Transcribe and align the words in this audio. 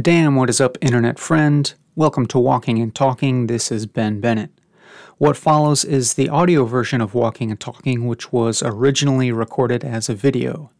Damn, 0.00 0.36
what 0.36 0.48
is 0.48 0.58
up, 0.58 0.78
internet 0.80 1.18
friend? 1.18 1.74
Welcome 1.96 2.24
to 2.28 2.38
Walking 2.38 2.78
and 2.78 2.94
Talking. 2.94 3.46
This 3.46 3.70
is 3.70 3.84
Ben 3.84 4.22
Bennett. 4.22 4.50
What 5.18 5.36
follows 5.36 5.84
is 5.84 6.14
the 6.14 6.30
audio 6.30 6.64
version 6.64 7.02
of 7.02 7.12
Walking 7.12 7.50
and 7.50 7.60
Talking, 7.60 8.06
which 8.06 8.32
was 8.32 8.62
originally 8.62 9.30
recorded 9.32 9.84
as 9.84 10.08
a 10.08 10.14
video. 10.14 10.70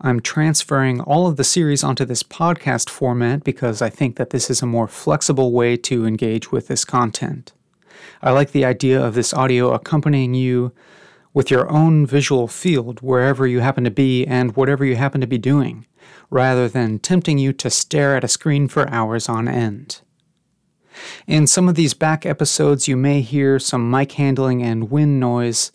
I'm 0.00 0.20
transferring 0.20 1.00
all 1.00 1.26
of 1.26 1.36
the 1.36 1.42
series 1.42 1.82
onto 1.82 2.04
this 2.04 2.22
podcast 2.22 2.88
format 2.88 3.42
because 3.42 3.82
I 3.82 3.90
think 3.90 4.14
that 4.14 4.30
this 4.30 4.48
is 4.48 4.62
a 4.62 4.66
more 4.66 4.86
flexible 4.86 5.50
way 5.50 5.76
to 5.78 6.06
engage 6.06 6.52
with 6.52 6.68
this 6.68 6.84
content. 6.84 7.52
I 8.22 8.30
like 8.30 8.52
the 8.52 8.64
idea 8.64 9.04
of 9.04 9.14
this 9.14 9.34
audio 9.34 9.72
accompanying 9.72 10.34
you 10.34 10.72
with 11.34 11.50
your 11.50 11.68
own 11.68 12.06
visual 12.06 12.46
field 12.46 13.00
wherever 13.00 13.44
you 13.44 13.58
happen 13.58 13.82
to 13.82 13.90
be 13.90 14.24
and 14.24 14.54
whatever 14.54 14.84
you 14.84 14.94
happen 14.94 15.20
to 15.20 15.26
be 15.26 15.38
doing, 15.38 15.84
rather 16.30 16.68
than 16.68 16.98
tempting 16.98 17.38
you 17.38 17.52
to 17.52 17.70
stare 17.70 18.16
at 18.16 18.24
a 18.24 18.28
screen 18.28 18.68
for 18.68 18.88
hours 18.88 19.28
on 19.28 19.48
end. 19.48 20.00
In 21.26 21.46
some 21.46 21.68
of 21.68 21.74
these 21.74 21.94
back 21.94 22.26
episodes, 22.26 22.86
you 22.86 22.96
may 22.96 23.20
hear 23.20 23.58
some 23.58 23.90
mic 23.90 24.12
handling 24.12 24.62
and 24.62 24.90
wind 24.90 25.18
noise, 25.18 25.72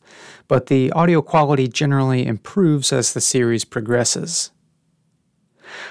but 0.48 0.68
the 0.68 0.92
audio 0.92 1.22
quality 1.22 1.68
generally 1.68 2.26
improves 2.26 2.94
as 2.94 3.14
the 3.14 3.22
series 3.22 3.66
progresses. 3.66 4.52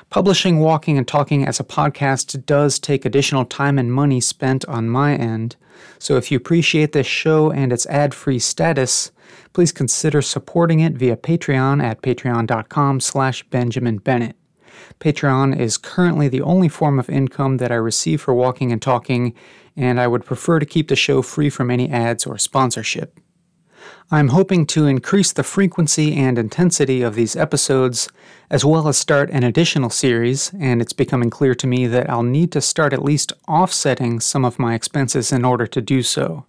Publishing 0.09 0.59
Walking 0.61 0.97
and 0.97 1.07
Talking 1.07 1.47
as 1.47 1.61
a 1.61 1.65
podcast 1.65 2.47
does 2.47 2.79
take 2.79 3.05
additional 3.05 3.45
time 3.45 3.79
and 3.79 3.93
money 3.93 4.21
spent 4.21 4.65
on 4.67 4.89
my 4.89 5.15
end, 5.15 5.57
so 5.99 6.17
if 6.17 6.31
you 6.31 6.37
appreciate 6.37 6.93
this 6.93 7.07
show 7.07 7.51
and 7.51 7.73
its 7.73 7.87
ad-free 7.87 8.39
status, 8.39 9.11
please 9.53 9.73
consider 9.73 10.23
supporting 10.23 10.81
it 10.81 10.95
via 10.95 11.17
Patreon 11.17 11.83
at 11.83 12.03
patreon.com 12.03 13.01
slash 13.01 13.43
Benjamin 13.45 13.99
Bennett. 13.99 14.37
Patreon 15.01 15.59
is 15.59 15.79
currently 15.79 16.29
the 16.29 16.43
only 16.43 16.69
form 16.69 16.99
of 16.99 17.11
income 17.11 17.57
that 17.59 17.73
I 17.73 17.77
receive 17.77 18.21
for 18.21 18.35
walking 18.35 18.73
and 18.73 18.81
talking, 18.81 19.35
and 19.77 20.01
I 20.01 20.07
would 20.07 20.25
prefer 20.25 20.59
to 20.59 20.67
keep 20.67 20.89
the 20.89 20.97
show 20.97 21.23
free 21.23 21.51
from 21.51 21.71
any 21.71 21.91
ads 21.91 22.27
or 22.27 22.39
sponsorship. 22.39 23.19
I'm 24.11 24.29
hoping 24.29 24.67
to 24.67 24.87
increase 24.87 25.33
the 25.33 25.43
frequency 25.43 26.15
and 26.15 26.39
intensity 26.39 27.03
of 27.03 27.15
these 27.15 27.37
episodes, 27.37 28.09
as 28.51 28.65
well 28.65 28.89
as 28.89 28.97
start 28.97 29.31
an 29.31 29.43
additional 29.43 29.91
series, 29.91 30.53
and 30.59 30.81
it's 30.81 30.93
becoming 30.93 31.31
clear 31.31 31.55
to 31.57 31.67
me 31.67 31.87
that 31.89 32.09
I'll 32.09 32.23
need 32.23 32.53
to 32.53 32.61
start 32.61 32.93
at 32.93 33.03
least 33.03 33.33
offsetting 33.49 34.21
some 34.21 34.45
of 34.45 34.59
my 34.59 34.75
expenses 34.75 35.33
in 35.33 35.45
order 35.45 35.67
to 35.67 35.81
do 35.81 36.03
so. 36.03 36.47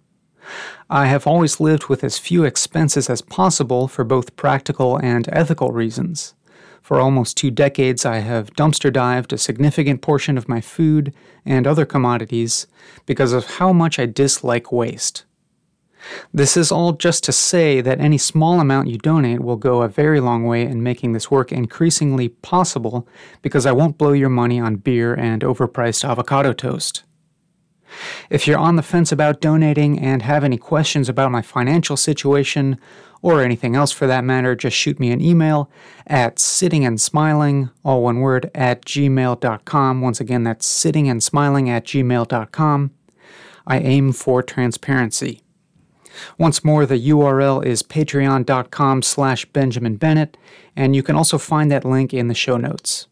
I 0.90 1.06
have 1.06 1.26
always 1.26 1.60
lived 1.60 1.86
with 1.86 2.02
as 2.02 2.18
few 2.18 2.44
expenses 2.44 3.10
as 3.10 3.22
possible 3.22 3.88
for 3.88 4.04
both 4.04 4.36
practical 4.36 4.96
and 4.96 5.28
ethical 5.32 5.70
reasons. 5.70 6.34
For 6.82 7.00
almost 7.00 7.36
two 7.36 7.50
decades, 7.50 8.06
I 8.06 8.18
have 8.18 8.54
dumpster 8.54 8.90
dived 8.90 9.32
a 9.32 9.38
significant 9.38 10.00
portion 10.00 10.38
of 10.38 10.48
my 10.48 10.62
food 10.62 11.12
and 11.44 11.66
other 11.66 11.84
commodities 11.84 12.66
because 13.04 13.32
of 13.32 13.58
how 13.58 13.72
much 13.74 13.98
I 13.98 14.06
dislike 14.06 14.72
waste. 14.72 15.24
This 16.32 16.56
is 16.56 16.72
all 16.72 16.92
just 16.92 17.24
to 17.24 17.32
say 17.32 17.80
that 17.80 18.00
any 18.00 18.18
small 18.18 18.60
amount 18.60 18.88
you 18.88 18.98
donate 18.98 19.40
will 19.40 19.56
go 19.56 19.82
a 19.82 19.88
very 19.88 20.20
long 20.20 20.44
way 20.44 20.62
in 20.62 20.82
making 20.82 21.12
this 21.12 21.30
work 21.30 21.52
increasingly 21.52 22.28
possible 22.28 23.06
because 23.42 23.66
I 23.66 23.72
won't 23.72 23.98
blow 23.98 24.12
your 24.12 24.28
money 24.28 24.60
on 24.60 24.76
beer 24.76 25.12
and 25.14 25.42
overpriced 25.42 26.08
avocado 26.08 26.52
toast. 26.52 27.02
If 28.30 28.46
you're 28.46 28.58
on 28.58 28.76
the 28.76 28.82
fence 28.82 29.12
about 29.12 29.40
donating 29.40 29.98
and 29.98 30.22
have 30.22 30.44
any 30.44 30.58
questions 30.58 31.08
about 31.08 31.32
my 31.32 31.42
financial 31.42 31.96
situation, 31.96 32.78
or 33.22 33.42
anything 33.42 33.74
else 33.74 33.90
for 33.90 34.06
that 34.06 34.24
matter, 34.24 34.54
just 34.54 34.76
shoot 34.76 35.00
me 35.00 35.10
an 35.10 35.20
email 35.20 35.70
at 36.06 36.36
sittingandsmiling, 36.36 37.70
all 37.84 38.02
one 38.02 38.20
word, 38.20 38.50
at 38.54 38.84
gmail.com. 38.84 40.00
Once 40.00 40.20
again, 40.20 40.44
that's 40.44 40.66
sittingandsmiling 40.66 41.68
at 41.68 41.84
gmail.com. 41.84 42.90
I 43.66 43.78
aim 43.80 44.12
for 44.12 44.42
transparency. 44.42 45.42
Once 46.36 46.64
more, 46.64 46.86
the 46.86 47.08
URL 47.10 47.64
is 47.64 47.82
patreon.com 47.82 49.02
slash 49.02 49.44
Benjamin 49.46 49.96
Bennett, 49.96 50.36
and 50.74 50.96
you 50.96 51.02
can 51.02 51.16
also 51.16 51.38
find 51.38 51.70
that 51.70 51.84
link 51.84 52.14
in 52.14 52.28
the 52.28 52.34
show 52.34 52.56
notes. 52.56 53.06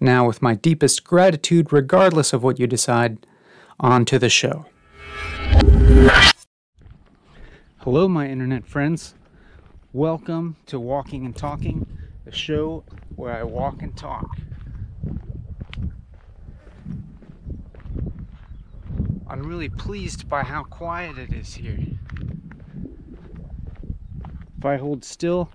Now, 0.00 0.26
with 0.26 0.42
my 0.42 0.54
deepest 0.54 1.04
gratitude, 1.04 1.72
regardless 1.72 2.32
of 2.32 2.42
what 2.42 2.58
you 2.58 2.66
decide, 2.66 3.26
on 3.80 4.04
to 4.06 4.18
the 4.18 4.28
show. 4.28 4.66
Hello, 7.78 8.08
my 8.08 8.28
internet 8.28 8.66
friends. 8.66 9.14
Welcome 9.92 10.56
to 10.66 10.78
Walking 10.78 11.26
and 11.26 11.36
Talking, 11.36 11.86
the 12.24 12.32
show 12.32 12.84
where 13.16 13.34
I 13.34 13.42
walk 13.42 13.82
and 13.82 13.96
talk. 13.96 14.36
I'm 19.28 19.42
really 19.42 19.68
pleased 19.68 20.28
by 20.28 20.42
how 20.42 20.62
quiet 20.62 21.18
it 21.18 21.32
is 21.32 21.54
here. 21.54 21.78
If 24.58 24.64
I 24.64 24.76
hold 24.76 25.04
still, 25.04 25.50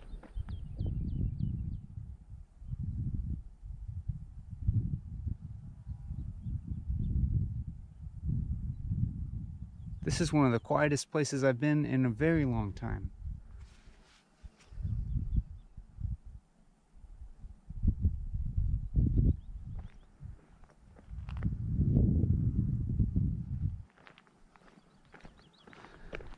This 10.08 10.22
is 10.22 10.32
one 10.32 10.46
of 10.46 10.54
the 10.54 10.60
quietest 10.60 11.12
places 11.12 11.44
I've 11.44 11.60
been 11.60 11.86
in 11.86 12.06
a 12.06 12.10
very 12.10 12.46
long 12.46 12.72
time. 12.72 13.12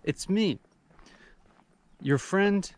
It's 0.04 0.28
me, 0.28 0.58
your 2.02 2.18
friend 2.18 2.72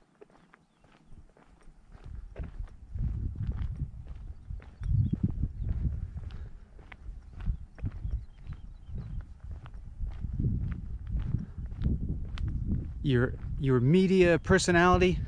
your 13.03 13.33
your 13.59 13.79
media 13.79 14.39
personality? 14.39 15.19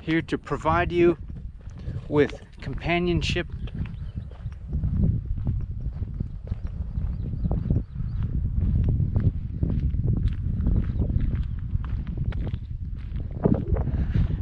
Here 0.00 0.22
to 0.22 0.38
provide 0.38 0.92
you 0.92 1.16
with 2.08 2.40
companionship. 2.60 3.46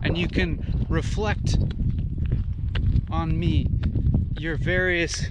And 0.03 0.19
you 0.19 0.27
can 0.27 0.85
reflect 0.89 1.57
on 3.13 3.39
me 3.39 3.67
your 4.39 4.57
various 4.57 5.27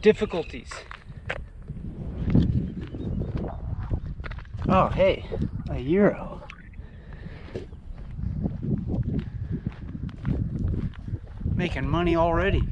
difficulties. 0.00 0.70
Oh, 4.68 4.88
hey, 4.88 5.26
a 5.68 5.78
euro. 5.78 6.42
Making 11.54 11.88
money 11.88 12.16
already. 12.16 12.62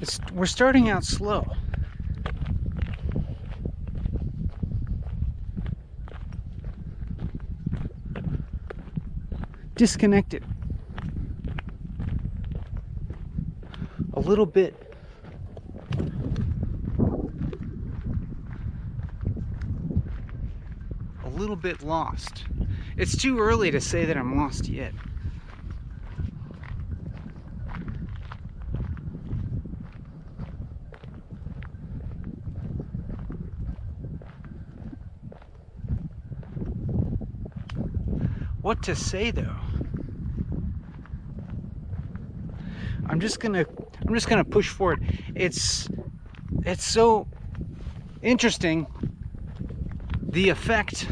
It's, 0.00 0.20
we're 0.32 0.46
starting 0.46 0.90
out 0.90 1.04
slow. 1.04 1.46
Disconnected. 9.82 10.44
A 14.14 14.20
little 14.20 14.46
bit 14.46 14.76
a 21.24 21.28
little 21.30 21.56
bit 21.56 21.82
lost. 21.82 22.44
It's 22.96 23.16
too 23.16 23.40
early 23.40 23.72
to 23.72 23.80
say 23.80 24.04
that 24.04 24.16
I'm 24.16 24.36
lost 24.36 24.68
yet. 24.68 24.92
What 38.60 38.80
to 38.84 38.94
say 38.94 39.32
though? 39.32 39.71
I'm 43.12 43.20
just 43.20 43.40
gonna 43.40 43.66
I'm 44.06 44.14
just 44.14 44.26
gonna 44.26 44.42
push 44.42 44.70
for 44.70 44.94
it. 44.94 45.00
It's 45.34 45.86
it's 46.64 46.82
so 46.82 47.28
interesting 48.22 48.86
the 50.22 50.48
effect 50.48 51.06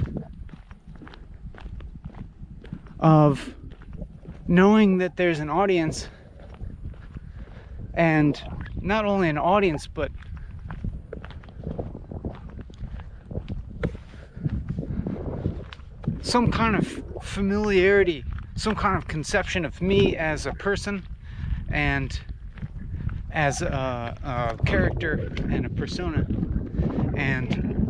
of 2.99 3.55
knowing 4.49 4.97
that 4.97 5.19
there's 5.19 5.41
an 5.41 5.51
audience 5.51 6.09
and 7.93 8.43
not 8.81 9.05
only 9.05 9.29
an 9.29 9.37
audience 9.37 9.87
but 9.87 10.11
some 16.23 16.51
kind 16.51 16.77
of 16.77 17.03
familiarity 17.21 18.25
some 18.57 18.75
kind 18.75 18.97
of 18.97 19.07
conception 19.07 19.67
of 19.67 19.83
me 19.83 20.17
as 20.17 20.47
a 20.47 20.53
person 20.53 21.05
and 21.71 22.21
as 23.33 23.63
a, 23.63 24.17
a 24.23 24.65
character 24.65 25.33
and 25.51 25.67
a 25.67 25.71
persona 25.71 26.27
and 27.17 27.81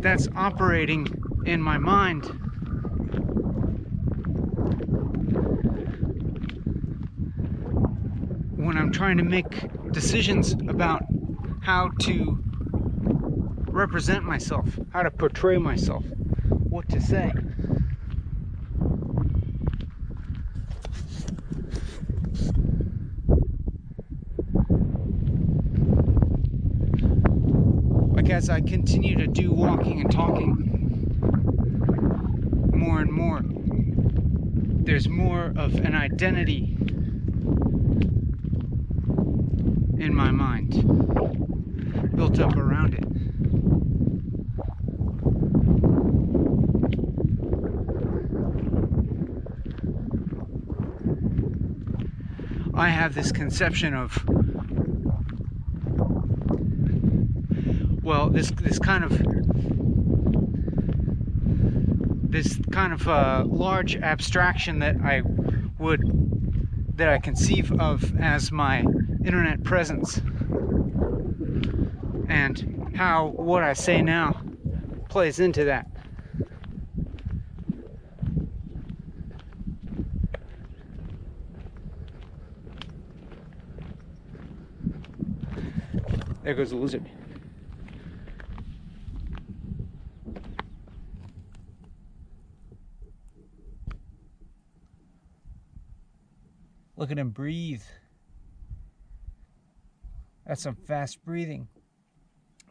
that's 0.00 0.28
operating 0.36 1.06
in 1.44 1.60
my 1.60 1.76
mind 1.78 2.24
when 8.56 8.76
I'm 8.76 8.92
trying 8.92 9.16
to 9.16 9.24
make 9.24 9.92
decisions 9.92 10.52
about 10.68 11.02
how 11.62 11.90
to 12.00 12.38
represent 13.70 14.24
myself, 14.24 14.68
how 14.92 15.02
to 15.02 15.10
portray 15.10 15.58
myself, 15.58 16.04
what 16.48 16.88
to 16.90 17.00
say. 17.00 17.32
As 28.48 28.50
I 28.50 28.60
continue 28.62 29.14
to 29.16 29.26
do 29.26 29.52
walking 29.52 30.00
and 30.00 30.10
talking 30.10 30.64
more 32.72 33.00
and 33.00 33.12
more, 33.12 33.42
there's 34.84 35.06
more 35.06 35.52
of 35.54 35.74
an 35.74 35.94
identity 35.94 36.74
in 39.98 40.14
my 40.14 40.30
mind 40.30 40.70
built 42.16 42.40
up 42.40 42.56
around 42.56 42.94
it. 42.94 43.04
I 52.72 52.88
have 52.88 53.14
this 53.14 53.30
conception 53.30 53.92
of 53.92 54.16
this 58.28 58.50
this 58.50 58.78
kind 58.78 59.04
of 59.04 59.10
this 62.30 62.58
kind 62.70 62.92
of 62.92 63.08
uh, 63.08 63.44
large 63.46 63.96
abstraction 63.96 64.80
that 64.80 64.96
I 65.02 65.22
would 65.78 66.02
that 66.96 67.08
I 67.08 67.18
conceive 67.18 67.72
of 67.80 68.18
as 68.20 68.52
my 68.52 68.80
internet 69.24 69.62
presence, 69.64 70.20
and 72.28 72.92
how 72.96 73.28
what 73.28 73.62
I 73.62 73.72
say 73.72 74.02
now 74.02 74.42
plays 75.08 75.40
into 75.40 75.64
that. 75.64 75.86
There 86.42 86.54
goes 86.54 86.70
the 86.70 86.76
lizard. 86.76 87.04
Look 96.98 97.12
at 97.12 97.18
him 97.18 97.30
breathe. 97.30 97.84
That's 100.44 100.62
some 100.62 100.74
fast 100.74 101.24
breathing. 101.24 101.68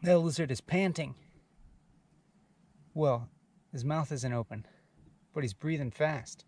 That 0.02 0.18
lizard 0.18 0.50
is 0.50 0.60
panting. 0.60 1.14
Well, 2.92 3.30
his 3.72 3.86
mouth 3.86 4.12
isn't 4.12 4.32
open, 4.32 4.66
but 5.32 5.44
he's 5.44 5.54
breathing 5.54 5.90
fast. 5.90 6.44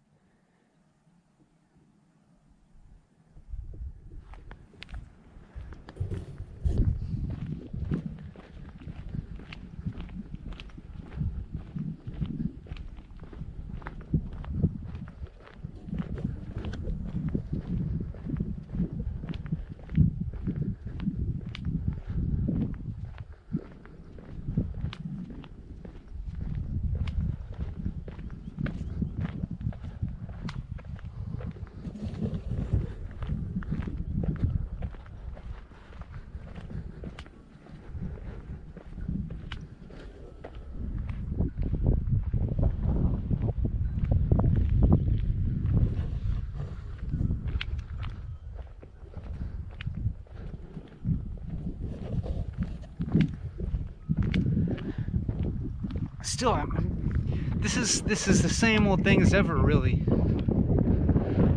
Still, 56.40 56.54
I'm, 56.54 57.52
this 57.56 57.76
is 57.76 58.00
this 58.00 58.26
is 58.26 58.40
the 58.40 58.48
same 58.48 58.86
old 58.86 59.04
thing 59.04 59.20
as 59.20 59.34
ever, 59.34 59.56
really. 59.56 60.02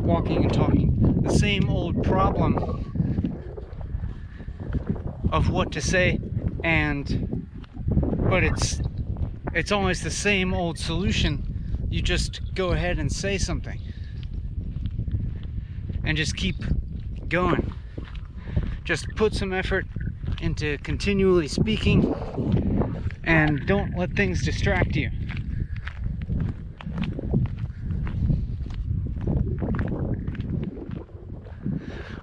Walking 0.01 0.43
and 0.43 0.53
talking, 0.53 1.21
the 1.21 1.33
same 1.33 1.69
old 1.69 2.03
problem 2.03 2.91
of 5.31 5.49
what 5.49 5.71
to 5.71 5.79
say, 5.79 6.19
and 6.65 7.47
but 8.29 8.43
it's 8.43 8.81
it's 9.53 9.71
always 9.71 10.03
the 10.03 10.11
same 10.11 10.53
old 10.53 10.77
solution. 10.77 11.87
You 11.89 12.01
just 12.01 12.53
go 12.53 12.73
ahead 12.73 12.99
and 12.99 13.09
say 13.09 13.37
something, 13.37 13.79
and 16.03 16.17
just 16.17 16.35
keep 16.35 16.57
going. 17.29 17.73
Just 18.83 19.07
put 19.15 19.33
some 19.33 19.53
effort 19.53 19.85
into 20.41 20.77
continually 20.79 21.47
speaking 21.47 22.13
and 23.23 23.65
don't 23.65 23.97
let 23.97 24.13
things 24.13 24.43
distract 24.43 24.95
you. 24.95 25.09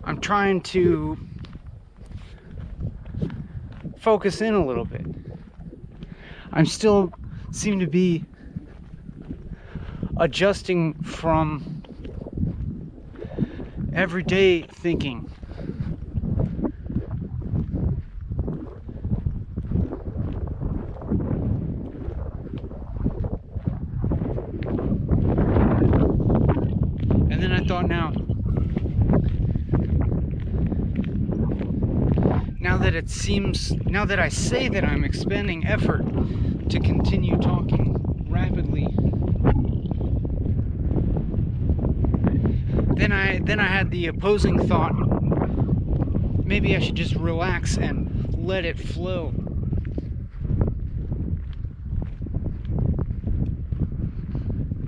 I'm 0.04 0.20
trying 0.20 0.60
to 0.62 1.16
focus 3.98 4.40
in 4.40 4.54
a 4.54 4.64
little 4.64 4.84
bit. 4.84 5.06
I'm 6.52 6.66
still 6.66 7.12
seem 7.52 7.80
to 7.80 7.86
be 7.86 8.24
adjusting 10.18 10.94
from 11.02 11.82
everyday 13.94 14.62
thinking 14.62 15.30
thought 27.70 27.86
now. 27.86 28.10
Now 32.58 32.78
that 32.78 32.96
it 32.96 33.08
seems, 33.30 33.70
now 33.86 34.04
that 34.04 34.18
I 34.18 34.28
say 34.28 34.68
that 34.68 34.82
I'm 34.82 35.04
expending 35.04 35.64
effort 35.64 36.04
to 36.68 36.80
continue 36.80 37.38
talking 37.38 37.94
rapidly, 38.28 38.88
then 42.96 43.12
I 43.12 43.38
then 43.44 43.60
I 43.60 43.66
had 43.66 43.92
the 43.92 44.08
opposing 44.08 44.66
thought. 44.66 44.94
Maybe 46.44 46.74
I 46.74 46.80
should 46.80 46.96
just 46.96 47.14
relax 47.14 47.78
and 47.78 48.34
let 48.36 48.64
it 48.64 48.76
flow. 48.80 49.32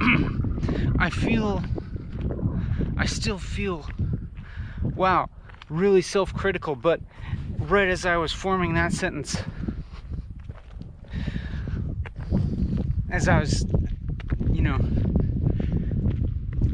I 0.98 1.10
feel 1.10 1.62
I 2.96 3.06
still 3.06 3.38
feel 3.38 3.86
wow, 4.96 5.30
really 5.68 6.02
self 6.02 6.34
critical. 6.34 6.74
But 6.74 7.00
right 7.68 7.88
as 7.88 8.04
I 8.04 8.16
was 8.16 8.32
forming 8.32 8.74
that 8.74 8.92
sentence, 8.92 9.36
as 13.10 13.28
I 13.28 13.38
was, 13.40 13.64
you 14.50 14.62
know, 14.62 14.78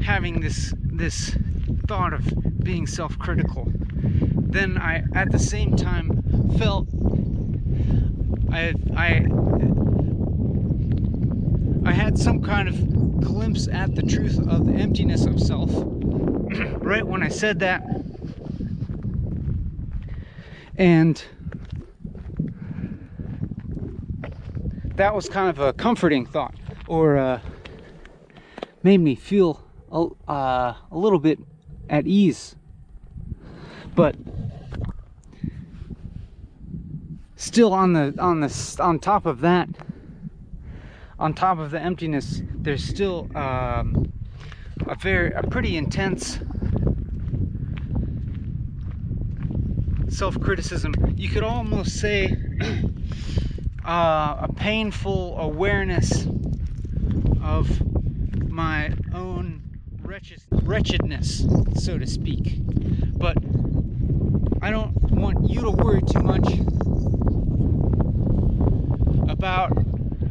having 0.03 0.41
this 0.41 0.73
this 0.77 1.35
thought 1.87 2.13
of 2.13 2.63
being 2.63 2.87
self-critical, 2.87 3.71
then 3.73 4.77
I 4.77 5.03
at 5.13 5.31
the 5.31 5.39
same 5.39 5.75
time 5.75 6.23
felt 6.57 6.87
I 8.51 8.73
I 8.95 9.27
I 11.87 11.93
had 11.93 12.17
some 12.17 12.41
kind 12.41 12.67
of 12.67 13.21
glimpse 13.21 13.67
at 13.67 13.95
the 13.95 14.01
truth 14.01 14.39
of 14.47 14.65
the 14.65 14.73
emptiness 14.73 15.25
of 15.25 15.39
self 15.39 15.69
right 16.81 17.05
when 17.05 17.21
I 17.21 17.29
said 17.29 17.59
that. 17.59 17.98
And 20.79 21.21
that 24.95 25.13
was 25.13 25.27
kind 25.27 25.49
of 25.49 25.59
a 25.59 25.73
comforting 25.73 26.25
thought, 26.25 26.55
or 26.87 27.17
uh, 27.17 27.41
made 28.81 29.01
me 29.01 29.13
feel 29.15 29.61
a, 29.91 30.07
uh, 30.31 30.73
a 30.89 30.97
little 30.97 31.19
bit 31.19 31.37
at 31.89 32.07
ease. 32.07 32.55
But 33.93 34.15
still 37.35 37.73
on 37.73 37.91
the 37.93 38.15
on 38.17 38.39
the 38.39 38.77
on 38.79 38.99
top 38.99 39.25
of 39.25 39.41
that 39.41 39.67
on 41.17 41.33
top 41.33 41.57
of 41.57 41.71
the 41.71 41.79
emptiness 41.79 42.41
there's 42.53 42.83
still 42.83 43.29
um, 43.35 44.11
a 44.87 44.95
very 44.95 45.31
a 45.31 45.43
pretty 45.43 45.77
intense 45.77 46.39
self-criticism 50.09 50.93
you 51.15 51.29
could 51.29 51.43
almost 51.43 51.99
say 51.99 52.35
uh, 53.85 54.37
a 54.41 54.53
painful 54.55 55.37
awareness 55.39 56.27
of 57.41 57.69
my 58.49 58.91
own 59.13 59.61
wretched, 60.01 60.41
wretchedness 60.51 61.45
so 61.75 61.97
to 61.97 62.07
speak. 62.07 62.59
But 63.17 63.37
I 64.61 64.71
don't 64.71 64.93
want 65.11 65.49
you 65.49 65.61
to 65.61 65.71
worry 65.71 66.01
too 66.01 66.21
much 66.21 66.47
about 69.29 69.71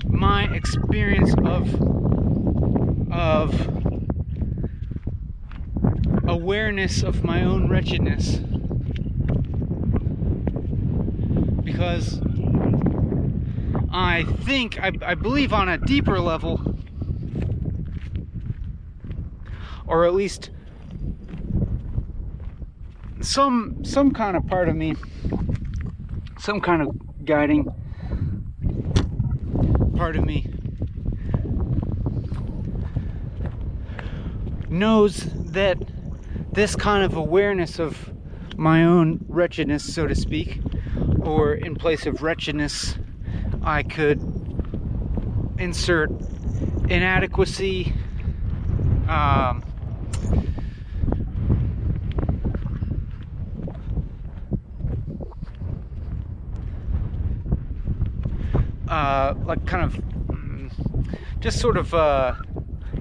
my 0.06 0.44
experience 0.54 1.34
of 1.44 1.74
of 3.10 3.52
awareness 6.28 7.02
of 7.02 7.24
my 7.24 7.42
own 7.42 7.68
wretchedness 7.68 8.40
because 11.78 12.20
I 13.92 14.24
think 14.24 14.82
I, 14.82 14.90
I 15.00 15.14
believe 15.14 15.52
on 15.52 15.68
a 15.68 15.78
deeper 15.78 16.18
level 16.18 16.76
or 19.86 20.04
at 20.04 20.12
least 20.12 20.50
some 23.20 23.84
some 23.84 24.10
kind 24.10 24.36
of 24.36 24.44
part 24.48 24.68
of 24.68 24.74
me 24.74 24.96
some 26.40 26.60
kind 26.60 26.82
of 26.82 27.24
guiding 27.24 27.68
part 29.96 30.16
of 30.16 30.24
me 30.24 30.50
knows 34.68 35.28
that 35.52 35.78
this 36.52 36.74
kind 36.74 37.04
of 37.04 37.16
awareness 37.16 37.78
of 37.78 38.12
my 38.56 38.82
own 38.82 39.24
wretchedness, 39.28 39.94
so 39.94 40.08
to 40.08 40.16
speak, 40.16 40.60
or 41.28 41.52
in 41.52 41.74
place 41.74 42.06
of 42.06 42.22
wretchedness, 42.22 42.96
I 43.62 43.82
could 43.82 44.18
insert 45.58 46.10
inadequacy, 46.88 47.92
um, 49.08 49.62
uh, 58.88 59.34
like 59.44 59.66
kind 59.66 59.84
of 59.84 59.92
mm, 60.28 61.18
just 61.40 61.60
sort 61.60 61.76
of 61.76 61.92
uh, 61.92 62.34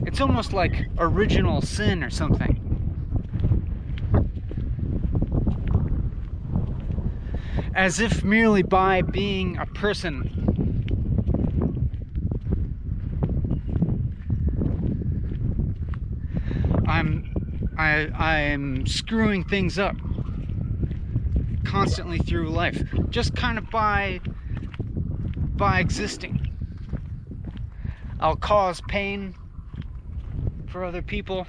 it's 0.06 0.20
almost 0.20 0.52
like 0.52 0.88
original 0.98 1.62
sin 1.62 2.04
or 2.04 2.10
something 2.10 2.67
as 7.78 8.00
if 8.00 8.24
merely 8.24 8.64
by 8.64 9.04
being 9.04 9.56
a 9.58 9.66
person 9.68 10.34
I'm 16.88 17.72
I 17.78 18.08
I'm 18.18 18.88
screwing 18.88 19.44
things 19.44 19.78
up 19.78 19.96
constantly 21.64 22.18
through 22.18 22.50
life 22.50 22.82
just 23.12 23.36
kind 23.36 23.60
of 23.60 23.70
by 23.70 24.22
by 25.56 25.80
existing. 25.80 26.56
I'll 28.20 28.36
cause 28.36 28.82
pain 28.88 29.36
for 30.68 30.84
other 30.84 31.04
people. 31.04 31.46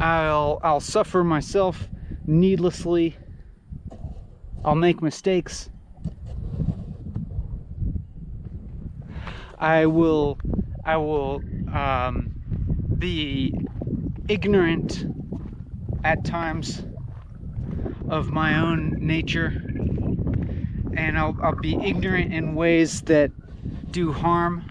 I'll 0.00 0.60
I'll 0.62 0.80
suffer 0.80 1.22
myself 1.22 1.88
needlessly. 2.26 3.16
I'll 4.64 4.74
make 4.74 5.02
mistakes. 5.02 5.68
I 9.58 9.84
will 9.86 10.38
I 10.84 10.96
will 10.96 11.42
um, 11.72 12.32
be 12.98 13.54
ignorant 14.28 15.04
at 16.02 16.24
times 16.24 16.82
of 18.08 18.30
my 18.30 18.58
own 18.58 18.96
nature, 19.00 19.48
and 20.96 21.18
I'll, 21.18 21.36
I'll 21.42 21.60
be 21.60 21.76
ignorant 21.76 22.32
in 22.32 22.54
ways 22.54 23.02
that 23.02 23.30
do 23.90 24.12
harm. 24.12 24.69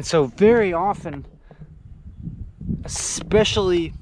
And 0.00 0.06
so, 0.06 0.24
very 0.24 0.72
often, 0.72 1.26
especially 2.84 3.92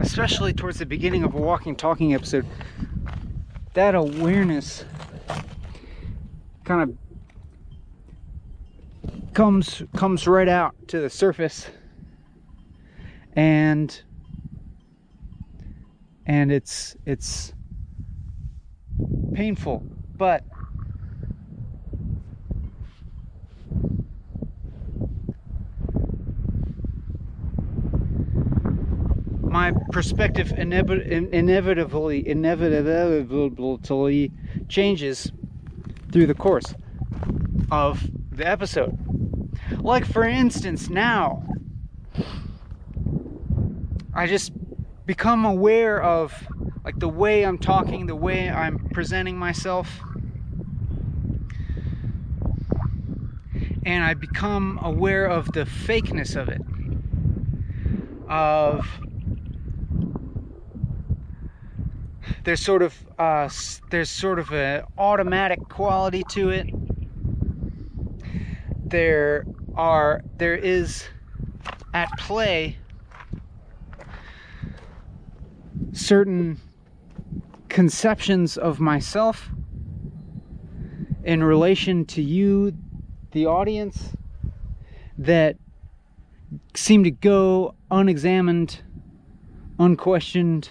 especially 0.00 0.52
towards 0.52 0.80
the 0.80 0.84
beginning 0.84 1.22
of 1.22 1.32
a 1.32 1.38
walking 1.38 1.76
talking 1.76 2.12
episode 2.12 2.44
that 3.74 3.94
awareness 3.94 4.84
kind 6.64 6.90
of 6.90 6.98
comes 9.32 9.84
comes 9.94 10.26
right 10.26 10.48
out 10.48 10.74
to 10.88 10.98
the 10.98 11.08
surface. 11.08 11.68
And 13.34 14.02
and 16.26 16.50
it's 16.50 16.96
it's 17.06 17.52
painful 19.34 19.84
but 20.16 20.42
perspective 29.98 30.52
inevitably 30.56 32.28
inevitably 32.28 34.30
changes 34.68 35.32
through 36.12 36.24
the 36.24 36.34
course 36.34 36.72
of 37.72 38.08
the 38.30 38.46
episode. 38.46 38.96
Like 39.80 40.06
for 40.06 40.22
instance, 40.22 40.88
now 40.88 41.42
I 44.14 44.28
just 44.28 44.52
become 45.04 45.44
aware 45.44 46.00
of 46.00 46.46
like 46.84 47.00
the 47.00 47.08
way 47.08 47.44
I'm 47.44 47.58
talking, 47.58 48.06
the 48.06 48.14
way 48.14 48.48
I'm 48.48 48.78
presenting 48.90 49.36
myself. 49.36 50.00
And 53.84 54.04
I 54.04 54.14
become 54.14 54.78
aware 54.80 55.26
of 55.26 55.46
the 55.46 55.64
fakeness 55.64 56.40
of 56.40 56.48
it. 56.48 56.62
Of 58.28 58.86
there's 62.48 62.62
sort 62.62 62.80
of 62.80 62.94
uh, 63.18 63.46
there's 63.90 64.08
sort 64.08 64.38
of 64.38 64.50
an 64.52 64.82
automatic 64.96 65.60
quality 65.68 66.22
to 66.30 66.48
it. 66.48 66.66
There 68.88 69.44
are 69.74 70.22
there 70.38 70.56
is 70.56 71.04
at 71.92 72.08
play 72.18 72.78
certain 75.92 76.58
conceptions 77.68 78.56
of 78.56 78.80
myself 78.80 79.50
in 81.24 81.44
relation 81.44 82.06
to 82.06 82.22
you, 82.22 82.72
the 83.32 83.44
audience, 83.44 84.16
that 85.18 85.58
seem 86.74 87.04
to 87.04 87.10
go 87.10 87.74
unexamined, 87.90 88.80
unquestioned, 89.78 90.70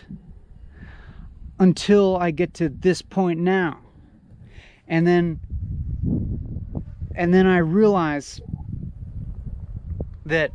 until 1.60 2.18
I 2.18 2.32
get 2.32 2.54
to 2.56 2.70
this 2.70 3.02
point 3.02 3.40
now. 3.40 3.80
And 4.88 5.06
then 5.06 5.40
and 7.16 7.34
then 7.34 7.48
I 7.48 7.58
realize 7.58 8.40
that 10.26 10.52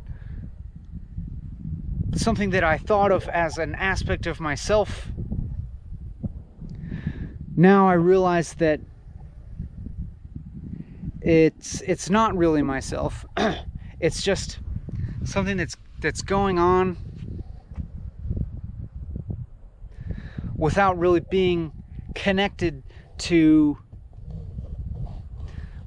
something 2.15 2.51
that 2.51 2.63
I 2.63 2.77
thought 2.77 3.11
of 3.11 3.27
as 3.27 3.57
an 3.57 3.75
aspect 3.75 4.27
of 4.27 4.39
myself 4.39 5.11
now 7.55 7.87
I 7.87 7.93
realize 7.93 8.53
that 8.55 8.79
it's 11.21 11.81
it's 11.81 12.09
not 12.09 12.35
really 12.35 12.61
myself. 12.61 13.25
it's 13.99 14.23
just 14.23 14.59
something 15.23 15.57
that's 15.57 15.77
that's 16.01 16.21
going 16.21 16.57
on 16.57 16.97
without 20.63 20.97
really 20.97 21.19
being 21.19 21.73
connected 22.15 22.81
to 23.17 23.77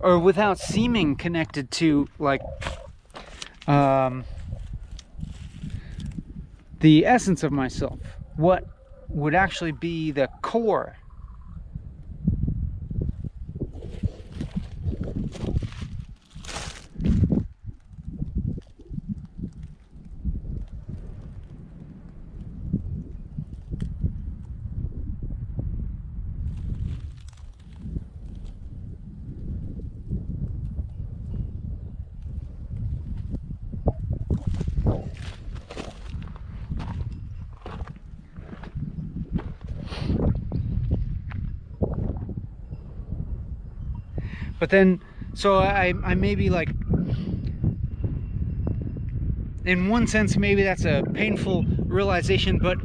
or 0.00 0.18
without 0.18 0.58
seeming 0.58 1.16
connected 1.16 1.70
to 1.70 2.06
like 2.18 2.42
um, 3.66 4.22
the 6.80 7.06
essence 7.06 7.42
of 7.42 7.50
myself. 7.50 7.98
What 8.36 8.66
would 9.08 9.34
actually 9.34 9.72
be 9.72 10.10
the 10.10 10.28
core 10.42 10.98
But 44.58 44.70
then, 44.70 45.02
so 45.34 45.58
I, 45.58 45.92
I 46.02 46.14
maybe 46.14 46.48
like, 46.48 46.70
in 49.64 49.88
one 49.88 50.06
sense, 50.06 50.36
maybe 50.36 50.62
that's 50.62 50.84
a 50.84 51.02
painful 51.12 51.64
realization, 51.86 52.58
but 52.58 52.78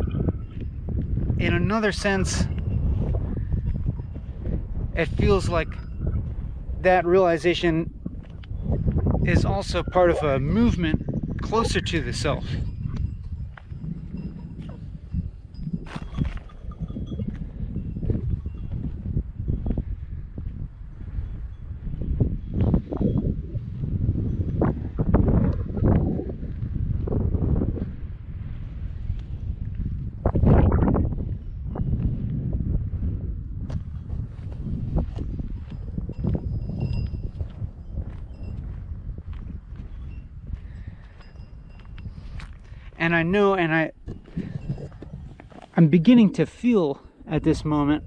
in 1.40 1.54
another 1.54 1.92
sense, 1.92 2.46
it 4.96 5.06
feels 5.06 5.48
like 5.48 5.70
that 6.82 7.06
realization 7.06 7.94
is 9.26 9.46
also 9.46 9.84
part 9.84 10.10
of 10.10 10.22
a 10.24 10.40
movement 10.40 11.42
closer 11.42 11.80
to 11.80 12.02
the 12.02 12.14
self. 12.14 12.46
And 43.12 43.18
I 43.18 43.24
know 43.24 43.56
and 43.56 43.76
I 43.76 43.92
I'm 45.76 45.90
beginning 45.90 46.32
to 46.34 46.46
feel 46.46 47.02
at 47.28 47.44
this 47.44 47.66
moment 47.66 48.06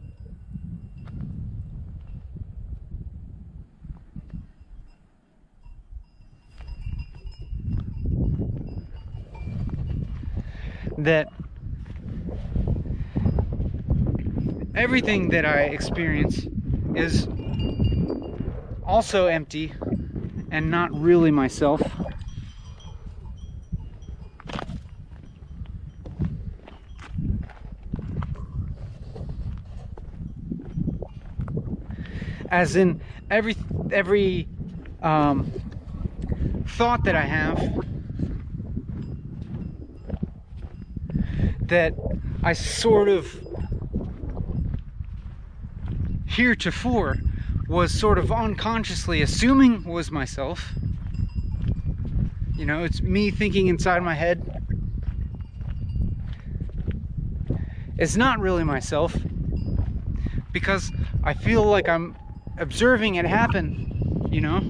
that 10.97 11.29
everything 14.75 15.29
that 15.29 15.45
I 15.45 15.65
experience 15.65 16.47
is 16.95 17.29
also 18.87 19.27
empty 19.27 19.75
and 20.51 20.71
not 20.71 20.99
really 20.99 21.31
myself. 21.31 21.83
As 32.55 32.77
in 32.77 33.01
every 33.31 33.57
every 33.91 34.47
um, 35.03 35.51
thought 36.69 37.03
that 37.03 37.17
I 37.17 37.23
have 37.23 37.59
that 41.63 41.95
I 42.45 42.53
sort 42.53 43.09
of 43.09 43.27
heretofore 46.27 47.17
was 47.69 47.93
sort 47.93 48.19
of 48.19 48.31
unconsciously 48.31 49.21
assuming 49.21 49.83
was 49.83 50.13
myself. 50.13 50.75
You 52.55 52.67
know, 52.67 52.85
it's 52.85 53.03
me 53.03 53.33
thinking 53.33 53.67
inside 53.67 54.01
my 54.05 54.15
head. 54.15 54.39
It's 57.99 58.15
not 58.15 58.39
really 58.39 58.63
myself 58.63 59.17
because 60.53 60.93
I 61.25 61.35
feel 61.35 61.65
like 61.65 61.89
I'm 61.89 62.15
observing 62.59 63.17
it 63.17 63.25
happen, 63.25 64.29
you 64.31 64.41
know? 64.41 64.63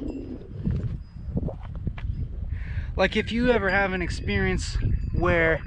Like 2.96 3.16
if 3.16 3.32
you 3.32 3.50
ever 3.50 3.70
have 3.70 3.92
an 3.92 4.02
experience 4.02 4.76
where 5.12 5.60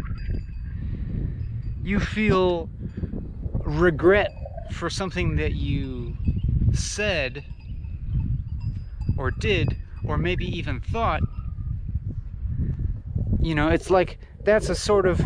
you 1.83 1.99
feel 1.99 2.69
regret 3.53 4.31
for 4.71 4.89
something 4.89 5.35
that 5.37 5.53
you 5.53 6.17
said 6.73 7.43
or 9.17 9.31
did 9.31 9.77
or 10.05 10.17
maybe 10.17 10.45
even 10.45 10.79
thought, 10.79 11.21
you 13.41 13.55
know, 13.55 13.69
it's 13.69 13.89
like 13.89 14.19
that's 14.43 14.69
a 14.69 14.75
sort 14.75 15.05
of 15.05 15.21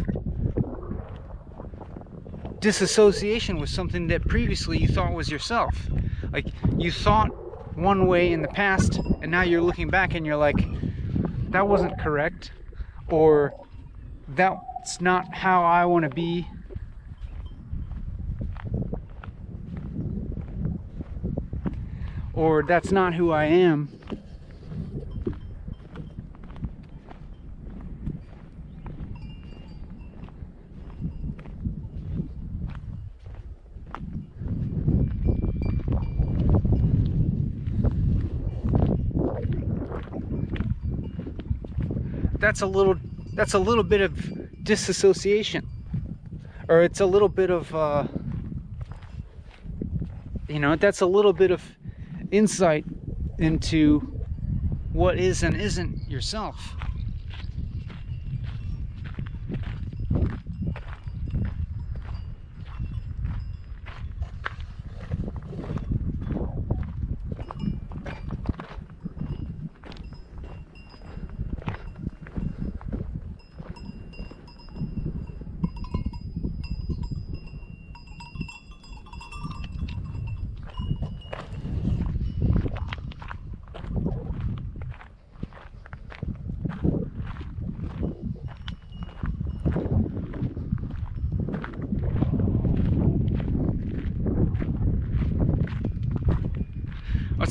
disassociation 2.59 3.59
with 3.59 3.69
something 3.69 4.07
that 4.07 4.27
previously 4.27 4.77
you 4.77 4.87
thought 4.87 5.13
was 5.13 5.29
yourself. 5.29 5.75
Like 6.31 6.47
you 6.77 6.91
thought 6.91 7.27
one 7.77 8.07
way 8.07 8.31
in 8.31 8.41
the 8.41 8.47
past 8.47 8.97
and 9.21 9.31
now 9.31 9.41
you're 9.41 9.61
looking 9.61 9.89
back 9.89 10.15
and 10.15 10.25
you're 10.25 10.37
like, 10.37 10.57
that 11.49 11.67
wasn't 11.67 11.99
correct 11.99 12.51
or 13.09 13.53
that's 14.29 15.01
not 15.01 15.33
how 15.33 15.63
I 15.63 15.85
want 15.85 16.03
to 16.03 16.09
be. 16.09 16.47
Or 22.33 22.63
that's 22.63 22.91
not 22.91 23.13
who 23.13 23.31
I 23.31 23.45
am. 23.45 23.89
that's 42.41 42.61
a 42.61 42.65
little 42.65 42.95
that's 43.33 43.53
a 43.53 43.59
little 43.59 43.83
bit 43.83 44.01
of 44.01 44.63
disassociation. 44.63 45.65
Or 46.67 46.81
it's 46.81 46.99
a 46.99 47.05
little 47.05 47.29
bit 47.29 47.49
of 47.49 47.73
uh, 47.73 48.07
you 50.49 50.59
know 50.59 50.75
that's 50.75 51.01
a 51.01 51.05
little 51.05 51.33
bit 51.33 51.51
of 51.51 51.63
insight 52.31 52.83
into 53.37 53.99
what 54.91 55.17
is 55.17 55.43
and 55.43 55.55
isn't 55.55 56.09
yourself. 56.09 56.75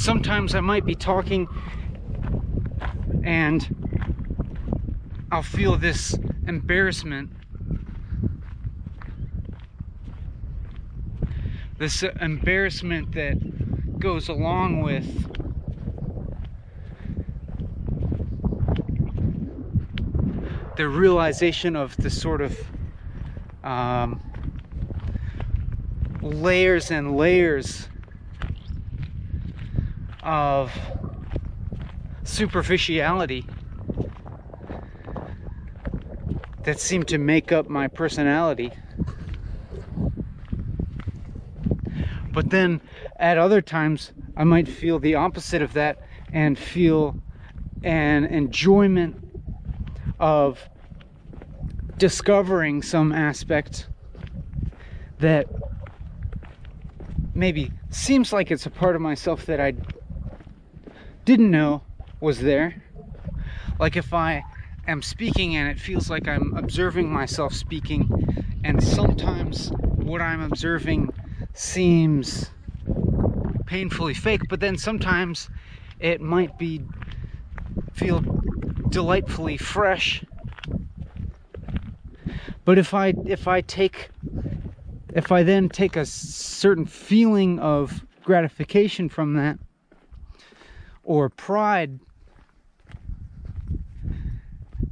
Sometimes 0.00 0.54
I 0.54 0.60
might 0.60 0.86
be 0.86 0.94
talking 0.94 1.46
and 3.22 3.76
I'll 5.30 5.42
feel 5.42 5.76
this 5.76 6.18
embarrassment. 6.46 7.30
This 11.76 12.02
embarrassment 12.02 13.12
that 13.12 13.98
goes 14.00 14.30
along 14.30 14.80
with 14.80 15.26
the 20.76 20.88
realization 20.88 21.76
of 21.76 21.94
the 21.98 22.08
sort 22.08 22.40
of 22.40 22.58
um, 23.62 24.22
layers 26.22 26.90
and 26.90 27.18
layers 27.18 27.90
of 30.22 30.72
superficiality 32.24 33.44
that 36.64 36.78
seem 36.78 37.02
to 37.04 37.18
make 37.18 37.52
up 37.52 37.68
my 37.68 37.88
personality. 37.88 38.70
But 42.32 42.50
then 42.50 42.80
at 43.18 43.38
other 43.38 43.60
times, 43.60 44.12
I 44.36 44.44
might 44.44 44.68
feel 44.68 44.98
the 44.98 45.14
opposite 45.14 45.62
of 45.62 45.72
that 45.72 45.98
and 46.32 46.58
feel 46.58 47.20
an 47.82 48.24
enjoyment 48.26 49.16
of 50.18 50.68
discovering 51.96 52.82
some 52.82 53.12
aspect 53.12 53.88
that 55.18 55.46
maybe 57.34 57.70
seems 57.90 58.32
like 58.32 58.50
it's 58.50 58.66
a 58.66 58.70
part 58.70 58.94
of 58.96 59.02
myself 59.02 59.46
that 59.46 59.60
I 59.60 59.74
didn't 61.30 61.52
know 61.52 61.82
was 62.20 62.40
there. 62.40 62.82
Like 63.78 63.96
if 63.96 64.12
I 64.12 64.42
am 64.88 65.00
speaking 65.00 65.54
and 65.54 65.68
it 65.68 65.78
feels 65.78 66.10
like 66.10 66.26
I'm 66.26 66.56
observing 66.56 67.08
myself 67.08 67.54
speaking, 67.54 68.10
and 68.64 68.82
sometimes 68.82 69.70
what 69.94 70.20
I'm 70.20 70.42
observing 70.42 71.10
seems 71.54 72.50
painfully 73.64 74.12
fake, 74.12 74.40
but 74.48 74.58
then 74.58 74.76
sometimes 74.76 75.48
it 76.00 76.20
might 76.20 76.58
be 76.58 76.82
feel 77.92 78.24
delightfully 78.88 79.56
fresh. 79.56 80.24
But 82.64 82.76
if 82.76 82.92
I 82.92 83.14
if 83.24 83.46
I 83.46 83.60
take 83.60 84.10
if 85.14 85.30
I 85.30 85.44
then 85.44 85.68
take 85.68 85.94
a 85.94 86.06
certain 86.06 86.86
feeling 86.86 87.60
of 87.60 88.04
gratification 88.24 89.08
from 89.08 89.34
that, 89.34 89.60
or 91.02 91.28
pride, 91.28 91.98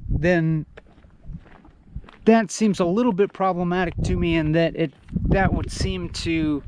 then 0.08 0.66
that 2.24 2.50
seems 2.50 2.80
a 2.80 2.84
little 2.84 3.12
bit 3.12 3.32
problematic 3.32 3.94
to 4.04 4.16
me 4.16 4.36
and 4.36 4.54
that 4.54 4.76
it 4.76 4.92
that 5.28 5.52
would 5.54 5.72
seem 5.72 6.10
to 6.10 6.62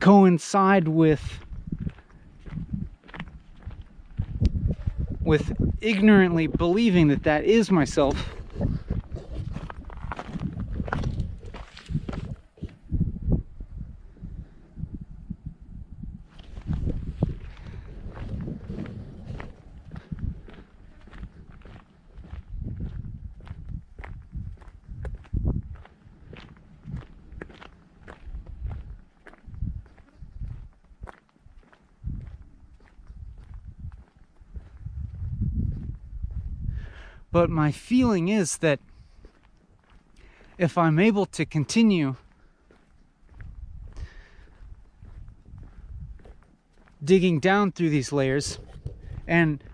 coincide 0.00 0.88
with 0.88 1.38
with 5.20 5.52
ignorantly 5.80 6.48
believing 6.48 7.06
that 7.06 7.22
that 7.22 7.44
is 7.44 7.70
myself 7.70 8.16
But 37.32 37.48
my 37.48 37.72
feeling 37.72 38.28
is 38.28 38.58
that 38.58 38.78
if 40.58 40.76
I'm 40.76 40.98
able 40.98 41.24
to 41.26 41.46
continue 41.46 42.16
digging 47.02 47.40
down 47.40 47.72
through 47.72 47.90
these 47.90 48.12
layers, 48.12 48.58
and 49.26 49.64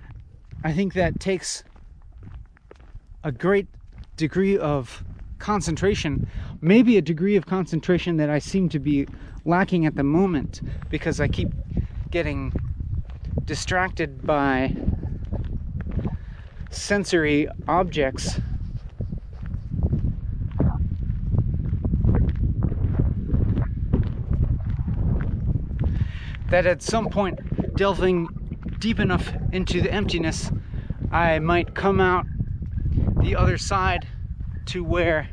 I 0.62 0.72
think 0.72 0.94
that 0.94 1.18
takes 1.18 1.64
a 3.24 3.32
great 3.32 3.66
degree 4.16 4.56
of 4.56 5.04
concentration, 5.38 6.28
maybe 6.60 6.96
a 6.96 7.02
degree 7.02 7.34
of 7.36 7.46
concentration 7.46 8.16
that 8.18 8.30
I 8.30 8.38
seem 8.38 8.68
to 8.70 8.78
be 8.78 9.06
lacking 9.44 9.84
at 9.84 9.96
the 9.96 10.04
moment 10.04 10.60
because 10.90 11.20
I 11.20 11.26
keep 11.26 11.48
getting 12.10 12.52
distracted 13.44 14.24
by 14.24 14.76
sensory 16.70 17.48
objects. 17.66 18.40
That 26.50 26.66
at 26.66 26.82
some 26.82 27.10
point 27.10 27.76
delving 27.76 28.28
deep 28.78 29.00
enough 29.00 29.32
into 29.52 29.80
the 29.80 29.92
emptiness 29.92 30.50
I 31.10 31.38
might 31.38 31.74
come 31.74 32.00
out 32.00 32.26
the 33.20 33.34
other 33.34 33.58
side 33.58 34.06
to 34.66 34.84
where 34.84 35.28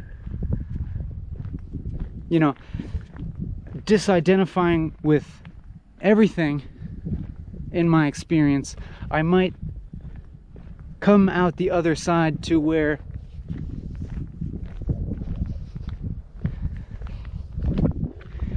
you 2.29 2.39
know 2.39 2.55
disidentifying 3.85 4.93
with 5.03 5.41
everything 6.01 6.63
in 7.71 7.89
my 7.89 8.07
experience 8.07 8.75
I 9.11 9.21
might 9.21 9.53
come 10.99 11.29
out 11.29 11.57
the 11.57 11.69
other 11.69 11.95
side 11.95 12.43
to 12.43 12.59
where 12.59 12.99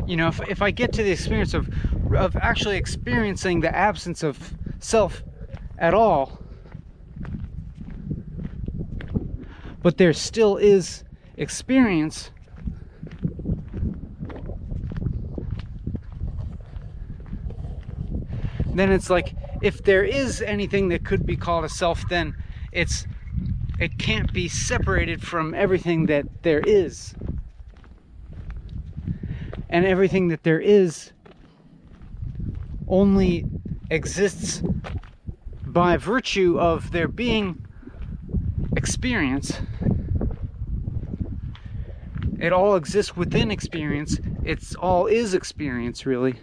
you 0.06 0.16
know 0.16 0.28
if, 0.28 0.40
if 0.48 0.62
i 0.62 0.70
get 0.70 0.92
to 0.92 1.02
the 1.02 1.10
experience 1.10 1.52
of 1.52 1.68
of 2.14 2.34
actually 2.36 2.76
experiencing 2.76 3.60
the 3.60 3.74
absence 3.74 4.22
of 4.22 4.54
self 4.78 5.22
at 5.78 5.92
all 5.92 6.40
but 9.82 9.98
there 9.98 10.12
still 10.12 10.56
is 10.56 11.04
experience 11.36 12.30
then 18.78 18.90
it's 18.90 19.10
like 19.10 19.34
if 19.62 19.82
there 19.82 20.04
is 20.04 20.42
anything 20.42 20.88
that 20.88 21.04
could 21.04 21.26
be 21.26 21.36
called 21.36 21.64
a 21.64 21.68
self, 21.68 22.08
then 22.08 22.34
it's 22.72 23.06
it 23.78 23.98
can't 23.98 24.32
be 24.32 24.48
separated 24.48 25.22
from 25.22 25.54
everything 25.54 26.06
that 26.06 26.42
there 26.42 26.60
is. 26.60 27.14
And 29.70 29.84
everything 29.84 30.28
that 30.28 30.42
there 30.42 30.60
is 30.60 31.12
only 32.88 33.46
exists 33.90 34.62
by 35.66 35.96
virtue 35.96 36.58
of 36.58 36.90
there 36.90 37.06
being 37.06 37.64
experience. 38.76 39.60
it 42.40 42.52
all 42.52 42.74
exists 42.76 43.16
within 43.16 43.50
experience. 43.50 44.18
It's 44.44 44.74
all 44.74 45.06
is 45.06 45.34
experience, 45.34 46.06
really. 46.06 46.36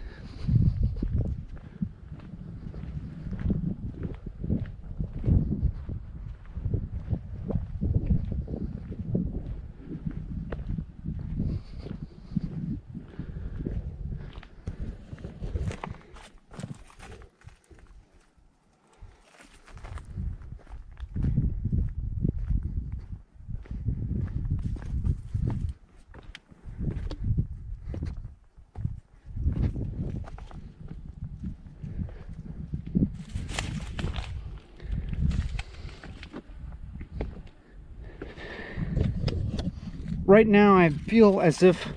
Right 40.36 40.46
now 40.46 40.76
I 40.76 40.90
feel 40.90 41.40
as 41.40 41.62
if 41.62 41.88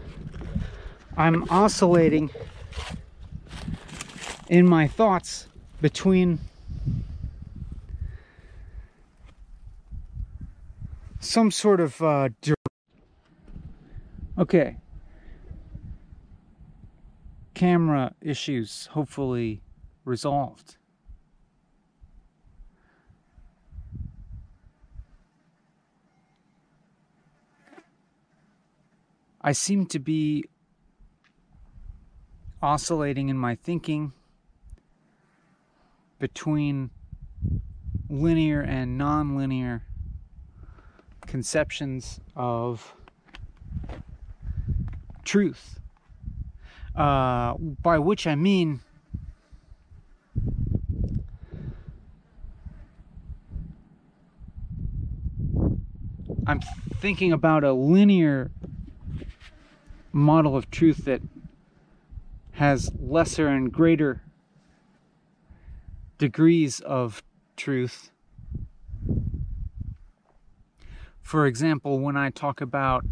I'm 1.17 1.43
oscillating 1.49 2.29
in 4.47 4.65
my 4.65 4.87
thoughts 4.87 5.47
between 5.81 6.39
some 11.19 11.51
sort 11.51 11.81
of 11.81 12.01
uh, 12.01 12.29
okay. 14.37 14.77
Camera 17.53 18.13
issues 18.21 18.87
hopefully 18.93 19.59
resolved 20.05 20.77
I 29.49 29.51
seem 29.51 29.87
to 29.87 29.97
be 29.97 30.45
oscillating 32.61 33.29
in 33.29 33.37
my 33.39 33.55
thinking 33.55 34.13
between 36.19 36.91
linear 38.07 38.61
and 38.61 39.01
nonlinear 39.01 39.81
conceptions 41.25 42.19
of 42.35 42.93
truth. 45.25 45.79
Uh, 46.95 47.55
by 47.57 47.97
which 47.97 48.27
I 48.27 48.35
mean 48.35 48.81
I'm 56.45 56.61
thinking 56.99 57.31
about 57.31 57.63
a 57.63 57.73
linear 57.73 58.51
model 60.11 60.55
of 60.55 60.69
truth 60.71 61.05
that 61.05 61.21
has 62.53 62.91
lesser 62.99 63.47
and 63.47 63.71
greater 63.71 64.21
degrees 66.17 66.79
of 66.81 67.23
truth. 67.55 68.11
For 71.21 71.45
example, 71.45 71.99
when 71.99 72.17
I 72.17 72.31
talk 72.31 72.59
about 72.59 73.05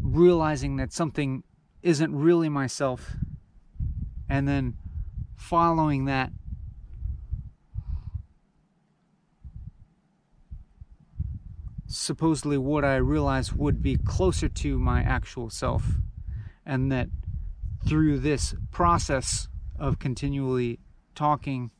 realizing 0.00 0.76
that 0.76 0.92
something 0.92 1.42
isn't 1.82 2.14
really 2.14 2.48
myself 2.48 3.16
and 4.28 4.46
then 4.46 4.76
following 5.36 6.04
that 6.04 6.30
supposedly 11.86 12.58
what 12.58 12.84
I 12.84 12.96
realized 12.96 13.52
would 13.52 13.82
be 13.82 13.96
closer 13.96 14.48
to 14.48 14.78
my 14.78 15.00
actual 15.02 15.50
self, 15.50 15.84
and 16.64 16.90
that 16.90 17.08
through 17.86 18.18
this 18.18 18.54
process 18.72 19.48
of 19.78 19.98
continually 19.98 20.80
talking, 21.14 21.70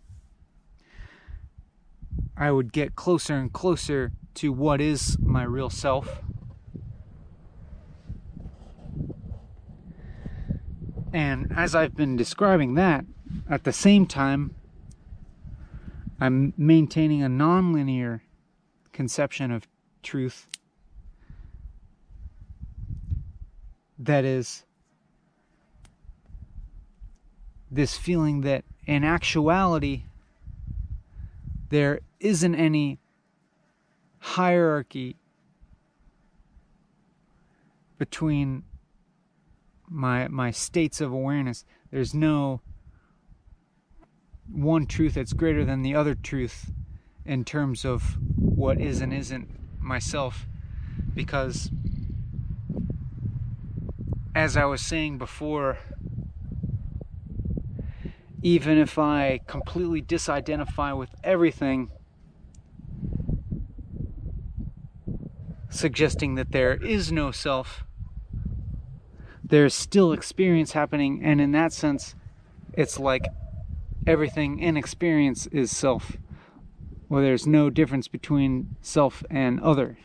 I 2.37 2.51
would 2.51 2.73
get 2.73 2.95
closer 2.95 3.35
and 3.35 3.53
closer 3.53 4.13
to 4.35 4.53
what 4.53 4.81
is 4.81 5.19
my 5.19 5.43
real 5.43 5.71
self. 5.71 6.23
And 11.13 11.53
as 11.57 11.75
I've 11.75 11.97
been 11.97 12.17
describing 12.17 12.75
that, 12.75 13.07
at 13.49 13.65
the 13.65 13.73
same 13.73 14.07
time, 14.07 14.55
I'm 16.21 16.53
maintaining 16.57 17.23
a 17.23 17.29
nonlinear 17.29 18.21
conception 18.93 19.51
of 19.51 19.67
truth 20.07 20.47
that 23.99 24.25
is 24.25 24.63
this 27.71 27.99
feeling 27.99 28.43
that 28.43 28.65
in 28.87 29.03
actuality 29.03 30.05
there 31.71 31.99
isn't 32.21 32.55
any 32.55 33.01
hierarchy 34.21 35.17
between 37.99 38.63
my 39.89 40.29
my 40.29 40.51
states 40.51 41.01
of 41.01 41.13
awareness. 41.13 41.65
There's 41.91 42.15
no 42.15 42.61
one 44.53 44.87
truth 44.87 45.15
that's 45.15 45.33
greater 45.33 45.65
than 45.65 45.83
the 45.83 45.95
other 45.95 46.15
truth 46.15 46.71
in 47.25 47.45
terms 47.45 47.85
of 47.85 48.17
what 48.37 48.81
is 48.81 49.01
and 49.01 49.13
isn't 49.13 49.49
myself 49.87 50.47
because 51.15 51.71
as 54.35 54.57
I 54.57 54.65
was 54.65 54.83
saying 54.83 55.19
before 55.19 55.79
even 58.43 58.79
if 58.79 58.99
I 58.99 59.41
completely 59.47 60.03
disidentify 60.03 60.97
with 60.97 61.11
everything 61.25 61.91
suggesting 65.71 66.35
that 66.35 66.53
there 66.53 66.75
is 66.75 67.11
no 67.11 67.31
self 67.31 67.85
there's 69.43 69.75
still 69.75 70.13
experience 70.13 70.73
happening 70.73 71.25
and 71.25 71.41
in 71.41 71.53
that 71.53 71.73
sense 71.73 72.15
it's 72.75 72.99
like 72.99 73.25
everything 74.07 74.59
in 74.59 74.77
experience 74.77 75.47
is 75.47 75.75
self 75.75 76.17
where 77.09 77.23
there's 77.23 77.47
no 77.47 77.71
difference 77.71 78.09
between 78.09 78.77
self 78.81 79.23
and 79.31 79.61
other. 79.61 79.99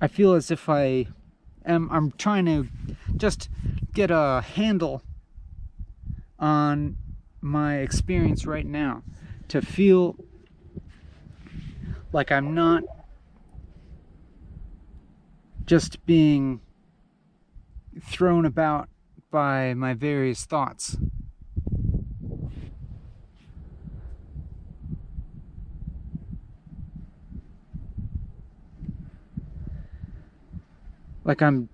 I 0.00 0.08
feel 0.08 0.32
as 0.34 0.50
if 0.50 0.68
I 0.68 1.06
am 1.64 1.90
I'm 1.92 2.12
trying 2.12 2.46
to 2.46 2.66
just 3.16 3.48
get 3.92 4.10
a 4.10 4.42
handle 4.54 5.02
on 6.38 6.96
my 7.42 7.78
experience 7.78 8.46
right 8.46 8.66
now 8.66 9.02
to 9.48 9.60
feel 9.60 10.16
like 12.12 12.32
I'm 12.32 12.54
not 12.54 12.82
just 15.66 16.04
being 16.06 16.60
thrown 18.02 18.44
about 18.44 18.88
by 19.30 19.74
my 19.74 19.94
various 19.94 20.44
thoughts. 20.44 20.96
Like 31.30 31.42
I'm 31.42 31.68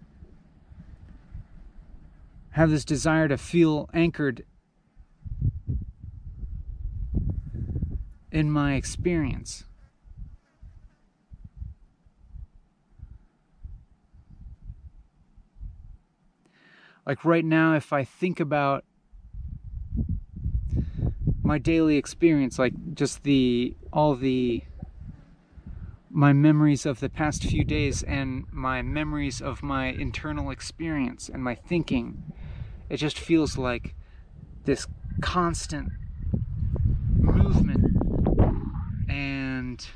have 2.51 2.69
this 2.69 2.85
desire 2.85 3.27
to 3.27 3.39
feel 3.39 3.89
anchored 3.95 4.45
in 8.31 8.51
my 8.51 8.75
experience. 8.75 9.65
Like 17.07 17.25
right 17.25 17.45
now, 17.45 17.77
if 17.77 17.95
I 17.95 18.05
think 18.05 18.41
about 18.41 18.85
my 21.43 21.57
daily 21.57 21.97
experience, 21.97 22.59
like 22.59 22.75
just 22.93 23.23
the 23.23 23.75
all 23.91 24.17
the 24.17 24.65
my 26.17 26.33
memories 26.33 26.87
of 26.87 27.01
the 27.01 27.11
past 27.11 27.43
few 27.43 27.63
days 27.63 28.03
and 28.05 28.47
my 28.51 28.81
memories 28.81 29.43
of 29.43 29.63
my 29.63 29.89
internal 29.89 30.51
experience 30.51 31.29
and 31.29 31.45
my 31.45 31.55
thinking, 31.55 32.33
it 32.89 32.97
just 32.97 33.19
feels 33.19 33.59
like 33.59 33.95
this 34.65 34.87
constant 35.21 35.93
movement 37.19 37.85
and 39.11 39.89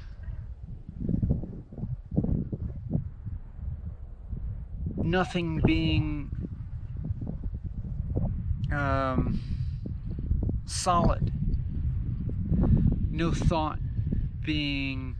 nothing 4.98 5.62
being 5.64 6.30
um, 8.70 9.40
solid. 10.66 11.32
No 13.10 13.32
thought 13.32 13.78
being 14.44 15.16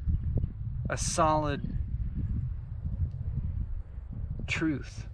a 0.91 0.97
solid 0.97 1.79
truth. 4.49 5.07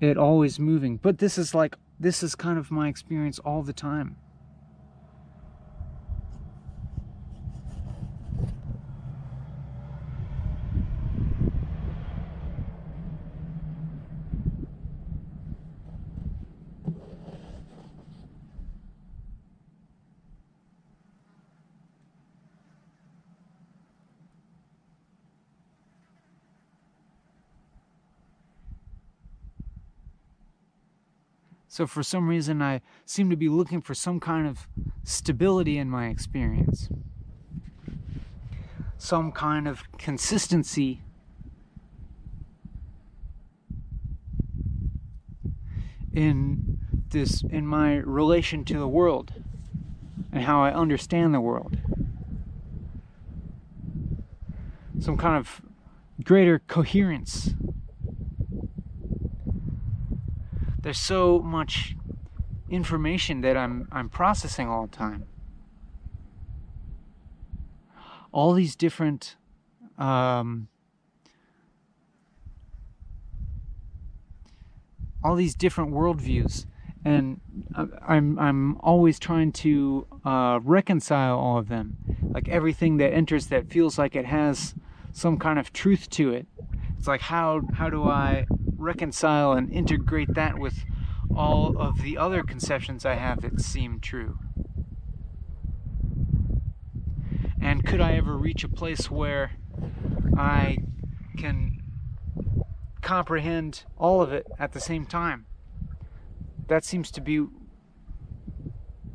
It 0.00 0.18
always 0.18 0.58
moving. 0.58 0.96
But 0.96 1.18
this 1.18 1.38
is 1.38 1.54
like, 1.54 1.76
this 1.98 2.22
is 2.22 2.34
kind 2.34 2.58
of 2.58 2.70
my 2.70 2.88
experience 2.88 3.38
all 3.38 3.62
the 3.62 3.72
time. 3.72 4.16
So 31.78 31.86
for 31.86 32.02
some 32.02 32.26
reason, 32.26 32.60
I 32.60 32.80
seem 33.06 33.30
to 33.30 33.36
be 33.36 33.48
looking 33.48 33.80
for 33.80 33.94
some 33.94 34.18
kind 34.18 34.48
of 34.48 34.66
stability 35.04 35.78
in 35.78 35.88
my 35.88 36.08
experience, 36.08 36.88
some 38.96 39.30
kind 39.30 39.68
of 39.68 39.84
consistency. 39.96 41.02
In 46.12 46.80
this, 47.10 47.42
in 47.42 47.64
my 47.64 47.98
relation 47.98 48.64
to 48.64 48.76
the 48.76 48.88
world 48.88 49.34
and 50.32 50.42
how 50.42 50.60
I 50.64 50.72
understand 50.72 51.32
the 51.32 51.40
world, 51.40 51.78
some 54.98 55.16
kind 55.16 55.36
of 55.36 55.62
greater 56.24 56.58
coherence 56.58 57.54
there's 60.80 60.98
so 60.98 61.40
much 61.40 61.96
information 62.70 63.40
that 63.40 63.56
I'm 63.56 63.88
I'm 63.90 64.08
processing 64.08 64.68
all 64.68 64.86
the 64.86 64.96
time. 64.96 65.24
All 68.32 68.52
these 68.52 68.76
different 68.76 69.36
um, 69.96 70.68
all 75.24 75.34
these 75.34 75.54
different 75.54 75.92
worldviews, 75.92 76.66
and 77.04 77.40
I'm 78.06 78.38
I'm 78.38 78.76
always 78.80 79.18
trying 79.18 79.52
to 79.52 80.06
uh, 80.24 80.60
reconcile 80.62 81.38
all 81.38 81.58
of 81.58 81.68
them. 81.68 81.96
Like 82.22 82.48
everything 82.48 82.98
that 82.98 83.12
enters 83.12 83.48
that 83.48 83.68
feels 83.68 83.98
like 83.98 84.14
it 84.14 84.26
has 84.26 84.74
some 85.12 85.38
kind 85.38 85.58
of 85.58 85.72
truth 85.72 86.08
to 86.10 86.30
it. 86.30 86.46
It's 86.96 87.08
like 87.08 87.22
how 87.22 87.62
how 87.74 87.90
do 87.90 88.04
I 88.04 88.46
reconcile 88.78 89.52
and 89.52 89.70
integrate 89.72 90.34
that 90.34 90.58
with 90.58 90.84
all 91.34 91.76
of 91.78 92.02
the 92.02 92.16
other 92.16 92.42
conceptions 92.42 93.04
I 93.04 93.16
have 93.16 93.42
that 93.42 93.60
seem 93.60 94.00
true? 94.00 94.38
And 97.60 97.84
could 97.84 98.00
I 98.00 98.12
ever 98.12 98.36
reach 98.36 98.64
a 98.64 98.68
place 98.68 99.10
where 99.10 99.52
I 100.36 100.78
can 101.36 101.82
comprehend 103.02 103.84
all 103.96 104.22
of 104.22 104.32
it 104.32 104.46
at 104.58 104.72
the 104.72 104.80
same 104.80 105.04
time? 105.04 105.46
That 106.68 106.84
seems 106.84 107.10
to 107.12 107.20
be 107.20 107.44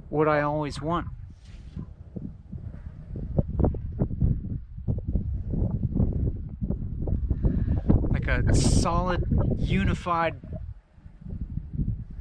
what 0.10 0.28
I 0.28 0.41
always 0.41 0.82
want. 0.82 1.08
Like 8.26 8.46
a 8.46 8.56
solid 8.56 9.26
unified 9.58 10.40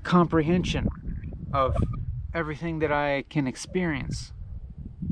comprehension 0.02 0.88
of 1.52 1.76
everything 2.34 2.80
that 2.80 2.90
I 2.90 3.22
can 3.30 3.46
experience, 3.46 4.32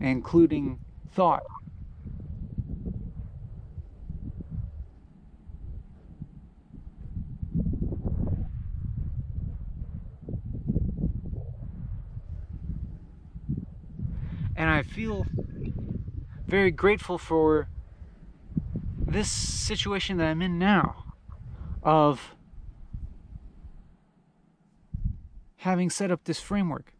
including 0.00 0.80
thought. 1.12 1.44
And 14.56 14.68
I 14.68 14.82
feel 14.82 15.24
very 16.48 16.72
grateful 16.72 17.16
for 17.16 17.68
this 19.10 19.28
situation 19.28 20.18
that 20.18 20.26
I'm 20.28 20.40
in 20.40 20.58
now 20.58 21.14
of 21.82 22.36
having 25.58 25.90
set 25.90 26.10
up 26.10 26.24
this 26.24 26.40
framework. 26.40 26.94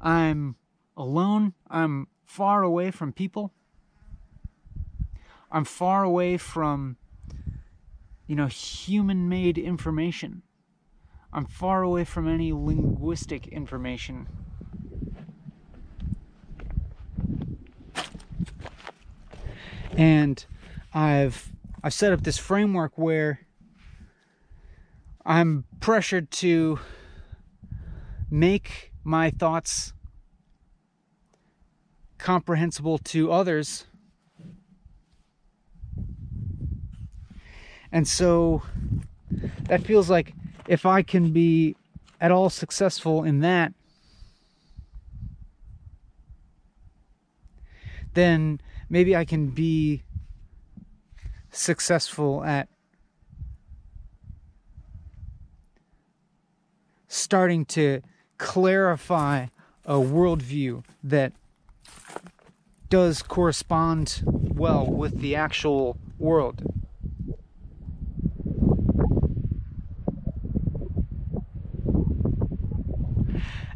I'm 0.00 0.56
alone, 0.96 1.54
I'm 1.68 2.08
far 2.24 2.62
away 2.62 2.90
from 2.90 3.12
people. 3.12 3.52
I'm 5.52 5.64
far 5.64 6.02
away 6.02 6.36
from 6.36 6.96
you 8.26 8.34
know 8.34 8.46
human-made 8.46 9.56
information. 9.56 10.42
I'm 11.32 11.46
far 11.46 11.82
away 11.82 12.04
from 12.04 12.26
any 12.26 12.52
linguistic 12.52 13.46
information. 13.48 14.26
And 19.96 20.44
I've 20.92 21.52
I've 21.82 21.94
set 21.94 22.12
up 22.12 22.22
this 22.22 22.38
framework 22.38 22.92
where 22.96 23.40
I'm 25.24 25.64
pressured 25.80 26.30
to 26.32 26.78
make 28.30 28.92
my 29.04 29.30
thoughts 29.30 29.92
comprehensible 32.18 32.98
to 32.98 33.32
others. 33.32 33.86
And 37.92 38.06
so 38.06 38.62
that 39.64 39.82
feels 39.84 40.10
like 40.10 40.34
if 40.68 40.86
I 40.86 41.02
can 41.02 41.32
be 41.32 41.76
at 42.20 42.30
all 42.30 42.50
successful 42.50 43.24
in 43.24 43.40
that, 43.40 43.72
then 48.14 48.60
maybe 48.88 49.16
I 49.16 49.24
can 49.24 49.48
be 49.48 50.02
successful 51.50 52.44
at 52.44 52.68
starting 57.08 57.64
to 57.64 58.00
clarify 58.38 59.46
a 59.84 59.94
worldview 59.94 60.84
that 61.02 61.32
does 62.88 63.22
correspond 63.22 64.22
well 64.24 64.86
with 64.86 65.20
the 65.20 65.34
actual 65.34 65.96
world. 66.18 66.62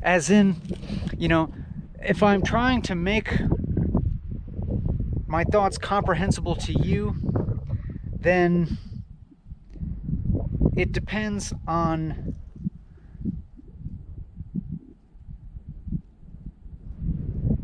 As 0.02 0.30
in, 0.30 0.56
you 1.16 1.28
know, 1.28 1.52
if 2.00 2.22
I'm 2.22 2.42
trying 2.42 2.82
to 2.82 2.94
make 2.94 3.32
my 5.26 5.44
thoughts 5.44 5.78
comprehensible 5.78 6.54
to 6.56 6.72
you, 6.72 7.16
then 8.24 8.78
it 10.74 10.92
depends 10.92 11.52
on 11.68 12.34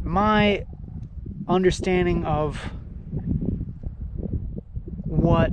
my 0.02 0.66
understanding 1.48 2.26
of 2.26 2.60
what 5.04 5.48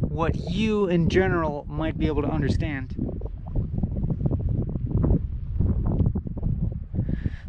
what 0.00 0.36
you 0.36 0.86
in 0.86 1.08
general 1.08 1.66
might 1.68 1.98
be 1.98 2.06
able 2.06 2.22
to 2.22 2.28
understand. 2.28 2.94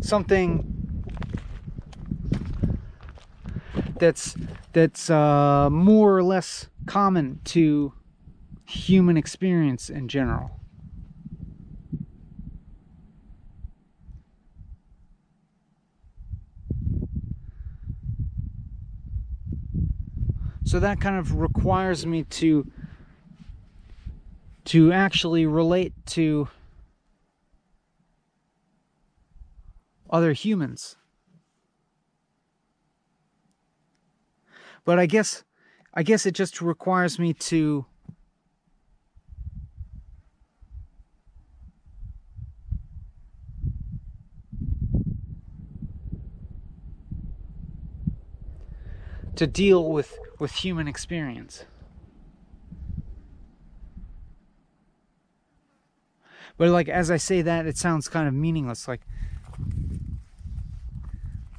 Something 0.01 0.65
that's 3.99 4.35
that's 4.73 5.09
uh, 5.09 5.69
more 5.69 6.15
or 6.15 6.23
less 6.23 6.67
common 6.85 7.39
to 7.45 7.93
human 8.65 9.17
experience 9.17 9.89
in 9.89 10.07
general. 10.07 10.51
So 20.63 20.79
that 20.79 21.01
kind 21.01 21.17
of 21.17 21.33
requires 21.33 22.05
me 22.05 22.25
to 22.25 22.71
to 24.65 24.91
actually 24.91 25.47
relate 25.47 25.93
to 26.05 26.47
other 30.11 30.33
humans. 30.33 30.95
But 34.89 34.97
I 34.97 35.05
guess 35.05 35.43
I 35.93 36.01
guess 36.01 36.25
it 36.25 36.31
just 36.31 36.63
requires 36.63 37.19
me 37.19 37.31
to 37.35 37.85
to 49.35 49.45
deal 49.45 49.91
with 49.91 50.17
with 50.39 50.53
human 50.53 50.87
experience. 50.87 51.65
But 56.57 56.69
like 56.69 56.89
as 56.89 57.11
I 57.11 57.17
say 57.17 57.43
that, 57.43 57.67
it 57.67 57.77
sounds 57.77 58.07
kind 58.07 58.27
of 58.27 58.33
meaningless. 58.33 58.87
Like, 58.87 59.01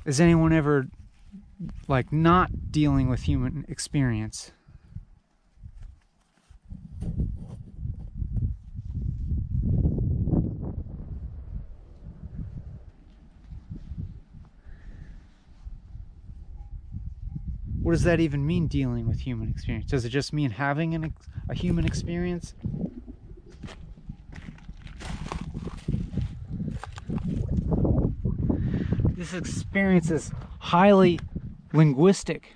has 0.05 0.21
anyone 0.21 0.53
ever 0.53 0.89
like 1.89 2.13
not 2.13 2.73
dealing 2.73 3.09
with 3.09 3.23
human 3.23 3.65
experience? 3.69 4.53
what 17.83 17.93
does 17.93 18.05
that 18.05 18.21
even 18.21 18.47
mean 18.47 18.69
dealing 18.69 19.09
with 19.09 19.21
human 19.21 19.49
experience 19.49 19.91
does 19.91 20.05
it 20.05 20.11
just 20.11 20.33
mean 20.33 20.51
having 20.51 20.95
an, 20.95 21.13
a 21.49 21.55
human 21.55 21.85
experience 21.85 22.55
this 29.17 29.35
experience 29.35 30.11
is 30.11 30.31
highly 30.61 31.19
linguistic 31.73 32.55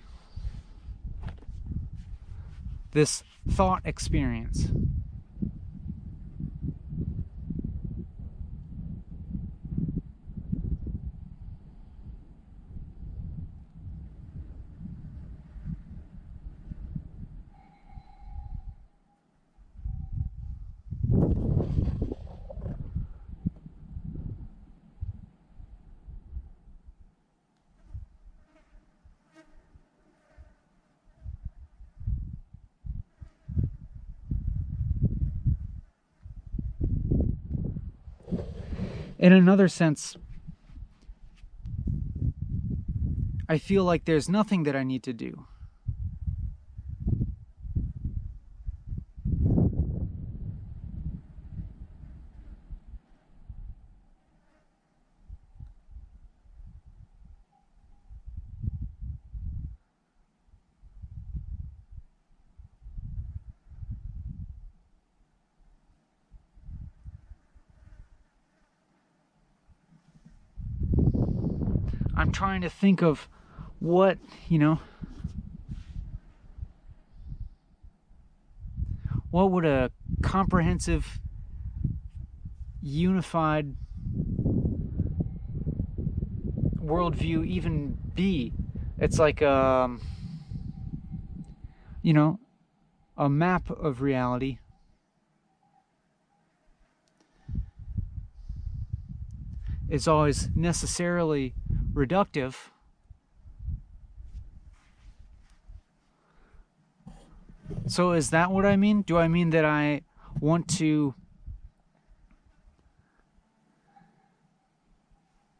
this 2.92 3.22
thought 3.48 3.82
experience 3.84 4.68
in 39.24 39.32
another 39.32 39.68
sense, 39.68 40.18
I 43.48 43.56
feel 43.56 43.82
like 43.82 44.04
there's 44.04 44.28
nothing 44.28 44.64
that 44.64 44.76
I 44.76 44.82
need 44.82 45.02
to 45.04 45.14
do. 45.14 45.46
Trying 72.34 72.60
to 72.60 72.68
think 72.68 73.00
of 73.00 73.28
what, 73.78 74.18
you 74.48 74.58
know, 74.58 74.80
what 79.30 79.50
would 79.52 79.64
a 79.64 79.90
comprehensive, 80.22 81.20
unified 82.82 83.74
worldview 86.76 87.46
even 87.46 87.96
be? 88.14 88.52
It's 88.98 89.18
like, 89.18 89.40
um, 89.40 90.00
you 92.02 92.12
know, 92.12 92.40
a 93.16 93.28
map 93.28 93.70
of 93.70 94.02
reality. 94.02 94.58
Is 99.88 100.08
always 100.08 100.48
necessarily 100.56 101.54
reductive. 101.94 102.56
So 107.86 108.12
is 108.12 108.30
that 108.30 108.50
what 108.50 108.66
I 108.66 108.76
mean? 108.76 109.02
Do 109.02 109.16
I 109.18 109.28
mean 109.28 109.50
that 109.50 109.64
I 109.64 110.02
want 110.40 110.68
to 110.78 111.14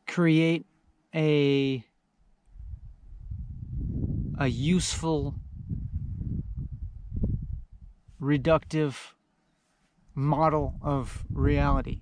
create 0.07 0.67
a 1.15 1.85
a 4.39 4.47
useful 4.49 5.35
reductive 8.21 9.13
model 10.15 10.75
of 10.83 11.25
reality? 11.33 12.01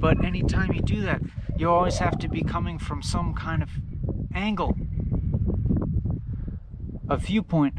But 0.00 0.17
anytime 0.28 0.72
you 0.72 0.82
do 0.82 1.00
that, 1.00 1.22
you 1.56 1.68
always 1.70 1.98
have 1.98 2.18
to 2.18 2.28
be 2.28 2.42
coming 2.42 2.78
from 2.78 3.02
some 3.02 3.34
kind 3.34 3.62
of 3.62 3.70
angle, 4.34 4.76
a 7.08 7.16
viewpoint. 7.16 7.74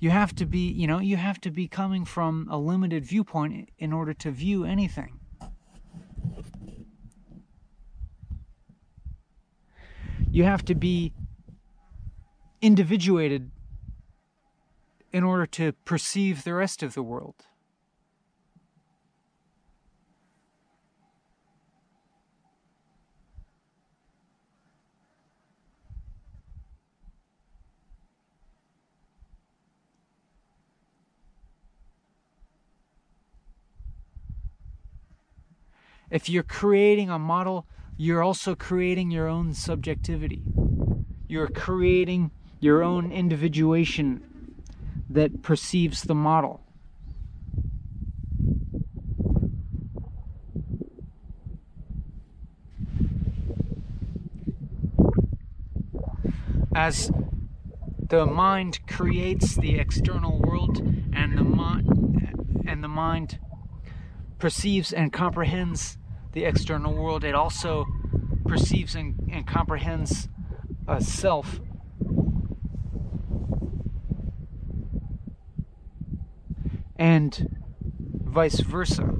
You 0.00 0.10
have 0.10 0.34
to 0.36 0.46
be, 0.46 0.70
you 0.70 0.86
know, 0.86 0.98
you 0.98 1.16
have 1.16 1.40
to 1.42 1.50
be 1.50 1.68
coming 1.68 2.04
from 2.04 2.48
a 2.50 2.58
limited 2.58 3.04
viewpoint 3.04 3.70
in 3.78 3.92
order 3.92 4.14
to 4.14 4.30
view 4.30 4.64
anything. 4.64 5.18
You 10.30 10.44
have 10.44 10.64
to 10.66 10.74
be 10.74 11.14
individuated 12.60 13.50
in 15.12 15.24
order 15.24 15.46
to 15.46 15.72
perceive 15.84 16.44
the 16.44 16.54
rest 16.54 16.82
of 16.82 16.94
the 16.94 17.02
world. 17.02 17.46
If 36.10 36.28
you're 36.28 36.42
creating 36.42 37.10
a 37.10 37.18
model 37.18 37.66
you're 38.00 38.22
also 38.22 38.54
creating 38.54 39.10
your 39.10 39.26
own 39.26 39.52
subjectivity. 39.52 40.44
You're 41.26 41.48
creating 41.48 42.30
your 42.60 42.82
own 42.82 43.12
individuation 43.12 44.22
that 45.10 45.42
perceives 45.42 46.02
the 46.02 46.14
model. 46.14 46.60
As 56.74 57.10
the 58.08 58.24
mind 58.24 58.86
creates 58.86 59.56
the 59.56 59.78
external 59.78 60.38
world 60.40 60.78
and 61.12 61.36
the 61.36 61.44
mind 61.44 62.64
and 62.66 62.84
the 62.84 62.88
mind 62.88 63.38
perceives 64.38 64.92
and 64.92 65.12
comprehends 65.12 65.98
the 66.32 66.44
external 66.44 66.94
world 66.94 67.24
it 67.24 67.34
also 67.34 67.84
perceives 68.46 68.94
and, 68.94 69.28
and 69.30 69.46
comprehends 69.46 70.28
a 70.86 71.00
self 71.00 71.60
and 76.98 77.56
vice 78.24 78.60
versa 78.60 79.18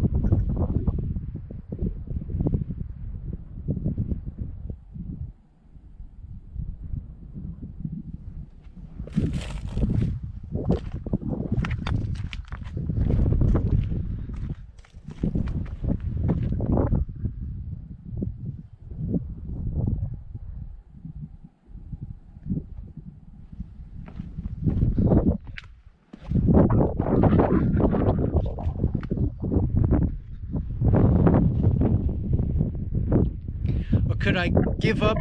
could 34.29 34.37
I 34.37 34.51
give 34.89 35.03
up 35.03 35.19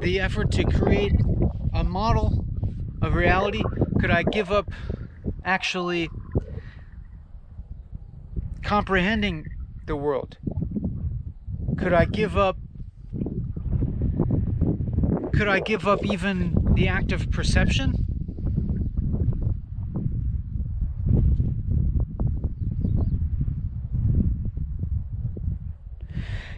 the 0.00 0.18
effort 0.18 0.50
to 0.50 0.64
create 0.64 1.12
a 1.72 1.84
model 1.84 2.44
of 3.00 3.14
reality? 3.14 3.62
Could 4.00 4.10
I 4.10 4.24
give 4.24 4.50
up 4.50 4.72
actually 5.44 6.10
comprehending 8.64 9.46
the 9.86 9.94
world? 9.94 10.36
Could 11.78 11.92
I 11.92 12.06
give 12.06 12.36
up 12.36 12.56
could 15.32 15.46
I 15.46 15.60
give 15.60 15.86
up 15.86 16.04
even 16.04 16.74
the 16.74 16.88
act 16.88 17.12
of 17.12 17.30
perception? 17.30 18.03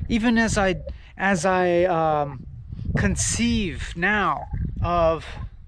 Even 0.09 0.39
as 0.39 0.59
I 0.59 0.77
as 1.17 1.45
I 1.45 1.85
um, 1.85 2.47
conceive 2.97 3.95
now 3.97 4.47
of 4.83 5.25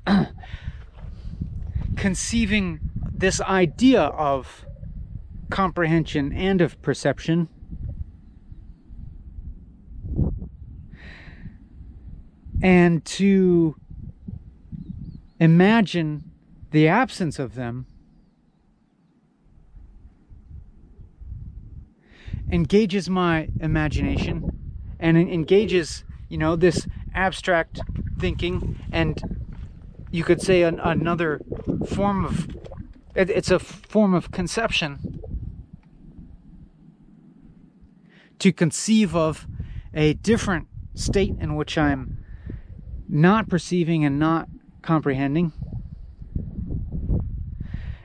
conceiving 1.97 2.81
this 3.13 3.41
idea 3.41 4.03
of 4.03 4.65
comprehension 5.51 6.33
and 6.33 6.61
of 6.61 6.81
perception 6.83 7.49
and 12.63 13.05
to 13.05 13.77
imagine 15.41 16.31
the 16.71 16.89
absence 16.89 17.39
of 17.39 17.55
them 17.55 17.87
engages 22.51 23.11
my 23.11 23.49
imagination 23.61 24.51
and 24.99 25.17
engages, 25.17 26.05
you 26.29 26.39
know, 26.39 26.57
this 26.57 26.87
abstract 27.15 27.81
thinking 28.19 28.79
and 28.93 29.23
you 30.11 30.25
could 30.25 30.41
say 30.41 30.63
an, 30.63 30.81
another 30.81 31.41
form 31.87 32.25
of 32.25 32.49
it, 33.15 33.31
it's 33.31 33.51
a 33.51 33.59
form 33.59 34.15
of 34.15 34.31
conception 34.31 35.21
to 38.39 38.53
conceive 38.53 39.17
of 39.17 39.47
a 39.93 40.15
different 40.15 40.69
state 40.95 41.35
in 41.41 41.57
which 41.57 41.77
I'm 41.77 42.25
not 43.09 43.49
perceiving 43.49 44.05
and 44.05 44.19
not 44.19 44.49
comprehending. 44.83 45.53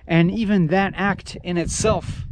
And 0.07 0.31
even 0.31 0.67
that 0.67 0.93
act 0.95 1.37
in 1.43 1.57
itself 1.57 2.25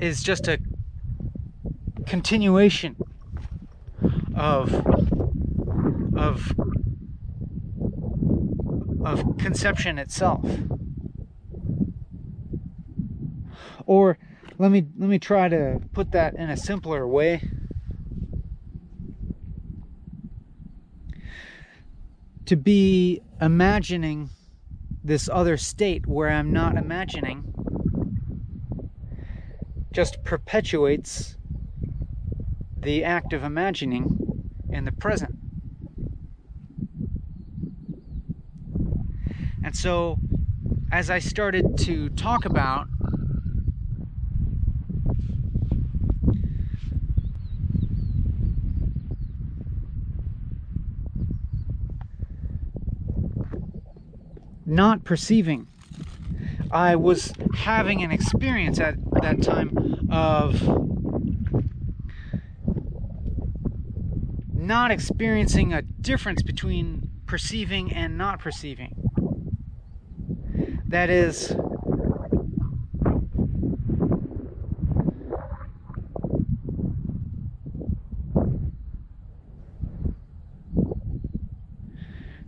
is 0.00 0.22
just 0.22 0.48
a 0.48 0.58
continuation 2.06 2.96
of 4.34 4.74
of 6.16 6.52
of 9.04 9.38
conception 9.38 9.98
itself. 9.98 10.44
Or 13.86 14.18
let 14.58 14.70
me 14.70 14.86
let 14.98 15.08
me 15.08 15.18
try 15.18 15.48
to 15.48 15.80
put 15.92 16.12
that 16.12 16.34
in 16.34 16.50
a 16.50 16.56
simpler 16.56 17.06
way. 17.06 17.48
To 22.46 22.56
be 22.56 23.22
imagining 23.40 24.30
this 25.02 25.28
other 25.28 25.56
state 25.56 26.06
where 26.06 26.30
I'm 26.30 26.52
not 26.52 26.76
imagining 26.76 27.55
just 29.96 30.22
perpetuates 30.24 31.38
the 32.76 33.02
act 33.02 33.32
of 33.32 33.42
imagining 33.42 34.50
in 34.68 34.84
the 34.84 34.92
present. 34.92 35.34
And 39.64 39.74
so, 39.74 40.18
as 40.92 41.08
I 41.08 41.18
started 41.18 41.78
to 41.78 42.10
talk 42.10 42.44
about 42.44 42.88
not 54.66 55.04
perceiving 55.04 55.68
I 56.76 56.94
was 56.94 57.32
having 57.54 58.02
an 58.02 58.10
experience 58.10 58.78
at 58.80 58.96
that 59.22 59.42
time 59.42 60.10
of 60.10 60.62
not 64.52 64.90
experiencing 64.90 65.72
a 65.72 65.80
difference 65.80 66.42
between 66.42 67.08
perceiving 67.24 67.94
and 67.94 68.18
not 68.18 68.40
perceiving. 68.40 68.94
That 70.88 71.08
is, 71.08 71.56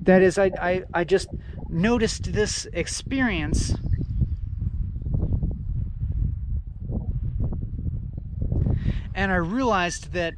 that 0.02 0.20
is, 0.20 0.36
I, 0.36 0.50
I, 0.60 0.82
I 0.92 1.04
just 1.04 1.30
noticed 1.70 2.34
this 2.34 2.66
experience 2.74 3.74
and 9.18 9.32
I 9.32 9.36
realized 9.36 10.12
that 10.12 10.34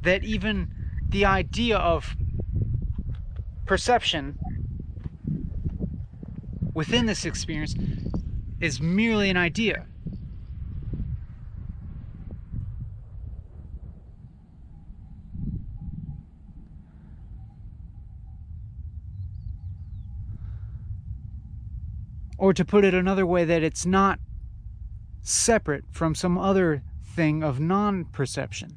that 0.00 0.24
even 0.24 0.70
the 1.10 1.26
idea 1.26 1.76
of 1.76 2.16
perception 3.66 4.38
within 6.72 7.04
this 7.04 7.26
experience 7.26 7.74
is 8.58 8.80
merely 8.80 9.28
an 9.28 9.36
idea. 9.36 9.84
Or 22.46 22.54
to 22.54 22.64
put 22.64 22.84
it 22.84 22.94
another 22.94 23.26
way, 23.26 23.44
that 23.44 23.64
it's 23.64 23.84
not 23.84 24.20
separate 25.20 25.82
from 25.90 26.14
some 26.14 26.38
other 26.38 26.84
thing 27.04 27.42
of 27.42 27.58
non 27.58 28.04
perception. 28.04 28.76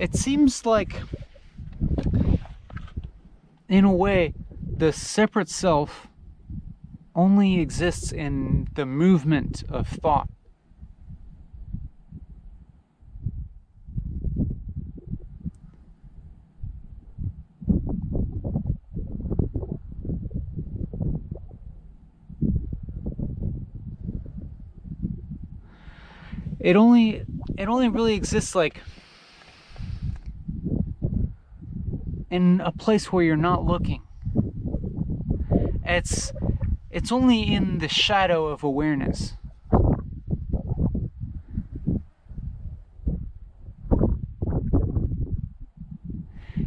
It 0.00 0.14
seems 0.14 0.64
like, 0.64 1.02
in 3.68 3.84
a 3.84 3.92
way, 3.92 4.32
the 4.78 4.92
separate 4.92 5.50
self 5.50 6.08
only 7.14 7.60
exists 7.60 8.10
in 8.10 8.66
the 8.74 8.86
movement 8.86 9.62
of 9.68 9.86
thought. 9.86 10.28
It 26.58 26.76
only 26.76 27.24
it 27.58 27.68
only 27.68 27.88
really 27.88 28.14
exists 28.14 28.54
like 28.54 28.80
in 32.30 32.60
a 32.64 32.72
place 32.72 33.12
where 33.12 33.24
you're 33.24 33.36
not 33.36 33.64
looking. 33.64 34.02
It's 35.84 36.32
it's 36.90 37.10
only 37.10 37.42
in 37.42 37.78
the 37.78 37.88
shadow 37.88 38.46
of 38.46 38.62
awareness. 38.62 39.34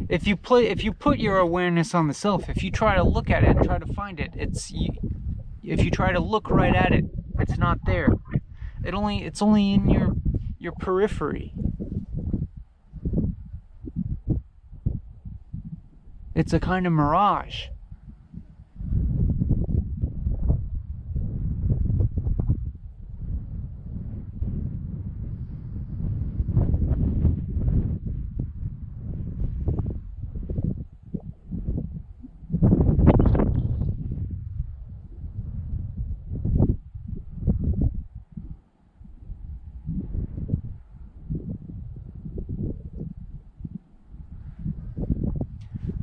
If 0.08 0.26
you 0.26 0.36
play 0.36 0.66
if 0.66 0.84
you 0.84 0.92
put 0.92 1.18
your 1.18 1.38
awareness 1.38 1.94
on 1.94 2.08
the 2.08 2.14
self, 2.14 2.48
if 2.48 2.62
you 2.62 2.70
try 2.70 2.94
to 2.94 3.02
look 3.02 3.30
at 3.30 3.42
it 3.42 3.56
and 3.56 3.64
try 3.64 3.78
to 3.78 3.86
find 3.86 4.20
it, 4.20 4.32
it's 4.34 4.72
if 5.62 5.82
you 5.82 5.90
try 5.90 6.12
to 6.12 6.20
look 6.20 6.50
right 6.50 6.74
at 6.74 6.92
it, 6.92 7.06
it's 7.38 7.56
not 7.56 7.78
there. 7.86 8.14
It 8.84 8.92
only 8.92 9.24
it's 9.24 9.40
only 9.40 9.72
in 9.72 9.88
your 9.88 10.14
your 10.58 10.72
periphery. 10.72 11.54
It's 16.34 16.52
a 16.52 16.58
kind 16.58 16.84
of 16.84 16.92
mirage. 16.92 17.66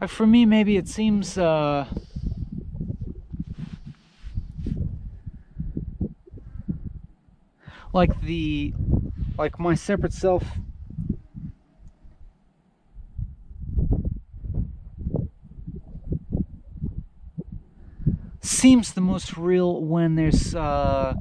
Uh, 0.01 0.07
for 0.21 0.27
me, 0.27 0.45
maybe 0.45 0.77
it 0.77 0.87
seems 0.87 1.35
uh, 1.35 1.83
like 7.91 8.21
the 8.21 8.71
like 9.35 9.59
my 9.59 9.73
separate 9.73 10.13
self 10.13 10.43
seems 18.41 18.93
the 18.93 19.01
most 19.01 19.35
real 19.35 19.81
when 19.81 20.13
there's 20.13 20.53
uh, 20.53 21.15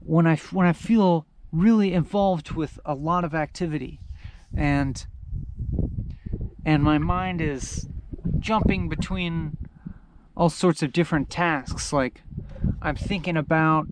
when 0.00 0.26
I 0.26 0.36
when 0.36 0.66
I 0.66 0.74
feel 0.74 1.24
really 1.52 1.94
involved 1.94 2.50
with 2.50 2.78
a 2.84 2.92
lot 2.94 3.24
of 3.24 3.34
activity. 3.34 3.98
And 4.54 5.06
and 6.66 6.82
my 6.82 6.98
mind 6.98 7.40
is 7.40 7.88
jumping 8.44 8.90
between 8.90 9.56
all 10.36 10.50
sorts 10.50 10.82
of 10.82 10.92
different 10.92 11.30
tasks. 11.30 11.94
Like, 11.94 12.20
I'm 12.82 12.94
thinking 12.94 13.38
about 13.38 13.86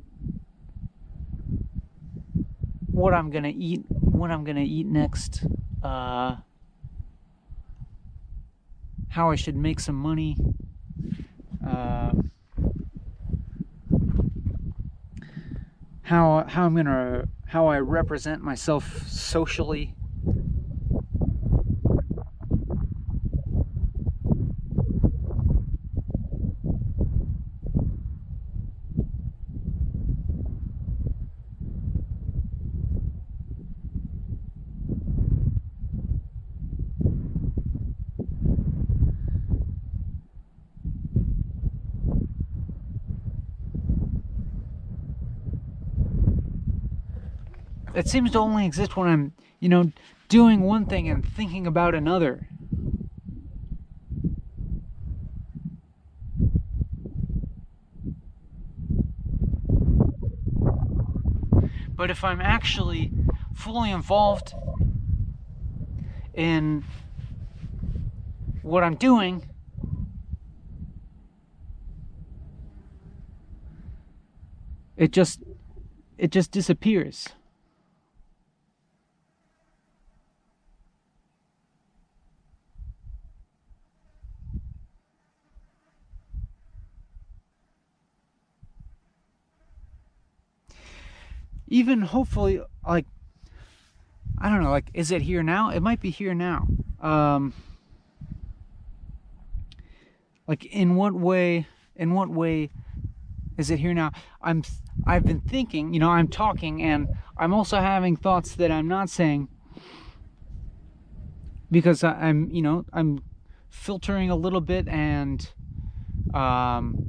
what 2.87 3.15
I'm 3.15 3.31
gonna 3.31 3.53
eat, 3.57 3.83
what 3.89 4.31
I'm 4.31 4.45
gonna 4.45 4.61
eat 4.61 4.87
next, 4.87 5.47
uh, 5.83 6.37
how 9.09 9.31
I 9.31 9.37
should 9.37 9.57
make 9.57 9.81
some 9.81 9.95
money, 9.95 10.37
uh, 11.67 12.13
how 16.03 16.45
how 16.47 16.67
I'm 16.67 16.77
gonna 16.77 17.27
how 17.47 17.69
I 17.69 17.79
represent 17.79 18.43
myself 18.43 19.09
socially. 19.09 19.95
It 47.95 48.09
seems 48.09 48.31
to 48.33 48.39
only 48.39 48.65
exist 48.67 48.97
when 48.97 49.09
I'm, 49.09 49.33
you 49.61 49.69
know, 49.69 49.93
doing 50.29 50.63
one 50.63 50.87
thing 50.87 51.09
and 51.09 51.25
thinking 51.25 51.67
about 51.67 51.95
another. 51.95 52.49
But 61.95 62.11
if 62.11 62.25
I'm 62.25 62.41
actually 62.41 63.13
fully 63.55 63.91
involved 63.91 64.55
in 66.35 66.83
what 68.63 68.83
I'm 68.83 68.95
doing, 68.97 69.49
it 74.97 75.13
just 75.13 75.43
it 76.19 76.31
just 76.31 76.51
disappears. 76.51 77.29
Even 91.73 92.03
hopefully 92.03 92.61
like 92.87 93.07
I 94.39 94.49
don't 94.51 94.63
know, 94.63 94.71
like 94.71 94.91
is 94.93 95.11
it 95.11 95.23
here 95.23 95.43
now? 95.43 95.71
It 95.71 95.81
might 95.81 96.01
be 96.01 96.11
here 96.11 96.35
now. 96.35 96.67
Um 97.01 97.55
like 100.47 100.67
in 100.67 100.97
what 100.97 101.15
way 101.15 101.67
in 101.97 102.13
what 102.13 102.29
way 102.29 102.69
is 103.57 103.71
it 103.71 103.79
here 103.79 103.95
now 103.95 104.11
i'm 104.43 104.63
i've 105.07 105.25
been 105.25 105.41
thinking 105.41 105.93
you 105.95 106.01
know 106.01 106.11
i'm 106.11 106.29
talking 106.29 106.83
and 106.83 107.09
i'm 107.37 107.53
also 107.55 107.79
having 107.79 108.17
thoughts 108.17 108.55
that 108.57 108.71
i'm 108.71 108.89
not 108.89 109.09
saying 109.09 109.49
because 111.71 112.03
i'm 112.03 112.51
you 112.51 112.63
know 112.63 112.85
i'm 112.93 113.23
filtering 113.69 114.31
a 114.31 114.37
little 114.37 114.61
bit 114.61 114.89
and 114.89 115.53
um 116.35 117.03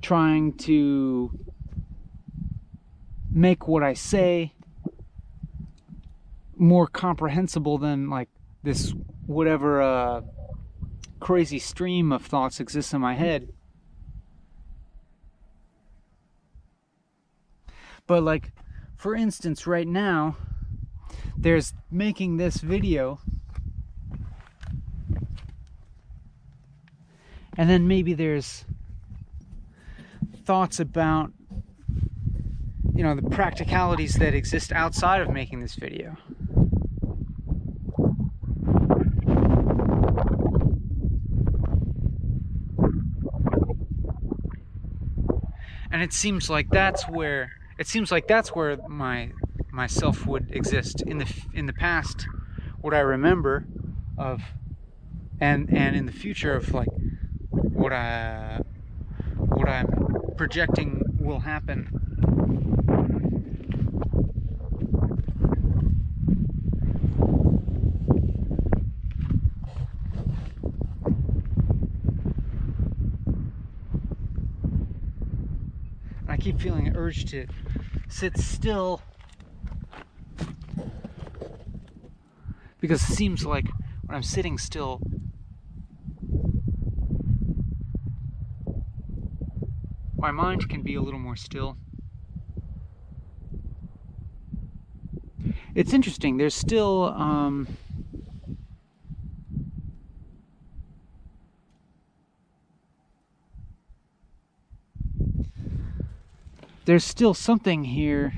trying 0.00 0.52
to 0.54 1.30
make 3.30 3.68
what 3.68 3.82
i 3.82 3.94
say 3.94 4.52
more 6.56 6.86
comprehensible 6.86 7.78
than 7.78 8.10
like 8.10 8.28
this 8.62 8.92
whatever 9.26 9.80
uh 9.80 10.20
crazy 11.20 11.58
stream 11.58 12.12
of 12.12 12.24
thoughts 12.24 12.60
exists 12.60 12.92
in 12.92 13.00
my 13.00 13.14
head 13.14 13.48
But 18.10 18.24
like, 18.24 18.50
for 18.96 19.14
instance, 19.14 19.68
right 19.68 19.86
now, 19.86 20.36
there's 21.36 21.72
making 21.92 22.38
this 22.38 22.56
video. 22.56 23.20
And 27.56 27.70
then 27.70 27.86
maybe 27.86 28.12
there's 28.12 28.64
thoughts 30.44 30.80
about, 30.80 31.30
you 33.00 33.06
know, 33.06 33.14
the 33.14 33.30
practicalities 33.30 34.16
that 34.16 34.34
exist 34.34 34.72
outside 34.72 35.22
of 35.22 35.30
making 35.30 35.60
this 35.60 35.74
video. 35.74 36.18
And 45.90 46.02
it 46.02 46.12
seems 46.12 46.50
like 46.50 46.68
that's 46.68 47.08
where 47.08 47.52
it 47.78 47.86
seems 47.86 48.12
like 48.12 48.28
that's 48.28 48.50
where 48.50 48.76
my 48.86 49.30
myself 49.72 50.26
would 50.26 50.50
exist 50.50 51.00
in 51.06 51.16
the 51.16 51.34
in 51.54 51.64
the 51.64 51.72
past 51.72 52.26
what 52.82 52.92
i 52.92 52.98
remember 52.98 53.64
of 54.18 54.42
and 55.40 55.72
and 55.72 55.96
in 55.96 56.04
the 56.04 56.12
future 56.12 56.54
of 56.54 56.74
like 56.74 56.88
what 57.50 57.92
i 57.92 58.60
what 59.38 59.68
i'm 59.68 59.86
projecting 60.36 61.02
will 61.18 61.38
happen 61.38 62.00
I 76.29 76.29
keep 76.40 76.58
feeling 76.58 76.86
an 76.86 76.96
urge 76.96 77.26
to 77.26 77.46
sit 78.08 78.36
still 78.38 79.02
because 82.80 83.02
it 83.02 83.12
seems 83.12 83.44
like 83.44 83.66
when 84.06 84.16
I'm 84.16 84.22
sitting 84.22 84.56
still 84.56 85.00
my 90.16 90.30
mind 90.30 90.68
can 90.68 90.82
be 90.82 90.94
a 90.94 91.00
little 91.02 91.18
more 91.18 91.36
still. 91.36 91.76
It's 95.74 95.92
interesting, 95.92 96.36
there's 96.36 96.54
still 96.54 97.04
um, 97.16 97.66
there's 106.84 107.04
still 107.04 107.34
something 107.34 107.84
here 107.84 108.32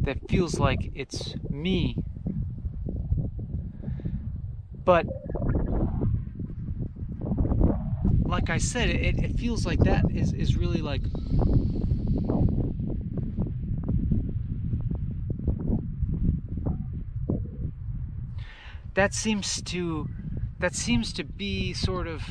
that 0.00 0.28
feels 0.28 0.58
like 0.58 0.90
it's 0.94 1.34
me. 1.50 1.96
But 4.84 5.06
like 8.24 8.50
I 8.50 8.58
said, 8.58 8.90
it, 8.90 9.18
it 9.18 9.38
feels 9.38 9.64
like 9.64 9.78
that 9.80 10.04
is, 10.10 10.32
is 10.32 10.56
really 10.56 10.82
like 10.82 11.02
that 18.94 19.12
seems 19.12 19.60
to 19.62 20.08
that 20.58 20.74
seems 20.74 21.12
to 21.12 21.24
be 21.24 21.72
sort 21.72 22.06
of 22.06 22.22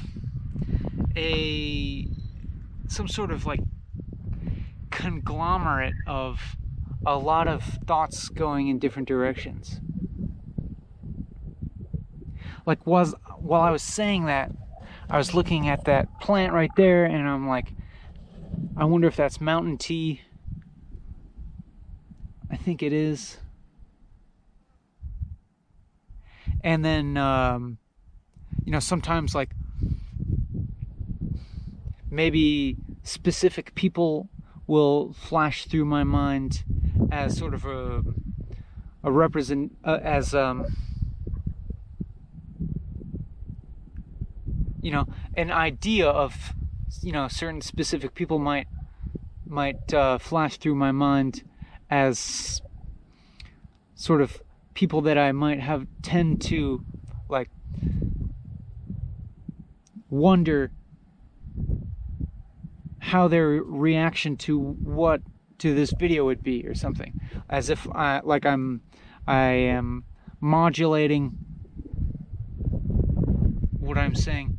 a 1.16 2.08
some 2.88 3.08
sort 3.08 3.32
of 3.32 3.46
like 3.46 3.62
conglomerate 4.92 5.96
of 6.08 6.40
a 7.06 7.18
lot 7.18 7.48
of 7.48 7.64
thoughts 7.64 8.30
going 8.30 8.68
in 8.68 8.80
different 8.80 9.08
directions. 9.08 9.80
Like 12.66 12.86
was 12.86 13.16
while 13.40 13.62
I 13.62 13.72
was 13.72 13.82
saying 13.82 14.26
that, 14.26 14.52
I 15.10 15.18
was 15.18 15.34
looking 15.34 15.68
at 15.68 15.86
that 15.86 16.20
plant 16.22 16.54
right 16.54 16.72
there 16.78 17.06
and 17.06 17.28
I'm 17.28 17.48
like 17.48 17.74
I 18.78 18.86
wonder 18.86 19.08
if 19.08 19.16
that's 19.16 19.40
mountain 19.42 19.78
tea. 19.78 20.22
I 22.50 22.56
think 22.56 22.82
it 22.82 22.94
is. 22.94 23.38
And 26.64 26.84
then 26.86 27.18
um, 27.18 27.78
you 28.64 28.72
know 28.72 28.80
sometimes 28.80 29.36
like 29.36 29.50
maybe 32.14 32.78
specific 33.02 33.74
people 33.76 34.30
will 34.68 35.14
flash 35.14 35.66
through 35.66 35.86
my 35.86 36.04
mind 36.04 36.64
as 37.12 37.38
sort 37.38 37.54
of 37.54 37.66
a 37.66 38.04
a 39.04 39.12
represent 39.12 39.76
uh, 39.84 40.00
as 40.02 40.34
um 40.34 40.66
you 44.82 44.92
know 44.92 45.06
an 45.36 45.52
idea 45.52 46.08
of 46.08 46.54
you 47.02 47.12
know 47.12 47.28
certain 47.28 47.62
specific 47.62 48.14
people 48.14 48.38
might 48.38 48.68
might 49.48 49.94
uh, 49.94 50.18
flash 50.18 50.58
through 50.58 50.76
my 50.76 50.92
mind 50.92 51.44
as 51.90 52.62
sort 53.96 54.22
of 54.22 54.42
people 54.74 55.02
that 55.02 55.18
I 55.18 55.32
might 55.32 55.60
have 55.60 55.86
tend 56.02 56.42
to 56.44 56.84
like 57.30 57.50
wonder 60.10 60.72
how 63.04 63.28
their 63.28 63.48
reaction 63.62 64.38
to 64.38 64.58
what 64.58 65.22
to 65.58 65.76
this 65.76 65.92
video 65.92 66.24
would 66.24 66.42
be 66.42 66.66
or 66.66 66.74
something. 66.74 67.20
As 67.50 67.70
if 67.70 67.86
I 67.92 68.22
like 68.24 68.46
I'm 68.46 68.82
I 69.28 69.48
am 69.78 70.06
modulating 70.40 71.38
what 73.78 73.98
I'm 73.98 74.16
saying 74.16 74.56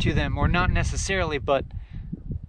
to 0.00 0.12
them 0.12 0.36
or 0.36 0.46
not 0.46 0.70
necessarily 0.70 1.38
but 1.38 1.64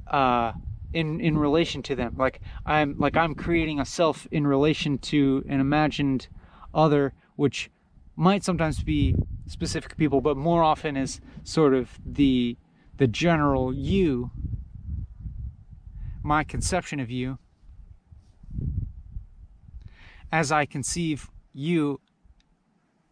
uh 0.08 0.52
in 0.92 1.22
in 1.22 1.38
relation 1.38 1.82
to 1.84 1.96
them. 1.96 2.16
Like 2.18 2.42
I'm 2.66 2.98
like 3.00 3.16
I'm 3.16 3.34
creating 3.34 3.80
a 3.80 3.86
self 3.86 4.28
in 4.32 4.46
relation 4.46 4.98
to 5.14 5.46
an 5.48 5.62
imagined 5.62 6.28
other 6.74 7.14
which 7.38 7.72
might 8.18 8.44
sometimes 8.44 8.84
be 8.84 9.16
specific 9.48 9.96
people 9.96 10.20
but 10.20 10.36
more 10.36 10.62
often 10.62 10.98
is 10.98 11.22
sort 11.46 11.74
of 11.74 11.98
the 12.06 12.58
the 12.98 13.08
general 13.08 13.74
you, 13.74 14.32
my 16.22 16.44
conception 16.44 17.00
of 17.00 17.10
you, 17.10 17.38
as 20.32 20.52
I 20.52 20.66
conceive 20.66 21.30
you, 21.54 22.00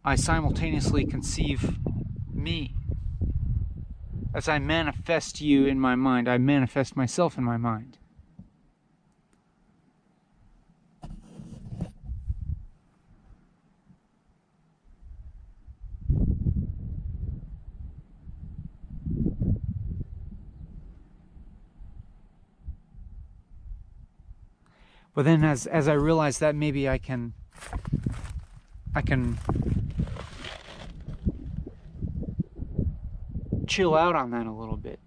I 0.04 0.16
simultaneously 0.16 1.06
conceive 1.06 1.78
me. 2.32 2.74
As 4.34 4.48
I 4.48 4.58
manifest 4.58 5.40
you 5.40 5.66
in 5.66 5.78
my 5.78 5.94
mind, 5.94 6.28
I 6.28 6.38
manifest 6.38 6.96
myself 6.96 7.38
in 7.38 7.44
my 7.44 7.56
mind. 7.56 7.98
But 25.14 25.24
then 25.24 25.44
as 25.44 25.66
as 25.66 25.88
I 25.88 25.92
realize 25.92 26.38
that 26.38 26.54
maybe 26.54 26.88
I 26.88 26.98
can 26.98 27.34
I 28.94 29.02
can 29.02 29.38
chill 33.66 33.94
out 33.94 34.16
on 34.16 34.30
that 34.30 34.46
a 34.46 34.52
little 34.52 34.76
bit. 34.76 35.00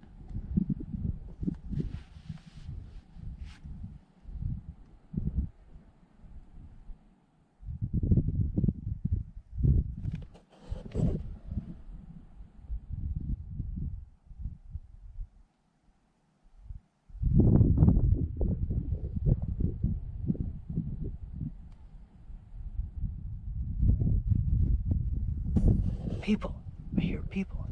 People. 26.26 26.56
I 26.98 27.02
hear 27.02 27.22
people. 27.22 27.68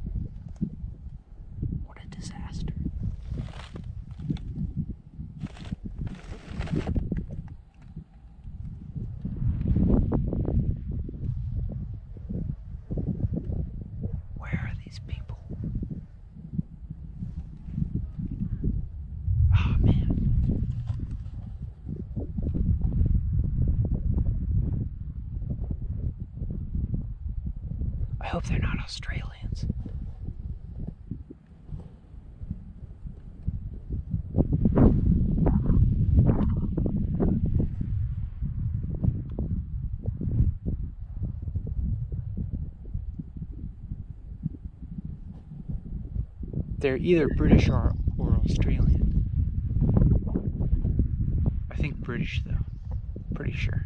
What 1.87 1.97
a 2.03 2.07
disaster. 2.15 2.71
Where 14.37 14.51
are 14.51 14.73
these 14.85 14.99
people? 15.07 15.39
Oh 19.57 19.75
man. 19.79 20.09
I 28.21 28.22
hope 28.33 28.45
they're 28.45 28.57
not 28.57 28.79
Australians. 28.79 29.67
They're 46.79 46.97
either 46.97 47.27
British 47.37 47.69
or, 47.69 47.93
or 48.17 48.41
Australian. 48.49 49.25
I 51.69 51.75
think 51.75 51.97
British, 51.97 52.41
though. 52.43 52.57
Pretty 53.35 53.53
sure. 53.53 53.85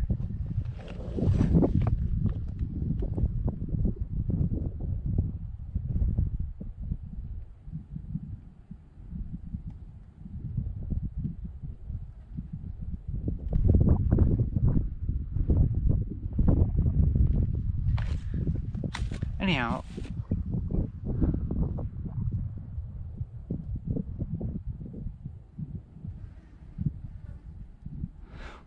Anyhow, 19.57 19.83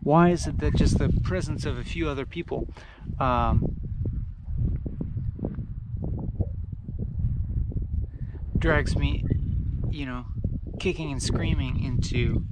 why 0.01 0.31
is 0.31 0.47
it 0.47 0.57
that 0.57 0.75
just 0.75 0.97
the 0.97 1.07
presence 1.23 1.65
of 1.65 1.77
a 1.77 1.83
few 1.85 2.09
other 2.09 2.25
people 2.25 2.67
um, 3.21 3.77
drags 8.57 8.97
me, 8.97 9.23
you 9.89 10.05
know, 10.05 10.25
kicking 10.81 11.09
and 11.09 11.23
screaming 11.23 11.81
into 11.81 12.43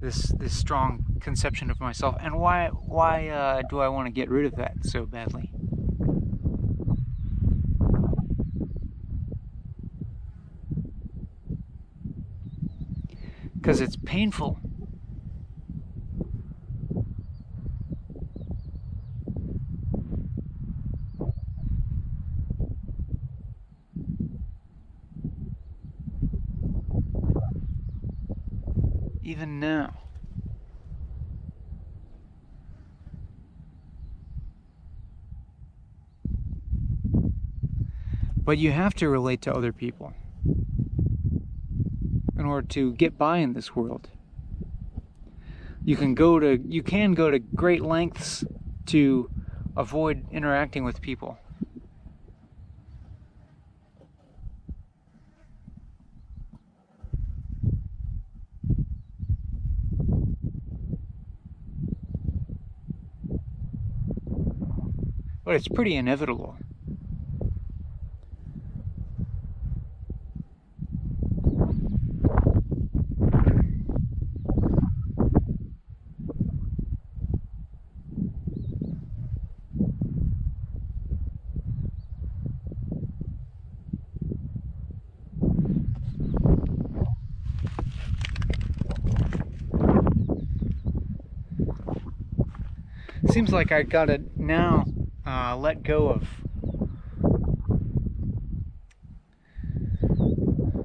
this 0.00 0.32
this 0.38 0.56
strong 0.56 1.04
conception 1.20 1.68
of 1.68 1.80
myself, 1.80 2.14
and 2.20 2.38
why 2.38 2.68
why 2.68 3.26
uh, 3.26 3.62
do 3.68 3.80
I 3.80 3.88
want 3.88 4.06
to 4.06 4.12
get 4.12 4.30
rid 4.30 4.46
of 4.46 4.54
that 4.54 4.74
so 4.84 5.04
badly? 5.04 5.50
Because 13.76 13.94
it's 13.94 14.02
painful. 14.06 14.58
Even 29.22 29.60
now. 29.60 29.92
But 38.38 38.56
you 38.56 38.72
have 38.72 38.94
to 38.94 39.10
relate 39.10 39.42
to 39.42 39.54
other 39.54 39.74
people 39.74 40.14
in 42.46 42.52
order 42.52 42.68
to 42.68 42.92
get 42.92 43.18
by 43.18 43.38
in 43.38 43.54
this 43.54 43.74
world. 43.74 44.08
You 45.84 45.96
can 45.96 46.14
go 46.14 46.38
to 46.38 46.56
you 46.68 46.80
can 46.80 47.12
go 47.12 47.28
to 47.28 47.40
great 47.40 47.82
lengths 47.82 48.44
to 48.86 49.28
avoid 49.76 50.24
interacting 50.30 50.84
with 50.84 51.00
people. 51.00 51.38
But 65.44 65.56
it's 65.56 65.68
pretty 65.68 65.96
inevitable. 65.96 66.56
Seems 93.36 93.52
like 93.52 93.70
I 93.70 93.82
gotta 93.82 94.22
now 94.34 94.86
uh, 95.26 95.54
let 95.58 95.82
go 95.82 96.08
of 96.08 96.26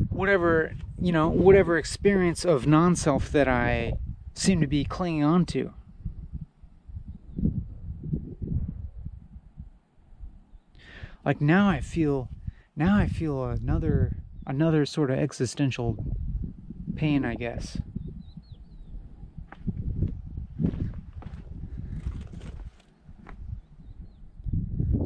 whatever 0.09 0.73
you 0.99 1.13
know 1.13 1.29
whatever 1.29 1.77
experience 1.77 2.43
of 2.43 2.67
non-self 2.67 3.31
that 3.31 3.47
I 3.47 3.93
seem 4.33 4.59
to 4.59 4.67
be 4.67 4.83
clinging 4.83 5.23
on 5.23 5.45
to. 5.45 5.71
Like 11.23 11.39
now 11.39 11.69
I 11.69 11.79
feel 11.79 12.27
now 12.75 12.97
I 12.97 13.07
feel 13.07 13.45
another 13.45 14.17
another 14.45 14.85
sort 14.85 15.09
of 15.09 15.17
existential 15.17 15.95
pain, 16.97 17.23
I 17.23 17.35
guess. 17.35 17.77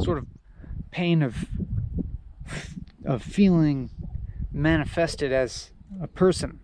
Sort 0.04 0.20
of 0.20 0.28
pain 0.96 1.22
of 1.22 1.50
of 3.04 3.22
feeling 3.22 3.90
manifested 4.50 5.30
as 5.30 5.72
a 6.02 6.08
person. 6.08 6.58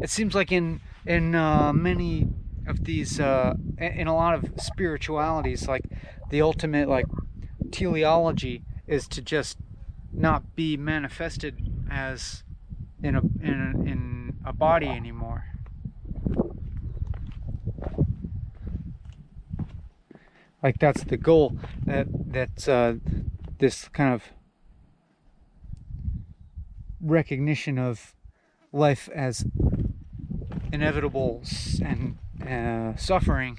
It 0.00 0.08
seems 0.08 0.36
like 0.36 0.52
in 0.52 0.80
in 1.04 1.34
uh, 1.34 1.72
many 1.72 2.28
of 2.68 2.84
these, 2.84 3.18
uh, 3.18 3.54
in 3.78 4.06
a 4.06 4.14
lot 4.14 4.34
of 4.34 4.52
spiritualities, 4.60 5.66
like 5.66 5.82
the 6.30 6.42
ultimate 6.42 6.88
like 6.88 7.06
teleology 7.72 8.62
is 8.86 9.08
to 9.08 9.20
just 9.20 9.58
not 10.12 10.54
be 10.56 10.76
manifested 10.76 11.70
as 11.90 12.42
in 13.02 13.14
a 13.14 13.20
in 13.20 13.74
a, 13.74 13.90
in 13.90 14.36
a 14.44 14.52
body 14.52 14.88
anymore. 14.88 15.44
like 20.62 20.78
that's 20.78 21.04
the 21.04 21.16
goal 21.16 21.56
that 21.84 22.06
that's 22.10 22.68
uh, 22.68 22.94
this 23.58 23.88
kind 23.88 24.12
of 24.12 24.24
recognition 27.00 27.78
of 27.78 28.14
life 28.72 29.08
as 29.14 29.44
inevitable 30.72 31.42
and 31.82 32.18
uh, 32.46 32.96
suffering 32.96 33.56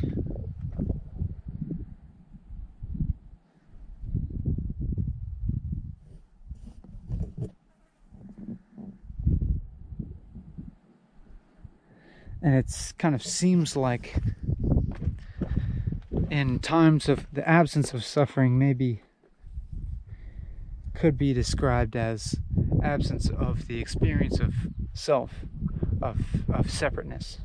and 12.41 12.55
it 12.55 12.93
kind 12.97 13.15
of 13.15 13.23
seems 13.23 13.75
like 13.75 14.15
in 16.29 16.59
times 16.59 17.09
of 17.09 17.27
the 17.33 17.47
absence 17.47 17.93
of 17.93 18.03
suffering 18.03 18.57
maybe 18.57 19.01
could 20.93 21.17
be 21.17 21.33
described 21.33 21.95
as 21.95 22.35
absence 22.83 23.29
of 23.29 23.67
the 23.67 23.79
experience 23.79 24.39
of 24.39 24.53
self 24.93 25.31
of 26.01 26.19
of 26.53 26.69
separateness 26.69 27.39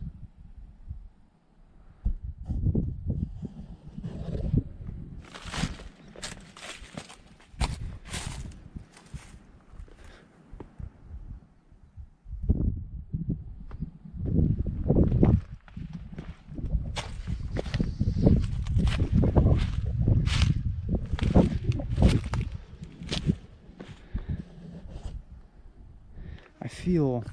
feel 26.95 27.25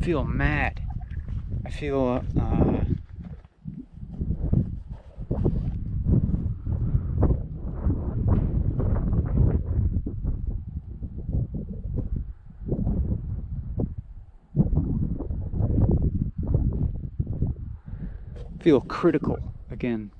feel 0.00 0.22
mad. 0.22 0.80
I 1.66 1.70
feel 1.70 2.24
uh, 2.38 2.84
feel 18.60 18.80
critical 18.82 19.40
again. 19.72 20.12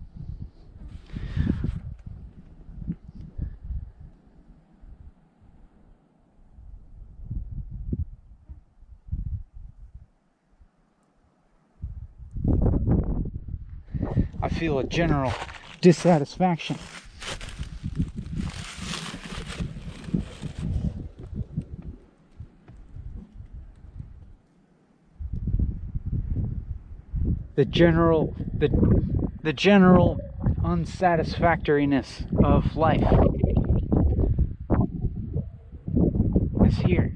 Feel 14.60 14.78
a 14.78 14.84
general 14.84 15.32
dissatisfaction. 15.80 16.76
The 27.54 27.64
general 27.64 28.36
the 28.52 28.68
the 29.42 29.54
general 29.54 30.20
unsatisfactoriness 30.62 32.24
of 32.44 32.76
life 32.76 33.00
is 36.66 36.76
here. 36.80 37.14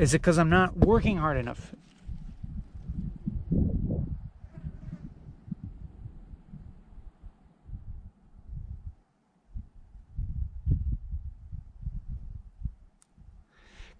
Is 0.00 0.14
it 0.14 0.22
because 0.22 0.38
I'm 0.38 0.48
not 0.48 0.78
working 0.78 1.18
hard 1.18 1.36
enough? 1.36 1.74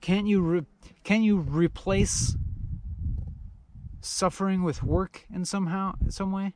Can't 0.00 0.26
you 0.26 0.40
re- 0.40 0.64
can 1.04 1.22
you 1.22 1.36
replace 1.36 2.34
suffering 4.00 4.62
with 4.62 4.82
work 4.82 5.26
in 5.30 5.44
somehow 5.44 5.96
some 6.08 6.32
way? 6.32 6.54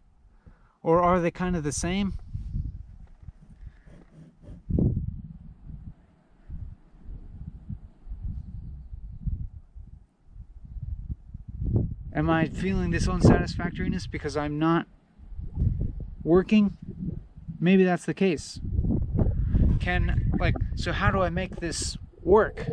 Or 0.83 1.03
are 1.03 1.21
they 1.21 1.31
kind 1.31 1.55
of 1.55 1.65
the 1.65 1.73
same? 1.73 2.15
Am 12.17 12.31
I 12.31 12.47
feeling 12.47 12.93
this 12.93 13.09
unsatisfactoriness 13.09 14.07
because 14.07 14.37
I'm 14.37 14.57
not 14.57 14.87
working? 16.23 16.77
Maybe 17.59 17.83
that's 17.83 18.05
the 18.05 18.15
case. 18.15 18.61
Can, 19.81 20.31
like, 20.39 20.55
so 20.77 20.93
how 20.93 21.11
do 21.11 21.23
I 21.23 21.31
make 21.31 21.57
this 21.57 21.99
work? 22.23 22.71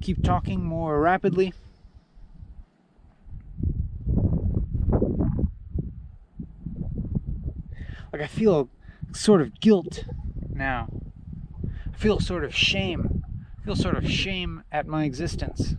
Keep 0.00 0.22
talking 0.22 0.64
more 0.64 1.00
rapidly. 1.00 1.52
Like, 8.10 8.22
I 8.22 8.26
feel 8.26 8.70
sort 9.12 9.42
of 9.42 9.60
guilt 9.60 10.04
now 10.50 10.88
feel 12.02 12.18
sort 12.18 12.42
of 12.42 12.52
shame, 12.52 13.22
feel 13.64 13.76
sort 13.76 13.96
of 13.96 14.10
shame 14.10 14.64
at 14.72 14.88
my 14.88 15.04
existence. 15.04 15.76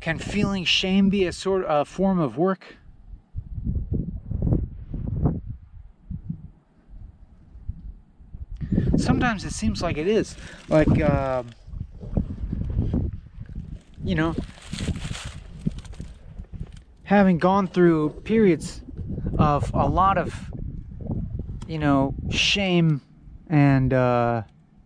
Can 0.00 0.18
feeling 0.18 0.64
shame 0.64 1.08
be 1.08 1.24
a 1.24 1.32
sort 1.32 1.64
of 1.64 1.80
a 1.80 1.84
form 1.84 2.20
of 2.20 2.36
work? 2.38 2.76
Sometimes 9.32 9.50
it 9.50 9.56
seems 9.56 9.80
like 9.80 9.96
it 9.96 10.06
is. 10.06 10.36
Like, 10.68 11.00
uh, 11.00 11.42
you 14.04 14.14
know, 14.14 14.36
having 17.04 17.38
gone 17.38 17.66
through 17.66 18.10
periods 18.24 18.82
of 19.38 19.70
a 19.72 19.88
lot 19.88 20.18
of, 20.18 20.34
you 21.66 21.78
know, 21.78 22.14
shame 22.30 23.00
and 23.48 23.94
uh, 23.94 24.42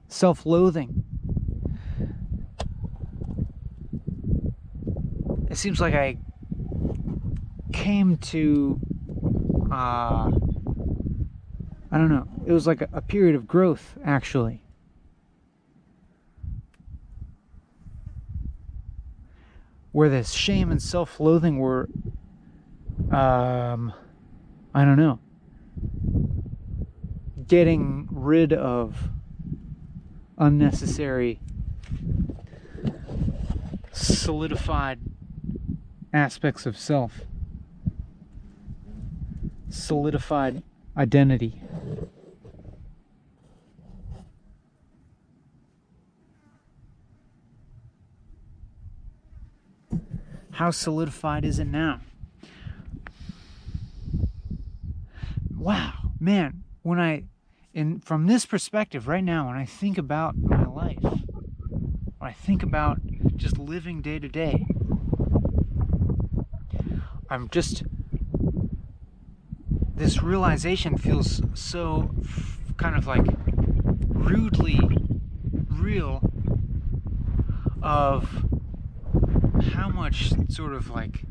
self 0.06 0.46
loathing. 0.46 1.02
It 5.50 5.56
seems 5.56 5.80
like 5.80 5.94
I 5.94 6.18
came 7.72 8.16
to 8.18 8.78
uh, 9.72 10.30
I 11.96 11.98
don't 11.98 12.10
know. 12.10 12.28
It 12.44 12.52
was 12.52 12.66
like 12.66 12.82
a, 12.82 12.90
a 12.92 13.00
period 13.00 13.34
of 13.34 13.48
growth, 13.48 13.96
actually. 14.04 14.60
Where 19.92 20.10
this 20.10 20.32
shame 20.32 20.70
and 20.70 20.82
self 20.82 21.18
loathing 21.18 21.58
were, 21.58 21.88
um, 23.10 23.94
I 24.74 24.84
don't 24.84 24.98
know, 24.98 25.20
getting 27.48 28.08
rid 28.10 28.52
of 28.52 29.08
unnecessary, 30.36 31.40
solidified 33.92 35.00
aspects 36.12 36.66
of 36.66 36.76
self, 36.76 37.22
solidified 39.70 40.62
identity. 40.96 41.60
How 50.52 50.70
solidified 50.70 51.44
is 51.44 51.58
it 51.58 51.66
now? 51.66 52.00
Wow, 55.54 56.12
man, 56.18 56.64
when 56.82 56.98
I 56.98 57.24
and 57.74 58.02
from 58.02 58.26
this 58.26 58.46
perspective 58.46 59.06
right 59.06 59.22
now 59.22 59.48
when 59.48 59.56
I 59.56 59.66
think 59.66 59.98
about 59.98 60.34
my 60.36 60.64
life, 60.64 61.02
when 61.02 62.30
I 62.30 62.32
think 62.32 62.62
about 62.62 63.00
just 63.36 63.58
living 63.58 64.00
day 64.00 64.18
to 64.18 64.28
day, 64.28 64.64
I'm 67.28 67.50
just 67.50 67.82
this 69.96 70.22
realization 70.22 70.96
feels 70.96 71.42
so 71.54 72.10
kind 72.76 72.96
of 72.96 73.06
like 73.06 73.26
rudely 74.08 74.78
real 75.70 76.20
of 77.82 78.44
how 79.72 79.88
much 79.88 80.32
sort 80.48 80.74
of 80.74 80.90
like 80.90 81.22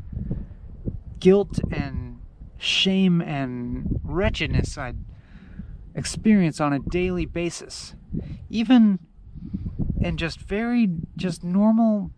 guilt 1.20 1.60
and 1.70 2.18
shame 2.58 3.20
and 3.20 4.00
wretchedness 4.02 4.76
I 4.76 4.94
experience 5.94 6.60
on 6.60 6.72
a 6.72 6.78
daily 6.78 7.26
basis. 7.26 7.94
Even 8.50 8.98
in 10.00 10.16
just 10.16 10.40
very 10.40 10.88
just 11.16 11.42
normal 11.42 12.10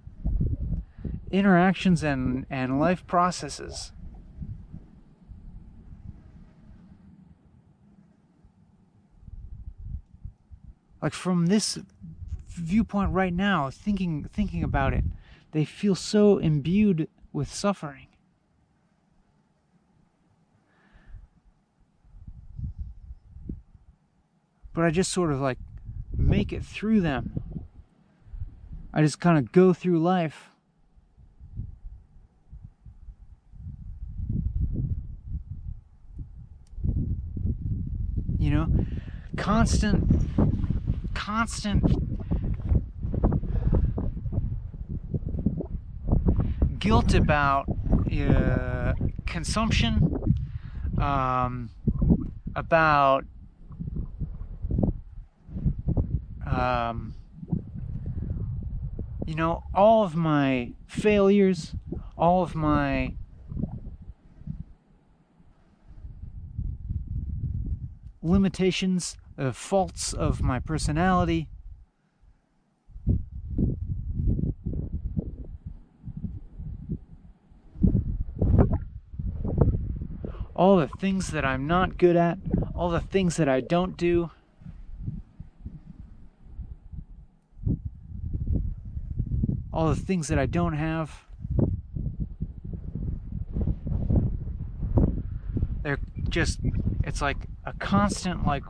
interactions 1.30 2.02
and, 2.02 2.46
and 2.50 2.80
life 2.80 3.06
processes. 3.06 3.92
Like 11.00 11.12
from 11.12 11.46
this 11.46 11.78
viewpoint 12.48 13.12
right 13.12 13.32
now, 13.32 13.70
thinking 13.70 14.24
thinking 14.32 14.64
about 14.64 14.92
it, 14.92 15.04
they 15.52 15.64
feel 15.64 15.94
so 15.94 16.38
imbued 16.38 17.08
with 17.32 17.52
suffering. 17.52 18.08
But 24.74 24.84
I 24.84 24.90
just 24.90 25.10
sort 25.10 25.32
of 25.32 25.40
like 25.40 25.58
make 26.16 26.52
it 26.52 26.64
through 26.64 27.00
them. 27.00 27.40
I 28.92 29.02
just 29.02 29.20
kind 29.20 29.38
of 29.38 29.52
go 29.52 29.72
through 29.72 30.00
life. 30.00 30.50
You 38.38 38.50
know, 38.50 38.66
constant, 39.36 40.28
constant 41.18 41.82
guilt 46.78 47.12
about 47.12 47.66
uh, 48.12 48.92
consumption, 49.26 50.16
um, 50.96 51.70
about 52.54 53.24
um, 56.46 57.14
you 59.26 59.34
know, 59.34 59.64
all 59.74 60.04
of 60.04 60.14
my 60.14 60.72
failures, 60.86 61.74
all 62.16 62.44
of 62.44 62.54
my 62.54 63.12
limitations, 68.22 69.16
the 69.38 69.52
faults 69.52 70.12
of 70.12 70.42
my 70.42 70.58
personality, 70.58 71.48
all 80.56 80.76
the 80.76 80.88
things 80.98 81.28
that 81.30 81.44
I'm 81.44 81.68
not 81.68 81.96
good 81.96 82.16
at, 82.16 82.38
all 82.74 82.90
the 82.90 83.00
things 83.00 83.36
that 83.36 83.48
I 83.48 83.60
don't 83.60 83.96
do. 83.96 84.30
All 89.72 89.88
the 89.88 89.94
things 89.94 90.26
that 90.26 90.38
I 90.40 90.46
don't 90.46 90.72
have. 90.72 91.24
They're 95.84 96.00
just, 96.28 96.58
it's 97.04 97.22
like 97.22 97.36
a 97.64 97.72
constant, 97.74 98.44
like, 98.44 98.64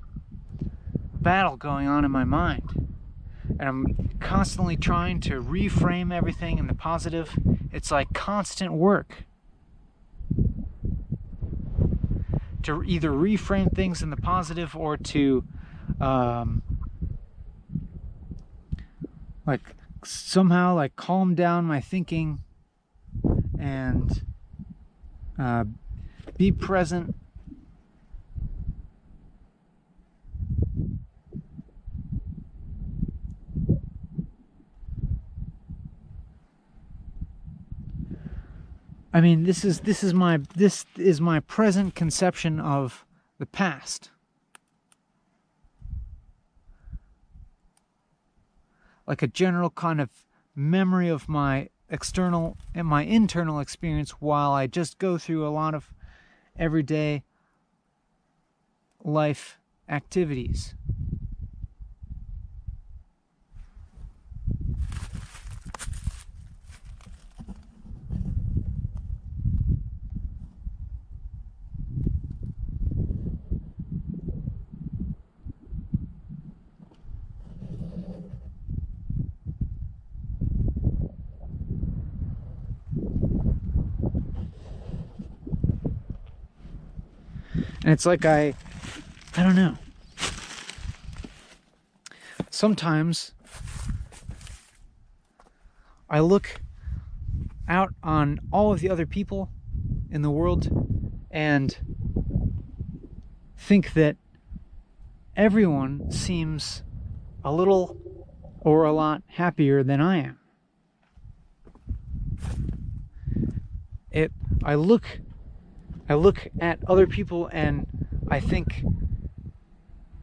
battle 1.21 1.57
going 1.57 1.89
on 1.89 2.05
in 2.05 2.11
my 2.11 2.25
mind. 2.25 2.95
And 3.59 3.69
I'm 3.69 4.11
constantly 4.21 4.77
trying 4.77 5.21
to 5.21 5.43
reframe 5.43 6.15
everything 6.15 6.59
in 6.59 6.67
the 6.67 6.75
positive. 6.75 7.37
It's 7.73 7.91
like 7.91 8.13
constant 8.13 8.73
work. 8.73 9.25
to 12.69 12.83
either 12.85 13.11
reframe 13.11 13.75
things 13.75 14.03
in 14.03 14.11
the 14.11 14.17
positive 14.17 14.77
or 14.77 14.99
to 14.99 15.43
um, 16.03 16.63
like 19.47 19.75
somehow 20.05 20.75
like 20.75 20.95
calm 20.95 21.35
down 21.35 21.65
my 21.65 21.81
thinking 21.81 22.41
and 23.59 24.23
uh, 25.39 25.65
be 26.37 26.53
present 26.53 27.15
I 39.19 39.21
mean, 39.21 39.43
this 39.43 39.65
is 39.65 39.81
this 39.81 40.05
is 40.05 40.15
my 40.15 40.37
this 40.55 40.87
is 40.97 41.21
my 41.21 41.41
present 41.41 41.97
conception 41.97 42.61
of 42.61 43.05
the 43.41 43.47
past. 43.47 44.13
Like 49.05 49.21
a 49.21 49.27
general 49.27 49.71
kind 49.71 50.01
of 50.01 50.09
memory 50.55 51.09
of 51.09 51.29
my 51.29 51.69
external 51.91 52.59
and 52.77 52.87
my 52.87 53.03
internal 53.03 53.59
experience 53.59 54.11
while 54.21 54.53
I 54.53 54.69
just 54.69 55.01
go 55.01 55.19
through 55.19 55.45
a 55.45 55.51
lot 55.51 55.75
of 55.75 55.93
everyday 56.57 57.25
life 59.03 59.59
activities. 59.89 60.77
And 87.89 87.95
it's 87.95 88.05
like 88.05 88.27
I, 88.27 88.53
I 89.35 89.43
don't 89.43 89.57
know. 89.57 89.75
Sometimes 92.51 93.33
I 96.11 96.21
look 96.21 96.61
out 97.67 97.95
on 98.03 98.41
all 98.53 98.75
of 98.75 98.81
the 98.81 98.91
other 98.91 99.07
people 99.07 99.49
in 100.11 100.21
the 100.21 100.29
world 100.31 100.69
and 101.31 101.79
think 103.57 103.95
that 103.95 104.19
everyone 105.35 106.11
seems 106.11 106.83
a 107.43 107.51
little 107.51 107.97
or 108.61 108.85
a 108.85 108.93
lot 108.93 109.23
happier 109.29 109.83
than 109.83 110.03
I 110.03 110.19
am. 110.19 110.39
It 114.11 114.31
I 114.63 114.75
look 114.75 115.21
I 116.09 116.15
look 116.15 116.49
at 116.61 116.79
other 116.87 117.07
people 117.07 117.49
and 117.53 117.87
I 118.31 118.41
think 118.41 118.83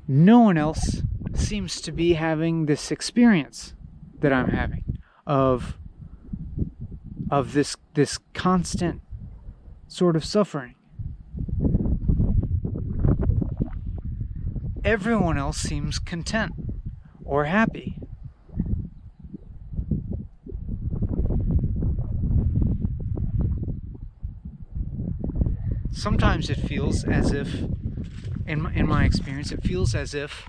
no 0.07 0.39
one 0.39 0.57
else 0.57 1.01
seems 1.33 1.81
to 1.81 1.91
be 1.91 2.13
having 2.13 2.65
this 2.65 2.91
experience 2.91 3.73
that 4.19 4.33
I'm 4.33 4.49
having 4.49 4.83
of 5.27 5.77
of 7.29 7.53
this 7.53 7.75
this 7.93 8.19
constant 8.33 9.01
sort 9.87 10.15
of 10.15 10.23
suffering. 10.23 10.75
Everyone 14.83 15.37
else 15.37 15.57
seems 15.57 15.99
content 15.99 16.53
or 17.23 17.45
happy. 17.45 17.97
Sometimes 26.05 26.51
it 26.51 26.59
feels 26.59 27.03
as 27.03 27.31
if, 27.31 27.51
in 28.45 28.61
my, 28.61 28.71
in 28.75 28.87
my 28.87 29.05
experience, 29.05 29.51
it 29.51 29.63
feels 29.63 29.95
as 29.95 30.13
if 30.13 30.47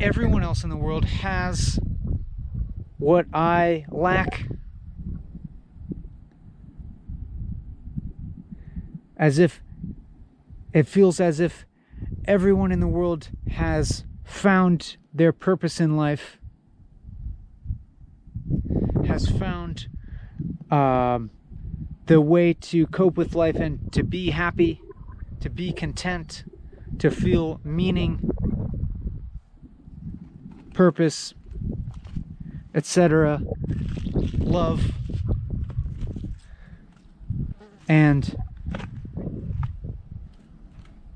everyone 0.00 0.42
else 0.42 0.64
in 0.64 0.68
the 0.68 0.74
world 0.74 1.04
has 1.04 1.78
what 2.98 3.24
I 3.32 3.84
lack. 3.88 4.48
As 9.16 9.38
if 9.38 9.62
it 10.72 10.88
feels 10.88 11.20
as 11.20 11.38
if 11.38 11.66
everyone 12.24 12.72
in 12.72 12.80
the 12.80 12.88
world 12.88 13.28
has 13.48 14.02
found 14.24 14.96
their 15.14 15.32
purpose 15.32 15.78
in 15.78 15.96
life, 15.96 16.40
has 19.06 19.28
found 19.28 19.88
um, 20.70 21.30
the 22.06 22.20
way 22.20 22.52
to 22.54 22.86
cope 22.86 23.16
with 23.16 23.34
life 23.34 23.56
and 23.56 23.92
to 23.92 24.02
be 24.02 24.30
happy, 24.30 24.80
to 25.40 25.50
be 25.50 25.72
content, 25.72 26.44
to 26.98 27.10
feel 27.10 27.60
meaning, 27.64 28.30
purpose, 30.72 31.34
etc., 32.74 33.40
love, 34.38 34.92
and 37.88 38.36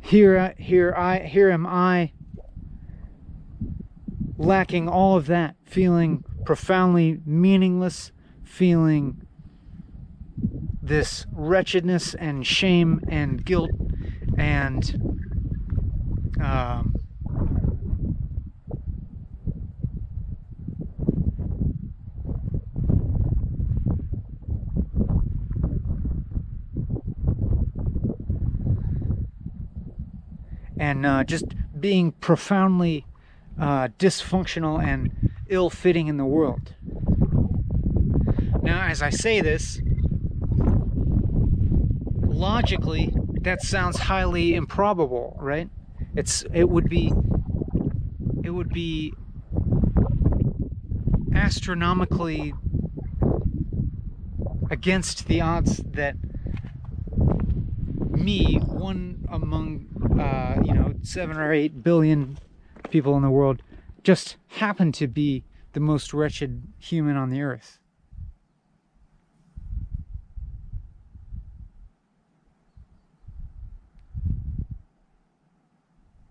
here, 0.01 0.55
here 0.59 0.95
I, 0.97 1.21
here 1.21 1.51
am 1.51 1.67
I, 1.67 2.13
lacking 4.37 4.89
all 4.89 5.17
of 5.17 5.27
that, 5.27 5.57
feeling 5.65 6.25
profoundly 6.47 7.21
meaningless, 7.27 8.13
feeling 8.45 9.21
this 10.81 11.27
wretchedness 11.33 12.15
and 12.15 12.47
shame 12.47 13.01
and 13.09 13.45
guilt 13.45 13.71
and 14.39 15.03
um, 16.41 16.95
and 30.79 31.05
uh, 31.05 31.25
just 31.25 31.47
being 31.81 32.13
profoundly 32.13 33.05
uh, 33.61 33.89
dysfunctional 33.99 34.81
and 34.81 35.11
ill 35.49 35.71
fitting 35.71 36.09
in 36.09 36.17
the 36.17 36.25
world. 36.25 36.75
Now, 38.63 38.87
as 38.89 39.03
I 39.03 39.11
say 39.11 39.41
this, 39.41 39.81
logically, 42.23 43.15
that 43.43 43.63
sounds 43.63 43.97
highly 43.97 44.55
improbable, 44.55 45.37
right? 45.41 45.71
It's 46.15 46.45
it 46.53 46.69
would 46.69 46.89
be 46.89 47.13
it 48.43 48.51
would 48.51 48.71
be 48.71 49.15
astronomically 51.35 52.55
against 54.71 55.29
the 55.29 55.41
odds 55.41 55.77
that 55.93 56.17
me, 58.11 58.57
one 58.57 59.27
among 59.31 59.87
uh, 60.19 60.61
you 60.65 60.75
know 60.75 60.95
seven 61.03 61.37
or 61.37 61.53
eight 61.53 61.83
billion 61.83 62.39
people 62.91 63.17
in 63.17 63.23
the 63.23 63.31
world, 63.31 63.63
just 64.07 64.37
happen 64.47 64.93
to 64.93 65.09
be 65.09 65.43
the 65.73 65.81
most 65.81 66.15
wretched 66.15 66.63
human 66.79 67.17
on 67.17 67.29
the 67.29 67.43
earth. 67.43 67.81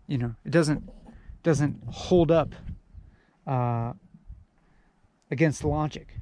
You 0.07 0.17
know, 0.17 0.35
it 0.45 0.51
doesn't 0.51 0.89
doesn't 1.43 1.83
hold 1.87 2.31
up 2.31 2.55
uh, 3.45 3.91
against 5.29 5.65
logic. 5.65 6.15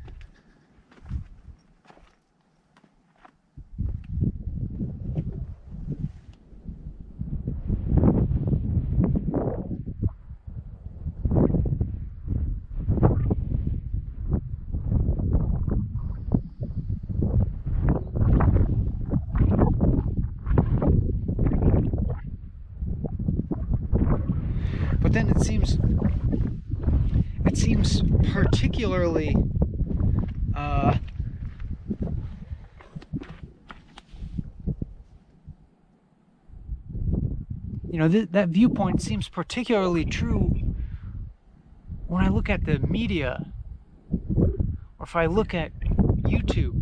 then 25.14 25.30
it 25.30 25.42
seems 25.42 25.78
it 27.46 27.56
seems 27.56 28.02
particularly 28.32 29.36
uh, 30.56 30.98
you 37.84 37.92
know 38.04 38.12
th- 38.12 38.30
that 38.32 38.50
viewpoint 38.50 39.02
seems 39.02 39.28
particularly 39.28 40.06
true 40.06 40.76
when 42.08 42.24
I 42.24 42.30
look 42.30 42.50
at 42.50 42.66
the 42.66 42.80
media 42.80 43.52
or 44.12 45.04
if 45.04 45.16
I 45.16 45.26
look 45.26 45.54
at 45.54 45.72
YouTube 46.24 46.80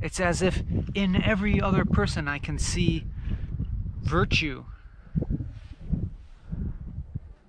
It's 0.00 0.20
as 0.20 0.40
if 0.40 0.62
in 0.94 1.22
every 1.22 1.60
other 1.60 1.84
person 1.84 2.28
I 2.28 2.38
can 2.38 2.58
see 2.58 3.04
virtue. 4.00 4.64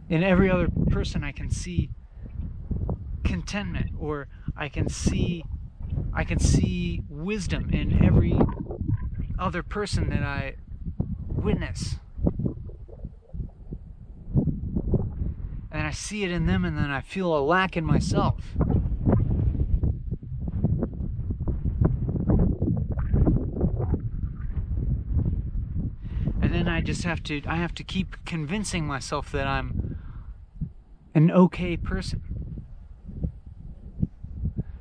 In 0.09 0.23
every 0.23 0.49
other 0.49 0.67
person 0.89 1.23
I 1.23 1.31
can 1.31 1.49
see 1.51 1.89
contentment 3.29 3.91
or 3.99 4.27
I 4.57 4.69
can 4.69 4.89
see 4.89 5.45
I 6.15 6.23
can 6.23 6.39
see 6.39 7.03
wisdom 7.07 7.69
in 7.69 8.03
every 8.03 8.35
other 9.37 9.61
person 9.61 10.09
that 10.09 10.23
I 10.23 10.55
witness. 11.27 11.97
And 15.71 15.85
I 15.85 15.91
see 15.91 16.23
it 16.23 16.31
in 16.31 16.47
them 16.47 16.65
and 16.65 16.75
then 16.75 16.89
I 16.89 17.01
feel 17.01 17.37
a 17.37 17.39
lack 17.39 17.77
in 17.77 17.85
myself. 17.85 18.41
and 26.41 26.51
then 26.51 26.67
I 26.67 26.81
just 26.81 27.03
have 27.03 27.21
to 27.25 27.43
I 27.45 27.57
have 27.57 27.75
to 27.75 27.83
keep 27.83 28.25
convincing 28.25 28.87
myself 28.87 29.31
that 29.33 29.45
I'm 29.45 29.97
an 31.13 31.29
okay 31.29 31.77
person. 31.77 32.28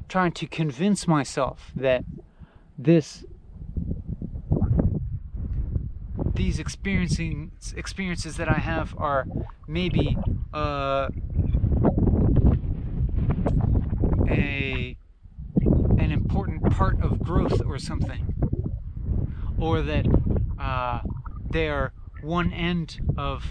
Trying 0.09 0.33
to 0.33 0.47
convince 0.47 1.07
myself 1.07 1.71
that 1.77 2.05
this 2.79 3.25
these 6.35 6.59
experiencing 6.59 7.53
experiences 7.77 8.37
that 8.37 8.49
I 8.49 8.55
have 8.55 8.97
are 8.97 9.27
maybe 9.67 10.17
uh, 10.55 11.09
a 14.31 14.97
an 15.99 16.11
important 16.13 16.71
part 16.71 17.03
of 17.03 17.21
growth 17.21 17.61
or 17.67 17.79
something, 17.79 18.35
or 19.59 19.83
that 19.83 20.07
uh, 20.59 21.01
they 21.51 21.69
are 21.69 21.93
one 22.23 22.53
end 22.53 23.01
of 23.19 23.45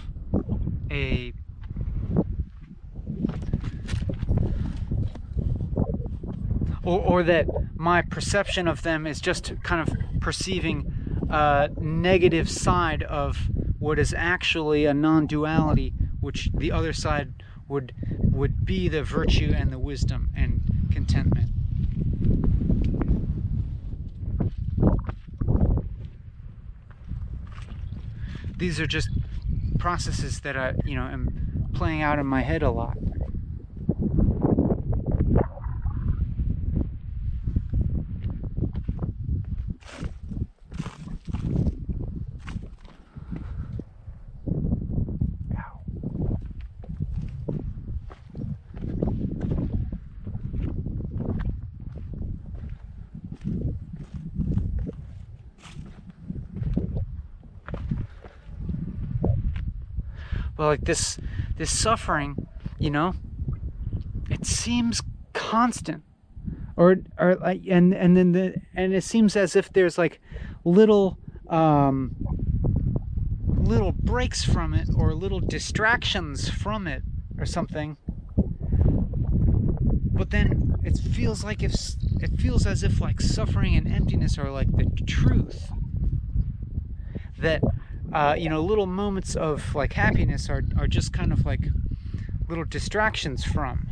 a 0.90 1.32
or, 6.88 7.00
or 7.00 7.22
that 7.22 7.46
my 7.74 8.00
perception 8.00 8.66
of 8.66 8.82
them 8.82 9.06
is 9.06 9.20
just 9.20 9.52
kind 9.62 9.86
of 9.86 9.94
perceiving 10.20 10.90
a 11.28 11.68
negative 11.78 12.48
side 12.48 13.02
of 13.02 13.50
what 13.78 13.98
is 13.98 14.14
actually 14.16 14.86
a 14.86 14.94
non-duality 14.94 15.92
which 16.20 16.48
the 16.54 16.72
other 16.72 16.94
side 16.94 17.44
would 17.68 17.92
would 18.22 18.64
be 18.64 18.88
the 18.88 19.02
virtue 19.02 19.52
and 19.54 19.70
the 19.70 19.78
wisdom 19.78 20.30
and 20.34 20.62
contentment 20.90 21.50
these 28.56 28.80
are 28.80 28.86
just 28.86 29.10
processes 29.78 30.40
that 30.40 30.56
I, 30.56 30.74
you 30.84 30.96
know, 30.96 31.04
am 31.04 31.68
playing 31.74 32.02
out 32.02 32.18
in 32.18 32.26
my 32.26 32.42
head 32.42 32.62
a 32.62 32.70
lot. 32.70 32.96
Like 60.68 60.82
this 60.82 61.18
this 61.56 61.70
suffering 61.70 62.46
you 62.78 62.90
know 62.90 63.14
it 64.30 64.46
seems 64.46 65.02
constant. 65.32 66.02
Or 66.76 66.96
or 67.18 67.34
like 67.36 67.62
and 67.68 67.92
and 67.92 68.16
then 68.16 68.32
the 68.32 68.54
and 68.74 68.94
it 68.94 69.02
seems 69.02 69.34
as 69.34 69.56
if 69.56 69.72
there's 69.72 69.98
like 69.98 70.20
little 70.64 71.18
um 71.48 72.14
little 73.46 73.92
breaks 73.92 74.44
from 74.44 74.74
it 74.74 74.88
or 74.96 75.12
little 75.12 75.40
distractions 75.40 76.48
from 76.48 76.86
it 76.86 77.02
or 77.36 77.46
something. 77.46 77.96
But 80.12 80.30
then 80.30 80.76
it 80.84 80.98
feels 80.98 81.42
like 81.42 81.64
if 81.64 81.72
it 82.20 82.38
feels 82.38 82.64
as 82.64 82.84
if 82.84 83.00
like 83.00 83.20
suffering 83.20 83.74
and 83.74 83.92
emptiness 83.92 84.38
are 84.38 84.50
like 84.50 84.70
the 84.76 84.86
truth 85.04 85.72
that 87.38 87.60
uh, 88.12 88.34
you 88.38 88.48
know 88.48 88.62
little 88.62 88.86
moments 88.86 89.34
of 89.36 89.74
like 89.74 89.92
happiness 89.92 90.48
are, 90.48 90.62
are 90.78 90.86
just 90.86 91.12
kind 91.12 91.32
of 91.32 91.44
like 91.44 91.60
little 92.48 92.64
distractions 92.64 93.44
from. 93.44 93.86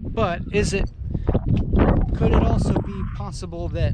But 0.00 0.42
is 0.52 0.72
it 0.72 0.90
could 2.16 2.32
it 2.32 2.42
also 2.42 2.74
be 2.80 3.02
possible 3.16 3.68
that 3.68 3.92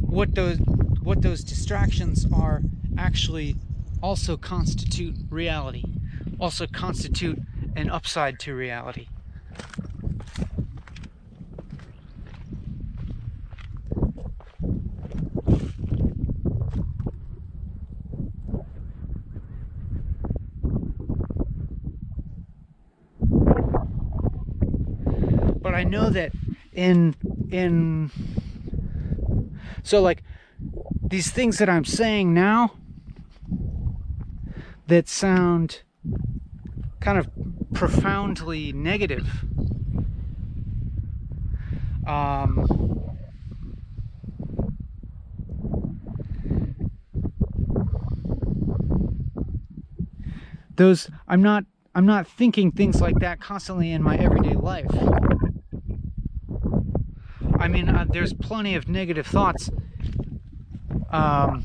what 0.00 0.34
those 0.34 0.58
what 1.02 1.20
those 1.20 1.44
distractions 1.44 2.26
are 2.32 2.62
actually 2.96 3.56
also 4.02 4.36
constitute 4.36 5.14
reality 5.28 5.84
also 6.40 6.66
constitute 6.66 7.38
an 7.78 7.88
upside 7.90 8.40
to 8.40 8.54
reality. 8.54 9.06
But 25.62 25.74
I 25.74 25.84
know 25.84 26.10
that 26.10 26.32
in 26.72 27.14
in 27.50 28.10
so 29.84 30.02
like 30.02 30.24
these 31.00 31.30
things 31.30 31.58
that 31.58 31.68
I'm 31.68 31.84
saying 31.84 32.34
now 32.34 32.72
that 34.88 35.08
sound 35.08 35.82
kind 37.08 37.18
of 37.18 37.30
profoundly 37.72 38.70
negative. 38.70 39.26
Um, 42.06 42.66
those 50.74 51.08
I'm 51.26 51.40
not 51.40 51.64
I'm 51.94 52.04
not 52.04 52.28
thinking 52.28 52.72
things 52.72 53.00
like 53.00 53.20
that 53.20 53.40
constantly 53.40 53.90
in 53.90 54.02
my 54.02 54.18
everyday 54.18 54.56
life. 54.56 54.90
I 57.58 57.68
mean, 57.68 57.88
uh, 57.88 58.04
there's 58.10 58.34
plenty 58.34 58.74
of 58.74 58.86
negative 58.86 59.26
thoughts 59.26 59.70
um, 61.10 61.64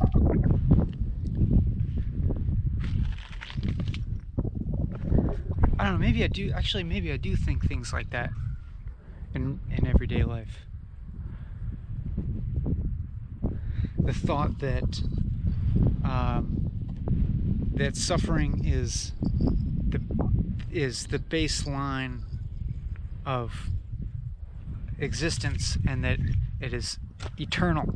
I 5.80 5.86
don't 5.86 5.94
know. 5.94 6.00
Maybe 6.00 6.24
I 6.24 6.28
do. 6.28 6.52
Actually, 6.52 6.84
maybe 6.84 7.12
I 7.12 7.18
do 7.18 7.36
think 7.36 7.68
things 7.68 7.92
like 7.92 8.10
that 8.12 8.30
in 9.34 9.60
in 9.72 9.88
everyday 9.88 10.24
life. 10.24 10.66
The 13.98 14.14
thought 14.14 14.60
that 14.60 15.02
um, 16.04 16.72
that 17.74 17.96
suffering 17.96 18.66
is 18.66 19.14
the 19.90 20.02
is 20.72 21.08
the 21.08 21.20
baseline 21.20 22.22
of 23.26 23.68
existence, 25.00 25.78
and 25.88 26.04
that 26.04 26.20
it 26.60 26.74
is 26.74 27.00
eternal. 27.38 27.96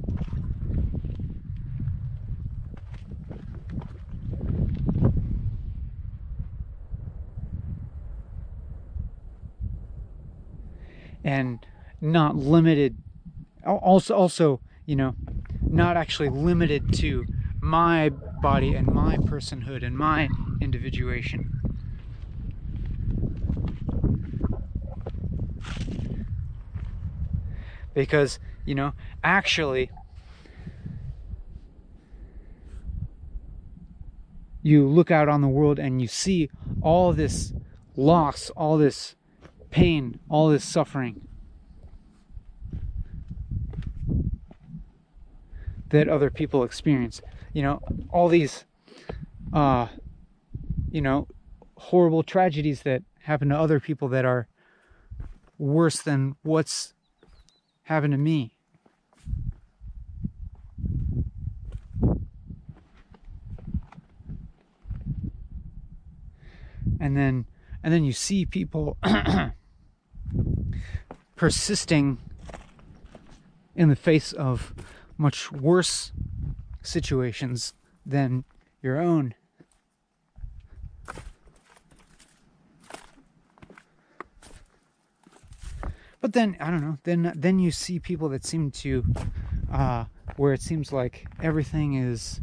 And 11.23 11.65
not 11.99 12.35
limited 12.35 12.95
also 13.65 14.15
also 14.15 14.61
you 14.85 14.95
know 14.95 15.15
not 15.61 15.97
actually 15.97 16.29
limited 16.29 16.93
to 16.93 17.25
my 17.61 18.09
body 18.41 18.73
and 18.73 18.87
my 18.87 19.17
personhood 19.17 19.85
and 19.85 19.97
my 19.97 20.29
individuation. 20.61 21.51
Because 27.93 28.39
you 28.65 28.75
know 28.75 28.93
actually 29.23 29.89
you 34.61 34.87
look 34.87 35.11
out 35.11 35.29
on 35.29 35.41
the 35.41 35.47
world 35.47 35.79
and 35.79 36.01
you 36.01 36.07
see 36.07 36.49
all 36.81 37.13
this 37.13 37.53
loss 37.95 38.49
all 38.51 38.77
this 38.77 39.15
pain, 39.77 40.19
all 40.27 40.49
this 40.49 40.65
suffering 40.65 41.27
that 45.89 46.09
other 46.09 46.31
people 46.31 46.63
experience. 46.63 47.21
You 47.53 47.61
know, 47.61 47.81
all 48.09 48.27
these, 48.27 48.65
uh, 49.53 49.87
you 50.89 50.99
know, 50.99 51.27
horrible 51.77 52.23
tragedies 52.23 52.81
that 52.81 53.03
happen 53.21 53.49
to 53.49 53.55
other 53.55 53.79
people 53.79 54.07
that 54.07 54.25
are 54.25 54.47
worse 55.59 56.01
than 56.01 56.35
what's 56.41 56.95
happened 57.83 58.13
to 58.13 58.17
me. 58.17 58.55
And 66.99 67.15
then 67.15 67.45
and 67.83 67.93
then 67.93 68.03
you 68.03 68.11
see 68.11 68.43
people 68.43 68.97
persisting 71.37 72.17
in 73.75 73.87
the 73.87 73.95
face 73.95 74.33
of 74.33 74.73
much 75.17 75.51
worse 75.51 76.11
situations 76.81 77.73
than 78.05 78.43
your 78.81 78.99
own. 78.99 79.35
But 86.19 86.33
then 86.33 86.57
I 86.59 86.71
don't 86.71 86.81
know. 86.81 86.97
Then 87.03 87.31
then 87.35 87.59
you 87.59 87.71
see 87.71 87.99
people 87.99 88.27
that 88.29 88.43
seem 88.43 88.71
to, 88.71 89.05
uh, 89.71 90.05
where 90.35 90.51
it 90.53 90.61
seems 90.61 90.91
like 90.91 91.27
everything 91.41 91.93
is 91.93 92.41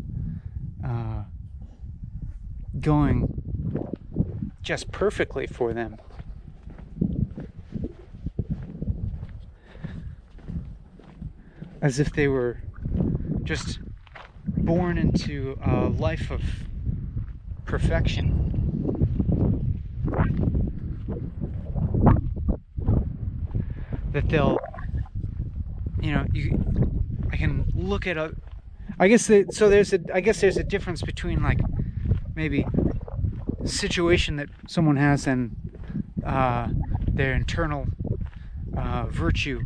uh, 0.82 1.24
going 2.80 3.28
just 4.62 4.90
perfectly 4.92 5.46
for 5.46 5.74
them. 5.74 5.96
As 11.85 12.01
if 12.01 12.15
they 12.15 12.28
were 12.28 12.62
just 13.43 13.78
born 14.47 14.97
into 14.97 15.59
a 15.62 15.89
life 15.89 16.31
of 16.31 16.40
perfection. 17.66 19.82
That 24.12 24.31
they'll, 24.31 24.59
you 26.01 26.12
know, 26.12 26.24
you, 26.32 26.59
I 27.31 27.36
can 27.36 27.70
look 27.74 28.06
at 28.06 28.16
a, 28.16 28.35
I 28.98 29.09
guess 29.09 29.27
that, 29.27 29.52
so 29.52 29.69
there's 29.69 29.93
a, 29.93 30.01
I 30.15 30.20
guess 30.20 30.40
there's 30.40 30.56
a 30.56 30.65
difference 30.65 31.02
between 31.02 31.43
like 31.43 31.61
maybe 32.35 32.65
situation 33.66 34.36
that 34.36 34.48
someone 34.69 34.97
has 34.97 35.27
and 35.27 35.55
uh, 36.24 36.69
their 37.06 37.35
internal 37.35 37.89
uh, 38.74 39.05
virtue. 39.11 39.61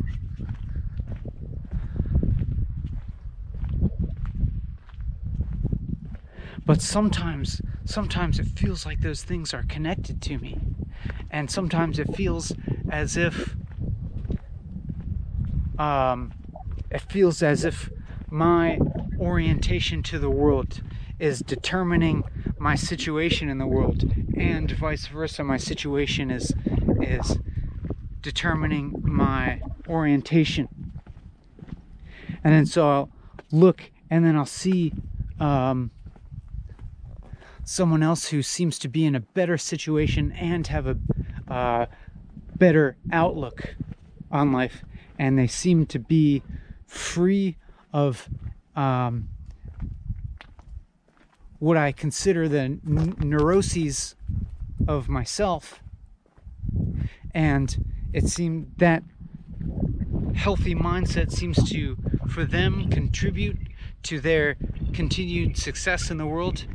But 6.69 6.83
sometimes, 6.83 7.63
sometimes 7.83 8.37
it 8.37 8.45
feels 8.45 8.85
like 8.85 9.01
those 9.01 9.23
things 9.23 9.55
are 9.55 9.63
connected 9.63 10.21
to 10.21 10.37
me. 10.37 10.59
And 11.31 11.49
sometimes 11.49 11.97
it 11.97 12.15
feels 12.15 12.51
as 12.91 13.17
if, 13.17 13.55
um, 15.79 16.31
it 16.91 17.01
feels 17.01 17.41
as 17.41 17.65
if 17.65 17.89
my 18.29 18.77
orientation 19.17 20.03
to 20.03 20.19
the 20.19 20.29
world 20.29 20.83
is 21.17 21.39
determining 21.39 22.23
my 22.59 22.75
situation 22.75 23.49
in 23.49 23.57
the 23.57 23.65
world 23.65 24.03
and 24.37 24.69
vice 24.69 25.07
versa 25.07 25.43
my 25.43 25.57
situation 25.57 26.29
is 26.29 26.53
is 27.01 27.39
determining 28.21 28.93
my 29.01 29.59
orientation. 29.87 30.69
And 32.43 32.53
then 32.53 32.67
so 32.67 32.87
I'll 32.87 33.09
look 33.51 33.89
and 34.11 34.23
then 34.23 34.35
I'll 34.35 34.45
see 34.45 34.93
um, 35.39 35.89
someone 37.69 38.01
else 38.01 38.29
who 38.29 38.41
seems 38.41 38.79
to 38.79 38.87
be 38.87 39.05
in 39.05 39.13
a 39.13 39.19
better 39.19 39.55
situation 39.55 40.31
and 40.31 40.65
have 40.65 40.87
a 40.87 40.97
uh, 41.47 41.85
better 42.57 42.97
outlook 43.11 43.75
on 44.31 44.51
life. 44.51 44.83
And 45.19 45.37
they 45.37 45.45
seem 45.45 45.85
to 45.85 45.99
be 45.99 46.41
free 46.87 47.57
of 47.93 48.27
um, 48.75 49.29
what 51.59 51.77
I 51.77 51.91
consider 51.91 52.49
the 52.49 52.79
neuroses 52.83 54.15
of 54.87 55.07
myself. 55.07 55.79
And 57.35 57.85
it 58.13 58.27
seemed 58.27 58.73
that 58.77 59.03
healthy 60.33 60.73
mindset 60.73 61.31
seems 61.31 61.69
to, 61.69 61.97
for 62.27 62.45
them, 62.45 62.89
contribute 62.89 63.59
to 64.03 64.19
their 64.19 64.55
continued 64.91 65.55
success 65.55 66.09
in 66.09 66.17
the 66.17 66.25
world. 66.25 66.65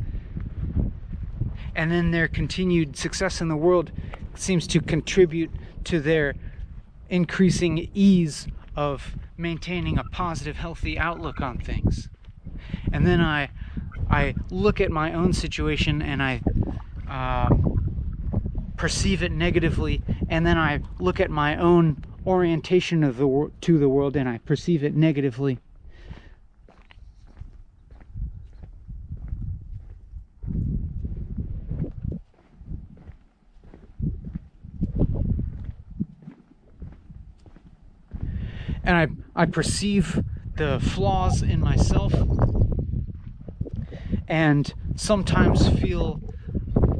And 1.74 1.90
then 1.90 2.10
their 2.10 2.28
continued 2.28 2.96
success 2.96 3.40
in 3.40 3.48
the 3.48 3.56
world 3.56 3.90
seems 4.34 4.66
to 4.68 4.80
contribute 4.80 5.50
to 5.84 6.00
their 6.00 6.34
increasing 7.08 7.88
ease 7.94 8.46
of 8.76 9.16
maintaining 9.36 9.98
a 9.98 10.04
positive, 10.04 10.56
healthy 10.56 10.98
outlook 10.98 11.40
on 11.40 11.58
things. 11.58 12.08
And 12.92 13.06
then 13.06 13.20
I, 13.20 13.50
I 14.08 14.34
look 14.50 14.80
at 14.80 14.90
my 14.90 15.12
own 15.12 15.32
situation 15.32 16.00
and 16.00 16.22
I 16.22 16.40
uh, 17.08 17.48
perceive 18.76 19.22
it 19.22 19.32
negatively, 19.32 20.02
and 20.28 20.46
then 20.46 20.58
I 20.58 20.80
look 20.98 21.20
at 21.20 21.30
my 21.30 21.56
own 21.56 22.04
orientation 22.26 23.04
of 23.04 23.16
the 23.16 23.50
to 23.60 23.78
the 23.78 23.88
world 23.88 24.16
and 24.16 24.28
I 24.28 24.38
perceive 24.38 24.82
it 24.82 24.94
negatively. 24.94 25.58
And 38.84 38.96
I, 38.96 39.42
I 39.42 39.46
perceive 39.46 40.22
the 40.56 40.78
flaws 40.80 41.42
in 41.42 41.60
myself 41.60 42.12
and 44.28 44.72
sometimes 44.96 45.68
feel 45.80 46.20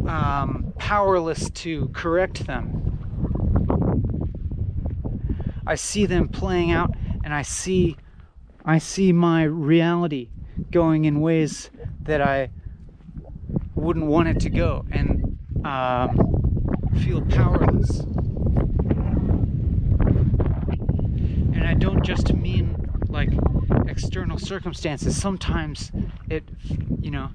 um, 0.08 0.72
powerless 0.78 1.50
to 1.50 1.88
correct 1.88 2.46
them. 2.46 2.80
I 5.66 5.76
see 5.76 6.06
them 6.06 6.28
playing 6.28 6.72
out 6.72 6.94
and 7.24 7.32
I 7.32 7.42
see 7.42 7.96
I 8.66 8.78
see 8.78 9.12
my 9.12 9.42
reality 9.44 10.30
going 10.70 11.04
in 11.04 11.20
ways 11.20 11.70
that 12.02 12.22
I 12.22 12.48
wouldn't 13.74 14.06
want 14.06 14.28
it 14.28 14.40
to 14.40 14.50
go 14.50 14.86
and 14.90 15.38
um, 15.64 16.90
feel 17.02 17.20
powerless. 17.22 18.06
And 21.64 21.70
I 21.70 21.80
don't 21.80 22.04
just 22.04 22.34
mean 22.34 22.76
like 23.08 23.30
external 23.88 24.36
circumstances. 24.36 25.16
Sometimes 25.16 25.90
it, 26.28 26.46
you 27.00 27.10
know, 27.10 27.30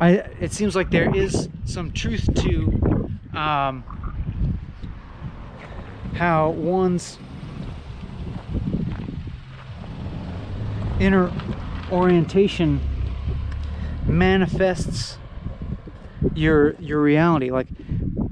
I 0.00 0.14
it 0.40 0.52
seems 0.52 0.74
like 0.74 0.90
there 0.90 1.14
is 1.14 1.48
some 1.64 1.92
truth 1.92 2.28
to 2.42 3.08
um, 3.38 3.84
how 6.14 6.50
one's 6.50 7.20
inner 10.98 11.32
orientation 11.92 12.80
manifests 14.08 15.18
your 16.34 16.74
your 16.74 17.00
reality 17.00 17.50
like 17.50 17.68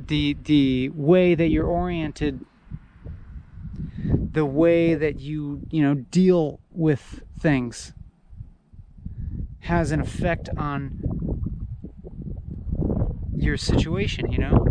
the 0.07 0.37
the 0.45 0.89
way 0.91 1.35
that 1.35 1.49
you're 1.49 1.67
oriented 1.67 2.45
the 4.33 4.45
way 4.45 4.95
that 4.95 5.21
you 5.21 5.61
you 5.71 5.83
know 5.83 5.95
deal 5.95 6.61
with 6.71 7.23
things 7.39 7.93
has 9.61 9.93
an 9.93 10.01
effect 10.01 10.49
on 10.57 10.99
your 13.37 13.57
situation 13.57 14.31
you 14.31 14.39
know? 14.39 14.67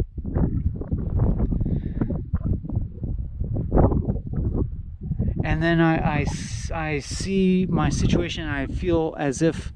And 5.43 5.63
then 5.63 5.81
I, 5.81 6.19
I, 6.19 6.25
I 6.73 6.99
see 6.99 7.65
my 7.67 7.89
situation 7.89 8.47
I 8.47 8.67
feel 8.67 9.15
as 9.17 9.41
if 9.41 9.73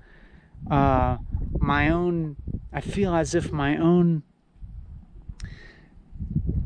uh, 0.70 1.18
my 1.58 1.90
own 1.90 2.36
I 2.74 2.82
feel 2.82 3.14
as 3.16 3.36
if 3.36 3.52
my 3.52 3.78
own 3.78 4.24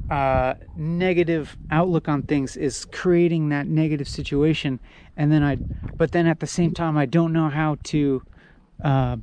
uh, 0.09 0.53
negative 0.75 1.57
outlook 1.69 2.07
on 2.07 2.23
things 2.23 2.55
is 2.55 2.85
creating 2.85 3.49
that 3.49 3.67
negative 3.67 4.07
situation. 4.07 4.79
And 5.17 5.31
then 5.31 5.43
I 5.43 5.57
but 5.97 6.11
then 6.11 6.27
at 6.27 6.39
the 6.39 6.47
same 6.47 6.73
time 6.73 6.97
I 6.97 7.05
don't 7.05 7.33
know 7.33 7.49
how 7.49 7.77
to 7.83 8.23
uh, 8.83 9.17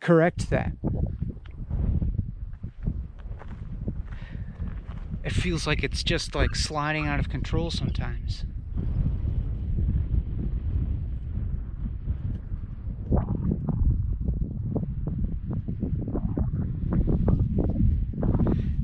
correct 0.00 0.50
that. 0.50 0.72
It 5.24 5.32
feels 5.32 5.66
like 5.66 5.82
it's 5.82 6.04
just 6.04 6.36
like 6.36 6.54
sliding 6.54 7.08
out 7.08 7.18
of 7.18 7.28
control 7.28 7.72
sometimes 7.72 8.44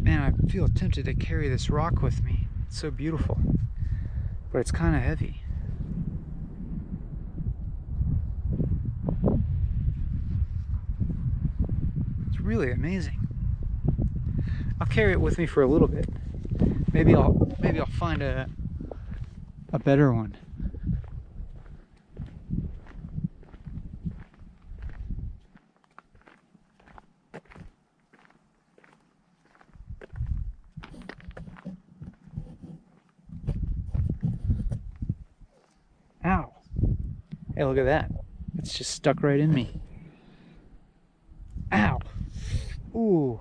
Man, 0.02 0.31
I 0.42 0.48
feel 0.48 0.68
tempted 0.68 1.04
to 1.06 1.14
carry 1.14 1.48
this 1.48 1.70
rock 1.70 2.02
with 2.02 2.24
me. 2.24 2.46
It's 2.66 2.78
so 2.78 2.90
beautiful. 2.90 3.38
But 4.52 4.58
it's 4.58 4.72
kind 4.72 4.96
of 4.96 5.02
heavy. 5.02 5.42
It's 12.28 12.40
really 12.40 12.70
amazing. 12.70 13.26
I'll 14.80 14.86
carry 14.86 15.12
it 15.12 15.20
with 15.20 15.38
me 15.38 15.46
for 15.46 15.62
a 15.62 15.66
little 15.66 15.88
bit. 15.88 16.08
Maybe 16.92 17.14
I'll 17.14 17.54
maybe 17.60 17.78
I'll 17.80 17.86
find 17.86 18.20
a 18.20 18.48
a 19.72 19.78
better 19.78 20.12
one. 20.12 20.36
Ow. 36.24 36.52
Hey, 37.56 37.64
look 37.64 37.78
at 37.78 37.84
that. 37.84 38.10
It's 38.58 38.74
just 38.74 38.92
stuck 38.92 39.22
right 39.22 39.40
in 39.40 39.52
me. 39.52 39.80
Ow. 41.72 41.98
Ooh. 42.94 43.40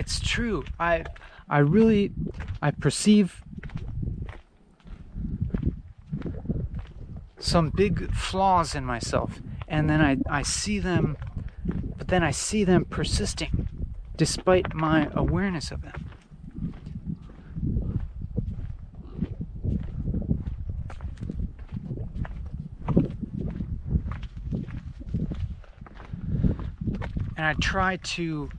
It's 0.00 0.18
true. 0.18 0.64
I 0.78 1.04
I 1.48 1.58
really 1.58 2.12
I 2.62 2.70
perceive 2.70 3.42
some 7.38 7.68
big 7.68 8.14
flaws 8.14 8.74
in 8.74 8.84
myself 8.84 9.40
and 9.68 9.90
then 9.90 10.00
I, 10.00 10.16
I 10.28 10.42
see 10.42 10.78
them 10.78 11.18
but 11.98 12.08
then 12.08 12.22
I 12.22 12.30
see 12.30 12.64
them 12.64 12.86
persisting 12.86 13.68
despite 14.16 14.74
my 14.74 15.10
awareness 15.14 15.70
of 15.70 15.82
them. 15.82 16.06
And 27.36 27.46
I 27.46 27.54
try 27.54 27.96
to 27.96 28.50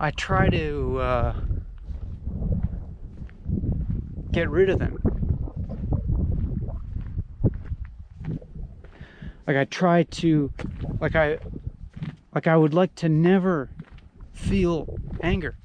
I 0.00 0.12
try 0.12 0.48
to 0.48 0.98
uh, 0.98 1.34
get 4.30 4.48
rid 4.48 4.70
of 4.70 4.78
them. 4.78 4.96
Like 9.46 9.56
I 9.56 9.64
try 9.64 10.04
to, 10.04 10.52
like 11.00 11.16
I, 11.16 11.38
like 12.32 12.46
I 12.46 12.56
would 12.56 12.74
like 12.74 12.94
to 12.96 13.08
never 13.08 13.70
feel 14.32 15.00
anger. 15.20 15.56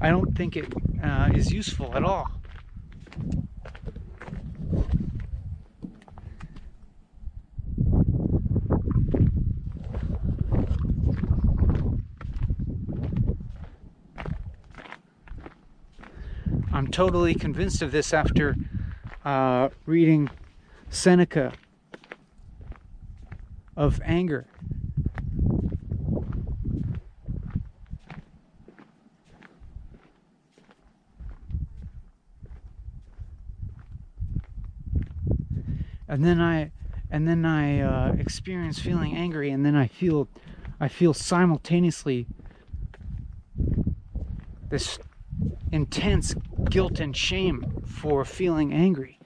I 0.00 0.10
don't 0.10 0.36
think 0.36 0.56
it 0.56 0.66
uh, 1.02 1.30
is 1.32 1.50
useful 1.50 1.96
at 1.96 2.04
all. 2.04 2.28
I'm 16.72 16.82
totally 16.94 17.34
convinced 17.34 17.82
of 17.82 17.90
this 17.90 18.14
after 18.14 18.54
uh, 19.24 19.68
reading 19.84 20.30
Seneca 20.90 21.52
of 23.76 24.00
anger. 24.04 24.46
And 36.06 36.24
then 36.24 36.40
I 36.40 36.70
and 37.10 37.26
then 37.26 37.44
I 37.44 37.80
uh, 37.80 38.12
experience 38.12 38.78
feeling 38.78 39.16
angry 39.16 39.50
and 39.50 39.66
then 39.66 39.74
I 39.74 39.88
feel 39.88 40.28
I 40.78 40.86
feel 40.86 41.12
simultaneously 41.12 42.28
this 44.70 45.00
intense 45.72 46.36
guilt 46.70 47.00
and 47.00 47.16
shame 47.16 47.82
for 47.86 48.24
feeling 48.24 48.72
angry. 48.72 49.18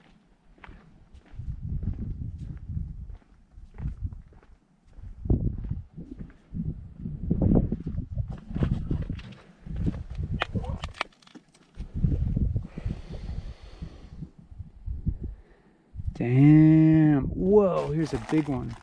Damn. 16.13 17.23
Whoa, 17.27 17.91
here's 17.91 18.13
a 18.13 18.21
big 18.29 18.49
one. 18.49 18.75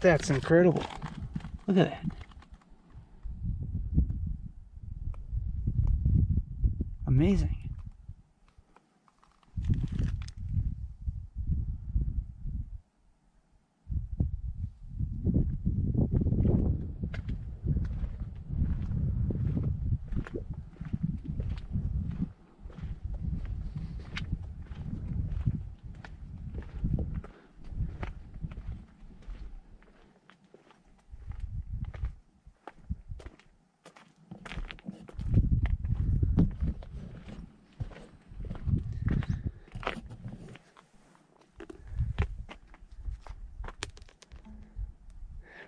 That's 0.00 0.28
incredible. 0.28 0.84
Look 1.66 1.78
at 1.78 1.90
that. 1.90 2.13
Amazing. 7.24 7.64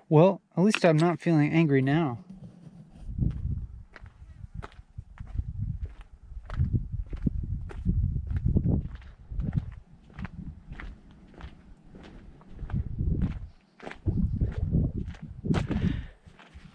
Well, 0.08 0.40
at 0.56 0.62
least 0.62 0.75
I'm 0.86 0.96
not 0.96 1.20
feeling 1.20 1.52
angry 1.52 1.82
now. 1.82 2.18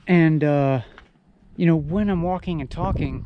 And, 0.08 0.44
uh, 0.44 0.82
you 1.56 1.66
know, 1.66 1.78
when 1.78 2.10
I'm 2.10 2.22
walking 2.22 2.60
and 2.60 2.70
talking, 2.70 3.22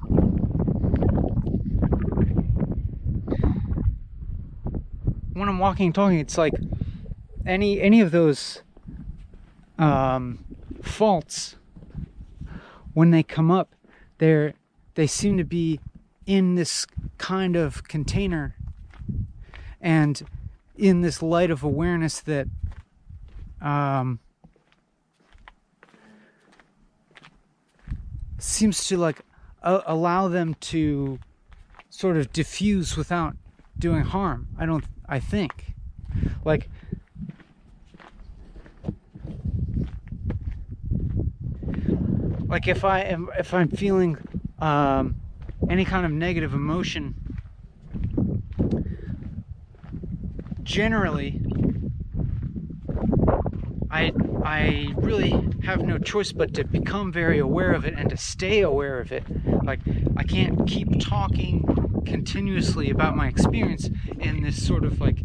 when 5.34 5.50
I'm 5.50 5.58
walking 5.58 5.88
and 5.88 5.96
talking, 5.96 6.20
it's 6.20 6.38
like 6.38 6.54
any 7.46 7.82
any 7.82 8.02
of 8.02 8.12
those 8.12 8.62
um, 9.80 10.45
faults. 10.86 11.56
When 12.94 13.12
they 13.12 13.24
come 13.24 13.52
up 13.52 13.76
they're 14.18 14.54
they 14.96 15.08
seem 15.08 15.38
to 15.38 15.44
be 15.44 15.80
in 16.26 16.56
this 16.56 16.88
kind 17.18 17.56
of 17.56 17.84
container 17.88 18.56
and 19.82 20.24
in 20.76 21.02
this 21.02 21.22
light 21.22 21.52
of 21.52 21.64
awareness 21.64 22.20
that 22.22 22.48
um, 23.62 24.20
seems 28.38 28.88
to 28.88 28.98
like 28.98 29.22
allow 29.62 30.28
them 30.28 30.56
to 30.60 31.20
sort 31.90 32.18
of 32.18 32.32
diffuse 32.32 32.96
without 32.96 33.36
doing 33.78 34.04
harm 34.04 34.48
i 34.58 34.66
don't 34.66 34.86
i 35.08 35.20
think. 35.20 35.76
Like 36.46 36.70
like 42.56 42.70
if 42.70 42.86
I 42.86 43.02
am 43.02 43.30
if 43.38 43.54
I'm 43.54 43.68
feeling 43.68 44.18
um, 44.60 45.18
any 45.70 45.84
kind 45.84 46.06
of 46.06 46.12
negative 46.14 46.54
emotion, 46.54 47.14
generally, 50.64 51.42
I 53.92 54.14
I 54.46 54.94
really 54.96 55.32
have 55.66 55.82
no 55.86 55.98
choice 55.98 56.32
but 56.32 56.54
to 56.54 56.64
become 56.64 57.12
very 57.12 57.40
aware 57.40 57.74
of 57.74 57.84
it 57.84 57.94
and 57.98 58.10
to 58.10 58.16
stay 58.16 58.62
aware 58.62 59.02
of 59.02 59.12
it. 59.12 59.26
Like 59.66 59.82
I 60.16 60.24
can't 60.24 60.66
keep 60.66 61.02
talking 61.02 62.04
continuously 62.06 62.90
about 62.90 63.18
my 63.18 63.28
experience 63.28 63.90
in 64.18 64.44
this 64.44 64.66
sort 64.66 64.86
of 64.86 65.02
like 65.02 65.18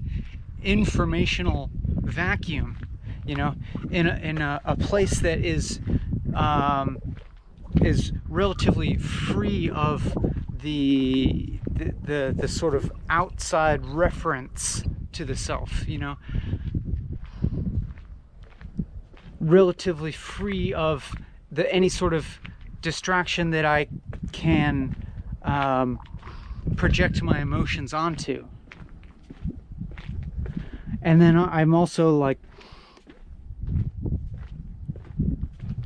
informational 0.64 1.70
vacuum, 1.86 2.76
you 3.24 3.36
know, 3.36 3.54
in 3.92 4.08
a, 4.08 4.16
in 4.16 4.40
a, 4.40 4.60
a 4.64 4.74
place 4.74 5.20
that 5.20 5.38
is 5.44 5.78
um, 6.34 6.98
is 7.82 8.12
relatively 8.28 8.96
free 8.96 9.70
of 9.70 10.14
the, 10.50 11.58
the 11.70 11.94
the 12.02 12.34
the 12.36 12.48
sort 12.48 12.74
of 12.74 12.92
outside 13.08 13.86
reference 13.86 14.82
to 15.12 15.24
the 15.24 15.36
self 15.36 15.88
you 15.88 15.98
know? 15.98 16.16
Relatively 19.40 20.12
free 20.12 20.74
of 20.74 21.14
the 21.50 21.72
any 21.72 21.88
sort 21.88 22.12
of 22.12 22.40
distraction 22.82 23.50
that 23.50 23.64
I 23.64 23.88
can 24.32 24.94
um, 25.42 25.98
project 26.76 27.22
my 27.22 27.40
emotions 27.40 27.92
onto. 27.94 28.46
And 31.02 31.20
then 31.20 31.36
I'm 31.36 31.74
also 31.74 32.16
like 32.16 32.38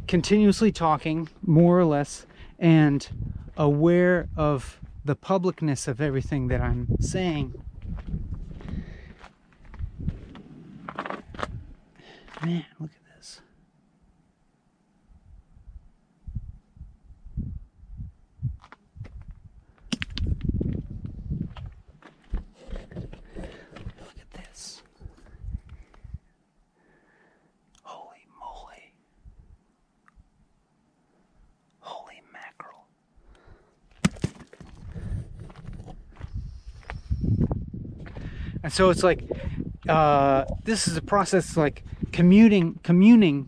continuously 0.07 0.73
talking, 0.73 1.29
more 1.43 1.79
or 1.79 1.85
less, 1.85 2.27
and 2.59 3.09
aware 3.57 4.29
of 4.37 4.81
the 5.05 5.17
publicness 5.17 5.87
of 5.87 6.01
everything 6.01 6.49
that 6.49 6.61
I'm 6.61 6.89
saying. 7.01 7.55
Man, 12.43 12.65
look 12.79 12.91
at 12.91 13.04
And 38.65 38.73
so 38.73 38.89
it's 38.89 39.03
like 39.03 39.23
uh, 39.89 40.47
this 40.65 40.89
is 40.89 40.97
a 40.97 41.03
process 41.03 41.55
like 41.55 41.85
commuting, 42.13 42.81
communing 42.83 43.47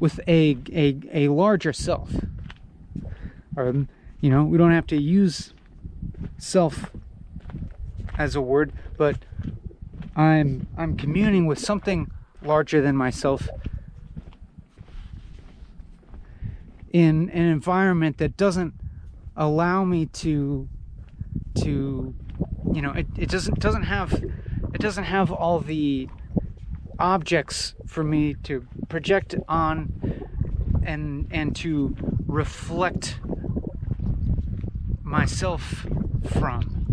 with 0.00 0.18
a, 0.26 0.56
a, 0.72 1.00
a 1.12 1.28
larger 1.28 1.74
self. 1.74 2.10
Or, 3.56 3.86
you 4.20 4.30
know, 4.30 4.44
we 4.44 4.56
don't 4.56 4.72
have 4.72 4.86
to 4.88 5.00
use 5.00 5.52
self 6.38 6.90
as 8.16 8.34
a 8.34 8.40
word, 8.40 8.72
but 8.96 9.18
I'm 10.16 10.66
I'm 10.78 10.96
communing 10.96 11.46
with 11.46 11.58
something 11.58 12.10
larger 12.40 12.80
than 12.80 12.96
myself 12.96 13.48
in 16.92 17.28
an 17.30 17.46
environment 17.46 18.18
that 18.18 18.36
doesn't 18.36 18.74
allow 19.36 19.84
me 19.84 20.06
to 20.06 20.68
to 21.56 22.14
you 22.72 22.82
know 22.82 22.92
it, 22.92 23.06
it 23.18 23.28
doesn't 23.28 23.58
doesn't 23.58 23.82
have 23.82 24.22
it 24.74 24.80
doesn't 24.80 25.04
have 25.04 25.30
all 25.30 25.60
the 25.60 26.08
objects 26.98 27.74
for 27.86 28.04
me 28.04 28.34
to 28.34 28.66
project 28.88 29.34
on 29.48 29.92
and 30.84 31.26
and 31.30 31.56
to 31.56 31.96
reflect 32.26 33.20
myself 35.02 35.86
from 36.28 36.84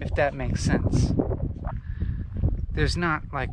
if 0.00 0.14
that 0.16 0.34
makes 0.34 0.62
sense. 0.62 1.12
There's 2.72 2.96
not 2.96 3.22
like 3.32 3.50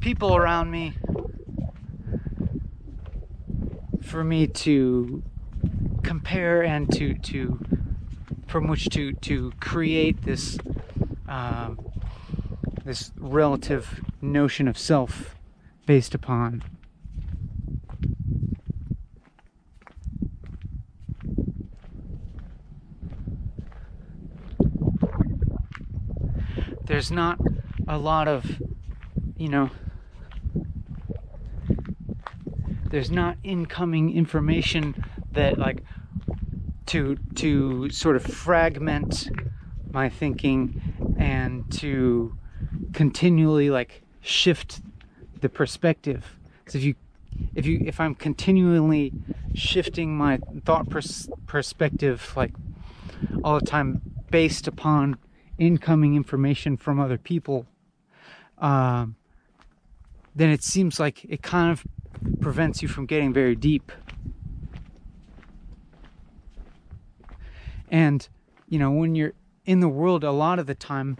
people 0.00 0.36
around 0.36 0.70
me 0.70 0.94
for 4.00 4.24
me 4.24 4.46
to 4.46 5.22
compare 6.02 6.62
and 6.62 6.90
to 6.92 7.14
to 7.14 7.58
from 8.46 8.68
which 8.68 8.88
to 8.90 9.12
to 9.12 9.52
create 9.60 10.22
this 10.22 10.56
um, 11.28 11.78
this 12.84 13.12
relative 13.16 14.00
notion 14.20 14.66
of 14.66 14.78
self 14.78 15.36
based 15.86 16.14
upon 16.14 16.62
there's 26.84 27.10
not 27.10 27.38
a 27.86 27.98
lot 27.98 28.26
of 28.26 28.60
you 29.36 29.48
know 29.48 29.70
there's 32.90 33.10
not 33.10 33.36
incoming 33.44 34.16
information 34.16 34.94
that 35.32 35.58
like 35.58 35.82
to 36.86 37.16
to 37.34 37.90
sort 37.90 38.16
of 38.16 38.24
fragment 38.24 39.28
my 39.92 40.08
thinking 40.08 40.87
and 41.28 41.70
to 41.70 42.36
continually 42.92 43.70
like 43.70 44.02
shift 44.20 44.80
the 45.40 45.48
perspective 45.48 46.36
so 46.66 46.78
if 46.78 46.84
you 46.84 46.94
if 47.54 47.66
you 47.66 47.80
if 47.84 48.00
i'm 48.00 48.14
continually 48.14 49.12
shifting 49.54 50.16
my 50.16 50.38
thought 50.64 50.88
pers- 50.88 51.28
perspective 51.46 52.32
like 52.36 52.52
all 53.44 53.58
the 53.60 53.66
time 53.66 54.00
based 54.30 54.66
upon 54.66 55.16
incoming 55.58 56.14
information 56.16 56.76
from 56.76 56.98
other 56.98 57.18
people 57.18 57.66
um, 58.58 59.16
then 60.34 60.50
it 60.50 60.62
seems 60.62 61.00
like 61.00 61.24
it 61.24 61.42
kind 61.42 61.72
of 61.72 61.84
prevents 62.40 62.82
you 62.82 62.88
from 62.88 63.06
getting 63.06 63.32
very 63.32 63.54
deep. 63.54 63.92
And, 67.90 68.28
you 68.68 68.78
know, 68.78 68.90
when 68.90 69.14
you're 69.14 69.32
in 69.68 69.80
the 69.80 69.88
world, 69.88 70.24
a 70.24 70.30
lot 70.32 70.58
of 70.58 70.66
the 70.66 70.74
time, 70.74 71.18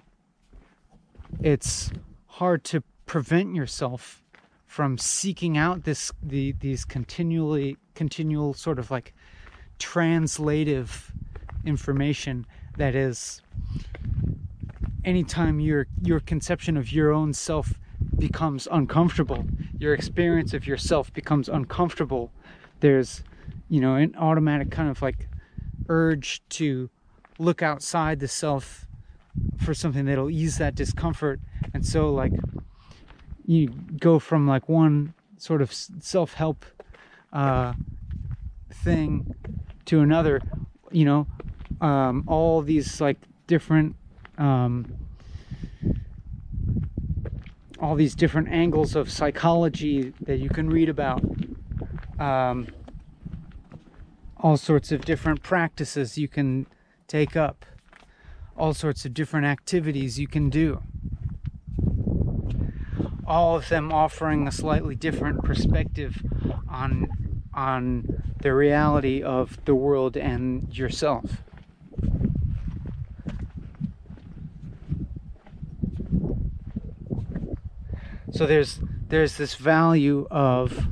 it's 1.38 1.90
hard 2.28 2.64
to 2.64 2.82
prevent 3.04 3.54
yourself 3.54 4.22
from 4.66 4.96
seeking 4.96 5.58
out 5.58 5.84
this 5.84 6.10
the 6.22 6.52
these 6.60 6.86
continually 6.86 7.76
continual 7.94 8.54
sort 8.54 8.78
of 8.78 8.90
like 8.90 9.12
translative 9.78 11.12
information 11.66 12.46
that 12.78 12.94
is 12.94 13.42
anytime 15.04 15.60
your 15.60 15.86
your 16.02 16.18
conception 16.18 16.78
of 16.78 16.90
your 16.90 17.12
own 17.12 17.34
self 17.34 17.78
becomes 18.18 18.66
uncomfortable, 18.70 19.44
your 19.78 19.92
experience 19.92 20.54
of 20.54 20.66
yourself 20.66 21.12
becomes 21.12 21.50
uncomfortable, 21.50 22.32
there's, 22.80 23.22
you 23.68 23.78
know, 23.78 23.96
an 23.96 24.14
automatic 24.16 24.70
kind 24.70 24.88
of 24.88 25.02
like 25.02 25.28
urge 25.90 26.40
to 26.48 26.88
look 27.38 27.62
outside 27.62 28.20
the 28.20 28.28
self 28.28 28.86
for 29.58 29.74
something 29.74 30.04
that'll 30.04 30.30
ease 30.30 30.58
that 30.58 30.74
discomfort. 30.74 31.40
And 31.72 31.86
so, 31.86 32.12
like, 32.12 32.32
you 33.46 33.68
go 33.68 34.18
from 34.18 34.46
like 34.46 34.68
one 34.68 35.14
sort 35.36 35.62
of 35.62 35.72
self 35.72 36.34
help 36.34 36.64
uh, 37.32 37.72
thing 38.70 39.34
to 39.86 40.00
another, 40.00 40.42
you 40.90 41.04
know, 41.04 41.26
um, 41.80 42.24
all 42.26 42.60
these 42.62 43.00
like 43.00 43.18
different. 43.46 43.96
Um, 44.36 44.94
all 47.80 47.94
these 47.94 48.14
different 48.14 48.48
angles 48.48 48.96
of 48.96 49.10
psychology 49.10 50.12
that 50.20 50.38
you 50.38 50.48
can 50.48 50.68
read 50.68 50.88
about. 50.88 51.22
Um, 52.18 52.66
all 54.36 54.56
sorts 54.56 54.92
of 54.92 55.04
different 55.04 55.42
practices 55.42 56.18
you 56.18 56.28
can 56.28 56.66
take 57.08 57.34
up, 57.34 57.64
all 58.56 58.74
sorts 58.74 59.04
of 59.04 59.14
different 59.14 59.46
activities 59.46 60.20
you 60.20 60.28
can 60.28 60.50
do. 60.50 60.82
All 63.26 63.56
of 63.56 63.68
them 63.68 63.92
offering 63.92 64.46
a 64.46 64.52
slightly 64.52 64.94
different 64.94 65.42
perspective 65.42 66.22
on 66.68 67.08
on 67.54 68.22
the 68.40 68.54
reality 68.54 69.22
of 69.22 69.58
the 69.64 69.74
world 69.74 70.16
and 70.16 70.76
yourself. 70.76 71.42
So 78.30 78.46
there's 78.46 78.80
there's 79.08 79.36
this 79.36 79.54
value 79.56 80.26
of 80.30 80.86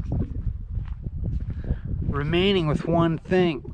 remaining 2.08 2.66
with 2.66 2.86
one 2.86 3.18
thing. 3.18 3.72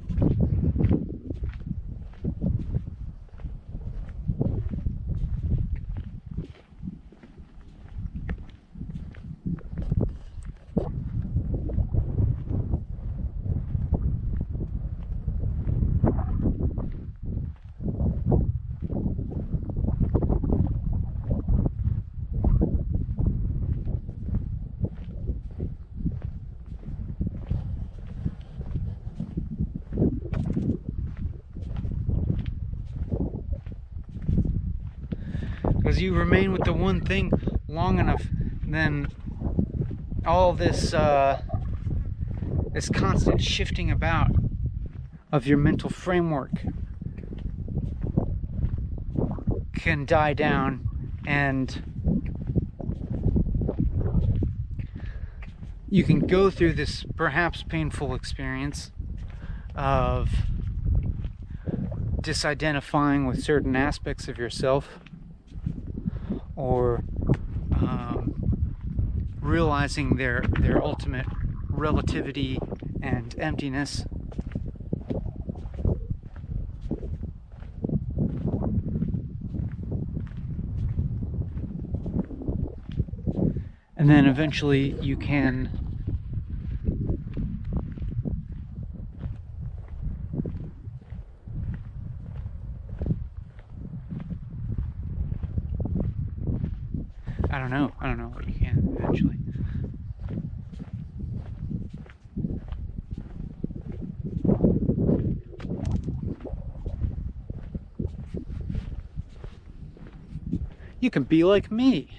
Because 35.83 36.01
you 36.01 36.15
remain 36.33 36.51
with 36.51 36.65
the 36.65 36.73
one 36.73 36.99
thing 36.99 37.31
long 37.69 37.99
enough, 37.99 38.23
then 38.67 39.07
all 40.25 40.55
this 40.55 40.95
uh, 40.95 41.43
this 42.73 42.89
constant 42.89 43.43
shifting 43.43 43.91
about 43.91 44.31
of 45.31 45.47
your 45.47 45.59
mental 45.59 45.91
framework 45.91 46.51
can 49.75 50.07
die 50.07 50.33
down 50.33 50.89
and 51.27 51.85
you 55.91 56.03
can 56.03 56.21
go 56.21 56.49
through 56.49 56.73
this 56.73 57.05
perhaps 57.15 57.63
painful 57.63 58.15
experience 58.15 58.91
of 59.75 60.31
disidentifying 62.23 63.29
with 63.29 63.43
certain 63.43 63.77
aspects 63.77 64.29
of 64.29 64.39
yourself 64.39 65.02
or 66.57 67.03
um, 67.73 68.77
realizing 69.41 70.17
their 70.17 70.45
their 70.61 70.83
ultimate 70.83 71.27
relativity 71.69 72.59
and 73.03 73.35
emptiness. 73.39 74.05
And 83.97 84.11
then 84.11 84.27
eventually 84.27 84.97
you 85.01 85.17
can 85.17 85.82
know. 97.73 97.93
I 98.01 98.07
don't 98.07 98.19
know 98.19 98.29
what 98.29 98.47
you 98.47 98.55
can 98.55 98.99
actually. 99.03 99.39
You 111.01 111.11
can 111.11 111.25
be 111.25 111.43
like 111.43 111.71
me. 111.71 112.11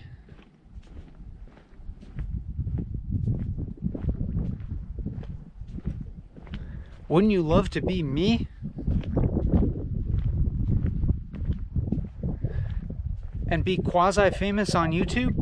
Wouldn't 7.08 7.32
you 7.32 7.44
love 7.44 7.70
to 7.70 7.82
be 7.82 8.02
me? 8.02 8.48
And 13.54 13.64
be 13.64 13.78
quasi 13.78 14.32
famous 14.32 14.74
on 14.74 14.94
YouTube? 14.94 15.38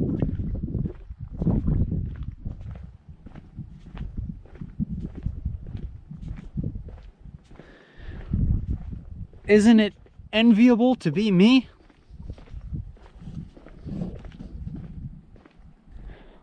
Isn't 9.48 9.80
it 9.80 9.94
enviable 10.34 10.96
to 10.96 11.10
be 11.10 11.32
me? 11.32 11.70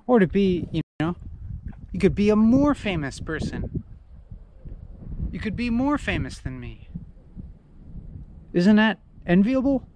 Or 0.06 0.20
to 0.20 0.26
be, 0.26 0.66
you 0.72 0.80
know, 1.00 1.16
you 1.92 2.00
could 2.00 2.14
be 2.14 2.30
a 2.30 2.36
more 2.36 2.74
famous 2.74 3.20
person. 3.20 3.84
You 5.30 5.38
could 5.38 5.54
be 5.54 5.68
more 5.68 5.98
famous 5.98 6.38
than 6.38 6.58
me. 6.60 6.88
Isn't 8.54 8.76
that 8.76 9.00
enviable? 9.26 9.86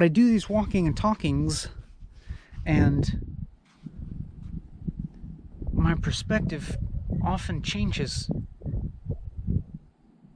But 0.00 0.06
I 0.06 0.08
do 0.08 0.26
these 0.26 0.48
walking 0.48 0.86
and 0.86 0.96
talkings, 0.96 1.68
and 2.64 3.36
my 5.74 5.94
perspective 5.94 6.78
often 7.22 7.60
changes 7.60 8.30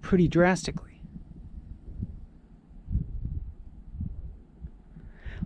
pretty 0.02 0.28
drastically. 0.28 1.00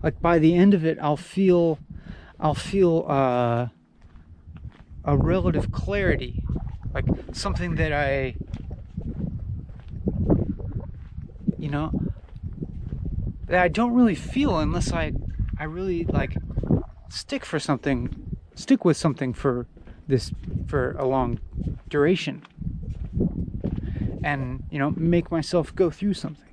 Like 0.03 0.21
by 0.21 0.41
the 0.41 0.53
end 0.53 0.75
of 0.75 0.85
it, 0.85 0.99
I'll 1.01 1.17
feel, 1.17 1.79
I'll 2.41 2.55
feel 2.55 3.07
uh, 3.09 3.69
a 5.05 5.17
relative 5.17 5.71
clarity, 5.71 6.43
like 6.93 7.05
something 7.31 7.77
that 7.77 7.93
I, 7.93 8.35
you 11.57 11.69
know, 11.69 11.93
that 13.49 13.61
I 13.61 13.69
don't 13.69 13.95
really 13.95 14.15
feel 14.15 14.59
unless 14.59 14.93
I 14.93 15.13
I 15.59 15.65
really 15.65 16.05
like 16.05 16.37
stick 17.09 17.45
for 17.45 17.59
something 17.59 18.37
stick 18.55 18.85
with 18.85 18.97
something 18.97 19.33
for 19.33 19.67
this 20.07 20.33
for 20.67 20.93
a 20.93 21.07
long 21.07 21.41
duration. 21.89 22.47
And 24.23 24.65
you 24.71 24.79
know 24.79 24.93
make 24.97 25.31
myself 25.31 25.75
go 25.75 25.91
through 25.91 26.15
something. 26.15 26.45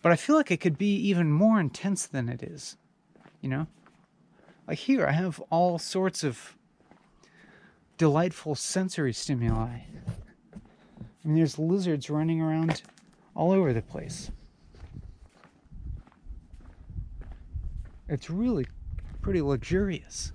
But 0.00 0.10
I 0.10 0.16
feel 0.16 0.34
like 0.34 0.50
it 0.50 0.60
could 0.60 0.78
be 0.78 0.96
even 0.96 1.30
more 1.30 1.60
intense 1.60 2.06
than 2.06 2.28
it 2.28 2.42
is 2.42 2.76
you 3.42 3.48
know? 3.48 3.66
Like 4.66 4.78
here 4.78 5.06
I 5.06 5.12
have 5.12 5.42
all 5.50 5.78
sorts 5.78 6.24
of 6.24 6.56
delightful 8.02 8.56
sensory 8.56 9.12
stimuli. 9.12 9.68
I 9.68 9.84
mean, 11.22 11.36
there's 11.36 11.56
lizards 11.56 12.10
running 12.10 12.40
around 12.40 12.82
all 13.36 13.52
over 13.52 13.72
the 13.72 13.80
place. 13.80 14.28
It's 18.08 18.28
really 18.28 18.66
pretty 19.20 19.40
luxurious. 19.40 20.32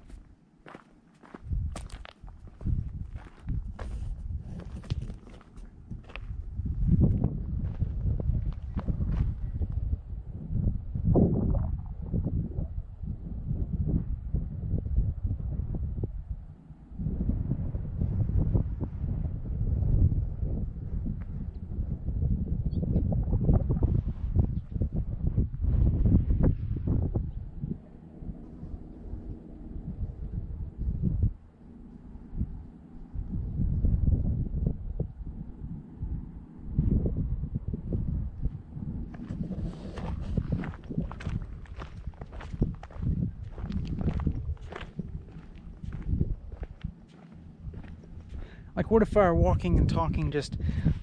Like, 48.88 48.92
what 48.92 49.02
if 49.02 49.18
I 49.18 49.26
were 49.26 49.36
walking 49.36 49.78
and 49.78 49.90
talking 49.90 50.32
just 50.32 50.56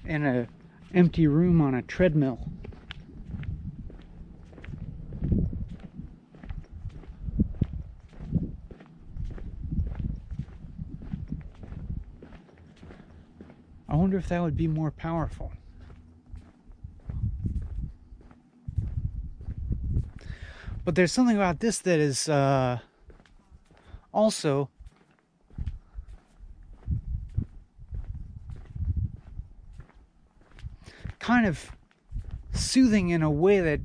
in 0.05 0.25
a 0.25 0.47
empty 0.95 1.27
room 1.27 1.61
on 1.61 1.75
a 1.75 1.83
treadmill? 1.83 2.49
I 13.87 13.95
wonder 13.95 14.17
if 14.17 14.29
that 14.29 14.41
would 14.41 14.57
be 14.57 14.67
more 14.67 14.89
powerful. 14.89 15.51
But 20.83 20.95
there's 20.95 21.11
something 21.11 21.35
about 21.35 21.59
this 21.59 21.77
that 21.77 21.99
is 21.99 22.27
uh, 22.27 22.79
also 24.11 24.69
kind 31.45 31.55
of 31.55 31.71
soothing 32.59 33.09
in 33.09 33.21
a 33.21 33.29
way 33.29 33.59
that 33.59 33.79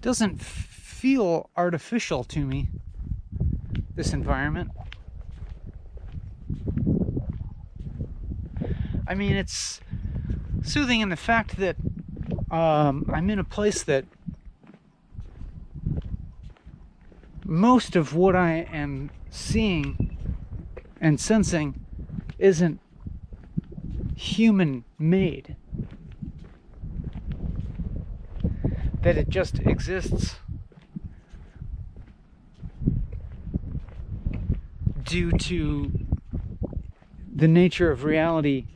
doesn't 0.00 0.40
feel 0.40 1.50
artificial 1.56 2.22
to 2.22 2.46
me, 2.46 2.68
this 3.96 4.12
environment. 4.12 4.70
I 9.08 9.16
mean, 9.16 9.34
it's 9.34 9.80
soothing 10.62 11.00
in 11.00 11.08
the 11.08 11.16
fact 11.16 11.56
that 11.56 11.74
um, 12.52 13.10
I'm 13.12 13.28
in 13.28 13.40
a 13.40 13.44
place 13.44 13.82
that 13.82 14.04
most 17.44 17.96
of 17.96 18.14
what 18.14 18.36
I 18.36 18.68
am 18.72 19.10
seeing 19.28 20.16
and 21.00 21.18
sensing 21.18 21.84
isn't 22.38 22.78
human 24.14 24.84
made. 24.96 25.56
That 29.02 29.16
it 29.16 29.28
just 29.28 29.58
exists 29.60 30.36
due 35.02 35.32
to 35.32 35.90
the 37.34 37.48
nature 37.48 37.90
of 37.90 38.04
reality 38.04 38.66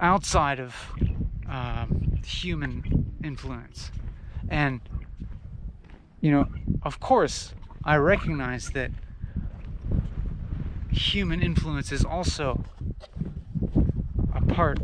outside 0.00 0.58
of 0.58 0.74
um, 1.48 2.20
human 2.24 3.14
influence. 3.22 3.90
And, 4.48 4.80
you 6.20 6.30
know, 6.30 6.48
of 6.82 6.98
course, 6.98 7.54
I 7.84 7.96
recognize 7.96 8.70
that 8.70 8.90
human 10.90 11.42
influence 11.42 11.92
is 11.92 12.04
also 12.04 12.64
a 14.34 14.40
part 14.42 14.78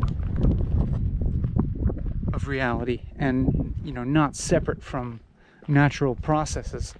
reality 2.47 3.02
and, 3.18 3.74
you 3.85 3.93
know, 3.93 4.05
not 4.05 4.36
separate 4.36 4.82
from 4.82 5.20
natural 5.68 6.14
processes. 6.14 6.94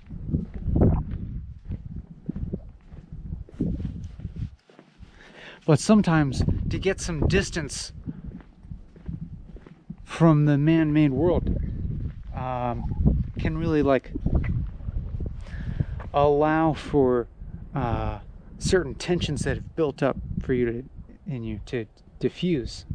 But 5.67 5.81
sometimes 5.81 6.45
to 6.71 6.79
get 6.79 7.01
some 7.01 7.27
distance 7.27 7.93
from 10.05 10.45
the 10.45 10.57
man-made 10.57 11.13
world 11.13 11.57
um, 12.35 13.25
can 13.39 13.59
really 13.59 13.83
like 13.83 14.13
allow 16.15 16.73
for 16.73 17.27
uh, 17.75 18.21
certain 18.59 18.95
tensions 18.95 19.43
that 19.43 19.57
have 19.57 19.77
built 19.77 20.03
up 20.03 20.17
for 20.41 20.55
you 20.55 20.65
to 20.67 20.85
in 21.27 21.43
you 21.43 21.61
to 21.67 21.85
diffuse. 22.21 22.87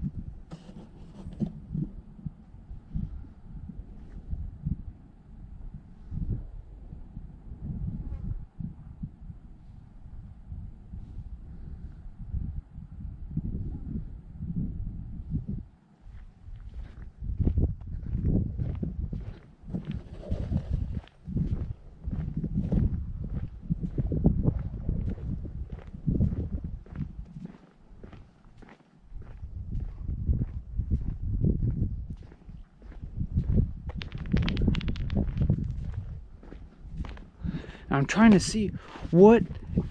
I'm 38.02 38.07
trying 38.07 38.32
to 38.32 38.40
see 38.40 38.72
what 39.11 39.44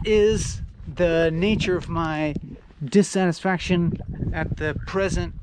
is 0.05 0.63
the 0.97 1.31
nature 1.33 1.77
of 1.77 1.89
my 1.89 2.35
dissatisfaction 2.85 4.01
at 4.33 4.57
the 4.57 4.75
present 4.85 5.37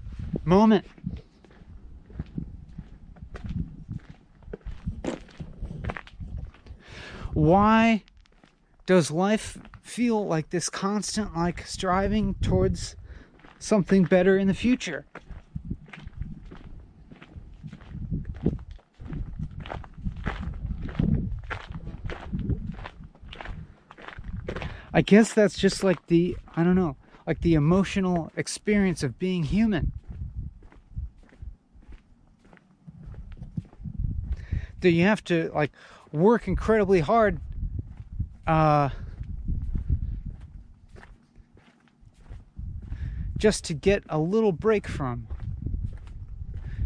moment. 0.44 0.86
Why 7.34 8.04
does 8.86 9.12
life 9.12 9.58
feel 9.82 10.28
like 10.28 10.50
this 10.50 10.70
constant 10.70 11.38
like 11.38 11.66
striving 11.66 12.34
towards 12.42 12.98
something 13.60 14.04
better 14.04 14.38
in 14.38 14.50
the 14.50 14.54
future? 14.54 15.06
I 24.98 25.02
guess 25.02 25.32
that's 25.32 25.56
just 25.60 25.84
like 25.84 26.08
the, 26.08 26.36
I 26.56 26.64
don't 26.64 26.74
know, 26.74 26.96
like 27.28 27.42
the 27.42 27.54
emotional 27.54 28.32
experience 28.36 29.04
of 29.04 29.20
being 29.20 29.44
human. 29.44 29.92
Do 34.80 34.90
you 34.90 35.04
have 35.04 35.24
to 35.26 35.52
like 35.54 35.72
work 36.12 36.48
incredibly 36.48 37.02
hard 37.02 37.40
uh, 38.48 38.90
just 43.38 43.66
to 43.66 43.76
get 43.76 44.02
a 44.10 44.18
little 44.18 44.52
break 44.52 44.88
from? 44.88 45.28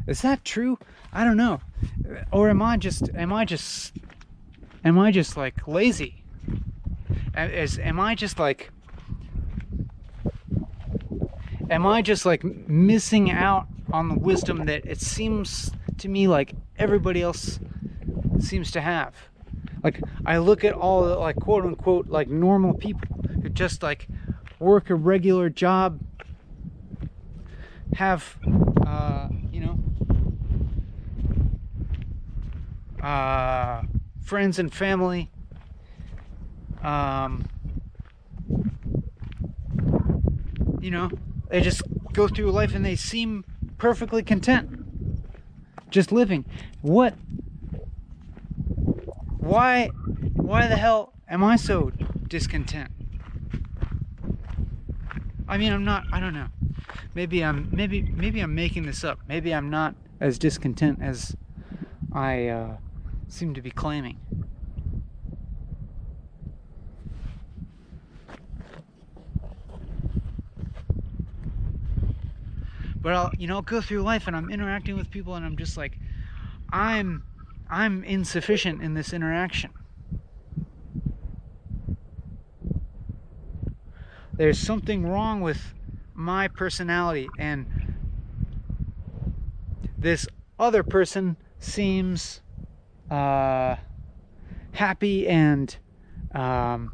Is 0.05 0.21
that 0.21 0.43
true? 0.43 0.77
I 1.13 1.23
don't 1.23 1.37
know. 1.37 1.61
Or 2.33 2.49
am 2.49 2.61
I 2.61 2.75
just 2.75 3.09
am 3.15 3.31
I 3.31 3.45
just 3.45 3.95
am 4.83 4.99
I 4.99 5.11
just 5.11 5.37
like 5.37 5.65
lazy? 5.65 6.20
Am 7.33 7.99
I 7.99 8.15
just 8.15 8.39
like 8.39 8.71
am 11.69 11.87
I 11.87 12.01
just 12.01 12.25
like 12.25 12.43
missing 12.43 13.31
out 13.31 13.67
on 13.93 14.09
the 14.09 14.15
wisdom 14.15 14.65
that 14.65 14.85
it 14.85 14.99
seems 14.99 15.71
to 15.97 16.09
me 16.09 16.27
like 16.27 16.53
everybody 16.77 17.21
else 17.21 17.59
seems 18.39 18.71
to 18.71 18.81
have? 18.81 19.15
Like 19.83 20.01
I 20.25 20.37
look 20.37 20.63
at 20.63 20.73
all 20.73 21.03
the 21.03 21.15
like 21.15 21.37
quote 21.37 21.65
unquote 21.65 22.07
like 22.07 22.27
normal 22.27 22.73
people 22.73 23.07
who 23.41 23.49
just 23.49 23.81
like 23.81 24.07
work 24.59 24.89
a 24.89 24.95
regular 24.95 25.49
job, 25.49 25.99
have 27.95 28.37
uh, 28.85 29.29
you 29.51 29.61
know 29.61 29.79
uh, 33.01 33.83
friends 34.21 34.59
and 34.59 34.73
family 34.73 35.31
um, 36.83 37.47
you 40.79 40.91
know, 40.91 41.09
they 41.49 41.61
just 41.61 41.83
go 42.13 42.27
through 42.27 42.51
life 42.51 42.73
and 42.73 42.85
they 42.85 42.95
seem 42.95 43.45
perfectly 43.77 44.23
content. 44.23 44.69
Just 45.89 46.11
living. 46.11 46.45
What? 46.81 47.15
Why? 49.37 49.87
Why 50.35 50.67
the 50.67 50.75
hell 50.75 51.13
am 51.27 51.43
I 51.43 51.55
so 51.55 51.91
discontent? 52.27 52.89
I 55.47 55.57
mean, 55.57 55.73
I'm 55.73 55.83
not. 55.83 56.05
I 56.13 56.19
don't 56.19 56.33
know. 56.33 56.47
Maybe 57.13 57.43
I'm. 57.43 57.69
Maybe. 57.71 58.01
Maybe 58.01 58.39
I'm 58.39 58.55
making 58.55 58.83
this 58.83 59.03
up. 59.03 59.19
Maybe 59.27 59.53
I'm 59.53 59.69
not 59.69 59.95
as 60.21 60.39
discontent 60.39 60.99
as 61.01 61.35
I 62.13 62.47
uh, 62.47 62.77
seem 63.27 63.53
to 63.53 63.61
be 63.61 63.71
claiming. 63.71 64.17
But 73.01 73.13
I'll, 73.13 73.31
you 73.37 73.47
know, 73.47 73.61
go 73.61 73.81
through 73.81 74.03
life 74.03 74.27
and 74.27 74.35
I'm 74.35 74.49
interacting 74.49 74.95
with 74.95 75.09
people 75.09 75.35
and 75.35 75.45
I'm 75.45 75.57
just 75.57 75.75
like, 75.75 75.97
I'm, 76.71 77.23
I'm 77.69 78.03
insufficient 78.03 78.81
in 78.81 78.93
this 78.93 79.13
interaction. 79.13 79.71
There's 84.33 84.59
something 84.59 85.05
wrong 85.05 85.41
with 85.41 85.73
my 86.13 86.47
personality 86.47 87.27
and 87.37 87.67
this 89.97 90.27
other 90.59 90.83
person 90.83 91.37
seems 91.59 92.41
uh, 93.09 93.75
happy 94.71 95.27
and 95.27 95.75
um, 96.33 96.91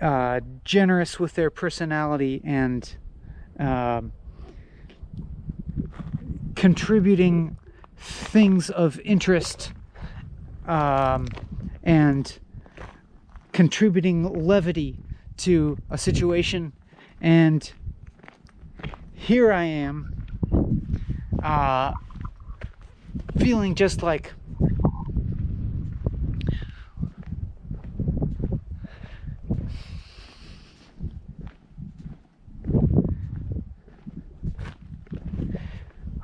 uh, 0.00 0.40
generous 0.64 1.18
with 1.18 1.34
their 1.34 1.50
personality 1.50 2.42
and 2.44 2.96
um, 3.58 4.12
contributing 6.58 7.56
things 7.96 8.68
of 8.68 8.98
interest 9.04 9.72
um, 10.66 11.28
and 11.84 12.40
contributing 13.52 14.24
levity 14.24 14.98
to 15.36 15.78
a 15.88 15.96
situation. 15.96 16.72
And 17.20 17.72
here 19.14 19.52
I 19.52 19.62
am, 19.62 20.26
uh, 21.44 21.92
feeling 23.38 23.76
just 23.76 24.02
like 24.02 24.32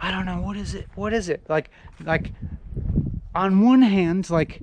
I 0.05 0.11
don't 0.11 0.27
know 0.27 0.39
what 0.43 0.59
is 0.59 0.75
it. 0.75 0.87
What 0.97 1.15
is 1.15 1.31
it? 1.31 1.49
Like 1.49 1.71
like 2.05 2.31
on 3.35 3.65
one 3.65 3.81
hand, 3.81 4.29
like 4.29 4.61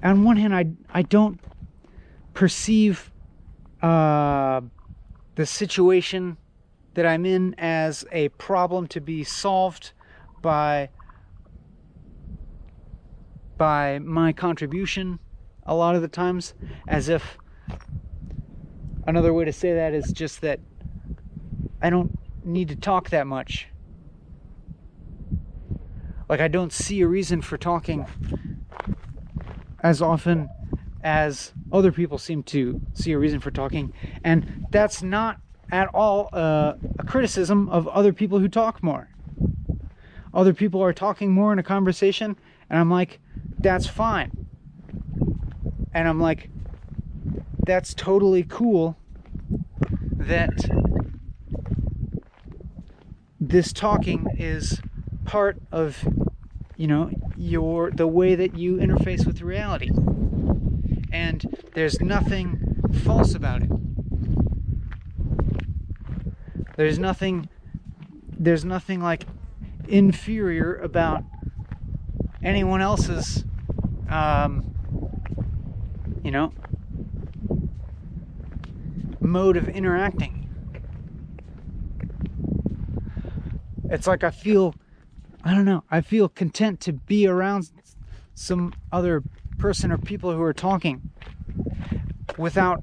on 0.00 0.22
one 0.22 0.36
hand, 0.36 0.54
I 0.54 0.66
I 0.96 1.02
don't 1.02 1.40
perceive 2.34 3.10
uh, 3.82 4.60
the 5.34 5.44
situation 5.44 6.36
that 6.94 7.04
I'm 7.04 7.26
in 7.26 7.56
as 7.58 8.04
a 8.12 8.28
problem 8.28 8.86
to 8.86 9.00
be 9.00 9.24
solved 9.24 9.90
by 10.40 10.90
by 13.58 13.98
my 13.98 14.32
contribution 14.32 15.18
a 15.66 15.74
lot 15.74 15.96
of 15.96 16.02
the 16.02 16.06
times 16.06 16.54
as 16.86 17.08
if 17.08 17.38
another 19.08 19.34
way 19.34 19.44
to 19.46 19.52
say 19.52 19.74
that 19.74 19.94
is 19.94 20.12
just 20.12 20.42
that 20.42 20.60
I 21.82 21.90
don't 21.90 22.19
need 22.44 22.68
to 22.68 22.76
talk 22.76 23.10
that 23.10 23.26
much. 23.26 23.68
Like 26.28 26.40
I 26.40 26.48
don't 26.48 26.72
see 26.72 27.00
a 27.00 27.08
reason 27.08 27.42
for 27.42 27.58
talking 27.58 28.06
as 29.82 30.00
often 30.00 30.48
as 31.02 31.52
other 31.72 31.90
people 31.90 32.18
seem 32.18 32.42
to 32.42 32.80
see 32.92 33.12
a 33.12 33.18
reason 33.18 33.40
for 33.40 33.50
talking 33.50 33.92
and 34.22 34.66
that's 34.70 35.02
not 35.02 35.40
at 35.72 35.88
all 35.94 36.28
uh, 36.32 36.74
a 36.98 37.04
criticism 37.04 37.68
of 37.68 37.86
other 37.88 38.12
people 38.12 38.38
who 38.38 38.48
talk 38.48 38.82
more. 38.82 39.08
Other 40.32 40.54
people 40.54 40.82
are 40.82 40.92
talking 40.92 41.32
more 41.32 41.52
in 41.52 41.58
a 41.58 41.62
conversation, 41.62 42.36
and 42.68 42.78
I'm 42.78 42.90
like, 42.90 43.20
that's 43.58 43.86
fine. 43.86 44.30
And 45.92 46.08
I'm 46.08 46.20
like, 46.20 46.50
that's 47.66 47.94
totally 47.94 48.44
cool 48.48 48.96
that 50.12 50.50
this 53.40 53.72
talking 53.72 54.26
is 54.38 54.80
part 55.24 55.56
of 55.72 56.06
you 56.76 56.86
know 56.86 57.10
your 57.36 57.90
the 57.90 58.06
way 58.06 58.34
that 58.34 58.56
you 58.56 58.76
interface 58.76 59.26
with 59.26 59.40
reality. 59.40 59.90
And 61.12 61.58
there's 61.74 62.00
nothing 62.00 62.82
false 63.04 63.34
about 63.34 63.62
it. 63.62 63.70
There's 66.76 66.98
nothing 66.98 67.48
there's 68.38 68.64
nothing 68.64 69.00
like 69.00 69.26
inferior 69.88 70.76
about 70.76 71.24
anyone 72.42 72.80
else's 72.80 73.44
um, 74.08 74.74
you 76.22 76.30
know 76.30 76.52
mode 79.20 79.56
of 79.56 79.68
interacting 79.68 80.39
it's 83.90 84.06
like 84.06 84.24
i 84.24 84.30
feel 84.30 84.74
i 85.44 85.54
don't 85.54 85.66
know 85.66 85.84
i 85.90 86.00
feel 86.00 86.28
content 86.28 86.80
to 86.80 86.92
be 86.92 87.26
around 87.26 87.70
some 88.34 88.72
other 88.90 89.22
person 89.58 89.92
or 89.92 89.98
people 89.98 90.32
who 90.32 90.42
are 90.42 90.54
talking 90.54 91.10
without 92.38 92.82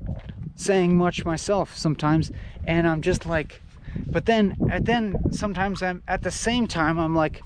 saying 0.56 0.96
much 0.96 1.26
myself 1.26 1.76
sometimes 1.76 2.32
and 2.66 2.88
i'm 2.88 3.02
just 3.02 3.26
like 3.26 3.62
but 4.06 4.26
then, 4.26 4.56
and 4.72 4.86
then 4.86 5.16
sometimes 5.32 5.82
I'm 5.82 6.04
at 6.08 6.22
the 6.22 6.32
same 6.32 6.68
time 6.68 7.00
I'm 7.00 7.16
like, 7.16 7.42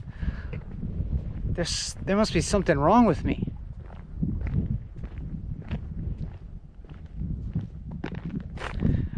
there's 1.44 1.96
there 2.06 2.16
must 2.16 2.34
be 2.34 2.42
something 2.42 2.78
wrong 2.78 3.06
with 3.06 3.24
me. 3.24 3.48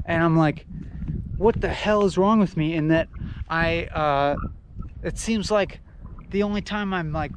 And 0.05 0.23
I'm 0.23 0.37
like, 0.37 0.65
what 1.37 1.61
the 1.61 1.69
hell 1.69 2.05
is 2.05 2.17
wrong 2.17 2.39
with 2.39 2.57
me? 2.57 2.73
In 2.73 2.89
that 2.89 3.07
I, 3.49 3.85
uh, 3.85 4.35
it 5.03 5.17
seems 5.17 5.51
like 5.51 5.79
the 6.29 6.43
only 6.43 6.61
time 6.61 6.93
I'm 6.93 7.11
like, 7.11 7.31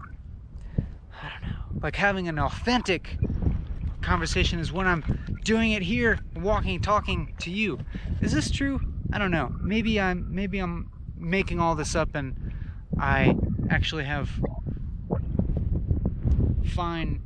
I 0.79 1.29
don't 1.31 1.51
know, 1.51 1.81
like 1.83 1.97
having 1.97 2.29
an 2.29 2.39
authentic 2.39 3.19
conversation 4.01 4.59
is 4.61 4.73
when 4.73 4.87
I'm 4.87 5.05
doing 5.45 5.73
it 5.73 5.83
here, 5.83 6.21
walking, 6.37 6.81
talking 6.81 7.35
to 7.41 7.51
you. 7.51 7.79
Is 8.21 8.33
this 8.33 8.51
true? 8.51 8.81
I 9.13 9.19
don't 9.19 9.31
know. 9.31 9.55
Maybe 9.61 10.01
I'm 10.01 10.35
maybe 10.35 10.59
I'm 10.59 10.91
making 11.17 11.61
all 11.61 11.75
this 11.75 11.95
up 11.95 12.15
and 12.15 12.53
I 12.99 13.37
actually 13.71 14.05
have 14.05 14.31
fine 16.65 17.21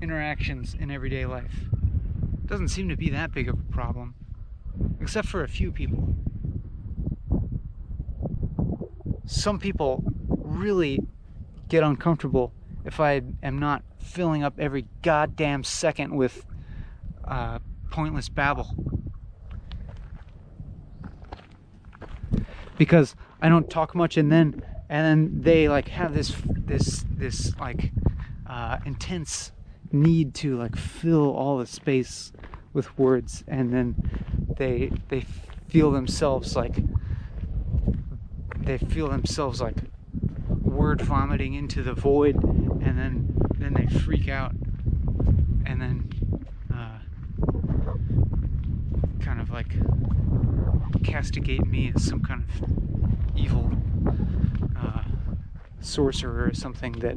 interactions 0.00 0.74
in 0.78 0.90
everyday 0.90 1.26
life. 1.26 1.54
Doesn't 2.46 2.68
seem 2.68 2.88
to 2.88 2.96
be 2.96 3.10
that 3.10 3.32
big 3.32 3.48
of 3.48 3.58
a 3.58 3.72
problem, 3.72 4.14
except 5.00 5.28
for 5.28 5.42
a 5.42 5.48
few 5.48 5.70
people. 5.70 6.14
Some 9.28 9.58
people 9.58 10.02
really 10.28 11.00
get 11.68 11.84
uncomfortable 11.84 12.52
if 12.84 12.98
I 12.98 13.22
am 13.42 13.58
not 13.58 13.84
filling 14.00 14.42
up 14.42 14.58
every 14.58 14.86
goddamn 15.02 15.62
second 15.62 16.16
with 16.16 16.46
uh, 17.24 17.58
pointless 17.90 18.28
babble. 18.28 18.74
because 22.78 23.16
I 23.42 23.48
don't 23.48 23.68
talk 23.68 23.94
much, 23.94 24.16
and 24.16 24.32
then 24.32 24.62
and 24.88 25.04
then 25.04 25.42
they 25.42 25.68
like 25.68 25.88
have 25.88 26.14
this 26.14 26.34
this 26.46 27.04
this 27.10 27.52
like 27.58 27.92
uh, 28.46 28.78
intense 28.86 29.52
need 29.92 30.34
to 30.36 30.56
like 30.56 30.76
fill 30.76 31.30
all 31.30 31.58
the 31.58 31.66
space 31.66 32.32
with 32.72 32.96
words, 32.98 33.44
and 33.46 33.74
then 33.74 34.10
they 34.56 34.90
they 35.08 35.26
feel 35.68 35.90
themselves 35.90 36.56
like 36.56 36.76
they 38.60 38.78
feel 38.78 39.08
themselves 39.08 39.60
like 39.60 39.76
word 40.62 41.00
vomiting 41.00 41.54
into 41.54 41.82
the 41.82 41.94
void, 41.94 42.36
and 42.36 42.98
then 42.98 43.34
then 43.56 43.74
they 43.74 43.86
freak 44.00 44.28
out, 44.28 44.52
and 45.66 45.80
then 45.80 46.10
uh, 46.72 46.98
kind 49.20 49.40
of 49.40 49.50
like 49.50 49.74
castigate 51.02 51.66
me 51.66 51.92
as 51.94 52.04
some 52.04 52.22
kind 52.22 52.44
of 52.44 53.38
evil 53.38 53.72
uh, 54.76 55.02
sorcerer 55.80 56.44
or 56.46 56.54
something 56.54 56.92
that 56.92 57.16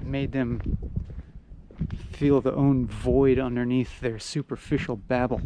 made 0.00 0.32
them 0.32 0.60
feel 2.12 2.40
the 2.40 2.54
own 2.54 2.86
void 2.86 3.38
underneath 3.38 4.00
their 4.00 4.18
superficial 4.18 4.96
babble. 4.96 5.40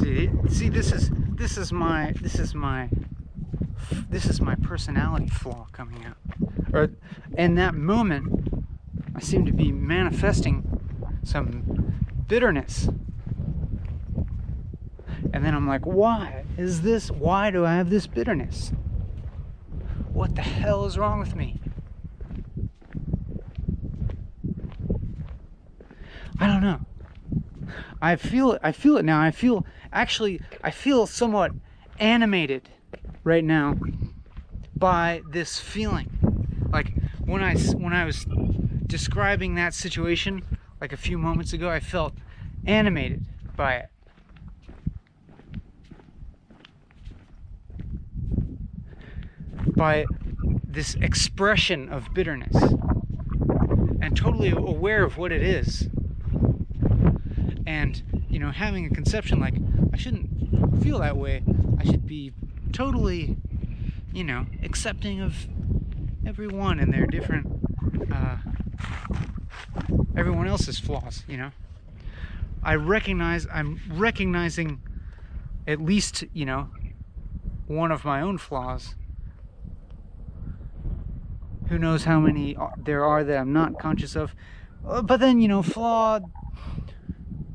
See, 0.00 0.30
see, 0.48 0.68
this 0.68 0.92
is 0.92 1.10
this 1.12 1.56
is 1.56 1.72
my 1.72 2.12
this 2.20 2.36
is 2.36 2.54
my 2.54 2.88
this 4.08 4.26
is 4.26 4.40
my 4.40 4.54
personality 4.56 5.28
flaw 5.28 5.66
coming 5.72 6.04
out 6.04 6.16
or 6.72 6.90
in 7.36 7.54
that 7.56 7.74
moment, 7.74 8.64
I 9.14 9.20
seem 9.20 9.44
to 9.46 9.52
be 9.52 9.72
manifesting 9.72 10.64
some 11.22 11.94
bitterness. 12.26 12.88
And 15.32 15.44
then 15.44 15.54
I'm 15.54 15.66
like, 15.68 15.86
why 15.86 16.44
is 16.56 16.82
this? 16.82 17.10
Why 17.10 17.50
do 17.50 17.64
I 17.64 17.74
have 17.74 17.90
this 17.90 18.06
bitterness? 18.06 18.72
What 20.12 20.34
the 20.34 20.42
hell 20.42 20.86
is 20.86 20.98
wrong 20.98 21.20
with 21.20 21.36
me? 21.36 21.60
I 26.38 26.46
don't 26.46 26.62
know. 26.62 26.80
I 28.02 28.16
feel 28.16 28.52
it. 28.52 28.60
I 28.62 28.72
feel 28.72 28.96
it 28.96 29.04
now. 29.04 29.20
I 29.20 29.30
feel 29.30 29.66
actually. 29.92 30.40
I 30.62 30.70
feel 30.70 31.06
somewhat 31.06 31.52
animated 31.98 32.68
right 33.24 33.44
now 33.44 33.76
by 34.76 35.22
this 35.30 35.58
feeling 35.60 36.08
like 36.72 36.92
when 37.24 37.42
I 37.42 37.56
when 37.56 37.92
I 37.92 38.04
was 38.04 38.26
describing 38.86 39.54
that 39.56 39.74
situation 39.74 40.42
like 40.80 40.92
a 40.92 40.96
few 40.96 41.18
moments 41.18 41.52
ago, 41.52 41.68
I 41.68 41.80
felt 41.80 42.14
animated 42.66 43.26
by 43.56 43.74
it. 43.74 43.86
By 49.76 50.06
this 50.64 50.94
expression 50.96 51.88
of 51.88 52.12
bitterness 52.14 52.56
and 54.00 54.16
totally 54.16 54.50
aware 54.50 55.04
of 55.04 55.18
what 55.18 55.32
it 55.32 55.42
is. 55.42 55.88
And, 57.66 58.24
you 58.28 58.38
know, 58.38 58.50
having 58.50 58.86
a 58.86 58.90
conception 58.90 59.40
like, 59.40 59.54
I 59.92 59.96
shouldn't 59.96 60.82
feel 60.82 60.98
that 61.00 61.16
way. 61.16 61.42
I 61.78 61.84
should 61.84 62.06
be 62.06 62.32
totally, 62.72 63.36
you 64.12 64.24
know, 64.24 64.46
accepting 64.62 65.20
of 65.20 65.46
everyone 66.26 66.78
and 66.78 66.92
their 66.92 67.06
different 67.06 67.46
uh, 68.12 68.36
everyone 70.16 70.46
else's 70.46 70.78
flaws 70.78 71.24
you 71.26 71.36
know 71.36 71.50
i 72.62 72.74
recognize 72.74 73.46
i'm 73.52 73.80
recognizing 73.88 74.82
at 75.66 75.80
least 75.80 76.24
you 76.34 76.44
know 76.44 76.68
one 77.66 77.90
of 77.90 78.04
my 78.04 78.20
own 78.20 78.36
flaws 78.36 78.94
who 81.70 81.78
knows 81.78 82.02
how 82.02 82.18
many 82.18 82.56
there 82.76 83.04
are 83.04 83.22
that 83.22 83.38
I'm 83.38 83.52
not 83.52 83.78
conscious 83.78 84.16
of. 84.16 84.34
Uh, 84.86 85.02
but 85.02 85.20
then, 85.20 85.40
you 85.40 85.46
know, 85.46 85.62
flawed, 85.62 86.24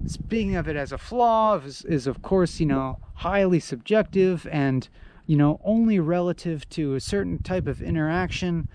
speaking 0.08 0.56
of 0.56 0.68
it 0.68 0.76
as 0.76 0.92
a 0.92 0.98
flaw 0.98 1.58
is, 1.58 1.84
is 1.86 2.08
of 2.08 2.22
course, 2.22 2.60
you 2.60 2.66
know, 2.66 3.00
highly 3.16 3.60
subjective 3.60 4.48
and, 4.52 4.88
you 5.26 5.36
know, 5.36 5.60
only 5.64 6.00
relative 6.00 6.68
to 6.70 6.96
a 6.96 7.00
certain 7.00 7.42
type 7.42 7.68
of 7.68 7.82
interaction. 7.82 8.68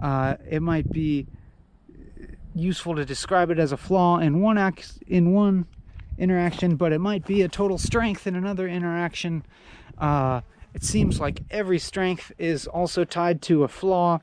Uh, 0.00 0.36
it 0.48 0.60
might 0.60 0.90
be 0.90 1.26
useful 2.54 2.94
to 2.94 3.04
describe 3.04 3.50
it 3.50 3.58
as 3.58 3.72
a 3.72 3.76
flaw 3.76 4.18
in 4.18 4.40
one 4.40 4.58
act 4.58 4.98
in 5.06 5.32
one 5.32 5.66
interaction, 6.18 6.76
but 6.76 6.92
it 6.92 6.98
might 6.98 7.26
be 7.26 7.42
a 7.42 7.48
total 7.48 7.78
strength 7.78 8.26
in 8.26 8.34
another 8.34 8.68
interaction. 8.68 9.44
Uh, 9.98 10.40
it 10.74 10.82
seems 10.82 11.20
like 11.20 11.42
every 11.50 11.78
strength 11.78 12.32
is 12.38 12.66
also 12.66 13.04
tied 13.04 13.42
to 13.42 13.64
a 13.64 13.68
flaw 13.68 14.18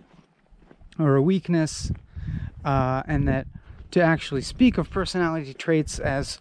or 0.98 1.15
a 1.15 1.22
weakness, 1.22 1.91
uh, 2.65 3.03
and 3.07 3.27
that 3.27 3.48
to 3.91 4.02
actually 4.02 4.41
speak 4.41 4.77
of 4.77 4.90
personality 4.90 5.53
traits 5.53 5.99
as 5.99 6.38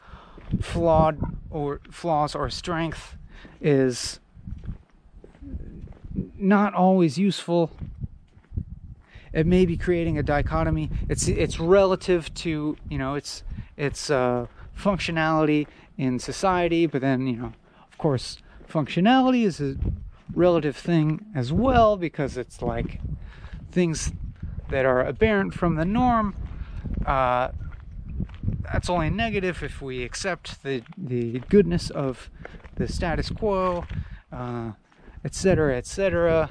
flawed 0.61 1.19
or 1.51 1.81
flaws 1.91 2.35
or 2.35 2.51
strength 2.51 3.17
is 3.61 4.21
not 6.37 6.75
always 6.75 7.19
useful. 7.19 7.71
It 9.33 9.47
may 9.47 9.67
be 9.67 9.77
creating 9.77 10.19
a 10.19 10.23
dichotomy. 10.23 10.91
It's 11.09 11.29
it's 11.29 11.61
relative 11.61 12.33
to 12.35 12.77
you 12.89 12.99
know 12.99 13.15
it's 13.15 13.43
it's 13.77 14.11
uh, 14.11 14.47
functionality 14.77 15.67
in 15.97 16.19
society, 16.19 16.87
but 16.87 17.01
then 17.01 17.27
you 17.27 17.37
know 17.37 17.53
of 17.91 17.99
course 17.99 18.39
functionality 18.69 19.45
is 19.45 19.61
a 19.61 19.77
relative 20.35 20.77
thing 20.77 21.25
as 21.35 21.53
well 21.53 21.97
because 21.97 22.37
it's 22.37 22.63
like 22.63 23.01
things 23.71 24.13
that 24.71 24.85
are 24.85 25.07
aberrant 25.07 25.55
from 25.55 25.77
the 25.77 25.85
norm. 25.85 26.35
Uh, 27.07 27.49
that's 28.63 28.89
only 28.91 29.11
negative 29.11 29.63
if 29.63 29.81
we 29.83 30.03
accept 30.03 30.63
the 30.63 30.83
the 30.97 31.41
goodness 31.49 31.91
of 31.91 32.31
the 32.77 32.89
status 32.89 33.31
quo, 33.31 33.85
etc., 35.25 35.75
uh, 35.75 35.79
etc. 35.79 36.49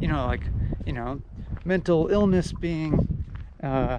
Et 0.00 0.02
you 0.02 0.08
know, 0.08 0.26
like, 0.26 0.42
you 0.86 0.92
know, 0.92 1.20
mental 1.64 2.08
illness 2.08 2.52
being 2.52 3.24
uh, 3.62 3.98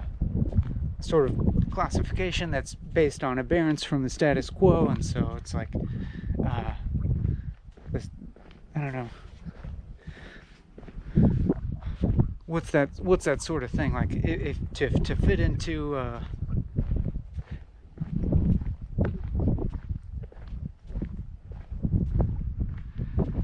sort 1.04 1.30
of 1.30 1.70
classification 1.70 2.50
that's 2.50 2.74
based 2.74 3.22
on 3.22 3.38
aberrance 3.38 3.84
from 3.84 4.02
the 4.02 4.10
status 4.10 4.50
quo, 4.50 4.86
and 4.86 5.04
so 5.04 5.34
it's 5.36 5.54
like, 5.54 5.68
uh, 6.46 6.74
this, 7.92 8.10
I 8.74 8.80
don't 8.80 8.92
know. 8.92 9.08
What's 12.46 12.70
that? 12.72 12.90
What's 12.98 13.26
that 13.26 13.40
sort 13.42 13.62
of 13.62 13.70
thing 13.70 13.94
like? 13.94 14.10
If, 14.12 14.58
to 14.74 14.90
to 14.90 15.14
fit 15.14 15.38
into 15.38 15.94
uh, 15.94 16.24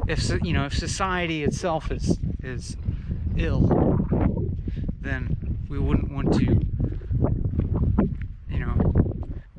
if 0.08 0.28
you 0.44 0.52
know 0.52 0.64
if 0.64 0.74
society 0.74 1.44
itself 1.44 1.92
is 1.92 2.18
is 2.42 2.76
ill, 3.36 3.68
then 5.00 5.36
we 5.68 5.78
wouldn't 5.78 6.10
want 6.10 6.32
to, 6.34 6.60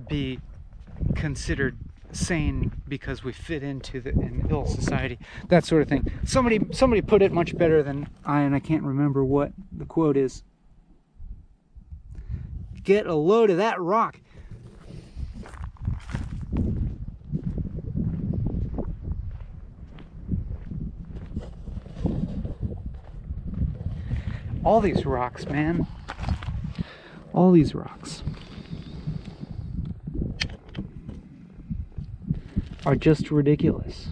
be 0.07 0.39
considered 1.15 1.77
sane 2.11 2.71
because 2.87 3.23
we 3.23 3.31
fit 3.33 3.63
into 3.63 3.99
the, 3.99 4.11
an 4.11 4.47
ill 4.49 4.65
society, 4.65 5.19
that 5.49 5.65
sort 5.65 5.81
of 5.81 5.89
thing. 5.89 6.11
Somebody 6.23 6.59
somebody 6.71 7.01
put 7.01 7.21
it 7.21 7.31
much 7.31 7.57
better 7.57 7.83
than 7.83 8.09
I, 8.25 8.41
and 8.41 8.55
I 8.55 8.59
can't 8.59 8.83
remember 8.83 9.23
what 9.23 9.51
the 9.71 9.85
quote 9.85 10.17
is. 10.17 10.43
Get 12.83 13.05
a 13.05 13.15
load 13.15 13.49
of 13.49 13.57
that 13.57 13.79
rock. 13.79 14.19
all 24.67 24.81
these 24.81 25.05
rocks, 25.05 25.45
man. 25.45 25.87
All 27.31 27.53
these 27.53 27.73
rocks 27.73 28.21
are 32.87 32.95
just 32.95 33.31
ridiculous. 33.31 34.07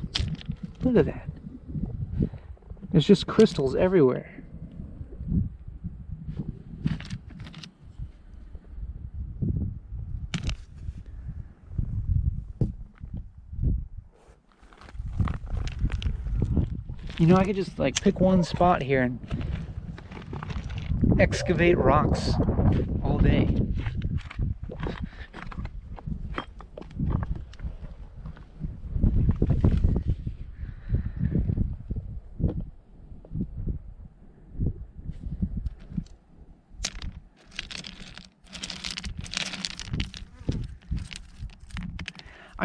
Look 0.84 0.98
at 0.98 1.06
that. 1.06 1.30
There's 2.92 3.08
just 3.08 3.26
crystals 3.26 3.74
everywhere. 3.74 4.30
You 17.18 17.28
know, 17.28 17.38
I 17.38 17.46
could 17.46 17.56
just 17.56 17.80
like 17.80 18.02
pick 18.02 18.20
one 18.20 18.44
spot 18.44 18.82
here 18.82 19.04
and 19.04 19.18
excavate 21.18 21.78
rocks 21.78 22.34
all 23.02 23.20
day. 23.20 23.56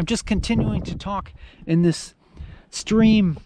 just 0.11 0.25
continuing 0.25 0.81
to 0.81 0.93
talk 0.93 1.31
in 1.65 1.83
this 1.83 2.15
stream 2.69 3.37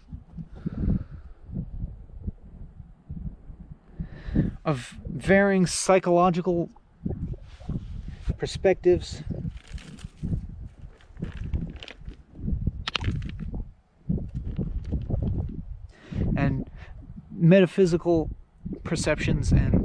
of 4.64 4.96
varying 5.08 5.64
psychological 5.64 6.68
perspectives. 8.36 9.22
And 16.36 16.68
metaphysical 17.30 18.28
perceptions 18.82 19.52
and 19.52 19.75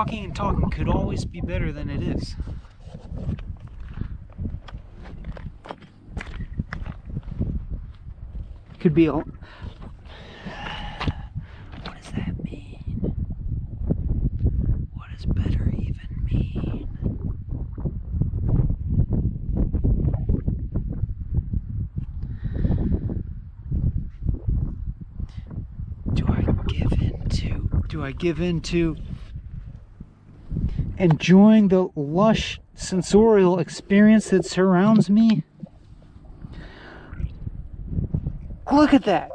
walking 0.00 0.24
and 0.24 0.34
talking 0.34 0.70
could 0.70 0.88
always 0.88 1.26
be 1.26 1.42
better 1.42 1.70
than 1.72 1.90
it 1.90 2.02
is. 2.02 2.34
Could 8.78 8.94
be 8.94 9.10
all... 9.10 9.24
What 11.84 12.00
does 12.00 12.12
that 12.12 12.42
mean? 12.42 12.78
What 14.94 15.08
does 15.14 15.26
better 15.26 15.70
even 15.76 16.24
mean? 16.24 16.88
Do 26.14 26.24
I 26.26 26.40
give 26.68 26.92
in 26.94 27.28
to... 27.28 27.82
Do 27.88 28.02
I 28.02 28.12
give 28.12 28.40
in 28.40 28.62
to 28.62 28.96
enjoying 31.00 31.68
the 31.68 31.88
lush 31.96 32.60
sensorial 32.74 33.58
experience 33.58 34.28
that 34.30 34.44
surrounds 34.44 35.08
me? 35.08 35.42
Look 38.70 38.92
at 38.92 39.04
that. 39.04 39.30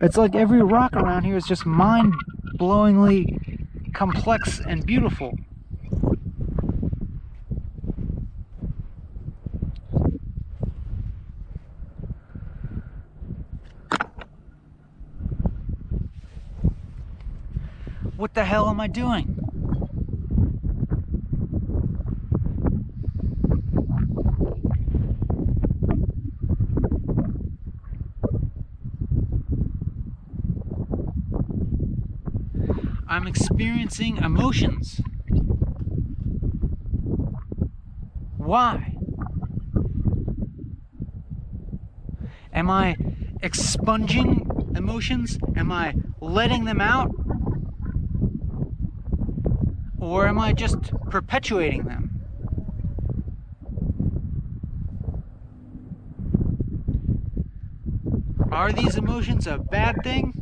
It's 0.00 0.16
like 0.16 0.34
every 0.34 0.62
rock 0.62 0.94
around 0.94 1.24
here 1.24 1.36
is 1.36 1.44
just 1.44 1.66
mind 1.66 2.14
blowingly 2.56 3.60
complex 3.92 4.60
and 4.60 4.86
beautiful. 4.86 5.36
What 18.30 18.34
the 18.36 18.44
hell 18.44 18.68
am 18.68 18.78
I 18.78 18.86
doing? 18.86 19.36
I'm 33.08 33.26
experiencing 33.26 34.18
emotions. 34.18 35.00
Why? 38.36 38.94
Am 42.52 42.70
I 42.70 42.96
expunging 43.42 44.72
emotions? 44.76 45.36
Am 45.56 45.72
I 45.72 45.94
letting 46.20 46.64
them 46.66 46.80
out? 46.80 47.19
Or 50.00 50.26
am 50.26 50.38
I 50.38 50.52
just 50.52 50.92
perpetuating 51.10 51.84
them? 51.84 52.10
Are 58.50 58.72
these 58.72 58.96
emotions 58.96 59.46
a 59.46 59.58
bad 59.58 59.96
thing? 60.02 60.34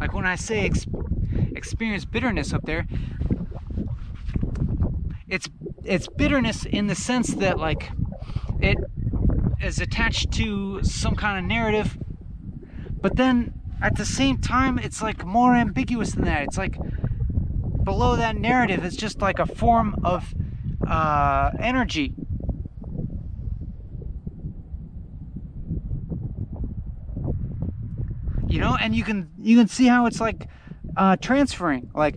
Like 0.00 0.14
when 0.14 0.24
I 0.24 0.36
say 0.36 0.64
ex- 0.64 0.86
experience 1.54 2.04
bitterness 2.04 2.54
up 2.54 2.64
there, 2.64 2.86
it's 5.28 5.48
it's 5.84 6.08
bitterness 6.08 6.64
in 6.64 6.86
the 6.86 6.94
sense 6.94 7.34
that 7.34 7.58
like 7.58 7.90
it 8.60 8.78
is 9.60 9.78
attached 9.80 10.30
to 10.32 10.82
some 10.84 11.14
kind 11.14 11.38
of 11.38 11.44
narrative, 11.44 11.98
but 13.02 13.16
then 13.16 13.52
at 13.82 13.96
the 13.96 14.06
same 14.06 14.38
time 14.38 14.78
it's 14.78 15.02
like 15.02 15.24
more 15.24 15.54
ambiguous 15.54 16.12
than 16.12 16.24
that. 16.24 16.44
It's 16.44 16.56
like 16.58 16.76
below 17.98 18.14
that 18.14 18.36
narrative 18.36 18.84
is 18.84 18.94
just 18.96 19.20
like 19.20 19.40
a 19.40 19.46
form 19.46 19.96
of 20.04 20.32
uh, 20.86 21.50
energy. 21.58 22.14
You 28.46 28.60
know, 28.60 28.76
and 28.80 28.94
you 28.94 29.02
can 29.02 29.30
you 29.40 29.56
can 29.56 29.66
see 29.66 29.88
how 29.88 30.06
it's 30.06 30.20
like 30.20 30.46
uh, 30.96 31.16
transferring, 31.16 31.90
like 31.92 32.14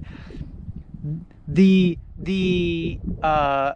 the 1.48 1.98
the 2.16 3.00
uh, 3.24 3.74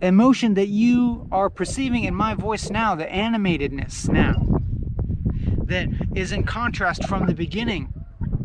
emotion 0.00 0.54
that 0.54 0.68
you 0.68 1.28
are 1.30 1.50
perceiving 1.50 2.04
in 2.04 2.14
my 2.14 2.32
voice 2.32 2.70
now, 2.70 2.94
the 2.94 3.04
animatedness 3.04 4.08
now, 4.08 4.58
that 5.66 5.88
is 6.14 6.32
in 6.32 6.44
contrast 6.44 7.04
from 7.04 7.26
the 7.26 7.34
beginning 7.34 7.92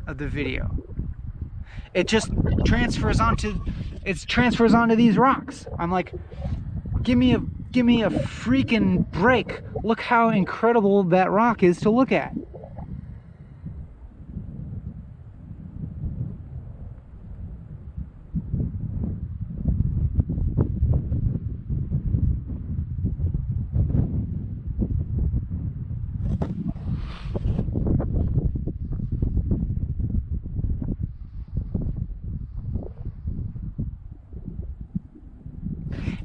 of 0.06 0.18
the 0.18 0.28
video 0.28 0.77
it 1.94 2.08
just 2.08 2.32
transfers 2.66 3.20
onto 3.20 3.64
it 4.06 4.18
transfers 4.28 4.74
onto 4.74 4.96
these 4.96 5.18
rocks. 5.18 5.66
I'm 5.78 5.92
like, 5.92 6.14
give 7.04 7.18
me 7.18 7.34
a 7.34 7.40
give 7.72 7.86
me 7.86 8.04
a 8.04 8.10
freaking 8.10 9.10
break. 9.12 9.62
Look 9.84 10.02
how 10.02 10.30
incredible 10.30 11.04
that 11.04 11.30
rock 11.32 11.64
is 11.64 11.80
to 11.82 11.90
look 11.90 12.12
at. 12.12 12.34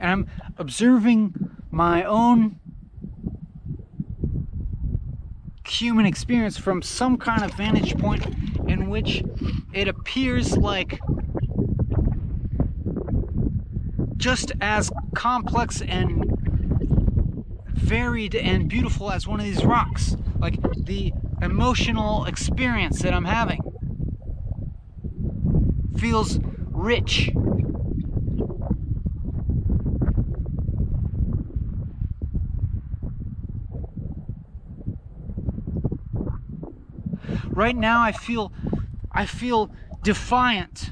and 0.02 0.10
I'm 0.10 0.28
observing 0.62 1.34
my 1.72 2.04
own 2.04 2.60
human 5.66 6.06
experience 6.06 6.56
from 6.56 6.80
some 6.80 7.16
kind 7.16 7.42
of 7.42 7.52
vantage 7.54 7.98
point 7.98 8.24
in 8.68 8.88
which 8.88 9.24
it 9.72 9.88
appears 9.88 10.56
like 10.56 11.00
just 14.16 14.52
as 14.60 14.88
complex 15.16 15.82
and 15.82 16.30
varied 17.66 18.36
and 18.36 18.68
beautiful 18.68 19.10
as 19.10 19.26
one 19.26 19.40
of 19.40 19.44
these 19.44 19.64
rocks. 19.64 20.16
Like 20.38 20.60
the 20.76 21.12
emotional 21.40 22.26
experience 22.26 23.02
that 23.02 23.12
I'm 23.12 23.24
having 23.24 23.60
feels 25.96 26.38
rich 26.70 27.32
right 37.52 37.76
now 37.76 38.02
I 38.02 38.12
feel 38.12 38.52
I 39.10 39.26
feel 39.26 39.70
defiant 40.02 40.90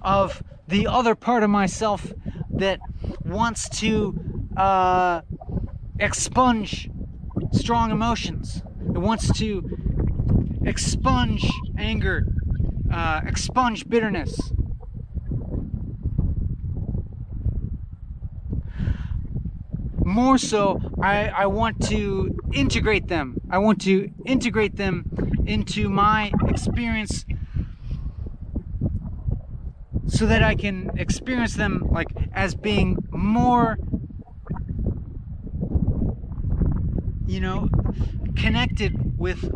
of 0.00 0.42
the 0.68 0.86
other 0.86 1.14
part 1.14 1.42
of 1.42 1.50
myself 1.50 2.12
that 2.50 2.80
wants 3.24 3.68
to 3.80 4.18
uh, 4.56 5.20
expunge 5.98 6.88
strong 7.52 7.90
emotions. 7.90 8.62
It 8.88 8.98
wants 8.98 9.30
to 9.38 9.68
expunge 10.64 11.44
anger, 11.76 12.26
uh, 12.92 13.20
expunge 13.26 13.88
bitterness. 13.88 14.52
More 20.04 20.38
so, 20.38 20.80
I, 21.02 21.28
I 21.28 21.46
want 21.46 21.82
to 21.88 22.38
integrate 22.52 23.08
them. 23.08 23.40
I 23.50 23.58
want 23.58 23.80
to 23.82 24.10
integrate 24.24 24.76
them 24.76 25.10
into 25.46 25.88
my 25.88 26.32
experience 26.46 27.24
so 30.08 30.26
that 30.26 30.42
I 30.42 30.54
can 30.54 30.90
experience 30.98 31.54
them 31.54 31.88
like 31.90 32.08
as 32.32 32.54
being 32.54 32.96
more 33.10 33.76
you 37.26 37.40
know 37.40 37.68
connected 38.36 39.18
with 39.18 39.50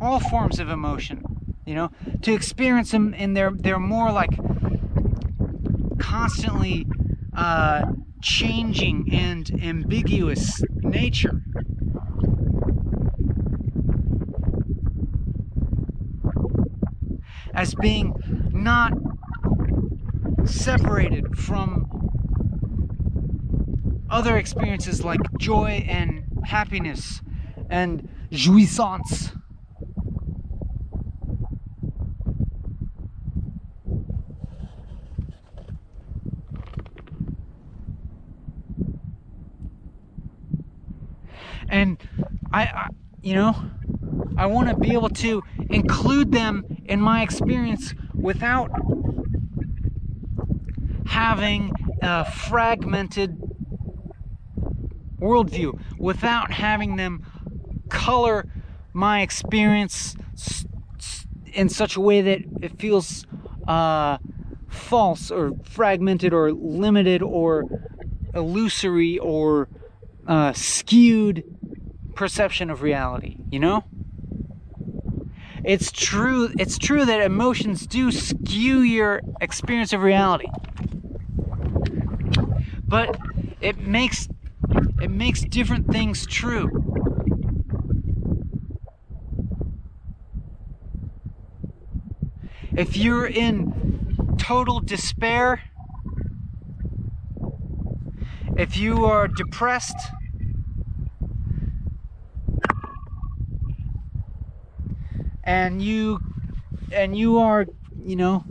all 0.00 0.20
forms 0.20 0.58
of 0.58 0.68
emotion 0.68 1.24
you 1.66 1.74
know? 1.74 1.90
To 2.22 2.32
experience 2.34 2.90
them 2.90 3.14
in 3.14 3.34
their 3.34 3.50
their 3.50 3.78
more 3.78 4.12
like 4.12 4.30
constantly 5.98 6.86
uh, 7.36 7.86
changing 8.20 9.08
and 9.12 9.50
ambiguous 9.62 10.62
nature 10.82 11.42
as 17.54 17.74
being 17.74 18.14
not 18.52 18.92
separated 20.44 21.38
from 21.38 21.88
other 24.10 24.36
experiences 24.36 25.04
like 25.04 25.20
joy 25.38 25.84
and 25.88 26.24
happiness 26.44 27.20
and 27.70 28.08
jouissance. 28.30 29.32
And 41.68 41.98
I, 42.52 42.62
I 42.62 42.88
you 43.20 43.34
know, 43.34 43.56
I 44.36 44.46
want 44.46 44.68
to 44.68 44.76
be 44.76 44.92
able 44.92 45.08
to 45.08 45.42
include 45.70 46.30
them 46.30 46.73
in 46.84 47.00
my 47.00 47.22
experience 47.22 47.94
without 48.14 48.70
having 51.06 51.72
a 52.02 52.24
fragmented 52.24 53.40
worldview 55.18 55.78
without 55.98 56.52
having 56.52 56.96
them 56.96 57.24
color 57.88 58.46
my 58.92 59.22
experience 59.22 60.16
in 61.52 61.68
such 61.68 61.96
a 61.96 62.00
way 62.00 62.20
that 62.20 62.40
it 62.60 62.78
feels 62.78 63.26
uh, 63.66 64.18
false 64.68 65.30
or 65.30 65.52
fragmented 65.64 66.32
or 66.32 66.52
limited 66.52 67.22
or 67.22 67.64
illusory 68.34 69.18
or 69.18 69.68
uh, 70.26 70.52
skewed 70.52 71.44
perception 72.14 72.70
of 72.70 72.82
reality, 72.82 73.36
you 73.50 73.58
know? 73.58 73.84
It's 75.64 75.90
true 75.90 76.52
it's 76.58 76.76
true 76.76 77.06
that 77.06 77.22
emotions 77.22 77.86
do 77.86 78.12
skew 78.12 78.80
your 78.80 79.22
experience 79.40 79.92
of 79.94 80.02
reality. 80.02 80.46
But 82.86 83.18
it 83.60 83.78
makes 83.78 84.28
it 85.00 85.10
makes 85.10 85.40
different 85.40 85.90
things 85.90 86.26
true. 86.26 86.68
If 92.76 92.96
you're 92.96 93.26
in 93.26 94.36
total 94.38 94.80
despair, 94.80 95.62
if 98.56 98.76
you 98.76 99.06
are 99.06 99.28
depressed, 99.28 99.96
and 105.44 105.82
you 105.82 106.20
and 106.90 107.16
you 107.16 107.38
are, 107.38 107.66
you 108.02 108.16
know, 108.16 108.44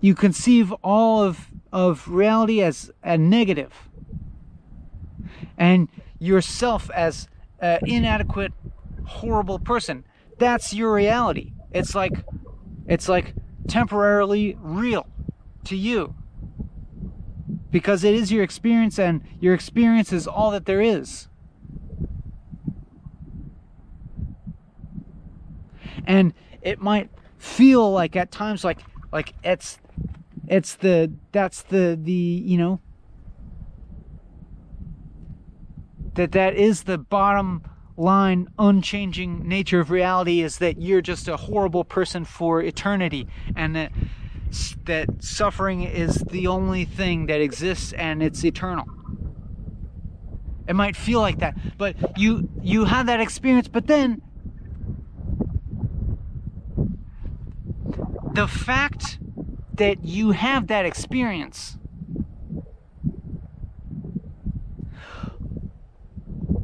you 0.00 0.14
conceive 0.14 0.72
all 0.82 1.22
of 1.22 1.46
of 1.72 2.08
reality 2.08 2.62
as 2.62 2.90
a 3.04 3.16
negative. 3.16 3.72
And 5.56 5.88
yourself 6.18 6.90
as 6.90 7.28
an 7.60 7.80
inadequate 7.86 8.52
horrible 9.04 9.58
person. 9.58 10.04
That's 10.38 10.72
your 10.72 10.92
reality. 10.94 11.52
It's 11.70 11.94
like 11.94 12.24
it's 12.86 13.08
like 13.08 13.34
temporarily 13.68 14.56
real 14.60 15.06
to 15.64 15.76
you. 15.76 16.14
Because 17.70 18.02
it 18.02 18.14
is 18.14 18.32
your 18.32 18.42
experience 18.42 18.98
and 18.98 19.22
your 19.38 19.54
experience 19.54 20.12
is 20.12 20.26
all 20.26 20.50
that 20.50 20.64
there 20.64 20.80
is 20.80 21.28
and 26.06 26.32
it 26.62 26.80
might 26.80 27.10
feel 27.38 27.90
like 27.90 28.16
at 28.16 28.30
times 28.30 28.64
like 28.64 28.80
like 29.12 29.34
it's 29.42 29.78
it's 30.48 30.74
the 30.76 31.12
that's 31.32 31.62
the 31.62 31.98
the 32.00 32.12
you 32.12 32.58
know 32.58 32.80
that 36.14 36.32
that 36.32 36.54
is 36.54 36.82
the 36.82 36.98
bottom 36.98 37.62
line 37.96 38.48
unchanging 38.58 39.46
nature 39.46 39.80
of 39.80 39.90
reality 39.90 40.40
is 40.40 40.58
that 40.58 40.80
you're 40.80 41.02
just 41.02 41.28
a 41.28 41.36
horrible 41.36 41.84
person 41.84 42.24
for 42.24 42.62
eternity 42.62 43.26
and 43.56 43.76
that 43.76 43.92
that 44.84 45.22
suffering 45.22 45.82
is 45.82 46.16
the 46.30 46.46
only 46.46 46.84
thing 46.84 47.26
that 47.26 47.40
exists 47.40 47.92
and 47.92 48.20
it's 48.22 48.44
eternal. 48.44 48.84
It 50.66 50.74
might 50.74 50.96
feel 50.96 51.20
like 51.20 51.38
that 51.38 51.56
but 51.78 52.18
you 52.18 52.48
you 52.62 52.84
have 52.84 53.06
that 53.06 53.20
experience 53.20 53.68
but 53.68 53.86
then 53.86 54.22
the 58.32 58.46
fact 58.46 59.18
that 59.74 60.04
you 60.04 60.30
have 60.32 60.68
that 60.68 60.84
experience 60.84 61.78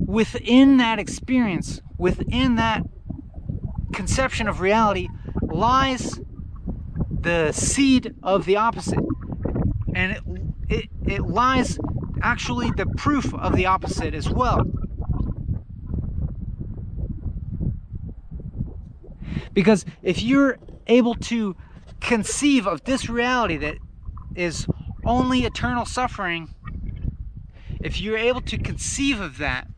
within 0.06 0.76
that 0.78 0.98
experience, 0.98 1.80
within 1.98 2.56
that 2.56 2.82
conception 3.92 4.48
of 4.48 4.60
reality, 4.60 5.08
lies 5.42 6.20
the 7.20 7.52
seed 7.52 8.14
of 8.22 8.44
the 8.44 8.56
opposite. 8.56 9.04
And 9.94 10.12
it, 10.12 10.22
it, 10.68 10.84
it 11.06 11.22
lies 11.22 11.78
actually 12.22 12.70
the 12.76 12.86
proof 12.86 13.34
of 13.34 13.56
the 13.56 13.66
opposite 13.66 14.14
as 14.14 14.30
well. 14.30 14.64
Because 19.52 19.84
if 20.02 20.22
you're 20.22 20.58
able 20.86 21.14
to 21.14 21.56
conceive 22.00 22.66
of 22.66 22.84
this 22.84 23.08
reality 23.08 23.56
that 23.56 23.78
is 24.34 24.66
only 25.04 25.44
eternal 25.44 25.84
suffering, 25.84 26.54
if 27.80 28.00
you're 28.00 28.18
able 28.18 28.40
to 28.42 28.58
conceive 28.58 29.20
of 29.20 29.38
that, 29.38 29.68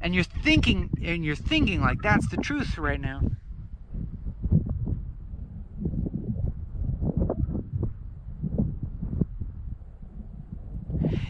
and 0.00 0.14
you're 0.14 0.24
thinking 0.24 0.90
and 1.02 1.24
you're 1.24 1.36
thinking 1.36 1.80
like 1.80 1.98
that's 2.02 2.28
the 2.28 2.36
truth 2.36 2.78
right 2.78 3.00
now 3.00 3.20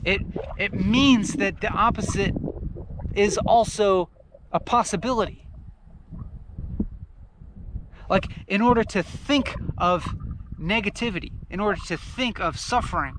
it 0.04 0.20
it 0.58 0.72
means 0.72 1.34
that 1.34 1.60
the 1.60 1.68
opposite 1.68 2.34
is 3.14 3.38
also 3.38 4.08
a 4.52 4.60
possibility 4.60 5.47
like, 8.08 8.26
in 8.46 8.60
order 8.60 8.84
to 8.84 9.02
think 9.02 9.54
of 9.76 10.04
negativity, 10.60 11.32
in 11.50 11.60
order 11.60 11.80
to 11.86 11.96
think 11.96 12.40
of 12.40 12.58
suffering, 12.58 13.16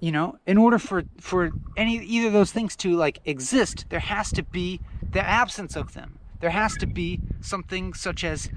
you 0.00 0.12
know, 0.12 0.38
in 0.46 0.58
order 0.58 0.78
for 0.78 1.04
for 1.20 1.50
any 1.76 1.96
either 1.96 2.28
of 2.28 2.32
those 2.32 2.52
things 2.52 2.76
to 2.76 2.94
like 2.94 3.20
exist, 3.24 3.86
there 3.88 4.00
has 4.00 4.30
to 4.32 4.42
be 4.42 4.80
the 5.10 5.20
absence 5.20 5.74
of 5.74 5.94
them. 5.94 6.18
There 6.40 6.50
has 6.50 6.74
to 6.74 6.86
be 6.86 7.20
something 7.40 7.94
such 7.94 8.22
as 8.22 8.50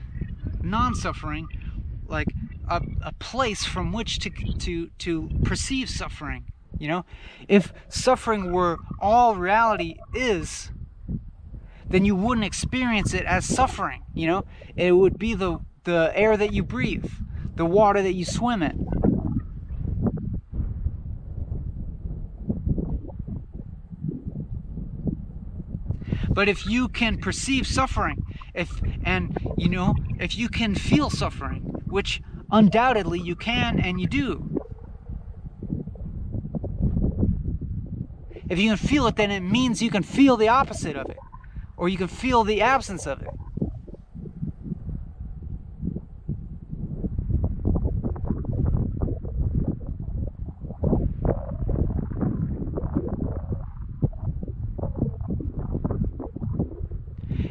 non-suffering, 0.61 1.47
like 2.07 2.27
a, 2.67 2.81
a 3.01 3.13
place 3.13 3.63
from 3.63 3.93
which 3.93 4.19
to 4.19 4.29
to 4.29 4.89
to 4.99 5.29
perceive 5.43 5.89
suffering. 5.89 6.45
You 6.77 6.87
know, 6.89 7.05
if 7.47 7.73
suffering 7.87 8.51
were 8.51 8.77
all 8.99 9.35
reality 9.35 9.95
is, 10.13 10.71
then 11.89 12.05
you 12.05 12.15
wouldn't 12.15 12.45
experience 12.45 13.13
it 13.13 13.25
as 13.25 13.45
suffering. 13.45 14.03
You 14.13 14.27
know, 14.27 14.45
it 14.75 14.91
would 14.91 15.17
be 15.17 15.33
the 15.33 15.59
the 15.83 16.11
air 16.13 16.37
that 16.37 16.53
you 16.53 16.63
breathe, 16.63 17.09
the 17.55 17.65
water 17.65 18.01
that 18.01 18.13
you 18.13 18.25
swim 18.25 18.61
in. 18.61 18.87
But 26.29 26.47
if 26.47 26.67
you 26.67 26.87
can 26.87 27.17
perceive 27.17 27.65
suffering, 27.65 28.23
if 28.53 28.81
and 29.03 29.37
you 29.57 29.69
know, 29.69 29.95
if 30.19 30.37
you 30.37 30.47
can 30.47 30.75
feel 30.75 31.09
suffering, 31.09 31.61
which 31.85 32.21
undoubtedly 32.51 33.19
you 33.19 33.35
can 33.35 33.79
and 33.79 33.99
you 33.99 34.07
do. 34.07 34.45
If 38.47 38.57
you 38.57 38.69
can 38.69 38.77
feel 38.77 39.05
it, 39.05 39.15
then 39.15 39.29
it 39.29 39.41
means 39.41 39.81
you 39.81 39.91
can 39.91 40.01
feel 40.01 40.35
the 40.35 40.47
opposite 40.47 40.95
of 40.95 41.09
it 41.09 41.17
or 41.79 41.87
you 41.87 41.97
can 41.97 42.09
feel 42.09 42.43
the 42.43 42.61
absence 42.61 43.07
of 43.07 43.21
it. 43.21 43.29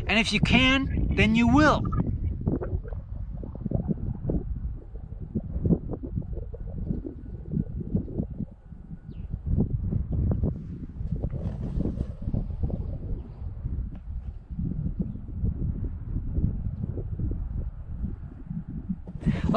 And 0.07 0.19
if 0.19 0.33
you 0.33 0.41
can, 0.41 1.09
then 1.17 1.35
you 1.35 1.49
will. 1.49 1.83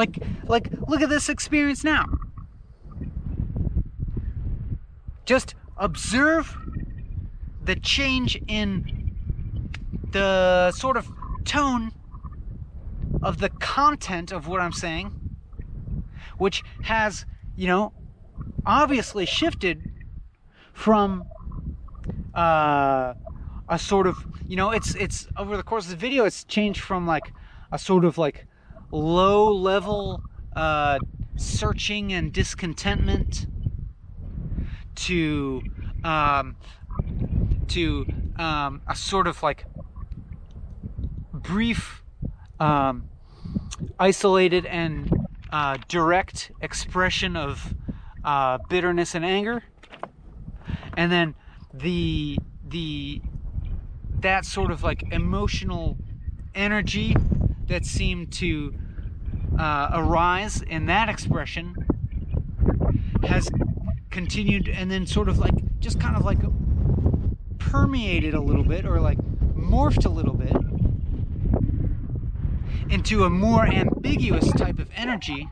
Like, 0.02 0.18
like, 0.48 0.68
look 0.88 1.04
at 1.04 1.10
this 1.10 1.30
experience 1.30 1.84
now. 1.84 2.06
Just 5.26 5.54
observe 5.78 6.58
the 7.64 7.76
change 7.76 8.42
in 8.48 9.12
the 10.10 10.72
sort 10.72 10.98
of 10.98 11.08
tone 11.46 11.92
of 13.22 13.38
the 13.38 13.50
content 13.50 14.32
of 14.32 14.48
what 14.48 14.60
I'm 14.60 14.72
saying, 14.72 15.14
which 16.40 16.64
has, 16.82 17.28
you 17.56 17.68
know, 17.68 17.94
obviously 18.66 19.28
shifted 19.28 19.84
from 20.74 21.26
uh, 22.34 23.14
a 23.70 23.78
sort 23.78 24.08
of, 24.08 24.26
you 24.48 24.56
know, 24.56 24.72
it's 24.72 24.96
it's 24.96 25.28
over 25.38 25.56
the 25.58 25.64
course 25.72 25.86
of 25.86 25.92
the 25.92 25.98
video, 25.98 26.26
it's 26.26 26.44
changed 26.44 26.82
from 26.82 27.06
like 27.06 27.32
a 27.72 27.78
sort 27.78 28.04
of 28.04 28.18
like 28.18 28.48
low 28.92 29.52
level 29.52 30.22
uh, 30.56 31.00
searching 31.38 32.14
and 32.14 32.32
discontentment 32.34 33.48
to 34.96 35.62
um, 36.04 36.56
to 37.68 38.06
um, 38.38 38.82
a 38.88 38.96
sort 38.96 39.28
of 39.28 39.42
like 39.42 39.66
brief, 41.34 42.04
um, 42.60 43.10
isolated 44.00 44.66
and 44.66 45.12
uh, 45.52 45.78
direct 45.88 46.52
expression 46.62 47.36
of 47.36 47.74
uh, 48.24 48.58
bitterness 48.70 49.16
and 49.16 49.26
anger, 49.26 49.64
and 50.98 51.12
then 51.12 51.36
the 51.74 52.38
the 52.68 53.22
that 54.20 54.46
sort 54.46 54.72
of 54.72 54.84
like 54.84 55.12
emotional 55.12 55.98
energy 56.54 57.16
that 57.68 57.86
seemed 57.86 58.32
to 58.32 58.74
uh, 59.58 59.90
arise 59.94 60.62
in 60.62 60.86
that 60.88 61.10
expression 61.10 61.76
has 63.24 63.50
continued 64.10 64.68
and 64.68 64.90
then 64.92 65.06
sort 65.06 65.30
of 65.30 65.40
like 65.40 65.80
just 65.80 66.00
kind 66.00 66.16
of 66.16 66.24
like 66.24 66.40
permeated 67.60 68.34
a 68.34 68.42
little 68.42 68.64
bit 68.64 68.86
or 68.86 69.00
like 69.00 69.18
morphed 69.56 70.06
a 70.06 70.10
little 70.10 70.34
bit 70.34 70.56
into 72.92 73.24
a 73.24 73.30
more 73.30 73.66
ambiguous 73.66 74.52
type 74.54 74.80
of 74.80 74.90
energy 74.96 75.48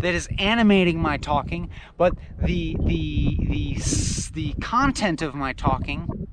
that 0.00 0.14
is 0.14 0.28
animating 0.38 1.00
my 1.00 1.16
talking, 1.16 1.70
but 1.96 2.14
the 2.38 2.76
the 2.80 3.36
the 3.48 4.30
the 4.34 4.52
content 4.60 5.22
of 5.22 5.34
my 5.34 5.52
talking 5.52 6.28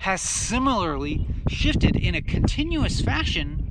has 0.00 0.20
similarly 0.20 1.26
shifted 1.48 1.96
in 1.96 2.14
a 2.14 2.22
continuous 2.22 3.00
fashion 3.00 3.67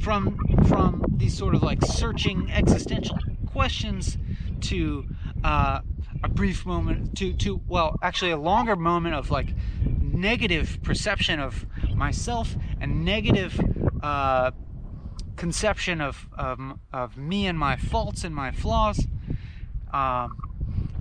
from 0.00 0.38
from 0.66 1.04
these 1.16 1.36
sort 1.36 1.54
of 1.54 1.62
like 1.62 1.84
searching 1.84 2.50
existential 2.50 3.18
questions 3.46 4.18
to 4.60 5.06
uh, 5.44 5.80
a 6.22 6.28
brief 6.28 6.66
moment 6.66 7.16
to 7.16 7.32
to 7.34 7.60
well 7.68 7.96
actually 8.02 8.30
a 8.30 8.36
longer 8.36 8.76
moment 8.76 9.14
of 9.14 9.30
like 9.30 9.54
negative 9.84 10.78
perception 10.82 11.38
of 11.40 11.66
myself 11.94 12.56
and 12.80 13.04
negative 13.04 13.60
uh, 14.02 14.50
conception 15.36 16.00
of, 16.00 16.28
of, 16.36 16.58
of 16.92 17.16
me 17.16 17.46
and 17.46 17.58
my 17.58 17.76
faults 17.76 18.24
and 18.24 18.34
my 18.34 18.50
flaws 18.50 19.06
um, 19.92 20.36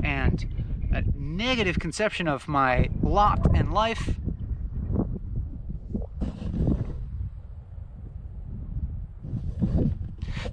and 0.04 0.46
a 0.94 1.04
negative 1.16 1.80
conception 1.80 2.28
of 2.28 2.48
my 2.48 2.90
lot 3.02 3.40
and 3.56 3.74
life 3.74 4.16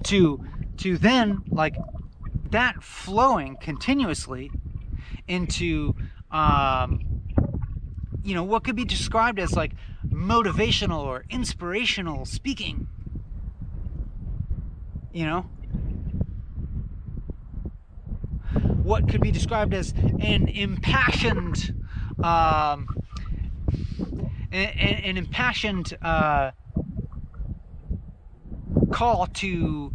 to 0.05 0.45
to 0.79 0.99
then 0.99 1.43
like 1.49 1.77
that 2.51 2.83
flowing 2.83 3.57
continuously 3.57 4.51
into 5.27 5.95
um, 6.31 7.23
you 8.23 8.35
know 8.35 8.45
what 8.45 8.65
could 8.65 8.77
be 8.77 8.85
described 8.85 9.39
as 9.39 9.55
like 9.55 9.73
motivational 10.09 11.03
or 11.03 11.25
inspirational 11.31 12.25
speaking. 12.25 12.87
You 15.13 15.27
know? 15.27 15.41
What 18.83 19.09
could 19.09 19.21
be 19.21 19.31
described 19.31 19.73
as 19.75 19.93
an 19.93 20.49
impassioned 20.49 21.75
um, 22.23 22.87
an, 24.53 24.69
an 24.69 25.17
impassioned 25.17 25.97
uh, 26.03 26.51
call 28.95 29.27
to 29.27 29.91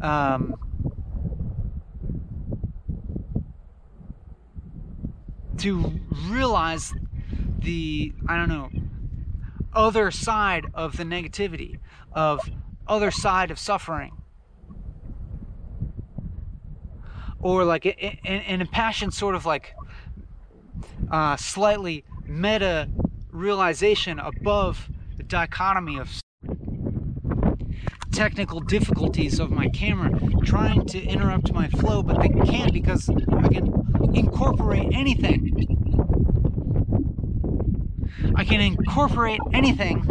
um, 0.00 0.54
to 5.58 6.00
realize 6.28 6.94
the 7.58 8.12
I 8.28 8.36
don't 8.36 8.48
know 8.48 8.70
other 9.74 10.12
side 10.12 10.66
of 10.72 10.96
the 10.96 11.02
negativity 11.02 11.80
of 12.12 12.48
other 12.86 13.10
side 13.10 13.50
of 13.50 13.58
suffering. 13.58 14.12
Or 17.40 17.64
like 17.64 17.84
an 17.84 18.60
impassioned 18.60 19.14
sort 19.14 19.34
of 19.34 19.44
like 19.44 19.74
uh, 21.10 21.36
slightly 21.36 22.04
meta 22.24 22.88
realization 23.32 24.20
above 24.20 24.88
the 25.16 25.24
dichotomy 25.24 25.98
of 25.98 26.08
technical 28.14 28.60
difficulties 28.60 29.40
of 29.40 29.50
my 29.50 29.68
camera 29.68 30.10
trying 30.44 30.86
to 30.86 31.02
interrupt 31.02 31.52
my 31.52 31.68
flow, 31.68 32.02
but 32.02 32.20
they 32.20 32.28
can't 32.28 32.72
because 32.72 33.08
I 33.08 33.48
can 33.48 33.72
incorporate 34.14 34.88
anything. 34.92 35.50
I 38.36 38.44
can 38.44 38.60
incorporate 38.60 39.40
anything. 39.52 40.04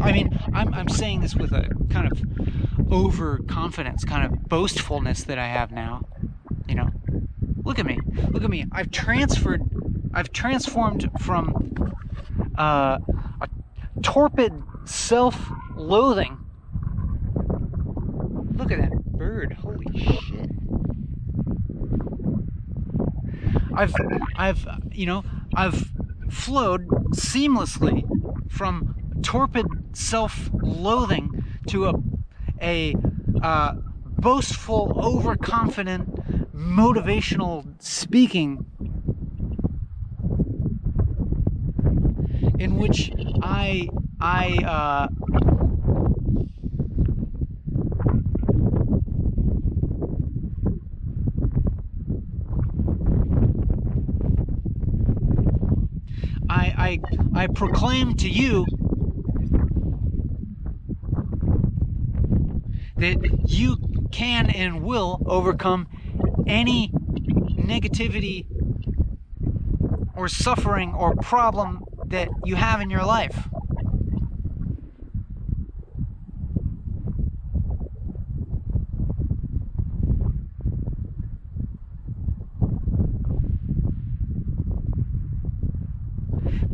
I 0.00 0.12
mean, 0.12 0.38
I'm, 0.52 0.74
I'm 0.74 0.88
saying 0.88 1.22
this 1.22 1.34
with 1.34 1.52
a 1.52 1.70
kind 1.88 2.12
of 2.12 2.92
overconfidence, 2.92 4.04
kind 4.04 4.26
of 4.26 4.48
boastfulness 4.48 5.24
that 5.24 5.38
I 5.38 5.46
have 5.46 5.72
now. 5.72 6.02
You 6.68 6.74
know, 6.74 6.90
look 7.64 7.78
at 7.78 7.86
me. 7.86 7.98
Look 8.30 8.44
at 8.44 8.50
me. 8.50 8.66
I've 8.70 8.90
transferred, 8.90 9.62
I've 10.12 10.30
transformed 10.30 11.10
from 11.20 11.72
uh, 12.58 12.98
a 13.40 13.48
torpid 14.02 14.52
self 14.84 15.50
loathing. 15.76 16.38
Look 18.56 18.70
at 18.70 18.78
that 18.80 19.04
bird. 19.04 19.52
Holy 19.54 19.98
shit. 19.98 20.50
I've, 23.76 23.94
I've, 24.36 24.66
you 24.92 25.06
know, 25.06 25.24
I've 25.54 25.92
flowed 26.30 26.88
seamlessly 27.14 28.04
from 28.50 28.94
torpid 29.22 29.66
self 29.96 30.50
loathing 30.52 31.44
to 31.68 31.88
a, 31.88 31.94
a 32.62 32.94
uh, 33.42 33.74
boastful, 34.18 34.92
overconfident, 35.02 36.54
motivational 36.54 37.66
speaking 37.82 38.64
in 42.58 42.76
which 42.76 43.10
I 43.42 43.88
I 44.24 44.56
uh, 44.64 45.08
I, 56.48 57.00
I, 57.34 57.42
I 57.42 57.46
proclaim 57.48 58.16
to 58.16 58.30
you 58.30 58.64
that 62.96 63.42
you 63.46 63.76
can 64.10 64.48
and 64.48 64.82
will 64.82 65.22
overcome 65.26 65.86
any 66.46 66.88
negativity 66.88 68.46
or 70.16 70.28
suffering 70.28 70.94
or 70.94 71.14
problem 71.16 71.84
that 72.06 72.30
you 72.44 72.56
have 72.56 72.80
in 72.80 72.88
your 72.88 73.04
life. 73.04 73.48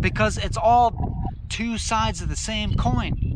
Because 0.01 0.39
it's 0.39 0.57
all 0.57 1.15
two 1.49 1.79
sides 1.79 2.23
of 2.23 2.29
the 2.29 2.37
same 2.37 2.75
coin. 2.75 3.27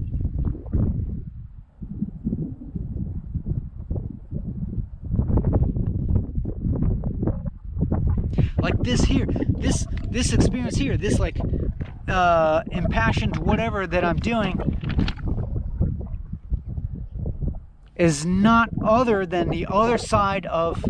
Like 8.59 8.79
this 8.83 9.03
here, 9.03 9.27
this 9.27 9.87
this 10.09 10.33
experience 10.33 10.77
here, 10.77 10.97
this 10.97 11.19
like 11.19 11.39
uh, 12.09 12.63
impassioned 12.71 13.37
whatever 13.37 13.87
that 13.87 14.05
I'm 14.05 14.17
doing 14.17 14.75
is 17.97 18.25
not 18.25 18.71
other 18.83 19.25
than 19.27 19.51
the 19.51 19.67
other 19.71 19.99
side 19.99 20.47
of 20.47 20.85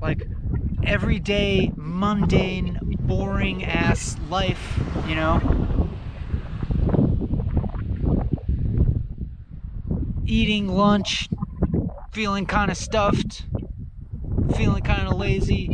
like 0.00 0.28
everyday 0.84 1.72
mundane 1.74 2.78
boring 3.06 3.64
ass 3.64 4.16
life 4.28 4.78
you 5.06 5.14
know? 5.14 5.88
Eating 10.24 10.68
lunch 10.68 11.28
feeling 12.12 12.46
kind 12.46 12.70
of 12.70 12.76
stuffed 12.76 13.44
feeling 14.56 14.82
kind 14.82 15.06
of 15.06 15.14
lazy 15.14 15.70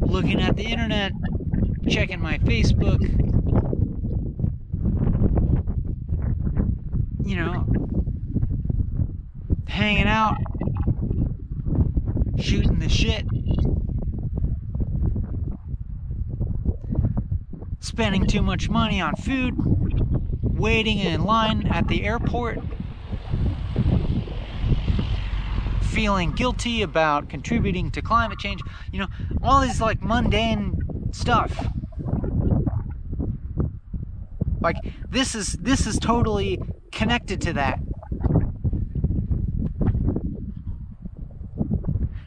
looking 0.00 0.40
at 0.40 0.56
the 0.56 0.64
internet 0.64 1.12
checking 1.88 2.20
my 2.20 2.38
facebook. 2.38 3.00
You 7.24 7.36
know, 7.36 7.66
hanging 9.68 10.06
out, 10.06 10.36
shooting 12.38 12.78
the 12.78 12.88
shit, 12.88 13.24
spending 17.80 18.26
too 18.26 18.42
much 18.42 18.68
money 18.68 19.00
on 19.00 19.16
food, 19.16 19.54
waiting 20.42 20.98
in 20.98 21.24
line 21.24 21.66
at 21.66 21.88
the 21.88 22.04
airport, 22.04 22.60
feeling 25.82 26.30
guilty 26.32 26.82
about 26.82 27.28
contributing 27.28 27.90
to 27.90 28.02
climate 28.02 28.38
change, 28.38 28.60
you 28.92 29.00
know, 29.00 29.08
all 29.42 29.60
these 29.60 29.80
like 29.80 30.02
mundane 30.02 30.78
stuff. 31.12 31.52
Like 34.60 34.76
this 35.08 35.34
is 35.34 35.54
this 35.54 35.86
is 35.86 35.98
totally 35.98 36.60
connected 36.92 37.40
to 37.42 37.54
that. 37.54 37.80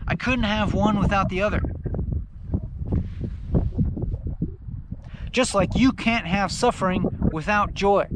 I 0.08 0.16
couldn't 0.16 0.44
have 0.44 0.74
one 0.74 1.00
without 1.00 1.30
the 1.30 1.42
other. 1.42 1.62
Just 5.34 5.56
like 5.56 5.76
you 5.76 5.92
can't 5.92 6.28
have 6.28 6.52
suffering 6.52 7.30
without 7.32 7.74
joy. 7.74 8.08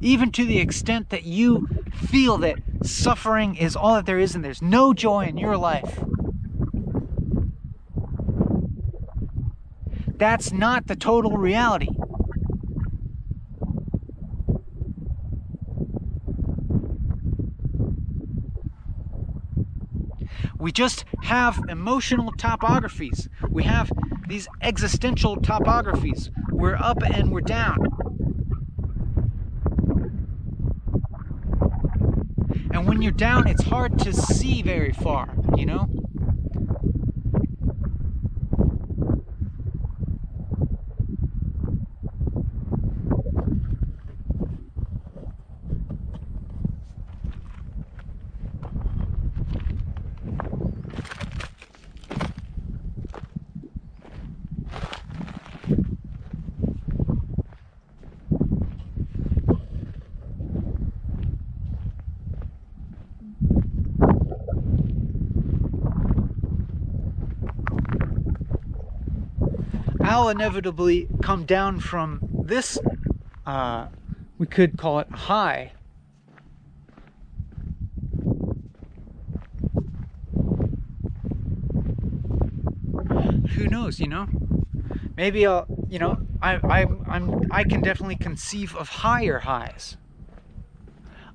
Even 0.00 0.30
to 0.30 0.44
the 0.44 0.60
extent 0.60 1.10
that 1.10 1.24
you 1.24 1.66
feel 1.92 2.38
that 2.38 2.58
suffering 2.84 3.56
is 3.56 3.74
all 3.74 3.94
that 3.94 4.06
there 4.06 4.20
is 4.20 4.36
and 4.36 4.44
there's 4.44 4.62
no 4.62 4.94
joy 4.94 5.24
in 5.24 5.36
your 5.36 5.56
life. 5.56 6.04
That's 10.16 10.52
not 10.52 10.86
the 10.86 10.94
total 10.94 11.36
reality. 11.36 11.88
We 20.64 20.72
just 20.72 21.04
have 21.24 21.60
emotional 21.68 22.32
topographies. 22.38 23.28
We 23.50 23.64
have 23.64 23.92
these 24.26 24.48
existential 24.62 25.36
topographies. 25.36 26.30
We're 26.50 26.76
up 26.76 27.02
and 27.02 27.30
we're 27.30 27.42
down. 27.42 27.76
And 32.70 32.88
when 32.88 33.02
you're 33.02 33.12
down, 33.12 33.46
it's 33.46 33.64
hard 33.64 33.98
to 33.98 34.14
see 34.14 34.62
very 34.62 34.92
far, 34.92 35.28
you 35.54 35.66
know? 35.66 36.03
I'll 70.24 70.30
inevitably 70.30 71.06
come 71.20 71.44
down 71.44 71.80
from 71.80 72.18
this, 72.32 72.78
uh, 73.44 73.88
we 74.38 74.46
could 74.46 74.78
call 74.78 74.98
it 75.00 75.10
high. 75.10 75.72
Who 83.50 83.68
knows, 83.68 84.00
you 84.00 84.08
know? 84.08 84.26
Maybe 85.14 85.46
I'll, 85.46 85.66
you 85.90 85.98
know, 85.98 86.16
I, 86.40 86.54
I, 86.54 86.86
I'm, 87.06 87.42
I 87.50 87.64
can 87.64 87.82
definitely 87.82 88.16
conceive 88.16 88.74
of 88.76 88.88
higher 88.88 89.40
highs, 89.40 89.98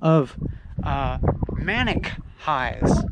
of 0.02 0.36
uh, 0.82 1.18
manic 1.52 2.10
highs. 2.38 3.04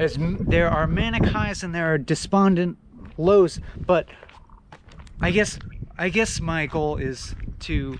As 0.00 0.16
there 0.18 0.70
are 0.70 0.86
manic 0.86 1.26
highs 1.26 1.62
and 1.62 1.74
there 1.74 1.92
are 1.92 1.98
despondent 1.98 2.78
lows, 3.18 3.60
but 3.84 4.08
I 5.20 5.30
guess 5.30 5.58
I 5.98 6.08
guess 6.08 6.40
my 6.40 6.64
goal 6.64 6.96
is 6.96 7.34
to 7.68 7.98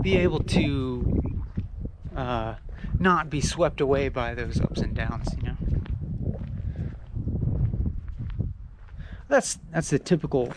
be 0.00 0.16
able 0.16 0.44
to 0.44 1.42
uh, 2.14 2.54
not 3.00 3.28
be 3.28 3.40
swept 3.40 3.80
away 3.80 4.08
by 4.10 4.34
those 4.34 4.60
ups 4.60 4.80
and 4.80 4.94
downs, 4.94 5.26
you 5.36 5.42
know. 5.42 5.56
That's 9.26 9.58
that's 9.72 9.90
the 9.90 9.98
typical 9.98 10.52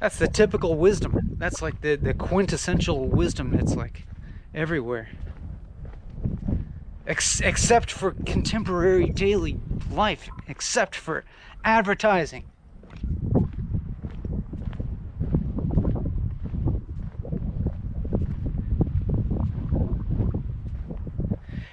That's 0.00 0.16
the 0.16 0.28
typical 0.28 0.76
wisdom. 0.76 1.36
That's 1.36 1.60
like 1.60 1.82
the, 1.82 1.94
the 1.94 2.14
quintessential 2.14 3.06
wisdom 3.06 3.50
that's 3.50 3.76
like 3.76 4.06
everywhere. 4.54 5.10
Ex- 7.06 7.42
except 7.42 7.90
for 7.90 8.12
contemporary 8.24 9.10
daily 9.10 9.60
life, 9.90 10.30
except 10.48 10.96
for 10.96 11.24
advertising. 11.64 12.44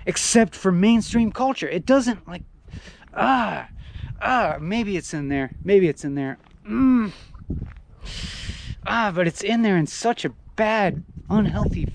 Except 0.06 0.54
for 0.54 0.74
mainstream 0.74 1.32
culture. 1.32 1.70
It 1.70 1.86
doesn't 1.86 2.28
like, 2.28 2.44
ah, 3.14 3.70
ah, 4.22 4.58
maybe 4.60 4.98
it's 4.98 5.14
in 5.14 5.30
there. 5.30 5.52
Maybe 5.64 5.88
it's 5.88 6.04
in 6.04 6.16
there. 6.16 6.38
Mmm 6.68 7.14
ah, 8.88 9.12
but 9.14 9.28
it's 9.28 9.44
in 9.44 9.62
there 9.62 9.78
in 9.78 9.88
such 9.88 10.26
a 10.26 10.30
bad, 10.56 11.04
unhealthy 11.30 11.88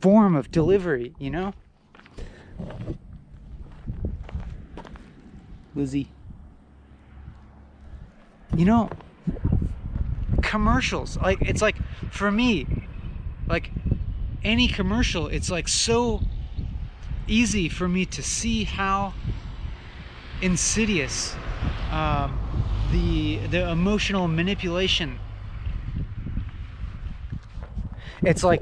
form 0.00 0.34
of 0.34 0.50
delivery, 0.50 1.14
you 1.18 1.30
know? 1.30 1.54
Lizzie. 5.74 6.08
You 8.56 8.64
know, 8.64 8.90
commercials, 10.42 11.16
like, 11.16 11.40
it's 11.40 11.62
like, 11.62 11.76
for 12.10 12.30
me, 12.30 12.66
like, 13.46 13.70
any 14.44 14.68
commercial, 14.68 15.28
it's 15.28 15.50
like 15.50 15.68
so 15.68 16.20
easy 17.26 17.68
for 17.68 17.88
me 17.88 18.04
to 18.06 18.22
see 18.22 18.64
how 18.64 19.14
insidious 20.42 21.34
um, 21.90 22.38
the 22.92 23.38
the 23.48 23.68
emotional 23.70 24.28
manipulation. 24.28 25.18
It's 28.22 28.44
like 28.44 28.60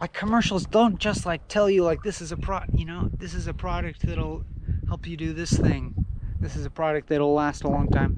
like 0.00 0.12
commercials 0.12 0.64
don't 0.64 0.98
just 0.98 1.26
like 1.26 1.46
tell 1.48 1.68
you 1.68 1.82
like 1.82 2.02
this 2.02 2.20
is 2.20 2.32
a 2.32 2.36
pro 2.36 2.60
you 2.72 2.84
know 2.84 3.10
this 3.18 3.34
is 3.34 3.46
a 3.46 3.54
product 3.54 4.06
that'll 4.06 4.44
help 4.86 5.06
you 5.06 5.16
do 5.16 5.32
this 5.32 5.56
thing 5.56 5.94
this 6.40 6.54
is 6.54 6.64
a 6.64 6.70
product 6.70 7.08
that'll 7.08 7.34
last 7.34 7.64
a 7.64 7.68
long 7.68 7.88
time 7.88 8.16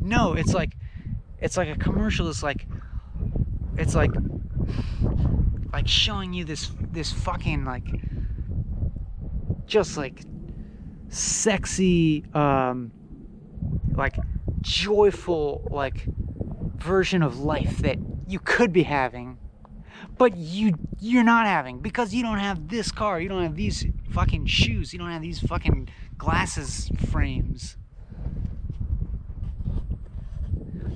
no 0.00 0.32
it's 0.32 0.52
like 0.52 0.76
it's 1.40 1.56
like 1.56 1.68
a 1.68 1.76
commercial 1.76 2.28
is 2.28 2.42
like 2.42 2.66
it's 3.76 3.94
like 3.94 4.10
like 5.72 5.86
showing 5.86 6.32
you 6.32 6.44
this 6.44 6.70
this 6.90 7.12
fucking 7.12 7.64
like 7.64 7.86
just 9.66 9.96
like 9.96 10.22
sexy 11.08 12.24
um 12.34 12.90
like 13.94 14.16
joyful 14.60 15.66
like 15.70 16.06
version 16.76 17.22
of 17.22 17.38
life 17.38 17.78
that 17.78 17.98
you 18.26 18.38
could 18.38 18.72
be 18.72 18.82
having 18.82 19.38
but 20.18 20.36
you 20.36 20.72
you're 21.00 21.24
not 21.24 21.46
having 21.46 21.78
because 21.78 22.14
you 22.14 22.22
don't 22.22 22.38
have 22.38 22.68
this 22.68 22.90
car 22.90 23.20
you 23.20 23.28
don't 23.28 23.42
have 23.42 23.56
these 23.56 23.86
fucking 24.10 24.46
shoes 24.46 24.92
you 24.92 24.98
don't 24.98 25.10
have 25.10 25.22
these 25.22 25.40
fucking 25.40 25.88
glasses 26.22 26.88
frames. 27.10 27.76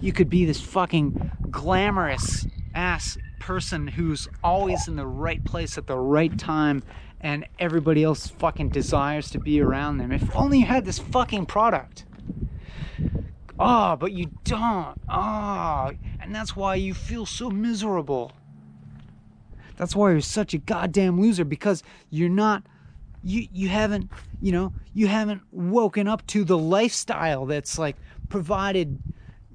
You 0.00 0.12
could 0.12 0.30
be 0.30 0.44
this 0.44 0.60
fucking 0.60 1.32
glamorous 1.50 2.46
ass 2.76 3.18
person 3.40 3.88
who's 3.88 4.28
always 4.44 4.86
in 4.86 4.94
the 4.94 5.06
right 5.06 5.44
place 5.44 5.76
at 5.78 5.88
the 5.88 5.98
right 5.98 6.38
time 6.38 6.84
and 7.20 7.44
everybody 7.58 8.04
else 8.04 8.28
fucking 8.28 8.68
desires 8.68 9.28
to 9.32 9.40
be 9.40 9.60
around 9.60 9.98
them. 9.98 10.12
If 10.12 10.34
only 10.36 10.60
you 10.60 10.66
had 10.66 10.84
this 10.84 11.00
fucking 11.00 11.46
product 11.46 12.04
Oh, 13.58 13.96
but 13.96 14.12
you 14.12 14.30
don't. 14.44 15.00
Oh, 15.08 15.90
And 16.20 16.34
that's 16.34 16.54
why 16.54 16.74
you 16.74 16.94
feel 16.94 17.24
so 17.26 17.50
miserable. 17.50 18.32
That's 19.76 19.94
why 19.94 20.12
you're 20.12 20.20
such 20.20 20.54
a 20.54 20.58
goddamn 20.58 21.20
loser 21.20 21.44
because 21.44 21.82
you're 22.10 22.28
not 22.28 22.64
you 23.22 23.48
you 23.52 23.68
haven't, 23.68 24.10
you 24.40 24.52
know, 24.52 24.72
you 24.94 25.08
haven't 25.08 25.42
woken 25.50 26.06
up 26.06 26.26
to 26.28 26.44
the 26.44 26.56
lifestyle 26.56 27.44
that's 27.44 27.78
like 27.78 27.96
provided 28.28 28.98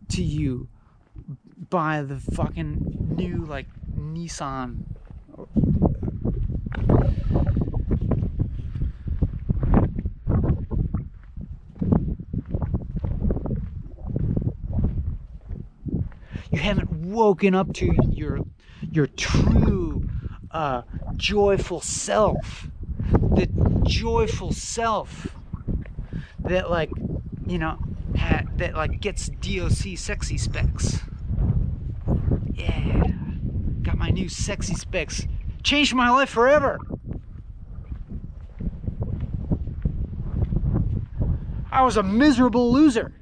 to 0.09 0.21
you 0.21 0.67
by 1.69 2.01
the 2.01 2.19
fucking 2.19 3.15
new 3.15 3.45
like 3.45 3.67
Nissan 3.97 4.83
you 16.51 16.59
haven't 16.59 16.91
woken 16.91 17.55
up 17.55 17.73
to 17.75 17.95
your 18.09 18.39
your 18.81 19.07
true 19.07 20.07
uh, 20.51 20.81
joyful 21.15 21.81
self. 21.81 22.67
The 23.11 23.47
joyful 23.83 24.51
self 24.51 25.35
that 26.39 26.69
like 26.69 26.91
you 27.47 27.57
know 27.57 27.77
ha- 28.17 28.43
that 28.57 28.75
like 28.75 28.99
gets 28.99 29.29
DOC 29.29 29.97
sexy 29.97 30.37
specs. 30.37 30.99
Yeah. 32.53 33.03
Got 33.81 33.97
my 33.97 34.09
new 34.09 34.29
sexy 34.29 34.75
specs. 34.75 35.25
Changed 35.63 35.93
my 35.95 36.09
life 36.09 36.29
forever. 36.29 36.79
I 41.71 41.83
was 41.83 41.95
a 41.95 42.03
miserable 42.03 42.71
loser. 42.73 43.13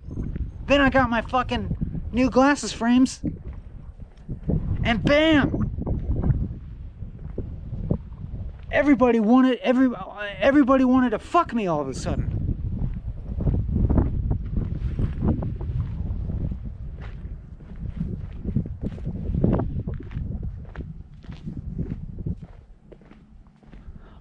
Then 0.66 0.82
I 0.82 0.90
got 0.90 1.10
my 1.10 1.22
fucking 1.22 1.78
new 2.12 2.30
glasses 2.30 2.72
frames, 2.72 3.22
and 4.84 5.04
bam! 5.04 5.70
Everybody 8.72 9.20
wanted 9.20 9.60
every 9.60 9.90
everybody 10.40 10.86
wanted 10.86 11.10
to 11.12 11.20
fuck 11.20 11.54
me 11.54 11.68
all 11.68 11.82
of 11.82 11.88
a 11.88 11.94
sudden. 11.94 12.36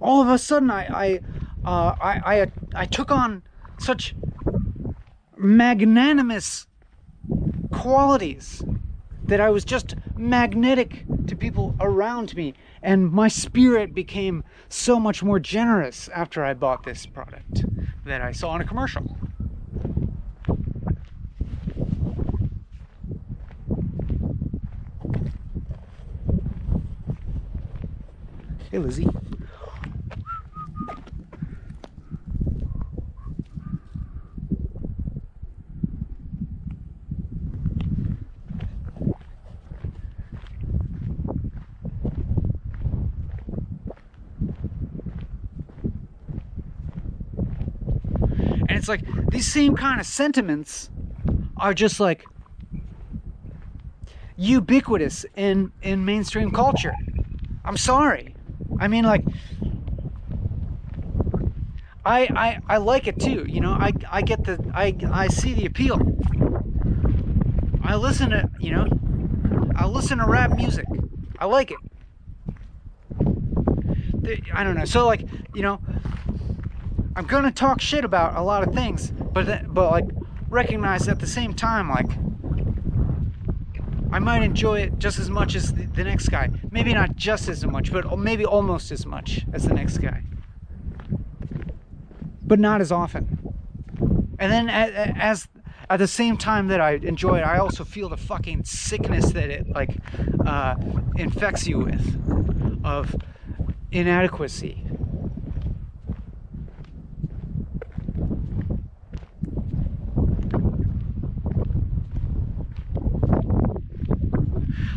All 0.00 0.22
of 0.22 0.28
a 0.28 0.38
sudden, 0.38 0.70
I 0.70 0.86
I 0.86 1.20
uh, 1.64 1.94
I, 2.00 2.40
I 2.40 2.52
I 2.74 2.84
took 2.86 3.10
on 3.10 3.42
such 3.78 4.14
magnanimous 5.36 6.66
qualities 7.70 8.62
that 9.28 9.40
I 9.42 9.50
was 9.50 9.64
just 9.64 9.94
magnetic 10.16 11.04
to 11.26 11.36
people 11.36 11.76
around 11.80 12.34
me 12.34 12.54
and 12.82 13.12
my 13.12 13.28
spirit 13.28 13.94
became 13.94 14.42
so 14.70 14.98
much 14.98 15.22
more 15.22 15.38
generous 15.38 16.08
after 16.08 16.42
I 16.42 16.54
bought 16.54 16.84
this 16.84 17.04
product 17.04 17.64
that 18.06 18.22
I 18.22 18.32
saw 18.32 18.54
in 18.56 18.62
a 18.62 18.64
commercial. 18.64 19.16
Hey 28.70 28.78
Lizzie. 28.78 29.08
It's 48.88 49.06
like 49.06 49.30
these 49.30 49.50
same 49.50 49.76
kind 49.76 50.00
of 50.00 50.06
sentiments 50.06 50.90
are 51.56 51.74
just 51.74 52.00
like 52.00 52.24
ubiquitous 54.36 55.26
in 55.36 55.72
in 55.82 56.04
mainstream 56.04 56.50
culture. 56.50 56.94
I'm 57.64 57.76
sorry. 57.76 58.34
I 58.80 58.88
mean 58.88 59.04
like 59.04 59.24
I 62.04 62.28
I 62.34 62.60
I 62.68 62.76
like 62.78 63.06
it 63.06 63.20
too, 63.20 63.44
you 63.46 63.60
know. 63.60 63.72
I 63.72 63.92
I 64.10 64.22
get 64.22 64.44
the 64.44 64.58
I 64.74 64.96
I 65.12 65.28
see 65.28 65.52
the 65.52 65.66
appeal. 65.66 66.00
I 67.82 67.96
listen 67.96 68.30
to, 68.30 68.48
you 68.58 68.70
know, 68.70 68.86
I 69.76 69.86
listen 69.86 70.18
to 70.18 70.26
rap 70.26 70.56
music. 70.56 70.86
I 71.38 71.46
like 71.46 71.72
it. 71.72 71.78
I 74.52 74.62
don't 74.62 74.76
know. 74.76 74.84
So 74.84 75.06
like, 75.06 75.22
you 75.54 75.62
know, 75.62 75.80
I'm 77.18 77.26
gonna 77.26 77.50
talk 77.50 77.80
shit 77.80 78.04
about 78.04 78.36
a 78.36 78.42
lot 78.42 78.62
of 78.62 78.72
things, 78.72 79.10
but 79.10 79.74
but 79.74 79.90
like 79.90 80.04
recognize 80.48 81.08
at 81.08 81.18
the 81.18 81.26
same 81.26 81.52
time 81.52 81.90
like 81.90 82.06
I 84.12 84.20
might 84.20 84.44
enjoy 84.44 84.82
it 84.82 85.00
just 85.00 85.18
as 85.18 85.28
much 85.28 85.56
as 85.56 85.72
the, 85.72 85.86
the 85.86 86.04
next 86.04 86.28
guy. 86.28 86.48
Maybe 86.70 86.94
not 86.94 87.16
just 87.16 87.48
as 87.48 87.66
much, 87.66 87.90
but 87.90 88.16
maybe 88.16 88.44
almost 88.44 88.92
as 88.92 89.04
much 89.04 89.44
as 89.52 89.64
the 89.64 89.74
next 89.74 89.98
guy. 89.98 90.22
But 92.40 92.60
not 92.60 92.80
as 92.80 92.92
often. 92.92 93.52
And 94.38 94.52
then 94.52 94.68
as 94.70 95.48
at 95.90 95.96
the 95.96 96.06
same 96.06 96.36
time 96.36 96.68
that 96.68 96.80
I 96.80 96.92
enjoy 96.92 97.38
it, 97.38 97.42
I 97.42 97.58
also 97.58 97.82
feel 97.82 98.08
the 98.08 98.16
fucking 98.16 98.62
sickness 98.62 99.32
that 99.32 99.50
it 99.50 99.68
like 99.68 99.90
uh, 100.46 100.76
infects 101.16 101.66
you 101.66 101.80
with 101.80 102.84
of 102.84 103.16
inadequacy 103.90 104.84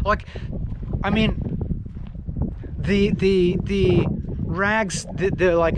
Like, 0.04 0.26
I 1.04 1.10
mean, 1.10 1.40
the 2.78 3.12
the 3.12 3.58
the 3.64 4.06
rags, 4.40 5.06
the, 5.14 5.32
the 5.32 5.56
like 5.56 5.76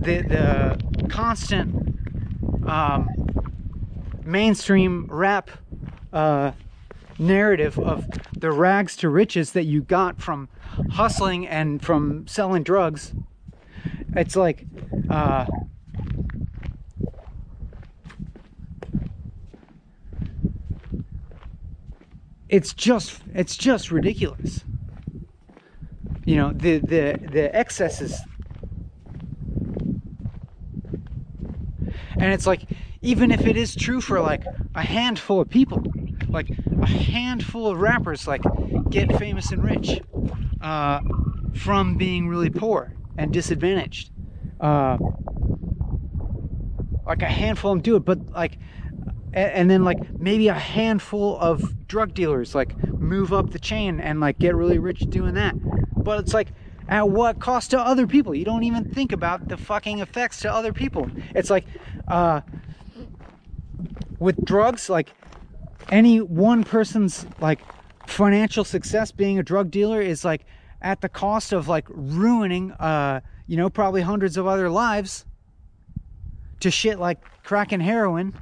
the 0.00 0.22
the 0.22 1.08
constant 1.08 1.98
um, 2.66 3.08
mainstream 4.24 5.06
rap 5.10 5.50
uh, 6.12 6.52
narrative 7.18 7.78
of 7.78 8.06
the 8.32 8.50
rags 8.50 8.96
to 8.98 9.08
riches 9.08 9.52
that 9.52 9.64
you 9.64 9.82
got 9.82 10.20
from 10.20 10.48
hustling 10.92 11.46
and 11.46 11.82
from 11.82 12.26
selling 12.26 12.62
drugs. 12.62 13.12
It's 14.14 14.36
like. 14.36 14.66
Uh, 15.10 15.46
it's 22.48 22.72
just 22.72 23.20
it's 23.34 23.56
just 23.56 23.90
ridiculous. 23.90 24.64
You 26.24 26.36
know, 26.36 26.52
the 26.52 26.78
the 26.78 27.18
the 27.30 27.54
excesses 27.54 28.20
and 32.18 32.32
it's 32.32 32.46
like 32.46 32.62
even 33.02 33.30
if 33.30 33.46
it 33.46 33.56
is 33.56 33.74
true 33.74 34.00
for 34.00 34.20
like 34.20 34.44
a 34.74 34.82
handful 34.82 35.40
of 35.40 35.48
people 35.48 35.82
like 36.28 36.50
a 36.82 36.86
handful 36.86 37.68
of 37.68 37.80
rappers 37.80 38.26
like 38.26 38.42
get 38.90 39.16
famous 39.18 39.52
and 39.52 39.62
rich 39.62 40.00
uh, 40.60 41.00
from 41.54 41.96
being 41.96 42.28
really 42.28 42.50
poor 42.50 42.92
and 43.18 43.32
disadvantaged 43.32 44.10
uh, 44.60 44.96
like 47.06 47.22
a 47.22 47.26
handful 47.26 47.72
of 47.72 47.76
them 47.76 47.82
do 47.82 47.96
it 47.96 48.04
but 48.04 48.18
like 48.30 48.58
and, 49.36 49.52
and 49.52 49.70
then 49.70 49.84
like 49.84 50.18
maybe 50.18 50.48
a 50.48 50.54
handful 50.54 51.38
of 51.38 51.86
drug 51.86 52.14
dealers 52.14 52.54
like 52.54 52.76
move 52.88 53.32
up 53.32 53.50
the 53.50 53.58
chain 53.58 54.00
and 54.00 54.18
like 54.18 54.38
get 54.38 54.56
really 54.56 54.78
rich 54.78 55.00
doing 55.10 55.34
that. 55.34 55.54
But 56.02 56.18
it's 56.20 56.34
like 56.34 56.48
at 56.88 57.08
what 57.08 57.38
cost 57.38 57.70
to 57.72 57.80
other 57.80 58.06
people? 58.06 58.34
You 58.34 58.44
don't 58.44 58.64
even 58.64 58.90
think 58.90 59.12
about 59.12 59.48
the 59.48 59.56
fucking 59.56 60.00
effects 60.00 60.40
to 60.40 60.52
other 60.52 60.72
people. 60.72 61.08
It's 61.34 61.50
like 61.50 61.66
uh 62.08 62.40
with 64.18 64.42
drugs 64.44 64.88
like 64.88 65.10
any 65.90 66.20
one 66.20 66.64
person's 66.64 67.26
like 67.38 67.60
financial 68.06 68.64
success 68.64 69.12
being 69.12 69.38
a 69.38 69.42
drug 69.42 69.70
dealer 69.70 70.00
is 70.00 70.24
like 70.24 70.46
at 70.80 71.00
the 71.02 71.08
cost 71.08 71.52
of 71.52 71.68
like 71.68 71.84
ruining 71.90 72.72
uh 72.72 73.20
you 73.46 73.56
know 73.56 73.68
probably 73.68 74.00
hundreds 74.00 74.36
of 74.36 74.46
other 74.46 74.70
lives 74.70 75.26
to 76.60 76.70
shit 76.70 76.98
like 76.98 77.18
crack 77.42 77.72
and 77.72 77.82
heroin 77.82 78.32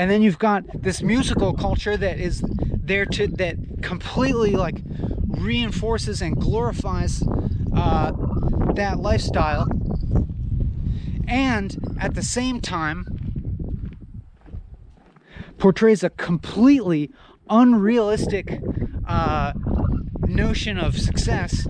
and 0.00 0.10
then 0.10 0.22
you've 0.22 0.38
got 0.38 0.64
this 0.82 1.02
musical 1.02 1.52
culture 1.52 1.94
that 1.94 2.18
is 2.18 2.42
there 2.82 3.04
to 3.04 3.26
that 3.26 3.56
completely 3.82 4.52
like 4.52 4.80
reinforces 5.26 6.22
and 6.22 6.40
glorifies 6.40 7.22
uh, 7.76 8.10
that 8.76 8.98
lifestyle. 8.98 9.68
And 11.28 11.98
at 12.00 12.14
the 12.14 12.22
same 12.22 12.62
time 12.62 13.04
portrays 15.58 16.02
a 16.02 16.08
completely 16.08 17.10
unrealistic 17.50 18.58
uh, 19.06 19.52
notion 20.26 20.78
of 20.78 20.98
success 20.98 21.66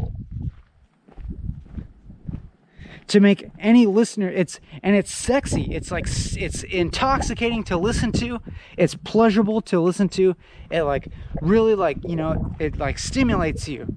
to 3.11 3.19
make 3.19 3.51
any 3.59 3.87
listener 3.87 4.29
it's 4.29 4.61
and 4.83 4.95
it's 4.95 5.13
sexy. 5.13 5.75
It's 5.75 5.91
like 5.91 6.07
it's 6.37 6.63
intoxicating 6.63 7.65
to 7.65 7.77
listen 7.77 8.13
to. 8.13 8.41
It's 8.77 8.95
pleasurable 8.95 9.61
to 9.63 9.81
listen 9.81 10.09
to. 10.11 10.37
It 10.71 10.83
like 10.85 11.09
really 11.43 11.75
like 11.75 11.99
you 12.07 12.17
know 12.17 12.55
it 12.59 12.79
like 12.79 12.99
stimulates 12.99 13.69
you. 13.69 13.97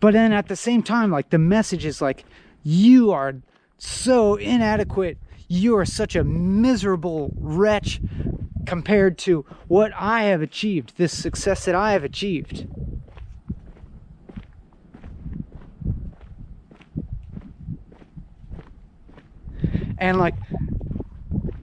But 0.00 0.12
then 0.12 0.32
at 0.32 0.48
the 0.48 0.56
same 0.56 0.82
time 0.82 1.10
like 1.10 1.30
the 1.30 1.38
message 1.38 1.84
is 1.84 2.02
like 2.02 2.24
you 2.64 3.12
are 3.12 3.36
so 3.78 4.34
inadequate. 4.34 5.18
You 5.46 5.76
are 5.76 5.84
such 5.84 6.16
a 6.16 6.24
miserable 6.24 7.32
wretch 7.36 8.00
compared 8.66 9.18
to 9.18 9.46
what 9.68 9.92
I 9.96 10.24
have 10.24 10.42
achieved, 10.42 10.94
this 10.96 11.16
success 11.16 11.64
that 11.64 11.74
I 11.74 11.92
have 11.92 12.04
achieved. 12.04 12.66
And 19.98 20.18
like, 20.18 20.34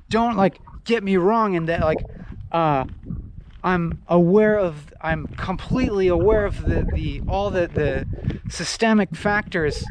don't 0.09 0.38
like 0.38 0.59
get 0.83 1.03
me 1.03 1.17
wrong 1.17 1.55
in 1.55 1.65
that 1.65 1.81
like, 1.81 2.03
uh, 2.51 2.85
I'm 3.64 4.03
aware 4.07 4.57
of, 4.59 4.93
I'm 5.01 5.25
completely 5.27 6.07
aware 6.07 6.45
of 6.45 6.64
the, 6.65 6.88
the 6.93 7.22
all 7.27 7.49
the, 7.49 7.67
the 7.67 8.05
systemic 8.49 9.15
factors 9.15 9.83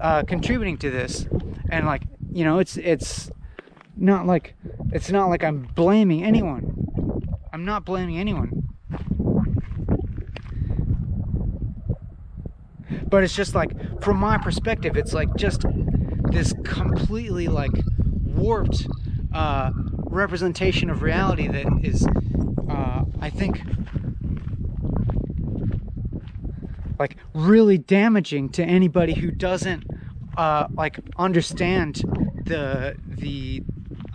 uh, 0.00 0.22
contributing 0.24 0.76
to 0.78 0.90
this. 0.90 1.26
And 1.70 1.86
like, 1.86 2.02
you 2.32 2.44
know, 2.44 2.58
it's, 2.58 2.76
it's 2.76 3.30
not 4.00 4.26
like 4.26 4.54
it's 4.92 5.10
not 5.10 5.28
like 5.28 5.44
I'm 5.44 5.62
blaming 5.74 6.24
anyone. 6.24 7.26
I'm 7.52 7.64
not 7.64 7.84
blaming 7.84 8.18
anyone. 8.18 8.68
But 13.08 13.24
it's 13.24 13.34
just 13.34 13.54
like 13.54 14.02
from 14.02 14.18
my 14.18 14.38
perspective, 14.38 14.96
it's 14.96 15.12
like 15.12 15.34
just 15.36 15.64
this 16.30 16.52
completely 16.64 17.48
like 17.48 17.72
warped 18.24 18.86
uh, 19.32 19.70
representation 19.74 20.90
of 20.90 21.02
reality 21.02 21.48
that 21.48 21.66
is, 21.82 22.06
uh, 22.68 23.04
I 23.20 23.30
think, 23.30 23.60
like 26.98 27.16
really 27.34 27.78
damaging 27.78 28.48
to 28.50 28.64
anybody 28.64 29.14
who 29.14 29.30
doesn't 29.30 29.84
uh, 30.36 30.68
like 30.72 31.00
understand 31.16 32.02
the 32.44 32.96
the 33.06 33.62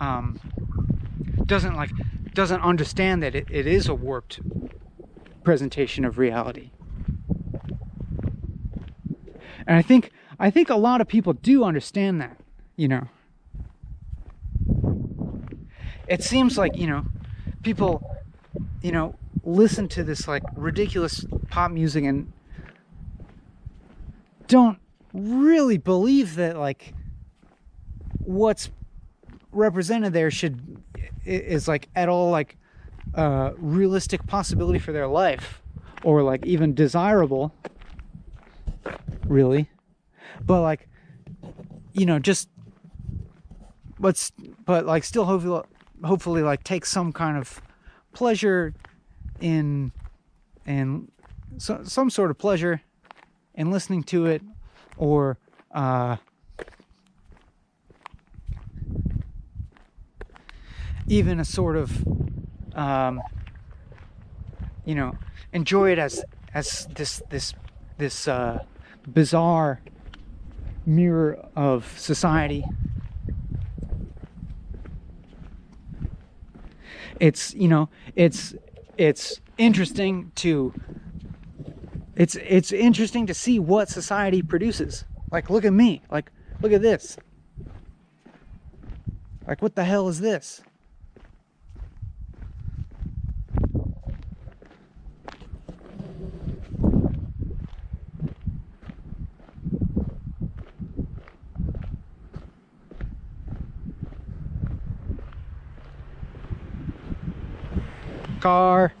um, 0.00 0.38
doesn't 1.46 1.74
like 1.74 1.90
doesn't 2.34 2.60
understand 2.62 3.22
that 3.22 3.34
it, 3.34 3.46
it 3.50 3.66
is 3.66 3.88
a 3.88 3.94
warped 3.94 4.40
presentation 5.44 6.04
of 6.04 6.18
reality. 6.18 6.70
And 9.66 9.76
I 9.76 9.82
think 9.82 10.10
I 10.38 10.50
think 10.50 10.70
a 10.70 10.76
lot 10.76 11.00
of 11.00 11.08
people 11.08 11.32
do 11.32 11.64
understand 11.64 12.20
that, 12.20 12.38
you 12.76 12.88
know. 12.88 13.08
It 16.06 16.22
seems 16.22 16.58
like, 16.58 16.76
you 16.76 16.86
know, 16.86 17.04
people, 17.62 18.02
you 18.82 18.92
know, 18.92 19.14
listen 19.44 19.88
to 19.88 20.04
this 20.04 20.26
like 20.26 20.42
ridiculous 20.56 21.24
pop 21.50 21.70
music 21.70 22.04
and 22.04 22.32
don't 24.46 24.78
really 25.12 25.78
believe 25.78 26.34
that 26.36 26.56
like 26.56 26.94
what's 28.18 28.70
represented 29.52 30.12
there 30.12 30.30
should 30.30 30.82
is 31.24 31.68
like 31.68 31.88
at 31.94 32.08
all 32.08 32.30
like 32.30 32.56
uh, 33.14 33.52
realistic 33.56 34.26
possibility 34.26 34.78
for 34.78 34.92
their 34.92 35.06
life 35.06 35.62
or 36.02 36.22
like 36.22 36.44
even 36.44 36.74
desirable 36.74 37.54
really 39.26 39.68
but 40.40 40.60
like 40.62 40.88
you 41.92 42.06
know 42.06 42.18
just 42.18 42.48
let's 43.98 44.32
but 44.64 44.86
like 44.86 45.04
still 45.04 45.24
hopefully 45.24 45.62
hopefully 46.04 46.42
like 46.42 46.64
take 46.64 46.84
some 46.84 47.12
kind 47.12 47.36
of 47.36 47.60
pleasure 48.12 48.74
in 49.40 49.92
and 50.66 51.10
so, 51.58 51.80
some 51.84 52.10
sort 52.10 52.30
of 52.30 52.38
pleasure 52.38 52.82
in 53.54 53.70
listening 53.70 54.02
to 54.02 54.26
it 54.26 54.42
or 54.96 55.38
uh 55.72 56.16
even 61.06 61.40
a 61.40 61.44
sort 61.44 61.76
of 61.76 62.04
um, 62.74 63.20
you 64.84 64.94
know 64.94 65.16
enjoy 65.52 65.92
it 65.92 65.98
as 65.98 66.24
as 66.52 66.86
this 66.94 67.22
this 67.30 67.54
this 67.98 68.28
uh, 68.28 68.62
bizarre 69.06 69.80
mirror 70.86 71.44
of 71.56 71.98
society. 71.98 72.64
It's 77.20 77.54
you 77.54 77.68
know 77.68 77.88
it's 78.16 78.54
it's 78.98 79.40
interesting 79.56 80.32
to 80.36 80.74
it's 82.16 82.34
it's 82.36 82.72
interesting 82.72 83.26
to 83.26 83.34
see 83.34 83.58
what 83.58 83.88
society 83.88 84.42
produces. 84.42 85.04
Like 85.30 85.50
look 85.50 85.64
at 85.64 85.72
me. 85.72 86.02
Like 86.10 86.30
look 86.60 86.72
at 86.72 86.82
this. 86.82 87.16
Like 89.46 89.62
what 89.62 89.74
the 89.74 89.84
hell 89.84 90.08
is 90.08 90.20
this 90.20 90.62
car. 108.44 108.92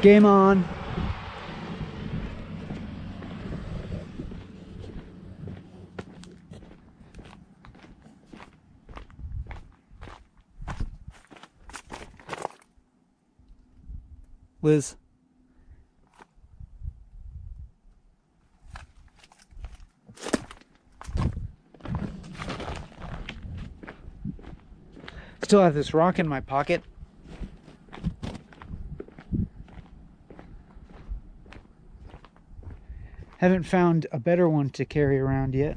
Game 0.00 0.24
on. 0.24 0.64
Liz. 14.62 14.96
Still 25.50 25.62
have 25.62 25.74
this 25.74 25.92
rock 25.92 26.20
in 26.20 26.28
my 26.28 26.38
pocket. 26.38 26.80
Haven't 33.38 33.64
found 33.64 34.06
a 34.12 34.20
better 34.20 34.48
one 34.48 34.70
to 34.70 34.84
carry 34.84 35.18
around 35.18 35.56
yet. 35.56 35.76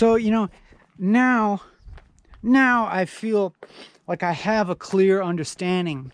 So, 0.00 0.14
you 0.14 0.30
know, 0.30 0.48
now 0.98 1.60
now 2.42 2.88
I 2.90 3.04
feel 3.04 3.54
like 4.08 4.22
I 4.22 4.32
have 4.32 4.70
a 4.70 4.74
clear 4.74 5.20
understanding 5.22 6.10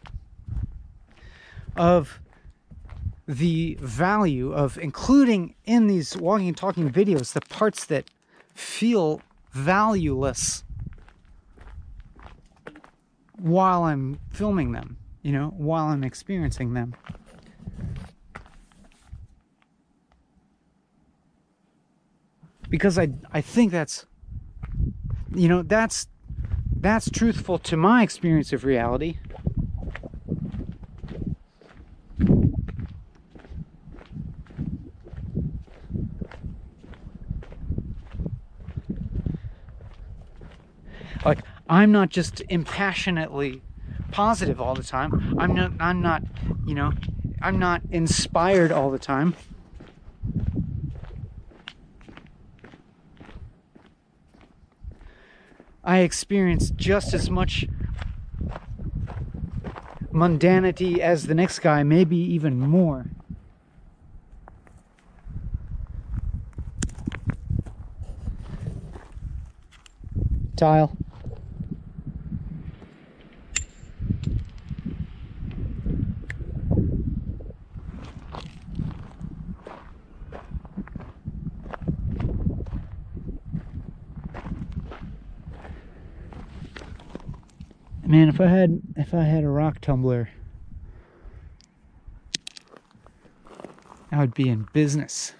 of 1.76 2.18
the 3.28 3.78
value 3.81 4.52
of 4.52 4.76
including 4.76 5.55
in 5.66 5.86
these 5.86 6.16
walking 6.16 6.48
and 6.48 6.56
talking 6.56 6.90
videos 6.90 7.32
the 7.32 7.42
parts 7.42 7.84
that 7.84 8.10
feel 8.56 9.20
valueless 9.52 10.65
while 13.39 13.84
I'm 13.84 14.18
filming 14.32 14.73
them, 14.73 14.97
you 15.23 15.31
know, 15.31 15.55
while 15.56 15.86
I'm 15.86 16.02
experiencing 16.02 16.74
them. 16.74 16.97
Because 22.77 22.99
I 22.99 23.09
I 23.33 23.41
think 23.41 23.73
that's 23.73 24.05
you 25.35 25.49
know, 25.49 25.63
that's 25.63 26.09
that's 26.79 27.09
truthful 27.09 27.59
to 27.61 27.75
my 27.75 28.03
experience 28.03 28.53
of 28.53 28.65
reality. 28.65 29.17
Like 41.25 41.39
I'm 41.67 41.93
not 41.93 42.11
just 42.11 42.43
impassionately 42.51 43.63
positive 44.13 44.61
all 44.61 44.75
the 44.75 44.83
time. 44.83 45.35
I'm 45.39 45.55
not 45.55 45.73
I'm 45.81 46.03
not, 46.03 46.25
you 46.67 46.75
know, 46.75 46.93
I'm 47.41 47.59
not 47.59 47.81
inspired 47.91 48.71
all 48.71 48.91
the 48.91 48.99
time. 48.99 49.35
I 55.86 55.98
experience 55.98 56.70
just 56.70 57.15
as 57.15 57.31
much 57.31 57.65
mundanity 60.12 60.98
as 60.98 61.28
the 61.28 61.34
next 61.34 61.60
guy, 61.60 61.84
maybe 61.84 62.16
even 62.16 62.58
more. 62.58 63.06
Tile. 70.56 70.97
Man, 88.07 88.28
if 88.28 88.41
I 88.41 88.47
had 88.47 88.81
if 88.94 89.12
I 89.15 89.25
had 89.25 89.43
a 89.43 89.49
rock 89.49 89.81
tumbler, 89.81 90.28
I 94.12 94.18
would 94.20 94.33
be 94.33 94.49
in 94.49 94.68
business. 94.73 95.33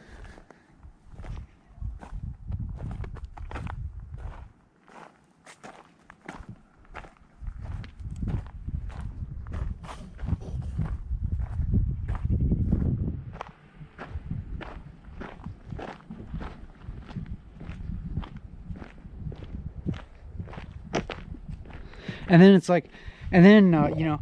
And 22.29 22.43
then 22.43 22.55
it's 22.55 22.69
like 22.69 22.89
and 23.33 23.45
then 23.45 23.75
uh, 23.75 23.89
you 23.97 24.05
know 24.05 24.21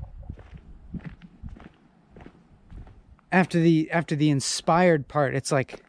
after 3.33 3.59
the 3.59 3.91
after 3.91 4.15
the 4.15 4.31
inspired 4.31 5.09
part 5.09 5.35
it's 5.35 5.51
like 5.51 5.85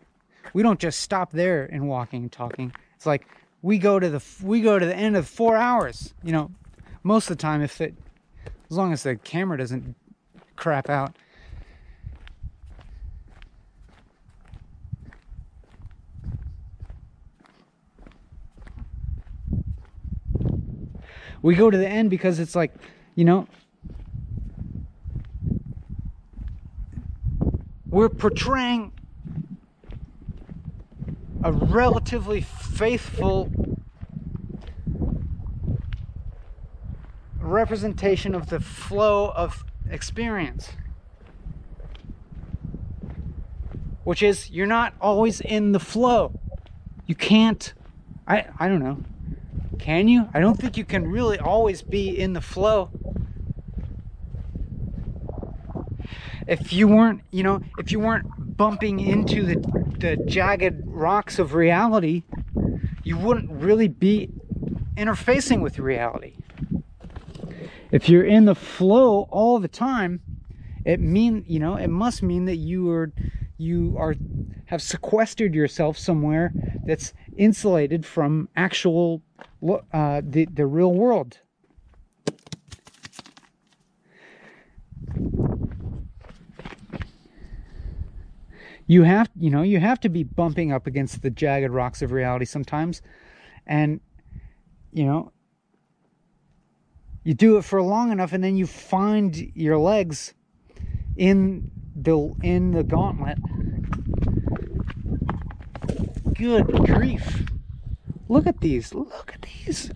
we 0.56 0.64
don't 0.64 0.80
just 0.80 1.02
stop 1.02 1.34
there 1.34 1.66
in 1.66 1.85
walking 1.85 2.24
and 2.24 2.32
talking. 2.32 2.74
It's 2.95 3.06
like 3.06 3.27
we 3.61 3.77
go 3.77 4.00
to 4.00 4.10
the 4.10 4.24
we 4.42 4.61
go 4.61 4.80
to 4.80 4.85
the 4.85 4.95
end 4.95 5.18
of 5.18 5.27
four 5.27 5.58
hours 5.58 6.14
you 6.24 6.32
know. 6.32 6.50
Most 7.03 7.30
of 7.30 7.38
the 7.38 7.42
time 7.42 7.61
if 7.61 7.82
it 7.82 7.94
as 8.72 8.77
long 8.77 8.94
as 8.94 9.03
the 9.03 9.18
camera 9.18 9.58
doesn't 9.58 9.95
crap 10.56 10.90
out 10.90 11.18
we 21.45 21.53
go 21.53 21.69
to 21.69 21.77
the 21.77 21.88
end 21.88 22.09
because 22.09 22.40
it's 22.40 22.56
like, 22.56 22.74
you 23.14 23.24
know, 23.24 23.48
we're 27.88 28.09
portraying 28.09 28.91
a 31.43 31.51
relatively 31.51 32.41
faithful 32.41 33.51
representation 37.40 38.33
of 38.33 38.49
the 38.49 38.59
flow 38.59 39.30
of 39.30 39.64
experience. 39.88 40.69
Which 44.03 44.24
is, 44.24 44.49
you're 44.49 44.65
not 44.65 44.95
always 44.99 45.41
in 45.41 45.74
the 45.74 45.80
flow. 45.80 46.40
You 47.06 47.14
can't, 47.14 47.72
I, 48.27 48.48
I 48.59 48.67
don't 48.67 48.80
know. 48.80 48.98
Can 49.80 50.08
you? 50.08 50.30
I 50.34 50.40
don't 50.40 50.60
think 50.60 50.78
you 50.78 50.86
can 50.86 51.08
really 51.08 51.40
always 51.40 51.82
be 51.82 52.10
in 52.10 52.34
the 52.34 52.42
flow. 52.42 52.90
If 56.48 56.72
you 56.74 56.88
weren't, 56.88 57.22
you 57.32 57.44
know, 57.44 57.62
if 57.80 57.92
you 57.92 58.00
weren't 58.00 58.58
bumping 58.58 59.00
into 59.00 59.44
the, 59.44 59.56
the 60.00 60.18
jagged 60.26 60.84
rocks 60.86 61.40
of 61.40 61.54
reality, 61.54 62.24
you 63.04 63.18
wouldn't 63.18 63.52
really 63.52 63.88
be 63.88 64.30
interfacing 64.95 65.62
with 65.62 65.80
reality. 65.80 66.36
If 67.92 68.10
you're 68.10 68.26
in 68.26 68.45
the 68.45 68.56
flow 68.56 69.28
all 69.32 69.60
the 69.60 69.68
time, 69.68 70.22
it 70.86 71.00
mean, 71.00 71.44
you 71.48 71.60
know, 71.60 71.76
it 71.76 71.90
must 71.90 72.22
mean 72.22 72.45
that 72.45 72.58
you 72.58 72.90
are 72.92 73.12
you 73.58 73.95
are 73.98 74.16
have 74.66 74.82
sequestered 74.82 75.56
yourself 75.56 75.98
somewhere 75.98 76.52
that's 76.86 77.14
insulated 77.38 78.06
from 78.06 78.50
actual 78.56 79.22
uh, 79.93 80.22
the 80.23 80.45
the 80.45 80.65
real 80.65 80.93
world. 80.93 81.39
You 88.88 89.01
have, 89.03 89.31
you 89.35 89.49
know, 89.49 89.64
you 89.64 89.80
have 89.80 89.99
to 90.01 90.09
be 90.09 90.23
bumping 90.23 90.72
up 90.72 90.85
against 90.85 91.23
the 91.23 91.31
jagged 91.31 91.72
rocks 91.72 92.03
of 92.03 92.11
reality 92.11 92.45
sometimes, 92.45 93.01
and 93.65 93.99
you 94.91 95.05
know, 95.05 95.31
you 97.23 97.33
do 97.33 97.57
it 97.57 97.65
for 97.65 97.81
long 97.81 98.11
enough, 98.11 98.31
and 98.31 98.43
then 98.43 98.55
you 98.55 98.67
find 98.67 99.51
your 99.55 99.80
legs 99.80 100.35
in 101.17 101.72
the 101.95 102.33
in 102.43 102.72
the 102.72 102.83
gauntlet. 102.83 103.39
Good 106.33 106.67
grief. 106.85 107.45
Look 108.28 108.48
at 108.48 108.60
these. 108.60 108.94
Look 108.94 109.32
at 109.34 109.42
these. 109.42 109.92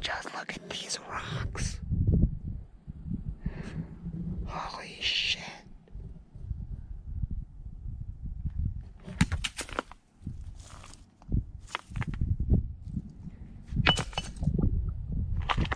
Just 0.00 0.34
look 0.34 0.52
at 0.54 0.70
these 0.70 0.98
rocks. 1.10 1.80
Holy 4.46 4.98
shit. 5.00 5.40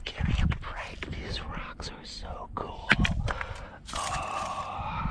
Give 0.05 0.27
me 0.27 0.35
a 0.43 0.47
break. 0.47 1.11
These 1.11 1.41
rocks 1.43 1.91
are 1.91 2.05
so 2.05 2.49
cool. 2.55 2.89
Oh. 3.95 5.05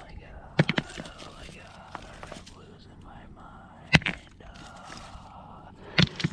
my 0.00 0.12
god, 0.20 0.66
oh 0.98 1.26
my 1.36 1.46
god, 1.54 2.02
I'm 2.30 2.40
losing 2.56 3.00
my 3.04 3.22
mind. 3.36 4.16
Uh, 4.44 5.70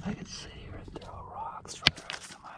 I 0.06 0.14
could 0.14 0.28
sit 0.28 0.52
here 0.54 0.76
and 0.84 0.90
throw 1.02 1.14
rocks 1.34 1.76
for 1.76 1.86
the 1.86 2.02
rest 2.12 2.32
of 2.32 2.40
my 2.44 2.50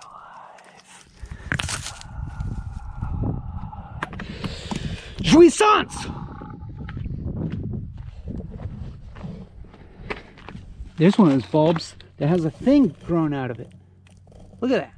life. 5.70 6.08
There's 10.98 11.18
one 11.18 11.30
of 11.30 11.34
those 11.34 11.50
bulbs 11.50 11.96
that 12.18 12.28
has 12.28 12.44
a 12.44 12.52
thing 12.52 12.96
grown 13.06 13.34
out 13.34 13.52
of 13.52 13.60
it. 13.60 13.72
Look 14.60 14.72
at 14.72 14.82
that. 14.82 14.94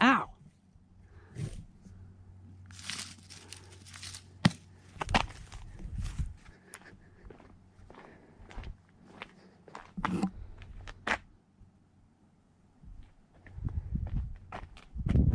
Ow. 0.00 0.28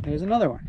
here's 0.03 0.19
another 0.31 0.49
one. 0.49 0.65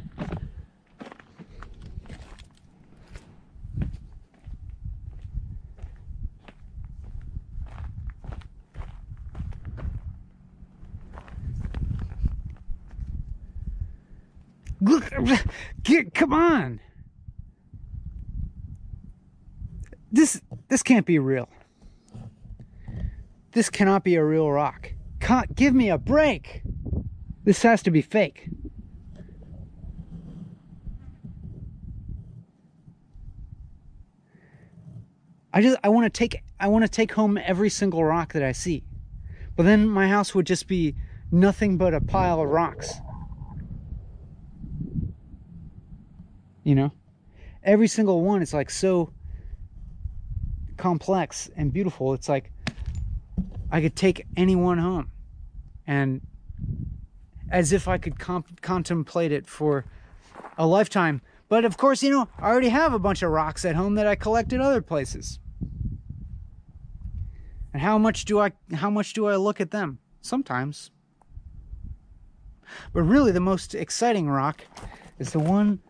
Get, 15.84 16.12
come 16.12 16.32
on. 16.32 16.80
This 20.10 20.40
this 20.68 20.82
can't 20.82 21.06
be 21.06 21.20
real. 21.20 21.48
This 23.52 23.70
cannot 23.70 24.02
be 24.02 24.16
a 24.16 24.24
real 24.24 24.50
rock. 24.50 24.92
Can't, 25.20 25.54
give 25.54 25.72
me 25.72 25.88
a 25.88 25.98
break. 25.98 26.62
This 27.44 27.62
has 27.62 27.82
to 27.84 27.92
be 27.92 28.02
fake. 28.02 28.48
I 35.52 35.60
just 35.60 35.78
I 35.84 35.88
want 35.88 36.12
to 36.12 36.18
take 36.18 36.42
I 36.58 36.68
want 36.68 36.84
to 36.84 36.88
take 36.88 37.12
home 37.12 37.38
every 37.38 37.68
single 37.68 38.04
rock 38.04 38.32
that 38.32 38.42
I 38.42 38.52
see. 38.52 38.84
But 39.56 39.64
then 39.64 39.88
my 39.88 40.08
house 40.08 40.34
would 40.34 40.46
just 40.46 40.66
be 40.66 40.94
nothing 41.30 41.76
but 41.76 41.92
a 41.92 42.00
pile 42.00 42.40
of 42.40 42.48
rocks. 42.48 42.94
You 46.64 46.74
know? 46.74 46.92
Every 47.62 47.88
single 47.88 48.22
one 48.22 48.40
is 48.42 48.54
like 48.54 48.70
so 48.70 49.12
complex 50.76 51.50
and 51.56 51.72
beautiful. 51.72 52.14
It's 52.14 52.28
like 52.28 52.50
I 53.70 53.80
could 53.80 53.94
take 53.94 54.26
anyone 54.36 54.78
home 54.78 55.10
and 55.86 56.20
as 57.50 57.72
if 57.72 57.88
I 57.88 57.98
could 57.98 58.18
comp- 58.18 58.62
contemplate 58.62 59.32
it 59.32 59.46
for 59.46 59.84
a 60.56 60.66
lifetime. 60.66 61.20
But 61.52 61.66
of 61.66 61.76
course, 61.76 62.02
you 62.02 62.08
know, 62.08 62.28
I 62.38 62.48
already 62.48 62.70
have 62.70 62.94
a 62.94 62.98
bunch 62.98 63.22
of 63.22 63.30
rocks 63.30 63.66
at 63.66 63.76
home 63.76 63.96
that 63.96 64.06
I 64.06 64.14
collected 64.14 64.58
other 64.58 64.80
places. 64.80 65.38
And 67.74 67.82
how 67.82 67.98
much 67.98 68.24
do 68.24 68.40
I 68.40 68.52
how 68.72 68.88
much 68.88 69.12
do 69.12 69.26
I 69.26 69.36
look 69.36 69.60
at 69.60 69.70
them? 69.70 69.98
Sometimes. 70.22 70.90
But 72.94 73.02
really 73.02 73.32
the 73.32 73.40
most 73.40 73.74
exciting 73.74 74.30
rock 74.30 74.64
is 75.18 75.32
the 75.32 75.40
one 75.40 75.80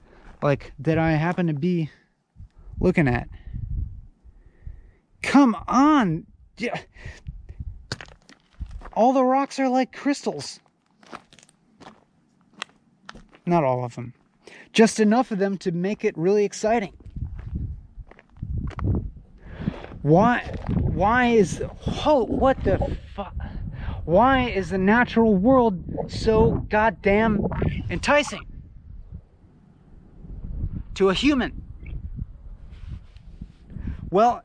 like 0.43 0.73
that 0.81 0.99
I 0.99 1.13
happen 1.13 1.47
to 1.47 1.55
be 1.55 1.91
looking 2.81 3.07
at. 3.07 3.29
Come 5.23 5.55
on. 5.69 6.27
All 8.95 9.13
the 9.13 9.23
rocks 9.23 9.61
are 9.61 9.69
like 9.69 9.93
crystals. 9.93 10.59
Not 13.47 13.63
all 13.63 13.85
of 13.85 13.95
them. 13.95 14.13
Just 14.73 15.01
enough 15.01 15.31
of 15.31 15.39
them 15.39 15.59
to 15.59 15.73
make 15.73 16.05
it 16.05 16.17
really 16.17 16.45
exciting. 16.45 16.95
Why 20.03 20.55
why 20.79 21.27
is 21.27 21.63
oh, 22.05 22.25
what 22.25 22.63
the 22.65 22.97
fuck 23.15 23.35
why 24.05 24.49
is 24.49 24.71
the 24.71 24.79
natural 24.79 25.37
world 25.37 25.83
so 26.09 26.67
goddamn 26.69 27.47
enticing 27.89 28.45
to 30.95 31.09
a 31.09 31.15
human? 31.15 31.63
Well, 34.11 34.43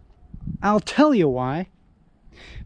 I'll 0.61 0.79
tell 0.79 1.13
you 1.13 1.27
why. 1.27 1.67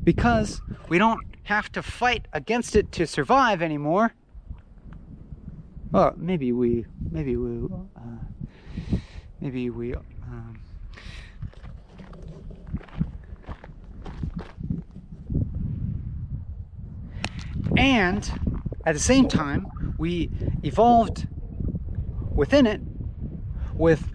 Because 0.04 0.62
we 0.90 0.98
don't 0.98 1.22
have 1.44 1.72
to 1.72 1.82
fight 1.82 2.28
against 2.34 2.76
it 2.76 2.92
to 2.94 3.08
survive 3.08 3.62
anymore. 3.62 4.14
Well, 5.92 6.14
maybe 6.16 6.54
we, 6.54 6.86
maybe 7.12 7.36
we, 7.36 7.68
uh, 7.98 8.96
maybe 9.42 9.70
we. 9.70 9.94
Um, 9.94 10.62
and 17.76 18.32
at 18.86 18.94
the 18.94 19.00
same 19.00 19.28
time, 19.28 19.68
we 19.98 20.30
evolved 20.64 21.28
within 22.34 22.66
it 22.66 22.80
with 23.74 24.10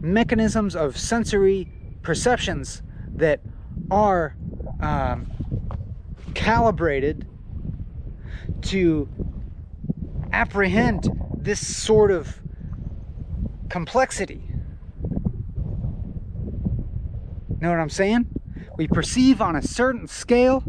mechanisms 0.00 0.76
of 0.76 0.96
sensory 0.96 1.68
perceptions 2.02 2.82
that 3.16 3.40
are 3.90 4.36
um, 4.80 5.26
calibrated 6.34 7.26
to 8.64 9.08
apprehend 10.32 11.08
this 11.36 11.64
sort 11.64 12.10
of 12.10 12.40
complexity. 13.68 14.42
Know 17.60 17.70
what 17.70 17.80
I'm 17.80 17.90
saying? 17.90 18.26
We 18.76 18.88
perceive 18.88 19.40
on 19.40 19.56
a 19.56 19.62
certain 19.62 20.06
scale. 20.06 20.64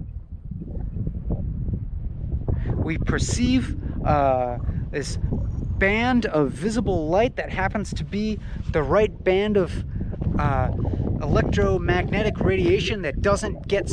We 2.75 2.98
perceive 2.98 3.77
uh, 4.06 4.59
this 4.91 5.17
band 5.77 6.25
of 6.27 6.51
visible 6.51 7.09
light 7.09 7.35
that 7.35 7.49
happens 7.49 7.93
to 7.95 8.03
be 8.03 8.40
the 8.72 8.83
right 8.83 9.24
band 9.24 9.57
of 9.57 9.83
uh, 10.40 10.72
electromagnetic 11.22 12.40
radiation 12.40 13.01
that 13.01 13.22
doesn't 13.22 13.67
get 13.67 13.91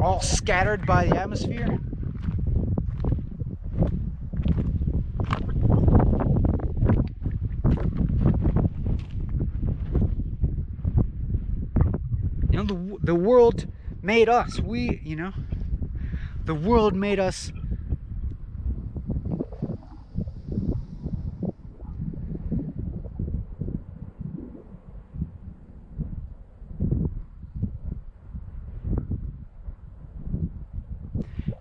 all 0.00 0.20
scattered 0.20 0.84
by 0.84 1.06
the 1.06 1.16
atmosphere. 1.16 1.78
You 12.50 12.55
the, 12.66 12.98
the 13.02 13.14
world 13.14 13.66
made 14.02 14.28
us. 14.28 14.60
We, 14.60 15.00
you 15.02 15.16
know, 15.16 15.32
the 16.44 16.54
world 16.54 16.94
made 16.94 17.18
us 17.18 17.52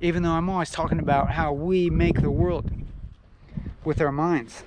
even 0.06 0.22
though 0.22 0.32
I'm 0.32 0.50
always 0.51 0.69
talking 0.69 1.00
about 1.00 1.32
how 1.32 1.51
we 1.51 1.90
make 1.90 2.22
the 2.22 2.30
world 2.30 2.69
with 3.84 4.00
our 4.00 4.11
minds. 4.11 4.64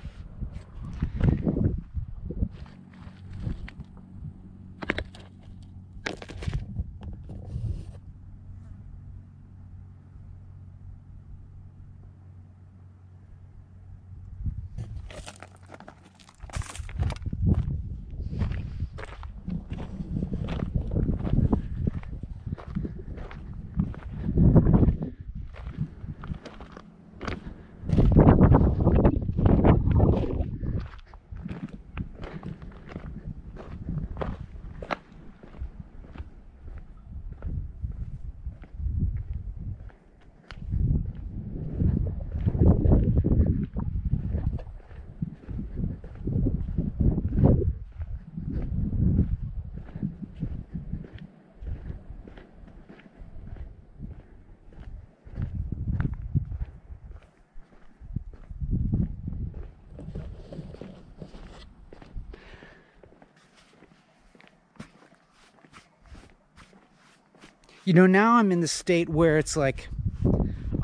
You 67.89 67.95
know, 67.95 68.05
now 68.05 68.35
I'm 68.35 68.51
in 68.51 68.59
the 68.59 68.67
state 68.67 69.09
where 69.09 69.39
it's 69.39 69.57
like, 69.57 69.89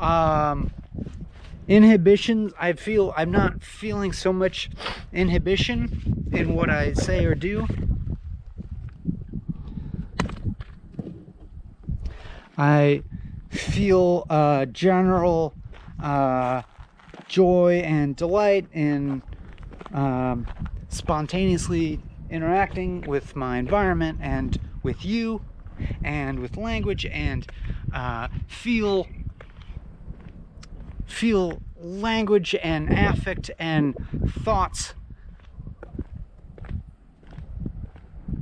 um, 0.00 0.72
inhibition. 1.68 2.52
I 2.58 2.72
feel 2.72 3.14
I'm 3.16 3.30
not 3.30 3.62
feeling 3.62 4.12
so 4.12 4.32
much 4.32 4.68
inhibition 5.12 6.28
in 6.32 6.52
what 6.56 6.68
I 6.68 6.94
say 6.94 7.24
or 7.24 7.36
do. 7.36 7.68
I 12.58 13.04
feel 13.50 14.26
a 14.28 14.66
general 14.66 15.54
uh, 16.02 16.62
joy 17.28 17.82
and 17.84 18.16
delight 18.16 18.66
in 18.72 19.22
um, 19.94 20.48
spontaneously 20.88 22.00
interacting 22.30 23.02
with 23.02 23.36
my 23.36 23.58
environment 23.58 24.18
and 24.20 24.58
with 24.82 25.04
you 25.04 25.40
and 26.06 26.38
with 26.38 26.56
language 26.56 27.04
and 27.04 27.46
uh, 27.92 28.28
feel 28.46 29.06
feel 31.06 31.60
language 31.76 32.54
and 32.62 32.92
affect 32.92 33.50
and 33.58 33.94
thoughts 34.40 34.94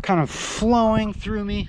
kind 0.02 0.20
of 0.20 0.30
flowing 0.30 1.12
through 1.12 1.44
me. 1.44 1.68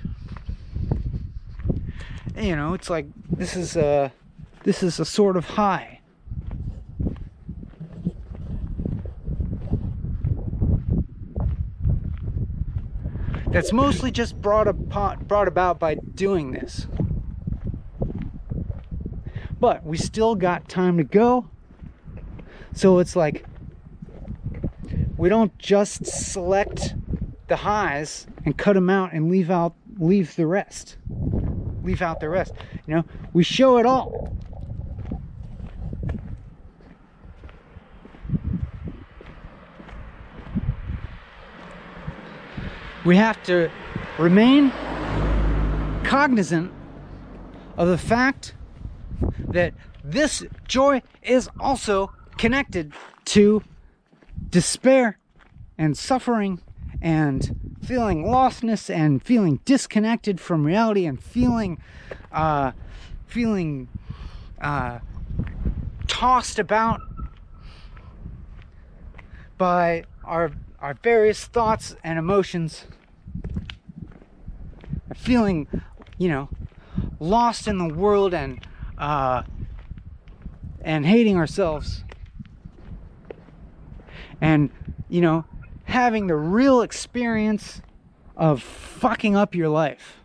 You 2.36 2.54
know 2.54 2.74
it's 2.74 2.90
like 2.90 3.06
this 3.30 3.56
is 3.56 3.76
a 3.76 4.12
this 4.62 4.82
is 4.82 5.00
a 5.00 5.04
sort 5.04 5.36
of 5.36 5.46
high 5.46 5.95
that's 13.56 13.72
mostly 13.72 14.10
just 14.10 14.38
brought, 14.42 14.66
brought 15.26 15.48
about 15.48 15.78
by 15.78 15.94
doing 15.94 16.52
this. 16.52 16.86
But 19.58 19.82
we 19.82 19.96
still 19.96 20.34
got 20.34 20.68
time 20.68 20.98
to 20.98 21.04
go. 21.04 21.48
So 22.74 22.98
it's 22.98 23.16
like 23.16 23.46
we 25.16 25.30
don't 25.30 25.56
just 25.56 26.04
select 26.04 26.96
the 27.48 27.56
highs 27.56 28.26
and 28.44 28.58
cut 28.58 28.74
them 28.74 28.90
out 28.90 29.14
and 29.14 29.30
leave 29.30 29.50
out 29.50 29.74
leave 29.98 30.36
the 30.36 30.46
rest. 30.46 30.98
Leave 31.82 32.02
out 32.02 32.20
the 32.20 32.28
rest. 32.28 32.52
You 32.86 32.96
know, 32.96 33.04
we 33.32 33.42
show 33.42 33.78
it 33.78 33.86
all. 33.86 34.35
We 43.06 43.16
have 43.16 43.40
to 43.44 43.70
remain 44.18 44.70
cognizant 46.02 46.72
of 47.76 47.86
the 47.86 47.96
fact 47.96 48.54
that 49.38 49.72
this 50.02 50.44
joy 50.66 51.00
is 51.22 51.48
also 51.60 52.12
connected 52.36 52.92
to 53.24 53.62
despair 54.50 55.18
and 55.78 55.96
suffering 55.96 56.60
and 57.00 57.76
feeling 57.84 58.24
lostness 58.24 58.92
and 58.92 59.22
feeling 59.22 59.60
disconnected 59.64 60.40
from 60.40 60.66
reality 60.66 61.06
and 61.06 61.22
feeling 61.22 61.80
uh, 62.32 62.72
feeling 63.26 63.88
uh, 64.60 64.98
tossed 66.08 66.58
about 66.58 67.00
by 69.56 70.02
our 70.24 70.50
our 70.80 70.94
various 70.94 71.44
thoughts 71.44 71.96
and 72.02 72.18
emotions 72.18 72.84
feeling, 75.14 75.66
you 76.18 76.28
know, 76.28 76.48
lost 77.20 77.68
in 77.68 77.78
the 77.78 77.92
world 77.92 78.34
and 78.34 78.60
uh, 78.98 79.42
and 80.80 81.04
hating 81.04 81.36
ourselves, 81.36 82.04
and 84.40 84.70
you 85.08 85.20
know, 85.20 85.44
having 85.84 86.26
the 86.26 86.36
real 86.36 86.82
experience 86.82 87.80
of 88.36 88.62
fucking 88.62 89.36
up 89.36 89.54
your 89.54 89.68
life. 89.68 90.18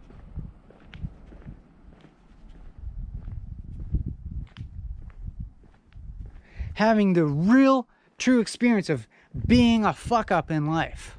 Having 6.73 7.13
the 7.13 7.25
real, 7.25 7.87
true 8.17 8.39
experience 8.39 8.89
of 8.89 9.07
being 9.47 9.85
a 9.85 9.93
fuck 9.93 10.31
up 10.31 10.49
in 10.49 10.65
life. 10.65 11.15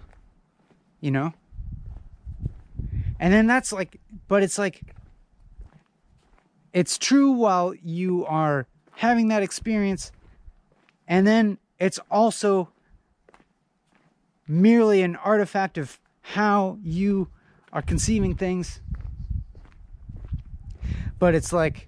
You 1.00 1.12
know? 1.12 1.34
And 3.22 3.32
then 3.32 3.46
that's 3.46 3.72
like, 3.72 4.00
but 4.26 4.42
it's 4.42 4.58
like, 4.58 4.82
it's 6.72 6.98
true 6.98 7.30
while 7.30 7.72
you 7.72 8.26
are 8.26 8.66
having 8.96 9.28
that 9.28 9.44
experience. 9.44 10.10
And 11.06 11.24
then 11.24 11.58
it's 11.78 12.00
also 12.10 12.70
merely 14.48 15.02
an 15.02 15.14
artifact 15.14 15.78
of 15.78 16.00
how 16.22 16.78
you 16.82 17.28
are 17.72 17.80
conceiving 17.80 18.34
things. 18.34 18.80
But 21.20 21.36
it's 21.36 21.52
like 21.52 21.86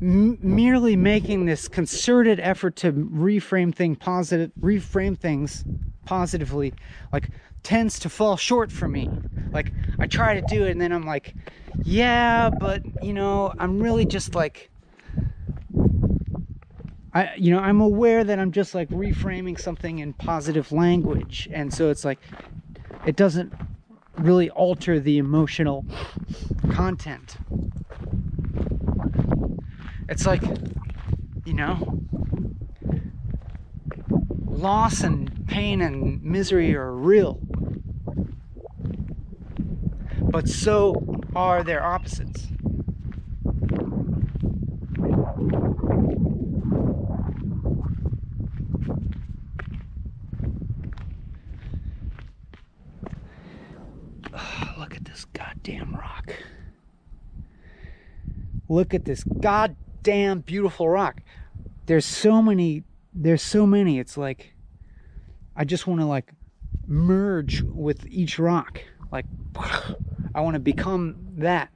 m- 0.00 0.38
merely 0.40 0.96
making 0.96 1.44
this 1.44 1.68
concerted 1.68 2.40
effort 2.40 2.74
to 2.76 2.90
reframe 2.90 3.74
thing 3.74 3.96
positive, 3.96 4.50
reframe 4.58 5.18
things 5.18 5.62
positively, 6.06 6.72
like 7.12 7.28
tends 7.62 7.98
to 8.00 8.08
fall 8.08 8.36
short 8.36 8.72
for 8.72 8.88
me. 8.88 9.10
Like 9.52 9.72
I 9.98 10.06
try 10.06 10.34
to 10.34 10.42
do 10.42 10.64
it 10.64 10.70
and 10.70 10.80
then 10.80 10.92
I'm 10.92 11.06
like, 11.06 11.34
yeah, 11.82 12.50
but 12.50 12.82
you 13.02 13.12
know, 13.12 13.52
I'm 13.58 13.80
really 13.80 14.04
just 14.04 14.34
like 14.34 14.70
I 17.12 17.34
you 17.36 17.50
know, 17.52 17.60
I'm 17.60 17.80
aware 17.80 18.24
that 18.24 18.38
I'm 18.38 18.52
just 18.52 18.74
like 18.74 18.88
reframing 18.90 19.58
something 19.58 19.98
in 19.98 20.12
positive 20.12 20.72
language 20.72 21.48
and 21.52 21.72
so 21.72 21.90
it's 21.90 22.04
like 22.04 22.20
it 23.06 23.16
doesn't 23.16 23.52
really 24.18 24.50
alter 24.50 25.00
the 25.00 25.18
emotional 25.18 25.84
content. 26.72 27.36
It's 30.08 30.26
like 30.26 30.42
you 31.44 31.54
know, 31.54 32.00
loss 34.46 35.02
and 35.02 35.46
pain 35.48 35.80
and 35.80 36.22
misery 36.22 36.76
are 36.76 36.92
real 36.92 37.40
but 40.22 40.48
so 40.48 41.20
are 41.34 41.62
their 41.62 41.84
opposites. 41.84 42.46
look 54.78 54.96
at 54.96 55.04
this 55.04 55.24
goddamn 55.32 55.94
rock. 55.94 56.34
Look 58.68 58.94
at 58.94 59.04
this 59.04 59.24
goddamn 59.24 60.40
beautiful 60.40 60.88
rock. 60.88 61.22
There's 61.86 62.06
so 62.06 62.40
many, 62.40 62.84
there's 63.12 63.42
so 63.42 63.66
many. 63.66 63.98
It's 63.98 64.16
like, 64.16 64.54
I 65.56 65.64
just 65.64 65.86
want 65.86 66.00
to 66.00 66.06
like 66.06 66.32
merge 66.86 67.62
with 67.62 68.06
each 68.06 68.38
rock. 68.38 68.80
Like, 69.12 69.26
I 70.34 70.40
want 70.40 70.54
to 70.54 70.60
become 70.60 71.16
that. 71.38 71.70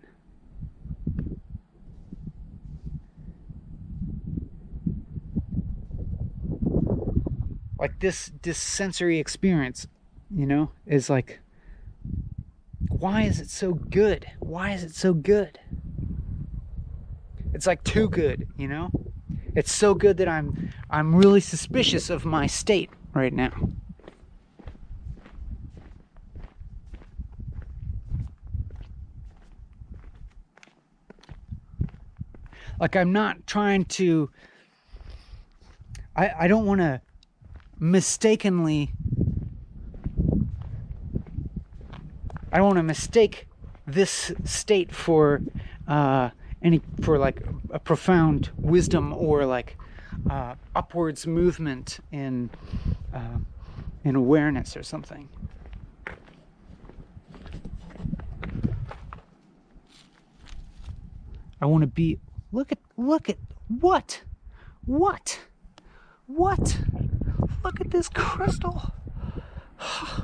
Like 7.78 8.00
this 8.00 8.32
this 8.42 8.56
sensory 8.56 9.18
experience, 9.18 9.88
you 10.34 10.46
know, 10.46 10.70
is 10.86 11.10
like 11.10 11.40
why 12.88 13.22
is 13.22 13.40
it 13.40 13.50
so 13.50 13.74
good? 13.74 14.24
Why 14.38 14.70
is 14.70 14.82
it 14.82 14.94
so 14.94 15.12
good? 15.12 15.58
It's 17.52 17.66
like 17.66 17.84
too 17.84 18.08
good, 18.08 18.48
you 18.56 18.66
know? 18.66 18.90
It's 19.54 19.72
so 19.72 19.94
good 19.94 20.16
that 20.16 20.28
I'm 20.28 20.70
I'm 20.88 21.14
really 21.14 21.40
suspicious 21.40 22.08
of 22.08 22.24
my 22.24 22.46
state 22.46 22.90
right 23.12 23.32
now. 23.32 23.52
Like 32.80 32.96
I'm 32.96 33.12
not 33.12 33.46
trying 33.46 33.84
to 33.86 34.30
I 36.16 36.32
I 36.40 36.48
don't 36.48 36.66
want 36.66 36.80
to 36.80 37.00
mistakenly 37.78 38.90
I 42.52 42.58
don't 42.58 42.66
want 42.66 42.78
to 42.78 42.82
mistake 42.84 43.48
this 43.86 44.32
state 44.44 44.94
for 44.94 45.42
uh, 45.88 46.30
any 46.62 46.80
for 47.02 47.18
like 47.18 47.42
a 47.70 47.78
profound 47.78 48.50
wisdom 48.56 49.12
or 49.12 49.44
like 49.44 49.76
uh, 50.30 50.54
upwards 50.74 51.26
movement 51.26 51.98
in 52.12 52.50
uh, 53.12 53.38
in 54.04 54.16
awareness 54.16 54.76
or 54.76 54.82
something. 54.82 55.28
I 61.60 61.66
want 61.66 61.82
to 61.82 61.88
be 61.88 62.18
Look 62.54 62.70
at, 62.70 62.78
look 62.96 63.28
at, 63.28 63.36
what? 63.66 64.22
What? 64.86 65.40
What? 66.26 66.78
Look 67.64 67.80
at 67.80 67.90
this 67.90 68.08
crystal. 68.08 68.92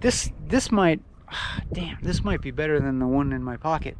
this, 0.00 0.32
this 0.46 0.72
might, 0.72 1.00
damn, 1.72 1.98
this 2.00 2.24
might 2.24 2.40
be 2.40 2.50
better 2.50 2.80
than 2.80 2.98
the 2.98 3.06
one 3.06 3.34
in 3.34 3.44
my 3.44 3.58
pocket. 3.58 3.98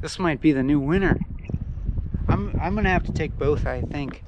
This 0.00 0.18
might 0.18 0.40
be 0.40 0.52
the 0.52 0.62
new 0.62 0.80
winner. 0.80 1.18
I'm 2.28 2.58
I'm 2.60 2.74
gonna 2.74 2.88
have 2.88 3.04
to 3.04 3.12
take 3.12 3.38
both, 3.38 3.66
I 3.66 3.82
think. 3.82 4.24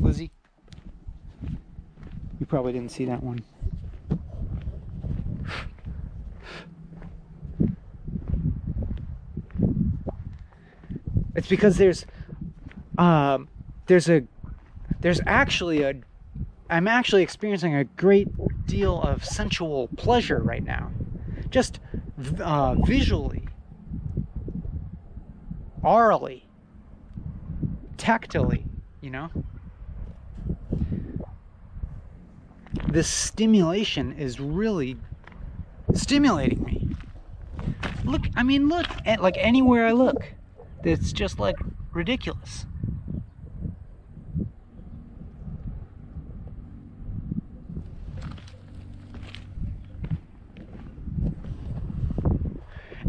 Lizzie, 0.00 0.30
you 2.38 2.43
probably 2.54 2.72
didn't 2.72 2.92
see 2.92 3.04
that 3.04 3.20
one. 3.20 3.42
It's 11.34 11.48
because 11.48 11.78
there's 11.78 12.06
um, 12.96 13.48
there's 13.86 14.08
a 14.08 14.22
there's 15.00 15.20
actually 15.26 15.82
a 15.82 15.94
I'm 16.70 16.86
actually 16.86 17.24
experiencing 17.24 17.74
a 17.74 17.82
great 17.82 18.28
deal 18.66 19.02
of 19.02 19.24
sensual 19.24 19.88
pleasure 19.96 20.38
right 20.38 20.62
now, 20.62 20.92
just 21.50 21.80
uh, 22.38 22.76
visually, 22.84 23.48
orally, 25.82 26.46
tactily, 27.96 28.64
you 29.00 29.10
know. 29.10 29.28
This 32.94 33.08
stimulation 33.08 34.12
is 34.12 34.38
really 34.38 34.96
stimulating 35.94 36.62
me. 36.62 36.88
Look, 38.04 38.22
I 38.36 38.44
mean, 38.44 38.68
look 38.68 38.86
at 39.04 39.20
like 39.20 39.34
anywhere 39.36 39.84
I 39.84 39.90
look, 39.90 40.32
it's 40.84 41.12
just 41.12 41.40
like 41.40 41.56
ridiculous. 41.92 42.66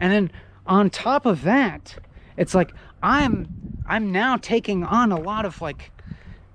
And 0.01 0.11
then 0.11 0.31
on 0.65 0.89
top 0.89 1.27
of 1.27 1.43
that, 1.43 1.95
it's 2.37 2.55
like 2.55 2.71
I'm 3.03 3.47
I'm 3.85 4.11
now 4.11 4.37
taking 4.37 4.83
on 4.83 5.11
a 5.11 5.19
lot 5.19 5.45
of 5.45 5.61
like 5.61 5.91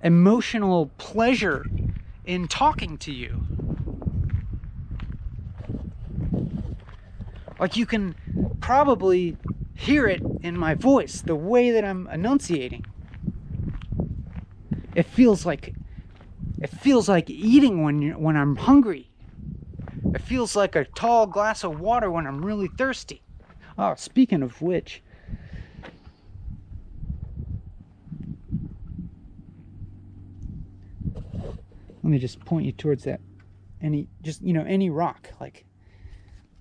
emotional 0.02 0.90
pleasure 0.98 1.64
in 2.30 2.46
talking 2.46 2.96
to 2.96 3.12
you. 3.12 3.44
Like 7.58 7.76
you 7.76 7.86
can 7.86 8.14
probably 8.60 9.36
hear 9.74 10.06
it 10.06 10.22
in 10.40 10.56
my 10.56 10.74
voice, 10.74 11.22
the 11.22 11.34
way 11.34 11.72
that 11.72 11.84
I'm 11.84 12.06
enunciating. 12.06 12.86
It 14.94 15.06
feels 15.06 15.44
like 15.44 15.74
it 16.60 16.70
feels 16.70 17.08
like 17.08 17.28
eating 17.28 17.82
when 17.82 18.00
you 18.00 18.12
when 18.12 18.36
I'm 18.36 18.54
hungry. 18.54 19.10
It 20.14 20.22
feels 20.22 20.54
like 20.54 20.76
a 20.76 20.84
tall 20.84 21.26
glass 21.26 21.64
of 21.64 21.80
water 21.80 22.12
when 22.12 22.28
I'm 22.28 22.44
really 22.44 22.68
thirsty. 22.68 23.24
Oh, 23.76 23.96
speaking 23.96 24.44
of 24.44 24.62
which, 24.62 25.02
let 32.10 32.14
me 32.14 32.18
just 32.18 32.44
point 32.44 32.66
you 32.66 32.72
towards 32.72 33.04
that 33.04 33.20
any 33.80 34.08
just 34.20 34.42
you 34.42 34.52
know 34.52 34.64
any 34.66 34.90
rock 34.90 35.30
like 35.40 35.64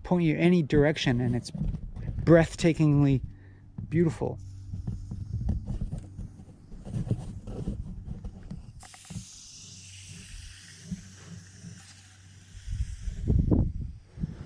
point 0.04 0.24
you 0.24 0.38
any 0.38 0.62
direction 0.62 1.20
and 1.22 1.36
it's 1.36 1.50
breathtakingly 2.24 3.20
beautiful. 3.90 4.38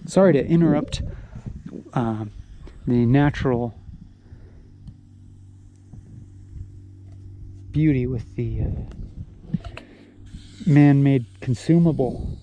Sorry 0.06 0.32
to 0.32 0.46
interrupt 0.48 1.02
um, 1.94 2.32
the 2.88 3.06
natural 3.06 3.74
beauty 7.72 8.08
with 8.08 8.38
the 8.38 8.62
uh, 8.62 9.03
man 10.66 11.04
made 11.04 11.26
consumable. 11.42 12.38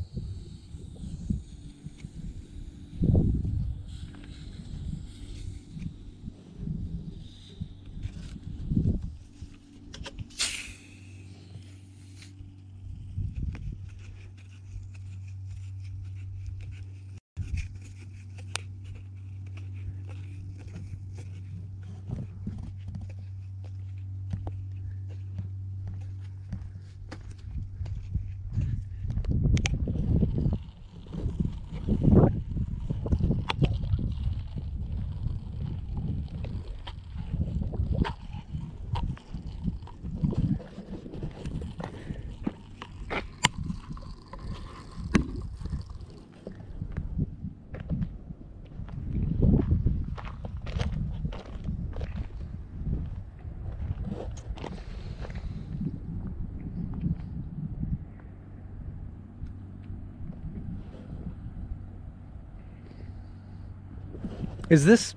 Is 64.71 64.85
this 64.85 65.17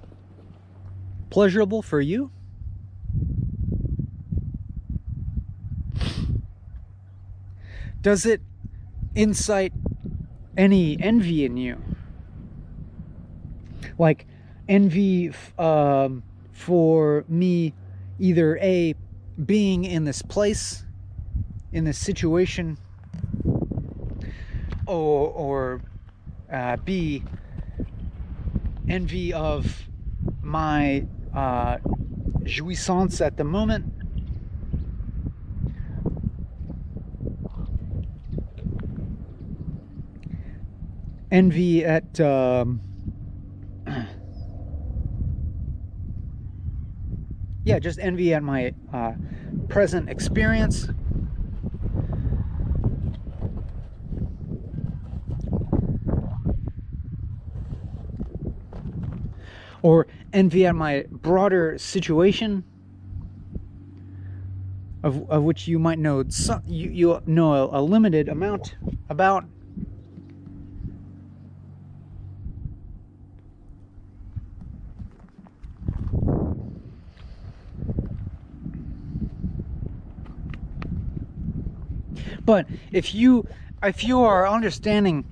pleasurable 1.30 1.84
for 1.84 2.02
you? 2.02 2.32
Does 8.02 8.26
it 8.26 8.42
incite 9.16 9.72
any 10.58 10.98
envy 11.00 11.46
in 11.46 11.56
you? 11.56 11.82
Like 14.00 14.26
envy 14.68 15.32
um, 15.60 16.24
for 16.52 17.24
me, 17.30 17.76
either 18.20 18.58
A, 18.58 18.96
being 19.46 19.86
in 19.86 20.04
this 20.04 20.24
place, 20.24 20.84
in 21.72 21.84
this 21.84 22.00
situation, 22.00 22.80
or, 24.88 25.30
or 25.30 25.82
uh, 26.52 26.78
B, 26.78 27.24
envy 28.88 29.34
of 29.34 29.84
my 30.42 31.06
uh, 31.34 31.78
jouissance 32.44 33.22
at 33.26 33.38
the 33.38 33.44
moment. 33.44 33.86
Envy 41.32 41.84
at 41.84 42.20
um, 42.20 42.80
yeah, 47.66 47.80
just 47.80 47.98
envy 48.00 48.34
at 48.34 48.44
my 48.44 48.74
uh, 48.94 49.14
present 49.68 50.10
experience. 50.10 50.90
Or 59.84 60.08
envy 60.32 60.66
at 60.66 60.76
my 60.76 61.06
broader 61.12 61.78
situation 61.78 62.64
of, 65.04 65.30
of 65.30 65.44
which 65.44 65.68
you 65.68 65.78
might 65.78 66.00
know 66.00 66.24
some, 66.30 66.64
you, 66.66 66.90
you 66.90 67.22
know 67.26 67.54
a, 67.54 67.80
a 67.80 67.82
limited 67.82 68.30
amount 68.30 68.76
about. 69.10 69.46
But 82.46 82.68
if 82.92 83.14
you 83.14 83.48
if 83.82 84.04
you 84.04 84.22
are 84.22 84.48
understanding 84.48 85.24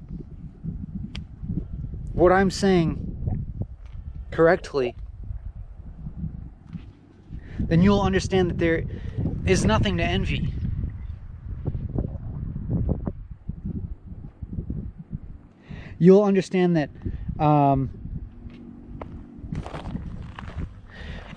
what 2.13 2.31
i'm 2.31 2.51
saying 2.51 3.10
correctly, 4.41 4.95
then 7.59 7.83
you'll 7.83 8.01
understand 8.01 8.49
that 8.49 8.57
there 8.57 8.85
is 9.45 9.63
nothing 9.65 9.97
to 9.97 10.03
envy. 10.03 10.51
You'll 15.99 16.23
understand 16.23 16.75
that 16.75 16.89
um, 17.37 17.91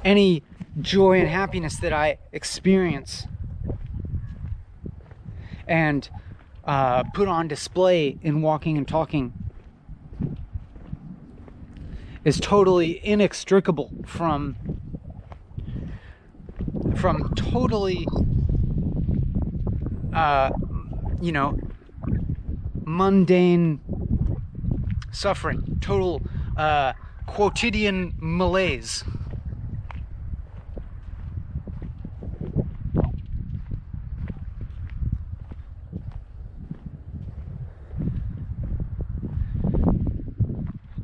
any 0.03 0.43
joy 0.81 1.21
and 1.21 1.29
happiness 1.29 1.77
that 1.81 1.93
I 1.93 2.17
experience 2.33 3.27
and 5.69 6.09
uh, 6.65 7.03
put 7.13 7.29
on 7.29 7.49
display 7.49 8.17
in 8.23 8.41
walking 8.41 8.79
and 8.79 8.89
talking 8.89 9.44
is 12.25 12.41
totally 12.41 13.05
inextricable 13.07 13.91
from 14.07 14.57
from 16.97 17.35
totally 17.35 18.07
uh, 20.13 20.51
you 21.21 21.33
know 21.33 21.59
mundane 22.85 23.81
suffering 25.11 25.79
total 25.81 26.23
uh, 26.57 26.93
quotidian 27.27 28.15
malaise 28.19 29.05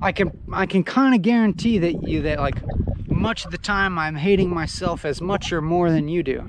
I 0.02 0.12
can 0.12 0.32
I 0.52 0.64
can 0.66 0.82
kind 0.82 1.14
of 1.14 1.20
guarantee 1.22 1.78
that 1.78 2.08
you 2.08 2.22
that 2.22 2.38
like 2.38 2.56
much 3.08 3.44
of 3.44 3.50
the 3.50 3.58
time 3.58 3.98
I'm 3.98 4.16
hating 4.16 4.48
myself 4.48 5.04
as 5.04 5.20
much 5.20 5.52
or 5.52 5.60
more 5.60 5.90
than 5.90 6.08
you 6.08 6.22
do. 6.22 6.48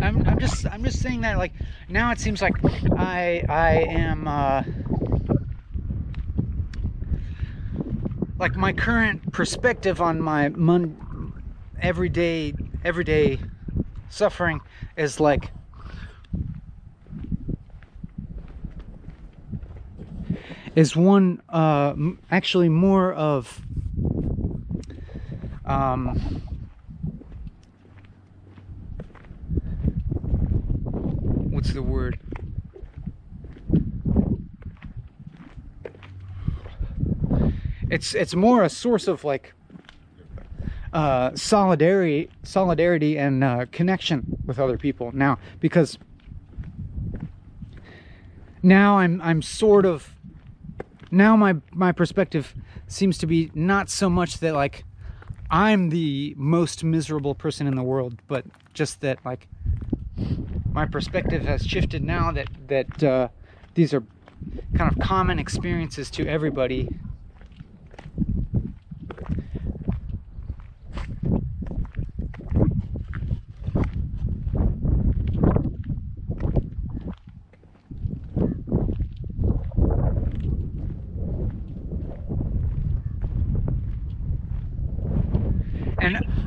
I'm, 0.00 0.26
I'm 0.26 0.38
just 0.40 0.66
I'm 0.66 0.82
just 0.82 1.00
saying 1.00 1.20
that 1.20 1.38
like 1.38 1.52
now 1.88 2.10
it 2.10 2.18
seems 2.18 2.42
like 2.42 2.54
I 2.96 3.44
I 3.48 3.72
am 3.88 4.26
uh, 4.26 4.64
like 8.38 8.56
my 8.56 8.72
current 8.72 9.32
perspective 9.32 10.00
on 10.00 10.20
my 10.20 10.48
mon 10.48 11.32
everyday 11.80 12.54
everyday 12.82 13.38
suffering 14.10 14.60
is 14.96 15.20
like 15.20 15.50
is 20.76 20.94
one 20.94 21.42
uh, 21.48 21.94
actually 22.30 22.68
more 22.68 23.12
of 23.12 23.60
um, 25.64 26.16
what's 31.50 31.72
the 31.72 31.82
word? 31.82 32.18
It's 37.90 38.14
it's 38.14 38.34
more 38.34 38.62
a 38.62 38.68
source 38.68 39.08
of 39.08 39.24
like 39.24 39.54
uh, 40.92 41.34
solidarity, 41.34 42.30
solidarity 42.42 43.18
and 43.18 43.44
uh, 43.44 43.66
connection 43.72 44.38
with 44.46 44.58
other 44.58 44.78
people. 44.78 45.10
Now 45.12 45.38
because 45.60 45.98
now 48.62 48.98
I'm 48.98 49.20
I'm 49.22 49.42
sort 49.42 49.84
of 49.86 50.14
now 51.10 51.36
my 51.36 51.56
my 51.72 51.92
perspective 51.92 52.54
seems 52.86 53.18
to 53.18 53.26
be 53.26 53.50
not 53.54 53.88
so 53.90 54.08
much 54.08 54.38
that 54.40 54.54
like 54.54 54.84
I'm 55.50 55.90
the 55.90 56.34
most 56.36 56.84
miserable 56.84 57.34
person 57.34 57.66
in 57.66 57.74
the 57.74 57.82
world, 57.82 58.20
but 58.26 58.44
just 58.74 59.00
that 59.00 59.18
like 59.24 59.48
my 60.72 60.86
perspective 60.86 61.42
has 61.42 61.66
shifted 61.66 62.04
now 62.04 62.32
that 62.32 62.48
that 62.68 63.02
uh, 63.02 63.28
these 63.74 63.94
are 63.94 64.02
kind 64.76 64.92
of 64.92 64.98
common 64.98 65.38
experiences 65.38 66.10
to 66.10 66.26
everybody 66.26 66.88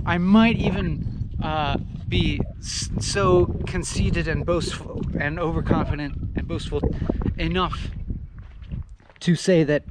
I 0.06 0.18
might 0.18 0.58
even 0.58 1.30
uh, 1.42 1.78
be 2.10 2.42
so 2.60 3.46
conceited 3.66 4.28
and 4.28 4.46
boastful 4.46 5.02
and 5.20 5.40
overconfident 5.40 6.16
and 6.36 6.48
boastful 6.48 6.82
enough 7.38 7.92
to 9.22 9.36
say 9.36 9.64
that 9.64 9.86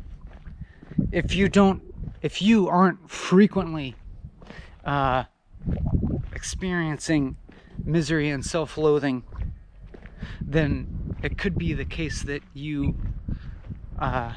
if 1.12 1.34
you 1.34 1.48
don't, 1.48 1.82
if 2.22 2.42
you 2.42 2.68
aren't 2.68 3.10
frequently 3.10 3.99
uh, 4.84 5.24
experiencing 6.34 7.36
misery 7.84 8.30
and 8.30 8.44
self 8.44 8.76
loathing, 8.76 9.24
then 10.40 11.16
it 11.22 11.38
could 11.38 11.58
be 11.58 11.72
the 11.72 11.84
case 11.84 12.22
that 12.22 12.42
you. 12.54 12.96
Uh, 13.98 14.32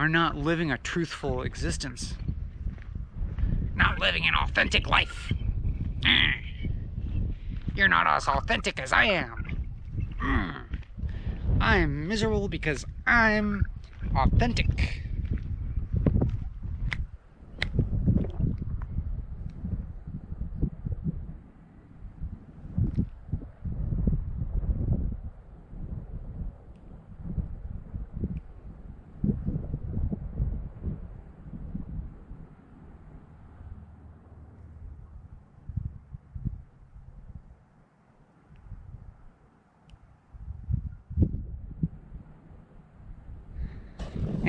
are 0.00 0.08
not 0.08 0.34
living 0.34 0.70
a 0.70 0.78
truthful 0.78 1.42
existence. 1.42 2.14
Not 3.74 3.98
living 3.98 4.24
an 4.26 4.34
authentic 4.34 4.88
life. 4.88 5.30
Mm. 6.00 6.32
You're 7.74 7.88
not 7.88 8.06
as 8.06 8.26
authentic 8.26 8.80
as 8.80 8.94
I 8.94 9.04
am. 9.04 9.68
Mm. 10.22 10.54
I'm 11.60 12.08
miserable 12.08 12.48
because 12.48 12.86
I'm 13.06 13.66
authentic. 14.16 15.02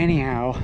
Anyhow, 0.02 0.60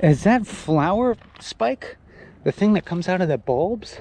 Is 0.00 0.24
that 0.24 0.46
flower 0.46 1.16
spike 1.40 1.96
the 2.44 2.52
thing 2.52 2.74
that 2.74 2.84
comes 2.84 3.08
out 3.08 3.22
of 3.22 3.28
the 3.28 3.38
bulbs? 3.38 3.98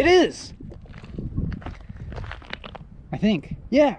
It 0.00 0.06
is. 0.06 0.54
I 3.12 3.18
think. 3.30 3.56
Yeah. 3.70 3.96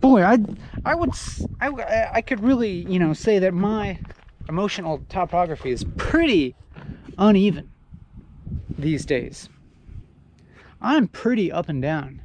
Boy, 0.00 0.22
I 0.22 0.38
I 0.84 0.94
would 0.94 1.10
I 1.60 2.10
I 2.14 2.20
could 2.22 2.40
really, 2.40 2.70
you 2.70 2.98
know, 3.00 3.12
say 3.12 3.40
that 3.40 3.52
my 3.52 3.98
emotional 4.48 5.02
topography 5.08 5.70
is 5.70 5.84
pretty 5.96 6.54
uneven 7.18 7.70
these 8.78 9.04
days. 9.04 9.48
I'm 10.80 11.08
pretty 11.08 11.50
up 11.52 11.68
and 11.68 11.82
down. 11.82 12.22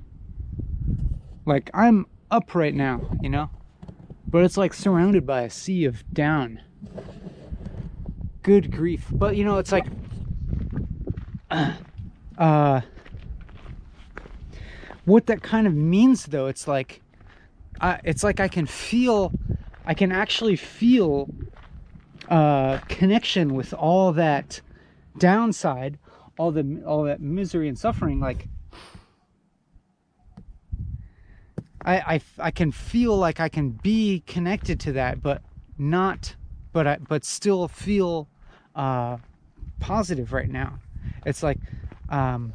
Like, 1.45 1.69
I'm 1.73 2.07
up 2.31 2.55
right 2.55 2.73
now, 2.73 3.01
you 3.21 3.29
know? 3.29 3.49
But 4.27 4.43
it's 4.43 4.57
like 4.57 4.73
surrounded 4.73 5.25
by 5.25 5.41
a 5.41 5.49
sea 5.49 5.85
of 5.85 6.03
down. 6.13 6.61
Good 8.43 8.71
grief. 8.71 9.05
But, 9.11 9.35
you 9.35 9.45
know, 9.45 9.57
it's 9.57 9.71
like. 9.71 9.85
Uh. 12.37 12.81
what 15.05 15.25
that 15.27 15.41
kind 15.41 15.65
of 15.65 15.73
means 15.73 16.25
though 16.25 16.47
it's 16.47 16.67
like 16.67 17.01
I, 17.79 18.01
it's 18.03 18.25
like 18.25 18.41
i 18.41 18.49
can 18.49 18.65
feel 18.65 19.31
i 19.85 19.93
can 19.93 20.11
actually 20.11 20.57
feel 20.57 21.29
uh 22.27 22.79
connection 22.89 23.53
with 23.53 23.73
all 23.73 24.11
that 24.13 24.59
downside 25.17 25.97
all 26.37 26.51
the 26.51 26.83
all 26.85 27.03
that 27.03 27.21
misery 27.21 27.69
and 27.69 27.79
suffering 27.79 28.19
like 28.19 28.49
I, 31.85 32.15
I, 32.15 32.21
I 32.39 32.51
can 32.51 32.71
feel 32.71 33.15
like 33.15 33.39
I 33.39 33.47
can 33.47 33.69
be 33.69 34.23
connected 34.25 34.79
to 34.81 34.93
that, 34.93 35.21
but 35.21 35.43
not, 35.77 36.35
but 36.73 36.87
I, 36.87 36.97
but 36.97 37.23
still 37.23 37.67
feel 37.67 38.27
uh, 38.75 39.17
positive 39.79 40.33
right 40.33 40.49
now. 40.49 40.79
It's 41.25 41.43
like, 41.43 41.59
um, 42.09 42.53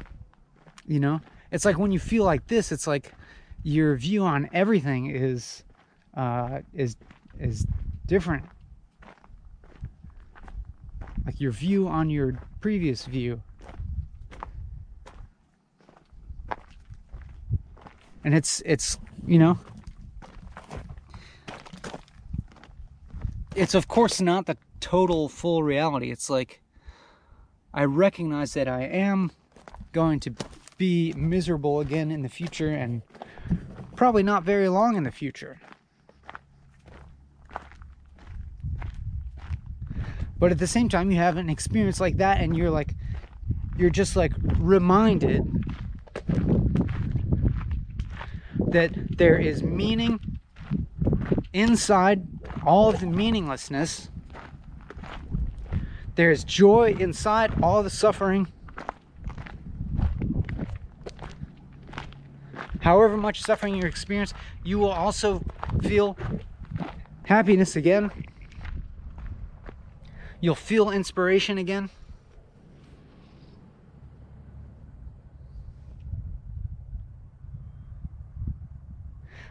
you 0.85 0.99
know, 0.99 1.21
it's 1.51 1.63
like 1.63 1.79
when 1.79 1.91
you 1.91 1.99
feel 1.99 2.25
like 2.25 2.47
this, 2.47 2.71
it's 2.73 2.87
like 2.87 3.13
your 3.63 3.95
view 3.95 4.23
on 4.23 4.49
everything 4.53 5.07
is 5.07 5.63
uh, 6.15 6.59
is 6.73 6.97
is 7.39 7.65
different. 8.07 8.43
Like 11.25 11.39
your 11.39 11.51
view 11.51 11.87
on 11.87 12.09
your 12.09 12.37
previous 12.59 13.05
view. 13.05 13.41
And 18.23 18.35
it's 18.35 18.61
it's 18.65 18.99
you 19.27 19.39
know 19.39 19.57
it's 23.55 23.75
of 23.75 23.87
course 23.87 24.21
not 24.21 24.45
the 24.45 24.57
total 24.79 25.29
full 25.29 25.63
reality. 25.63 26.11
It's 26.11 26.29
like 26.29 26.61
I 27.73 27.85
recognize 27.85 28.53
that 28.53 28.67
I 28.67 28.83
am 28.83 29.31
going 29.91 30.19
to 30.21 30.33
be 30.77 31.13
miserable 31.15 31.79
again 31.79 32.11
in 32.11 32.21
the 32.21 32.29
future 32.29 32.69
and 32.69 33.01
probably 33.95 34.23
not 34.23 34.43
very 34.43 34.67
long 34.67 34.95
in 34.95 35.03
the 35.03 35.11
future. 35.11 35.61
But 40.39 40.51
at 40.51 40.57
the 40.57 40.65
same 40.65 40.89
time, 40.89 41.11
you 41.11 41.17
have 41.17 41.37
an 41.37 41.51
experience 41.51 42.01
like 42.01 42.17
that, 42.17 42.41
and 42.41 42.57
you're 42.57 42.71
like, 42.71 42.95
you're 43.77 43.91
just 43.91 44.15
like 44.15 44.33
reminded 44.57 45.43
that 48.71 49.17
there 49.17 49.37
is 49.37 49.61
meaning 49.63 50.19
inside 51.53 52.25
all 52.65 52.89
of 52.89 52.99
the 52.99 53.07
meaninglessness. 53.07 54.09
There's 56.15 56.43
joy 56.43 56.95
inside 56.99 57.61
all 57.61 57.83
the 57.83 57.89
suffering. 57.89 58.47
However 62.81 63.15
much 63.15 63.41
suffering 63.41 63.75
you 63.75 63.83
experience, 63.83 64.33
you 64.63 64.79
will 64.79 64.91
also 64.91 65.43
feel 65.83 66.17
happiness 67.23 67.75
again. 67.75 68.11
You'll 70.39 70.55
feel 70.55 70.89
inspiration 70.89 71.57
again. 71.57 71.89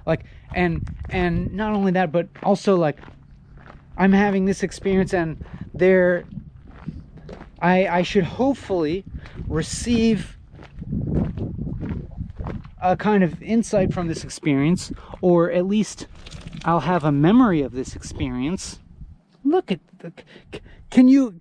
Like 0.06 0.24
and 0.54 0.88
and 1.08 1.52
not 1.52 1.72
only 1.74 1.92
that 1.92 2.12
but 2.12 2.28
also 2.42 2.76
like 2.76 2.98
i'm 3.96 4.12
having 4.12 4.44
this 4.44 4.62
experience 4.62 5.12
and 5.12 5.44
there 5.74 6.24
i 7.60 7.86
i 7.86 8.02
should 8.02 8.24
hopefully 8.24 9.04
receive 9.46 10.36
a 12.82 12.96
kind 12.96 13.22
of 13.22 13.42
insight 13.42 13.92
from 13.92 14.08
this 14.08 14.24
experience 14.24 14.92
or 15.20 15.50
at 15.50 15.66
least 15.66 16.06
i'll 16.64 16.80
have 16.80 17.04
a 17.04 17.12
memory 17.12 17.62
of 17.62 17.72
this 17.72 17.94
experience. 17.96 18.78
Look 19.44 19.72
at 19.72 19.80
the 19.98 20.12
can 20.90 21.08
you 21.08 21.40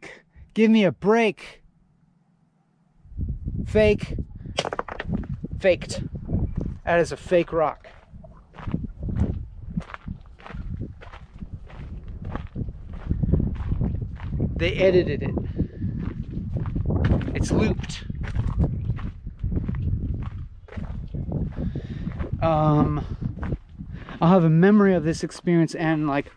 give 0.53 0.69
me 0.71 0.83
a 0.83 0.91
break? 0.91 1.63
Fake. 3.65 4.15
Faked. 5.59 6.03
That 6.85 6.99
is 6.99 7.11
a 7.11 7.17
fake 7.17 7.51
rock 7.51 7.87
They 14.55 14.73
edited 14.73 15.23
it. 15.23 15.35
It's 17.33 17.49
looped. 17.49 18.03
Um, 22.41 23.05
I'll 24.21 24.29
have 24.29 24.43
a 24.43 24.49
memory 24.49 24.93
of 24.95 25.05
this 25.05 25.23
experience 25.23 25.75
and 25.75 26.07
like 26.07 26.31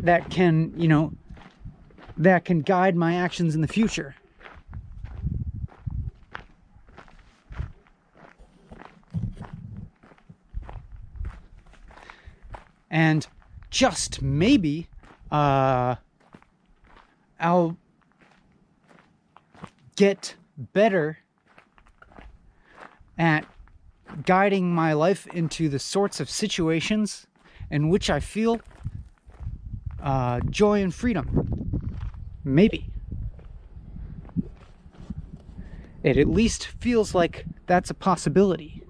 that 0.00 0.30
can, 0.30 0.72
you 0.74 0.88
know, 0.88 1.12
that 2.16 2.46
can 2.46 2.60
guide 2.60 2.96
my 2.96 3.14
actions 3.14 3.54
in 3.54 3.60
the 3.60 3.68
future. 3.68 4.14
And 12.90 13.26
just 13.70 14.22
maybe 14.22 14.88
uh, 15.30 15.96
I'll 17.38 17.76
get 19.96 20.36
better 20.56 21.18
at 23.18 23.44
guiding 24.24 24.72
my 24.74 24.92
life 24.92 25.26
into 25.28 25.68
the 25.68 25.78
sorts 25.78 26.20
of 26.20 26.30
situations 26.30 27.26
in 27.70 27.88
which 27.88 28.08
I 28.08 28.20
feel 28.20 28.60
uh, 30.02 30.40
joy 30.48 30.82
and 30.82 30.94
freedom. 30.94 31.98
Maybe. 32.44 32.90
It 36.02 36.16
at 36.16 36.28
least 36.28 36.66
feels 36.66 37.14
like 37.14 37.44
that's 37.66 37.90
a 37.90 37.94
possibility. 37.94 38.82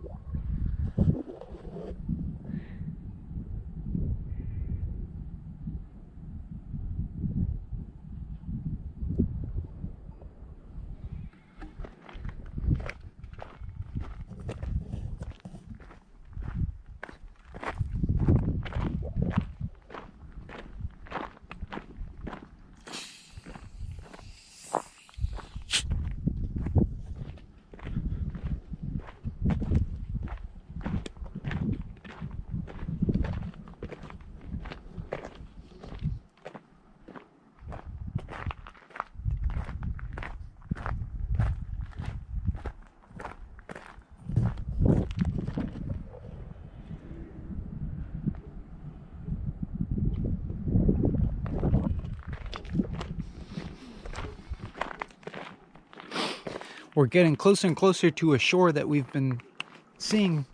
We're 56.98 57.06
getting 57.06 57.36
closer 57.36 57.68
and 57.68 57.76
closer 57.76 58.10
to 58.10 58.34
a 58.34 58.38
shore 58.40 58.72
that 58.72 58.88
we've 58.88 59.12
been 59.12 59.40
seeing 59.98 60.44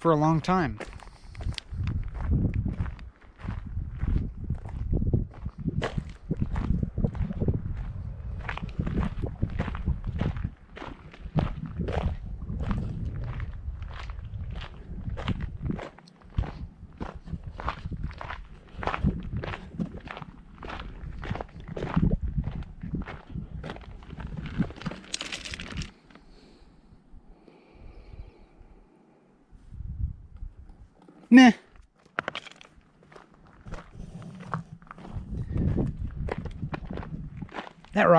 for 0.00 0.10
a 0.10 0.16
long 0.16 0.40
time. 0.40 0.80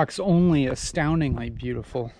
rock's 0.04 0.20
only 0.20 0.66
astoundingly 0.66 1.48
beautiful. 1.48 2.12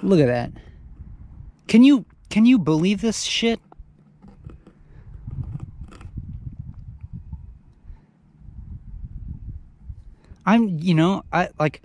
Look 0.00 0.20
at 0.20 0.26
that. 0.26 0.52
Can 1.66 1.82
you 1.82 2.04
can 2.30 2.46
you 2.46 2.60
believe 2.60 3.00
this 3.00 3.22
shit? 3.22 3.58
You 10.88 10.94
know, 10.94 11.22
I 11.30 11.50
like 11.58 11.82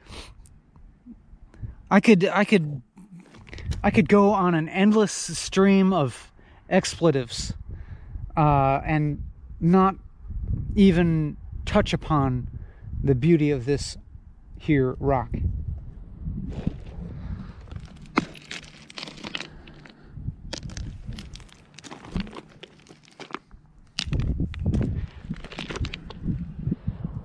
I 1.91 1.99
could 1.99 2.23
I 2.23 2.45
could 2.45 2.81
I 3.83 3.91
could 3.91 4.07
go 4.07 4.31
on 4.31 4.55
an 4.55 4.69
endless 4.69 5.11
stream 5.11 5.91
of 5.91 6.31
expletives 6.69 7.51
uh, 8.37 8.79
and 8.85 9.21
not 9.59 9.95
even 10.75 11.35
touch 11.65 11.91
upon 11.91 12.47
the 13.03 13.13
beauty 13.13 13.51
of 13.51 13.65
this 13.65 13.97
here 14.57 14.95
rock. 15.01 15.31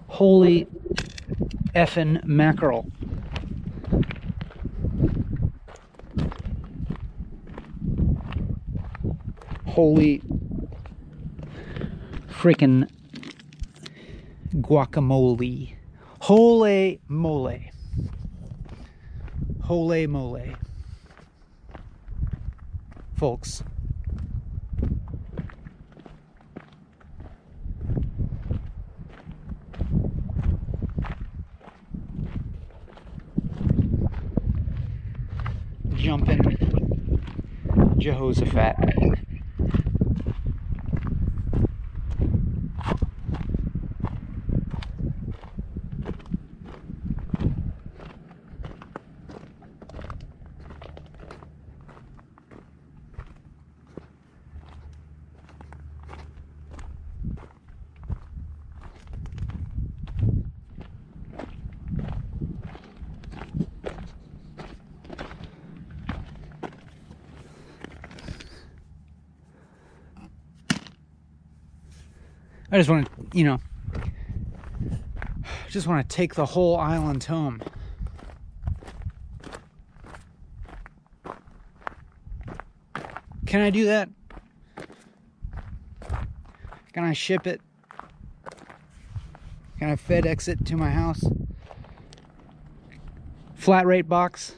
Holy 0.08 0.66
effin' 1.78 2.20
mackerel. 2.24 2.90
Holy 9.64 10.20
freaking 12.26 12.90
guacamole. 14.56 15.76
Holy 16.18 17.00
mole. 17.06 17.60
Holy 19.62 20.06
mole. 20.08 20.56
Folks. 23.14 23.62
Jumping 35.96 36.38
Jehoshaphat. 38.08 38.77
I 72.78 72.80
just 72.80 72.90
want 72.90 73.06
to, 73.06 73.36
you 73.36 73.42
know, 73.42 73.58
just 75.68 75.88
want 75.88 76.08
to 76.08 76.16
take 76.16 76.36
the 76.36 76.46
whole 76.46 76.76
island 76.76 77.24
home. 77.24 77.60
Can 83.46 83.62
I 83.62 83.70
do 83.70 83.86
that? 83.86 84.08
Can 86.92 87.02
I 87.02 87.14
ship 87.14 87.48
it? 87.48 87.60
Can 89.80 89.90
I 89.90 89.96
FedEx 89.96 90.46
it 90.46 90.64
to 90.66 90.76
my 90.76 90.90
house? 90.90 91.24
Flat 93.56 93.86
rate 93.86 94.08
box? 94.08 94.54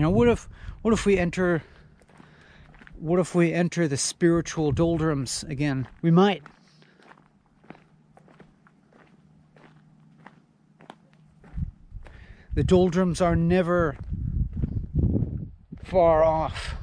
You 0.00 0.06
know, 0.06 0.12
what 0.12 0.28
if 0.28 0.48
what 0.80 0.94
if 0.94 1.04
we 1.04 1.18
enter 1.18 1.62
what 2.98 3.20
if 3.20 3.34
we 3.34 3.52
enter 3.52 3.86
the 3.86 3.98
spiritual 3.98 4.72
doldrums 4.72 5.44
again? 5.46 5.86
We 6.00 6.10
might. 6.10 6.42
The 12.54 12.64
doldrums 12.64 13.20
are 13.20 13.36
never 13.36 13.98
far 15.84 16.24
off. 16.24 16.76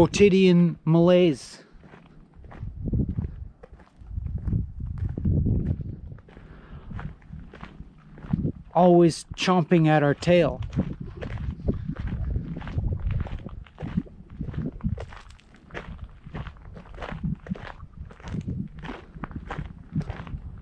Quotidian 0.00 0.78
malaise. 0.86 1.58
Always 8.74 9.26
chomping 9.36 9.88
at 9.88 10.02
our 10.02 10.14
tail. 10.14 10.62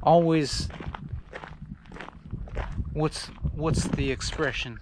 Always 0.03 0.69
what's 2.93 3.27
what's 3.55 3.85
the 3.85 4.11
expression? 4.11 4.81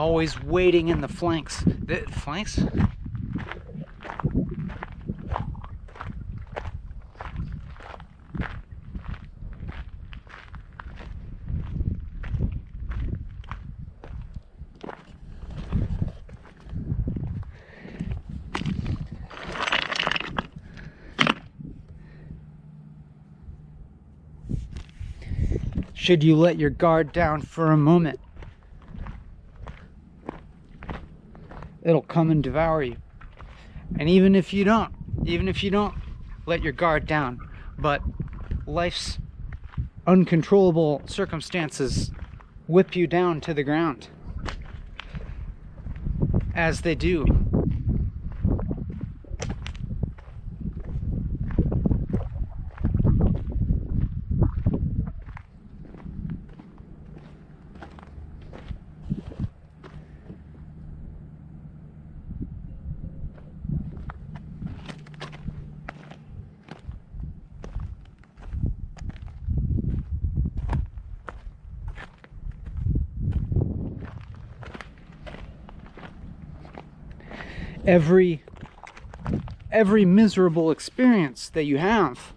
Always 0.00 0.42
waiting 0.42 0.88
in 0.88 1.02
the 1.02 1.08
flanks. 1.08 1.62
The 1.66 1.98
flanks? 2.10 2.58
Should 25.92 26.24
you 26.24 26.34
let 26.36 26.56
your 26.56 26.70
guard 26.70 27.12
down 27.12 27.42
for 27.42 27.70
a 27.70 27.76
moment? 27.76 28.18
It'll 31.90 32.02
come 32.02 32.30
and 32.30 32.42
devour 32.42 32.82
you. 32.84 32.96
And 33.98 34.08
even 34.08 34.36
if 34.36 34.52
you 34.54 34.64
don't, 34.64 34.94
even 35.26 35.48
if 35.48 35.62
you 35.64 35.70
don't 35.70 35.94
let 36.46 36.62
your 36.62 36.72
guard 36.72 37.06
down, 37.06 37.40
but 37.76 38.00
life's 38.64 39.18
uncontrollable 40.06 41.02
circumstances 41.06 42.12
whip 42.68 42.94
you 42.94 43.08
down 43.08 43.40
to 43.40 43.52
the 43.52 43.64
ground, 43.64 44.08
as 46.54 46.82
they 46.82 46.94
do 46.94 47.39
every 77.90 78.40
every 79.72 80.04
miserable 80.04 80.70
experience 80.70 81.48
that 81.50 81.64
you 81.64 81.76
have. 81.76 82.32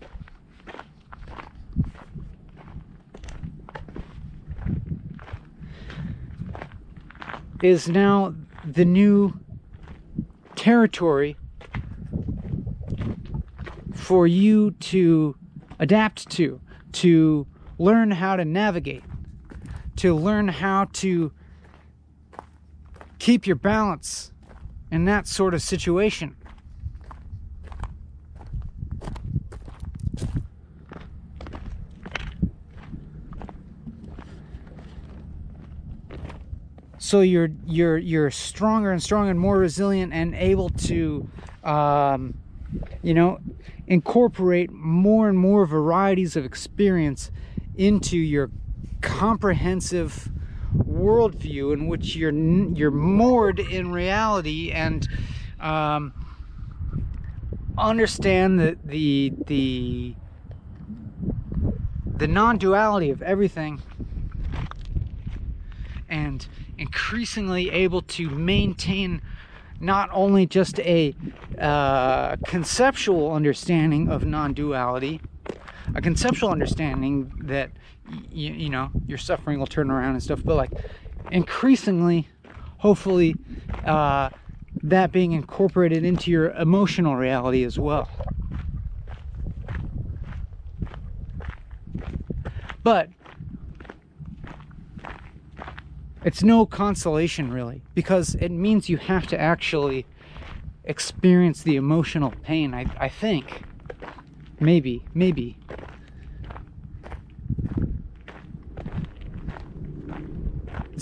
Is 7.61 7.87
now 7.87 8.33
the 8.65 8.83
new 8.83 9.33
territory 10.55 11.37
for 13.93 14.25
you 14.25 14.71
to 14.71 15.35
adapt 15.79 16.29
to, 16.31 16.59
to 16.93 17.47
learn 17.77 18.11
how 18.11 18.35
to 18.35 18.43
navigate, 18.43 19.03
to 19.97 20.15
learn 20.15 20.47
how 20.47 20.87
to 20.93 21.31
keep 23.19 23.47
your 23.47 23.55
balance 23.55 24.32
in 24.93 25.05
that 25.05 25.25
sort 25.27 25.55
of 25.55 25.61
situation. 25.61 26.35
so 36.99 37.21
you're 37.21 37.49
you're 37.67 37.97
you're 37.97 38.31
stronger 38.31 38.91
and 38.91 39.03
stronger 39.03 39.29
and 39.29 39.39
more 39.39 39.59
resilient 39.59 40.11
and 40.13 40.33
able 40.33 40.69
to 40.69 41.27
um, 41.63 42.33
you 43.03 43.13
know 43.13 43.39
incorporate 43.85 44.71
more 44.71 45.27
and 45.29 45.37
more 45.37 45.65
varieties 45.65 46.35
of 46.35 46.45
experience 46.45 47.29
into 47.75 48.17
your 48.17 48.49
comprehensive 49.01 50.29
worldview 51.03 51.73
in 51.73 51.87
which 51.87 52.15
you're 52.15 52.31
you're 52.31 52.91
moored 52.91 53.59
in 53.59 53.91
reality 53.91 54.71
and 54.71 55.07
um, 55.59 56.13
understand 57.77 58.59
that 58.59 58.87
the 58.87 59.33
the 59.47 60.15
the 62.15 62.27
non-duality 62.27 63.09
of 63.09 63.21
everything 63.21 63.81
and 66.07 66.47
increasingly 66.77 67.69
able 67.71 68.01
to 68.01 68.29
maintain 68.29 69.21
not 69.79 70.09
only 70.13 70.45
just 70.45 70.79
a 70.79 71.13
uh, 71.59 72.35
conceptual 72.45 73.33
understanding 73.33 74.07
of 74.09 74.25
non-duality 74.25 75.19
a 75.95 76.01
conceptual 76.01 76.49
understanding 76.49 77.31
that 77.43 77.71
you, 78.31 78.53
you 78.53 78.69
know 78.69 78.89
your 79.07 79.17
suffering 79.17 79.59
will 79.59 79.67
turn 79.67 79.91
around 79.91 80.13
and 80.13 80.23
stuff. 80.23 80.41
But 80.43 80.55
like 80.55 80.71
increasingly 81.31 82.27
hopefully 82.77 83.35
uh, 83.85 84.29
that 84.81 85.11
being 85.11 85.31
incorporated 85.31 86.03
into 86.03 86.29
your 86.29 86.51
emotional 86.51 87.15
reality 87.15 87.63
as 87.63 87.79
well. 87.79 88.09
But 92.83 93.09
it's 96.25 96.43
no 96.43 96.65
consolation 96.65 97.51
really 97.51 97.81
because 97.95 98.35
it 98.35 98.51
means 98.51 98.89
you 98.89 98.97
have 98.97 99.27
to 99.27 99.39
actually 99.39 100.05
experience 100.83 101.63
the 101.63 101.77
emotional 101.77 102.33
pain 102.43 102.73
I, 102.73 102.85
I 102.99 103.07
think. 103.07 103.63
Maybe 104.59 105.05
maybe 105.13 105.57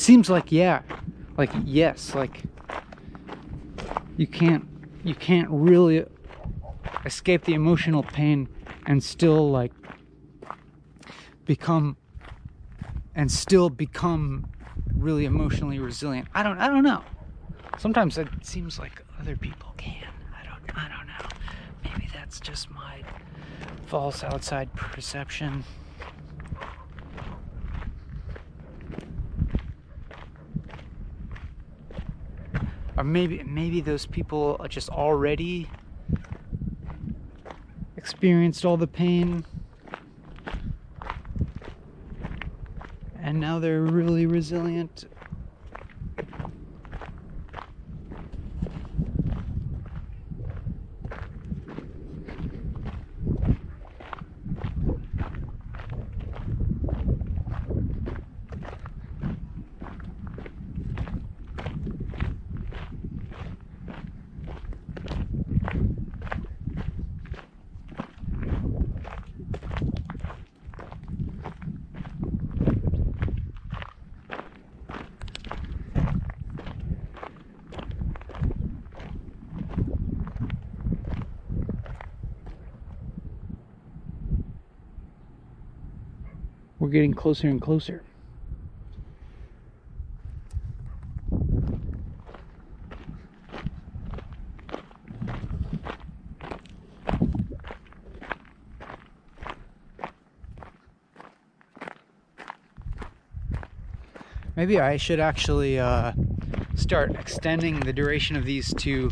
seems 0.02 0.30
like 0.30 0.52
yeah 0.52 0.82
like 1.38 1.52
yes 1.64 2.16
like 2.16 2.42
you 4.18 4.28
can't 4.28 4.68
you 5.04 5.16
can't 5.16 5.48
really 5.50 6.06
escape 7.06 7.46
the 7.46 7.54
emotional 7.54 8.04
pain 8.04 8.48
and 8.86 9.04
still 9.04 9.50
like 9.50 9.72
become 11.46 11.98
and 13.16 13.32
still 13.32 13.70
become 13.70 14.48
really 14.96 15.26
emotionally 15.26 15.80
resilient. 15.80 16.28
I 16.34 16.44
don't 16.44 16.58
I 16.58 16.68
don't 16.68 16.84
know. 16.84 17.04
Sometimes 17.78 18.18
it 18.18 18.28
seems 18.42 18.80
like 18.80 19.04
other 19.20 19.36
people 19.36 19.74
can. 19.78 20.08
I 20.40 20.46
don't 20.46 20.78
I 20.78 20.90
don't 20.90 21.08
know. 21.08 21.30
Maybe 21.84 22.10
that's 22.14 22.40
just 22.40 22.70
my 22.72 23.04
false 23.88 24.24
outside 24.24 24.74
perception. 24.76 25.64
Or 33.02 33.04
maybe 33.04 33.42
maybe 33.42 33.82
those 33.82 34.06
people 34.06 34.64
just 34.70 34.88
already 34.90 35.68
experienced 37.98 38.64
all 38.64 38.78
the 38.78 38.86
pain 38.86 39.44
and 43.20 43.40
now 43.40 43.58
they're 43.58 43.82
really 43.82 44.28
resilient. 44.28 45.06
we're 86.91 86.91
getting 87.02 87.16
closer 87.16 87.48
and 87.48 87.60
closer. 87.60 88.04
Maybe 104.56 104.80
I 104.80 104.98
should 104.98 105.20
actually 105.20 105.80
uh, 105.80 106.12
start 106.76 107.16
extending 107.16 107.80
the 107.80 107.94
duration 107.94 108.36
of 108.36 108.46
these 108.46 108.72
to 108.76 109.10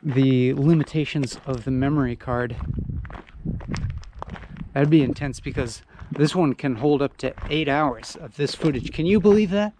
the 0.00 0.54
limitations 0.54 1.40
of 1.44 1.64
the 1.64 1.72
memory 1.72 2.14
card. 2.14 2.54
That'd 4.78 4.90
be 4.90 5.02
intense 5.02 5.40
because 5.40 5.82
this 6.12 6.36
one 6.36 6.54
can 6.54 6.76
hold 6.76 7.02
up 7.02 7.16
to 7.16 7.34
eight 7.50 7.68
hours 7.68 8.14
of 8.14 8.36
this 8.36 8.54
footage. 8.54 8.92
Can 8.92 9.06
you 9.06 9.18
believe 9.18 9.50
that? 9.50 9.72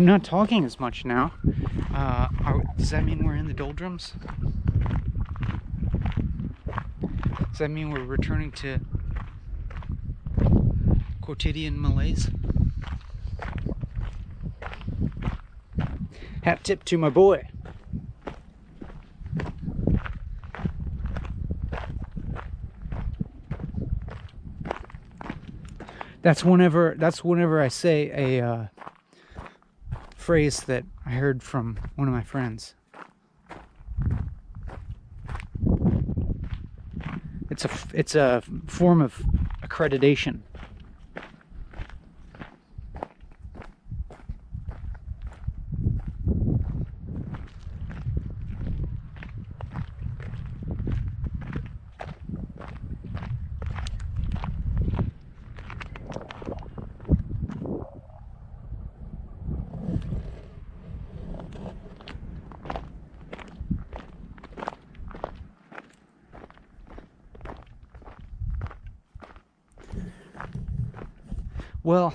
I'm 0.00 0.06
not 0.06 0.24
talking 0.24 0.64
as 0.64 0.80
much 0.80 1.04
now. 1.04 1.34
Uh, 1.94 2.28
are, 2.42 2.62
does 2.78 2.88
that 2.88 3.04
mean 3.04 3.22
we're 3.22 3.34
in 3.34 3.46
the 3.46 3.52
doldrums? 3.52 4.14
Does 7.50 7.58
that 7.58 7.68
mean 7.68 7.90
we're 7.90 8.06
returning 8.06 8.50
to 8.52 8.80
quotidian 11.20 11.78
malaise? 11.78 12.30
Hat 16.44 16.64
tip 16.64 16.82
to 16.84 16.96
my 16.96 17.10
boy. 17.10 17.46
That's 26.22 26.42
whenever 26.42 26.94
that's 26.96 27.22
whenever 27.22 27.60
I 27.60 27.68
say 27.68 28.38
a 28.38 28.46
uh, 28.46 28.66
phrase 30.30 30.60
that 30.60 30.84
I 31.04 31.10
heard 31.10 31.42
from 31.42 31.76
one 31.96 32.06
of 32.06 32.14
my 32.14 32.22
friends. 32.22 32.76
It's 37.50 37.64
a 37.64 37.70
it's 37.92 38.14
a 38.14 38.40
form 38.68 39.00
of 39.00 39.20
accreditation. 39.64 40.42
Well, 71.82 72.14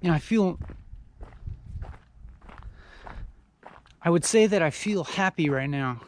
you 0.00 0.08
know, 0.08 0.14
I 0.14 0.18
feel. 0.34 0.58
I 4.02 4.10
would 4.10 4.24
say 4.24 4.46
that 4.48 4.62
I 4.62 4.70
feel 4.70 5.04
happy 5.04 5.48
right 5.48 5.70
now. 5.70 6.00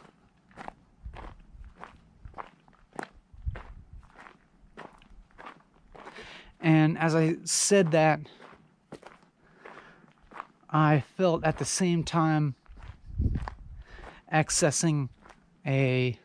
And 6.59 6.97
as 6.97 7.15
I 7.15 7.37
said 7.45 7.91
that, 7.91 8.19
I 10.69 11.03
felt 11.15 11.45
at 11.45 11.57
the 11.57 11.65
same 11.65 12.03
time 12.03 12.55
accessing 14.31 15.07
a 15.65 16.19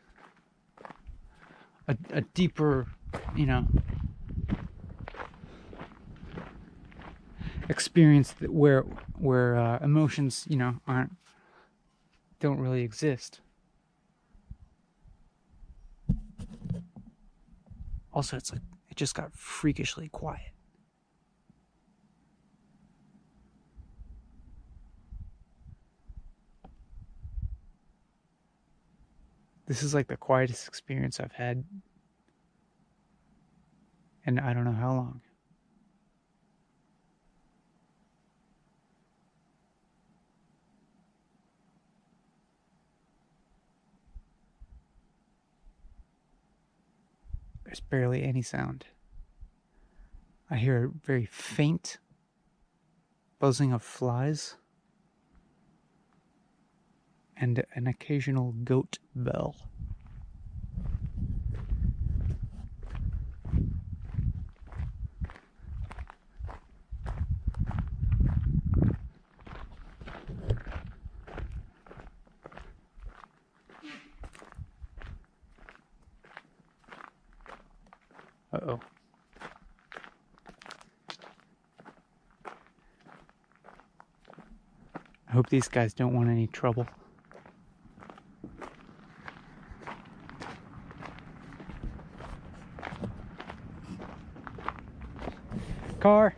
a, 1.86 1.96
a 2.10 2.20
deeper, 2.22 2.88
you 3.36 3.46
know, 3.46 3.66
experience 7.72 8.32
that 8.34 8.52
where 8.52 8.82
where 9.18 9.56
uh, 9.56 9.78
emotions 9.82 10.46
you 10.48 10.56
know 10.56 10.76
aren't 10.86 11.12
don't 12.38 12.58
really 12.58 12.82
exist. 12.82 13.40
Also 18.12 18.36
it's 18.36 18.52
like 18.52 18.60
it 18.90 18.96
just 18.96 19.14
got 19.14 19.34
freakishly 19.34 20.08
quiet. 20.08 20.52
This 29.66 29.82
is 29.82 29.94
like 29.94 30.08
the 30.08 30.18
quietest 30.18 30.68
experience 30.68 31.18
i've 31.18 31.32
had 31.32 31.64
and 34.26 34.38
i 34.40 34.52
don't 34.52 34.64
know 34.64 34.72
how 34.72 34.92
long 34.92 35.22
There's 47.72 47.80
barely 47.80 48.22
any 48.22 48.42
sound. 48.42 48.84
I 50.50 50.56
hear 50.56 50.84
a 50.84 50.90
very 50.90 51.24
faint 51.24 51.96
buzzing 53.38 53.72
of 53.72 53.82
flies 53.82 54.56
and 57.34 57.64
an 57.74 57.86
occasional 57.86 58.52
goat 58.52 58.98
bell. 59.16 59.56
Uh 78.52 78.58
oh. 78.68 78.80
I 85.28 85.32
hope 85.32 85.48
these 85.48 85.68
guys 85.68 85.94
don't 85.94 86.12
want 86.12 86.28
any 86.28 86.46
trouble. 86.46 86.86
Car. 96.00 96.34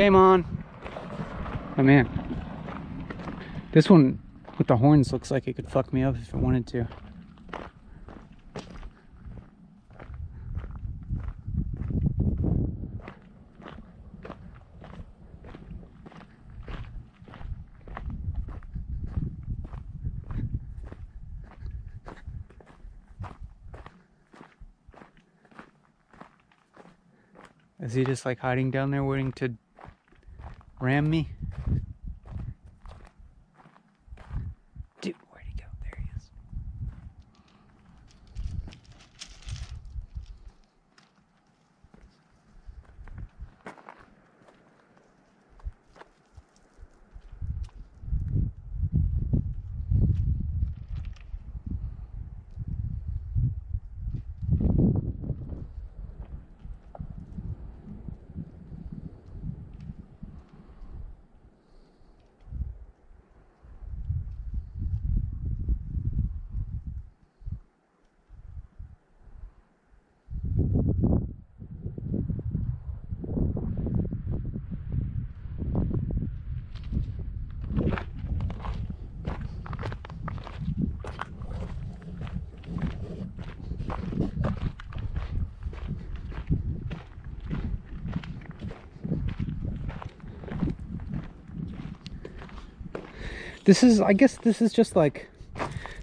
Game 0.00 0.16
on. 0.16 0.64
Oh 1.76 1.82
man. 1.82 2.08
This 3.72 3.90
one 3.90 4.18
with 4.56 4.66
the 4.66 4.78
horns 4.78 5.12
looks 5.12 5.30
like 5.30 5.46
it 5.46 5.56
could 5.56 5.68
fuck 5.68 5.92
me 5.92 6.02
up 6.02 6.16
if 6.16 6.32
it 6.32 6.36
wanted 6.36 6.66
to. 6.68 6.88
Is 27.80 27.92
he 27.92 28.04
just 28.04 28.24
like 28.24 28.38
hiding 28.38 28.70
down 28.70 28.92
there 28.92 29.04
waiting 29.04 29.32
to 29.32 29.58
ram 30.80 31.10
me? 31.10 31.28
Dude, 35.00 35.14
where'd 35.30 35.46
he 35.46 35.54
go? 35.54 35.64
There 35.82 35.98
he 35.98 36.08
is. 36.16 36.30
This 93.70 93.84
is, 93.84 94.00
I 94.00 94.14
guess, 94.14 94.36
this 94.36 94.60
is 94.60 94.72
just 94.72 94.96
like, 94.96 95.30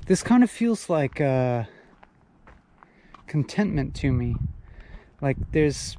this 0.06 0.24
kind 0.24 0.42
of 0.42 0.50
feels 0.50 0.90
like 0.90 1.20
uh, 1.20 1.66
contentment 3.28 3.94
to 3.96 4.14
me. 4.14 4.38
Like 5.20 5.36
there's, 5.52 5.98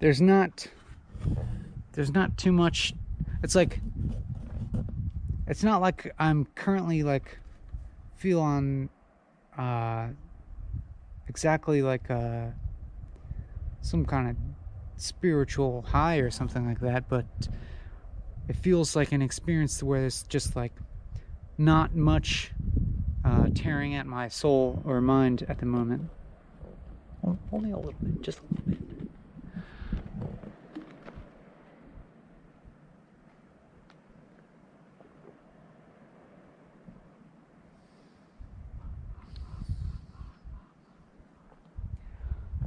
there's 0.00 0.22
not, 0.22 0.68
there's 1.92 2.14
not 2.14 2.38
too 2.38 2.50
much 2.50 2.94
it's 3.42 3.54
like 3.54 3.80
it's 5.46 5.62
not 5.62 5.80
like 5.82 6.14
I'm 6.18 6.46
currently 6.54 7.02
like 7.02 7.38
feel 8.16 8.40
on 8.40 8.88
uh 9.58 10.08
exactly 11.28 11.82
like 11.82 12.10
uh 12.10 12.46
some 13.82 14.06
kind 14.06 14.30
of 14.30 14.36
spiritual 14.96 15.82
high 15.82 16.16
or 16.16 16.30
something 16.30 16.66
like 16.66 16.80
that, 16.80 17.08
but 17.08 17.26
it 18.52 18.56
feels 18.56 18.94
like 18.94 19.12
an 19.12 19.22
experience 19.22 19.82
where 19.82 20.00
there's 20.00 20.24
just 20.24 20.54
like 20.54 20.74
not 21.56 21.94
much 21.94 22.52
uh, 23.24 23.46
tearing 23.54 23.94
at 23.94 24.04
my 24.04 24.28
soul 24.28 24.82
or 24.84 25.00
mind 25.00 25.46
at 25.48 25.56
the 25.56 25.64
moment. 25.64 26.02
Only 27.50 27.70
a 27.70 27.76
little 27.78 27.94
bit, 28.02 28.20
just 28.20 28.40
a 28.40 28.42
little 28.42 28.64
bit. 28.66 29.08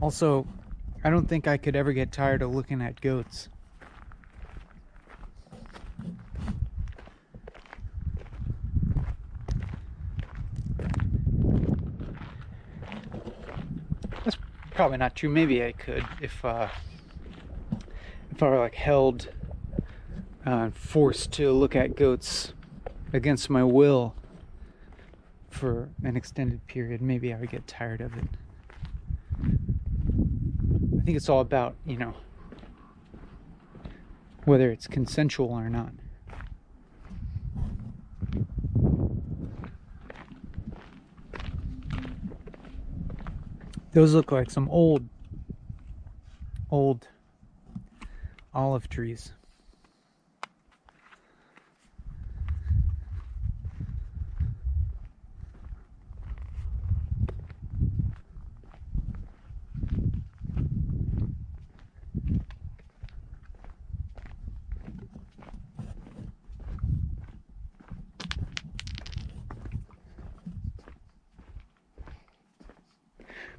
Also, 0.01 0.47
I 1.03 1.11
don't 1.11 1.29
think 1.29 1.47
I 1.47 1.57
could 1.57 1.75
ever 1.75 1.93
get 1.93 2.11
tired 2.11 2.41
of 2.41 2.55
looking 2.55 2.81
at 2.81 2.99
goats. 3.01 3.49
That's 14.25 14.37
probably 14.75 14.97
not 14.97 15.15
true. 15.15 15.29
Maybe 15.29 15.63
I 15.63 15.71
could 15.71 16.05
if 16.21 16.43
uh, 16.43 16.67
if 18.31 18.43
I 18.43 18.49
were 18.49 18.59
like 18.59 18.75
held, 18.75 19.29
uh, 20.45 20.69
forced 20.71 21.31
to 21.33 21.51
look 21.51 21.75
at 21.75 21.95
goats 21.95 22.53
against 23.13 23.49
my 23.49 23.63
will 23.63 24.13
for 25.49 25.89
an 26.03 26.17
extended 26.17 26.67
period. 26.67 27.01
Maybe 27.01 27.33
I 27.33 27.39
would 27.39 27.49
get 27.49 27.65
tired 27.65 28.01
of 28.01 28.17
it. 28.17 28.25
I 30.99 31.03
think 31.05 31.15
it's 31.15 31.29
all 31.29 31.39
about, 31.39 31.75
you 31.85 31.97
know, 31.97 32.13
whether 34.43 34.69
it's 34.71 34.87
consensual 34.87 35.51
or 35.51 35.69
not. 35.69 35.91
Those 43.95 44.13
look 44.13 44.33
like 44.33 44.51
some 44.51 44.67
old, 44.71 45.07
old 46.69 47.07
olive 48.53 48.89
trees. 48.89 49.31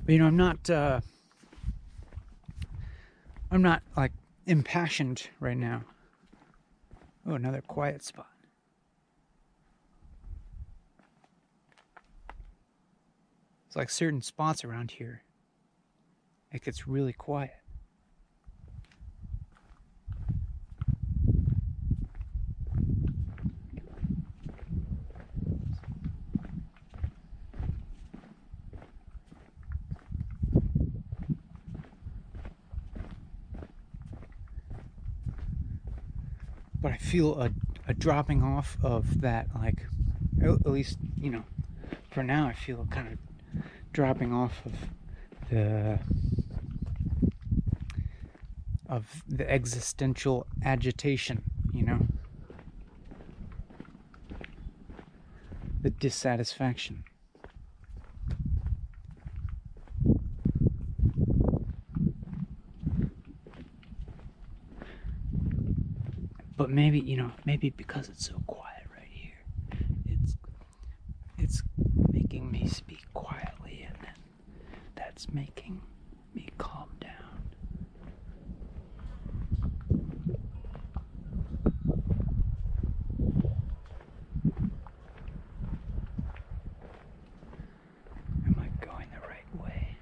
But 0.07 0.13
you 0.13 0.21
know, 0.21 0.27
I'm 0.27 0.37
not 0.37 0.71
uh 0.71 1.01
I'm 3.51 3.61
not 3.61 3.83
like 3.97 4.13
impassioned 4.47 5.29
right 5.41 5.57
now. 5.57 5.83
Oh, 7.27 7.35
another 7.35 7.61
quiet 7.61 8.05
spot. 8.05 8.31
It's 13.67 13.75
like 13.75 13.91
certain 13.91 14.23
spots 14.23 14.65
around 14.65 14.93
here. 14.93 15.23
It 16.53 16.63
gets 16.63 16.87
really 16.87 17.13
quiet. 17.13 17.51
But 36.87 36.93
I 36.93 36.99
feel 36.99 37.41
a, 37.43 37.51
a 37.89 37.95
dropping 37.95 38.45
off 38.45 38.79
of 38.81 39.21
that, 39.23 39.49
like, 39.57 39.83
at 40.41 40.65
least, 40.71 40.99
you 41.21 41.31
know, 41.31 41.43
for 42.13 42.23
now, 42.23 42.47
I 42.47 42.53
feel 42.53 42.87
kind 42.93 43.09
of 43.09 43.65
dropping 43.93 44.33
off 44.33 44.65
of 44.65 44.73
the 45.51 45.99
of 48.89 49.25
the 49.27 49.51
existential 49.51 50.47
agitation, 50.65 51.43
you 51.75 51.83
know, 51.85 52.07
the 55.83 55.91
dissatisfaction. 55.91 57.03
But 66.67 66.75
maybe 66.75 66.99
you 66.99 67.17
know 67.17 67.31
maybe 67.45 67.71
because 67.71 68.09
it's 68.09 68.27
so 68.27 68.35
quiet 68.49 68.83
right 68.93 69.07
here 69.09 69.39
it's 70.09 70.37
it's 71.39 71.63
making 72.11 72.51
me 72.51 72.67
speak 72.67 73.05
quietly 73.15 73.87
and 73.89 73.97
then 74.03 74.15
that's 74.97 75.33
making 75.33 75.81
me 76.35 76.49
calm 76.59 76.89
down 77.01 77.13
am 88.45 88.57
i 88.59 88.85
going 88.85 89.07
the 89.15 89.29
right 89.29 89.63
way 89.65 89.97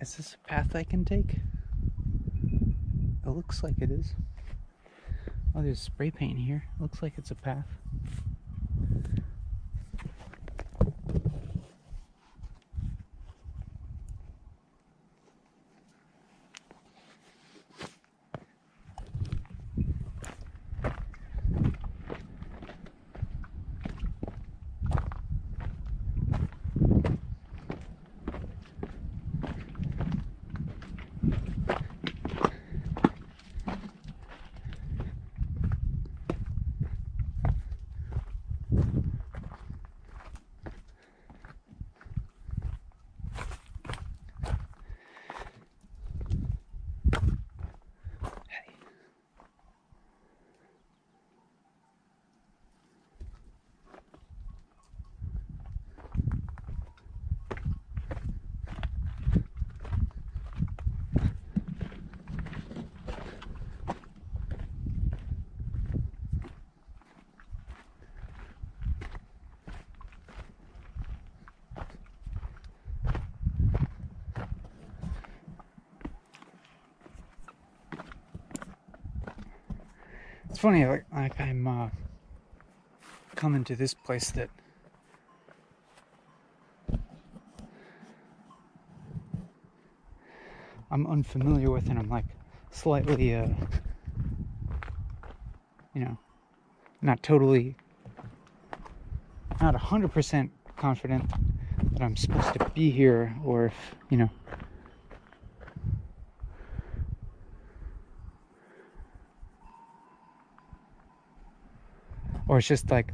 Is 0.00 0.16
this 0.16 0.34
a 0.34 0.36
I 0.74 0.84
can 0.84 1.04
take? 1.04 1.36
It 3.26 3.28
looks 3.28 3.62
like 3.62 3.74
it 3.80 3.90
is. 3.90 4.14
Oh, 5.54 5.62
there's 5.62 5.80
spray 5.80 6.10
paint 6.10 6.38
here. 6.38 6.64
Looks 6.80 7.02
like 7.02 7.14
it's 7.16 7.30
a 7.30 7.34
path. 7.34 7.66
Funny, 80.64 80.86
like, 80.86 81.04
like 81.14 81.38
I'm 81.42 81.66
uh, 81.68 81.90
coming 83.34 83.64
to 83.64 83.76
this 83.76 83.92
place 83.92 84.30
that 84.30 84.48
I'm 90.90 91.06
unfamiliar 91.06 91.70
with, 91.70 91.90
and 91.90 91.98
I'm 91.98 92.08
like 92.08 92.24
slightly, 92.70 93.34
uh, 93.34 93.48
you 95.92 96.00
know, 96.00 96.16
not 97.02 97.22
totally, 97.22 97.76
not 99.60 99.74
100% 99.74 100.48
confident 100.78 101.30
that 101.92 102.00
I'm 102.00 102.16
supposed 102.16 102.54
to 102.54 102.70
be 102.70 102.90
here, 102.90 103.36
or 103.44 103.66
if, 103.66 103.74
you 104.08 104.16
know, 104.16 104.30
or 112.54 112.58
it's 112.58 112.68
just 112.68 112.88
like 112.88 113.12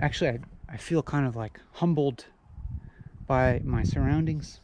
actually 0.00 0.28
I, 0.28 0.38
I 0.68 0.76
feel 0.76 1.02
kind 1.02 1.26
of 1.26 1.34
like 1.34 1.58
humbled 1.72 2.26
by 3.26 3.62
my 3.64 3.84
surroundings. 3.84 4.60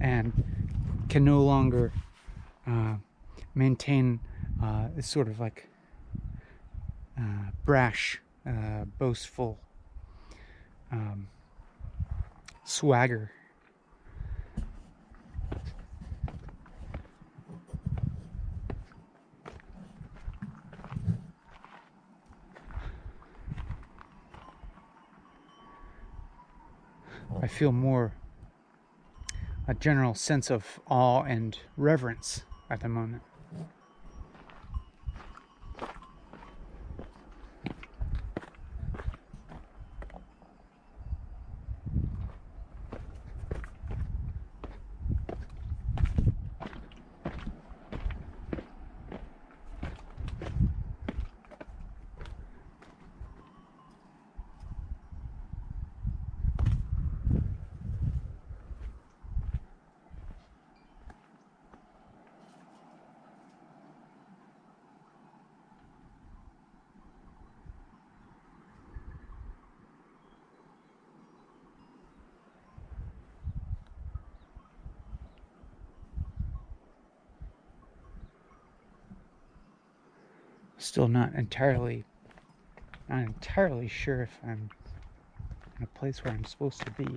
And 0.00 0.32
can 1.08 1.24
no 1.24 1.44
longer 1.44 1.92
uh, 2.66 2.96
maintain 3.54 4.18
uh, 4.60 4.88
this 4.96 5.06
sort 5.06 5.28
of 5.28 5.38
like 5.38 5.68
uh, 7.16 7.52
brash, 7.64 8.20
uh, 8.44 8.84
boastful 8.98 9.60
um, 10.90 11.28
swagger 12.64 13.30
I 27.42 27.48
feel 27.48 27.72
more 27.72 28.12
a 29.66 29.74
general 29.74 30.14
sense 30.14 30.48
of 30.48 30.80
awe 30.86 31.22
and 31.22 31.58
reverence 31.76 32.44
at 32.70 32.80
the 32.80 32.88
moment. 32.88 33.22
Still 81.02 81.08
not 81.08 81.34
entirely 81.34 82.04
not 83.08 83.24
entirely 83.24 83.88
sure 83.88 84.22
if 84.22 84.30
I'm 84.44 84.70
in 85.76 85.82
a 85.82 85.98
place 85.98 86.22
where 86.22 86.32
I'm 86.32 86.44
supposed 86.44 86.80
to 86.86 86.92
be. 86.92 87.08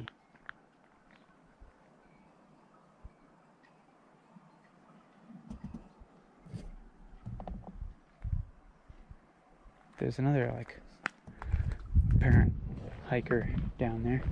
There's 10.00 10.18
another 10.18 10.52
like 10.58 10.82
apparent 12.16 12.54
hiker 13.08 13.54
down 13.78 14.02
there. 14.02 14.24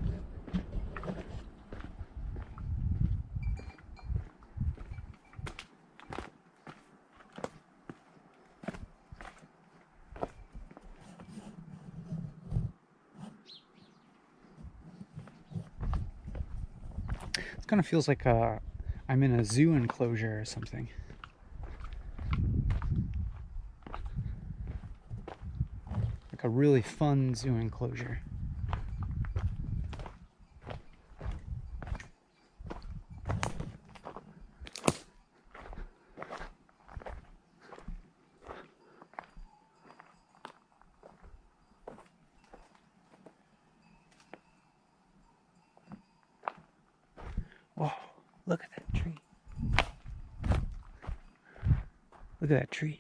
It 17.36 17.62
kind 17.74 17.80
of 17.80 17.88
feels 17.88 18.08
like 18.08 18.28
uh, 18.28 18.60
I'm 19.10 19.24
in 19.24 19.34
a 19.34 19.44
zoo 19.44 19.74
enclosure 19.74 20.40
or 20.40 20.46
something. 20.46 20.90
Like 26.32 26.44
a 26.44 26.50
really 26.50 26.84
fun 26.84 27.34
zoo 27.34 27.56
enclosure. 27.56 28.22
Whoa, 47.76 47.92
look 48.46 48.62
at 48.64 48.70
that 48.76 48.94
tree. 49.02 49.18
Look 52.40 52.52
at 52.52 52.60
that 52.60 52.72
tree. 52.72 53.00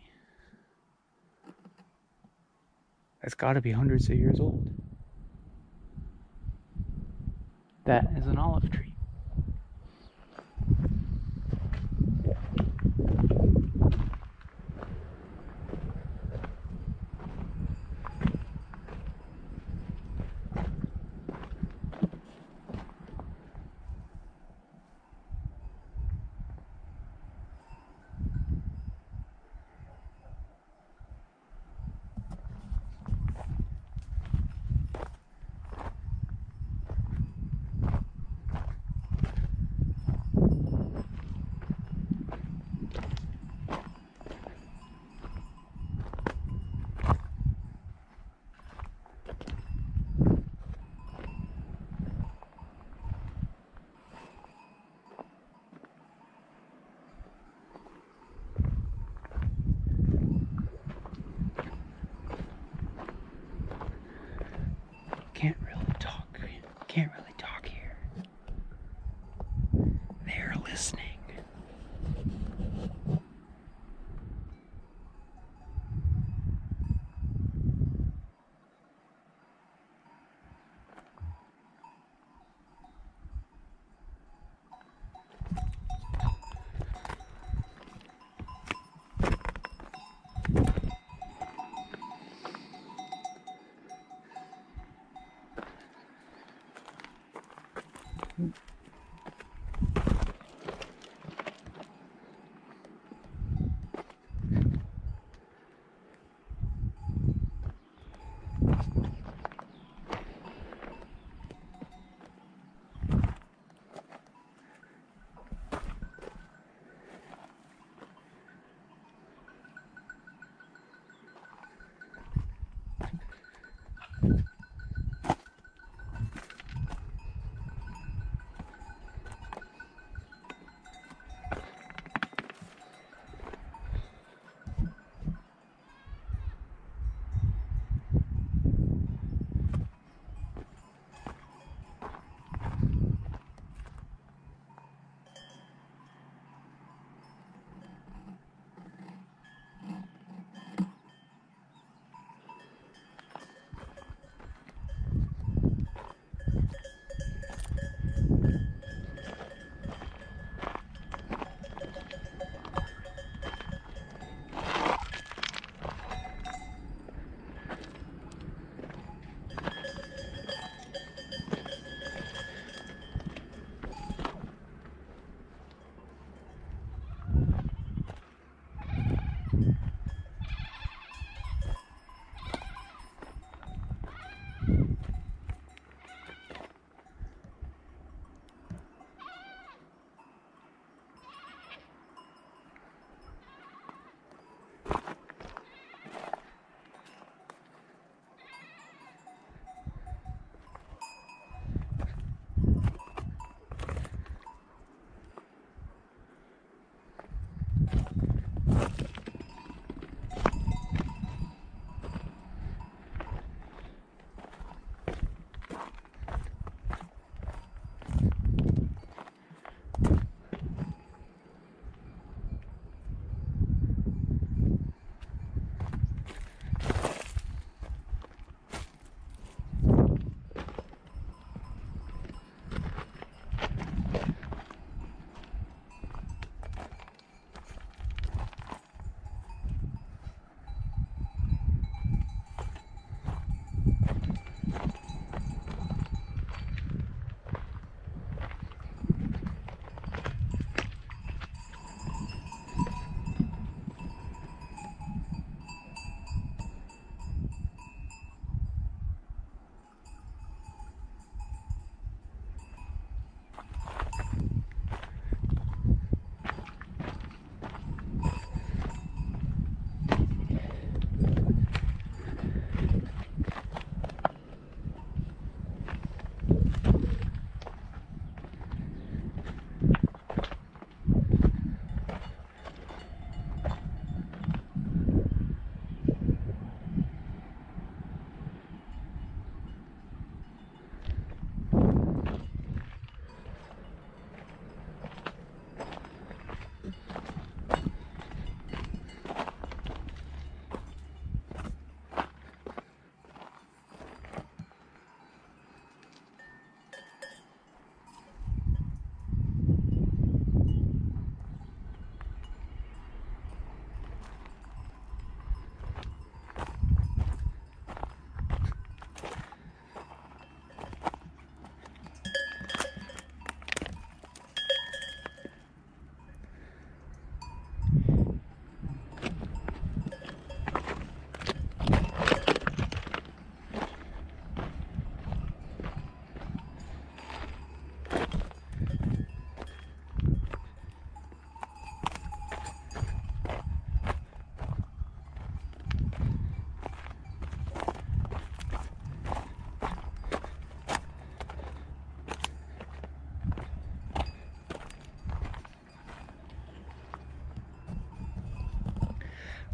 That's 3.21 3.35
got 3.53 3.57
to 3.57 3.61
be 3.61 3.71
hundreds 3.71 4.09
of 4.09 4.15
years 4.15 4.39
old. 4.39 4.72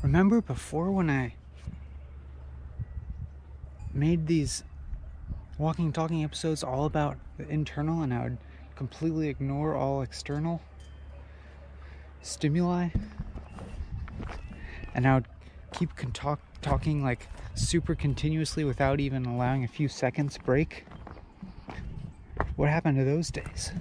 Remember 0.10 0.42
before 0.42 0.90
when 0.90 1.08
I 1.08 1.36
made 3.94 4.26
these 4.26 4.64
walking 5.60 5.94
talking 5.94 6.24
episodes 6.24 6.64
all 6.64 6.86
about 6.86 7.16
the 7.38 7.48
internal 7.48 8.02
and 8.02 8.12
I 8.12 8.24
would 8.24 8.38
completely 8.76 9.28
ignore 9.28 9.76
all 9.76 10.02
external 10.02 10.62
stimuli 12.24 12.90
and 14.96 15.08
I 15.08 15.14
would 15.14 15.28
keep 15.74 15.96
con- 15.96 16.12
talk- 16.12 16.60
talking 16.64 17.04
like 17.04 17.28
super 17.54 17.94
continuously 17.94 18.64
without 18.64 19.00
even 19.00 19.28
allowing 19.28 19.64
a 19.64 19.68
few 19.68 19.88
seconds 19.88 20.40
break. 20.40 20.86
What 22.56 22.70
happened 22.70 22.98
to 22.98 23.06
those 23.06 23.30
days? 23.30 23.74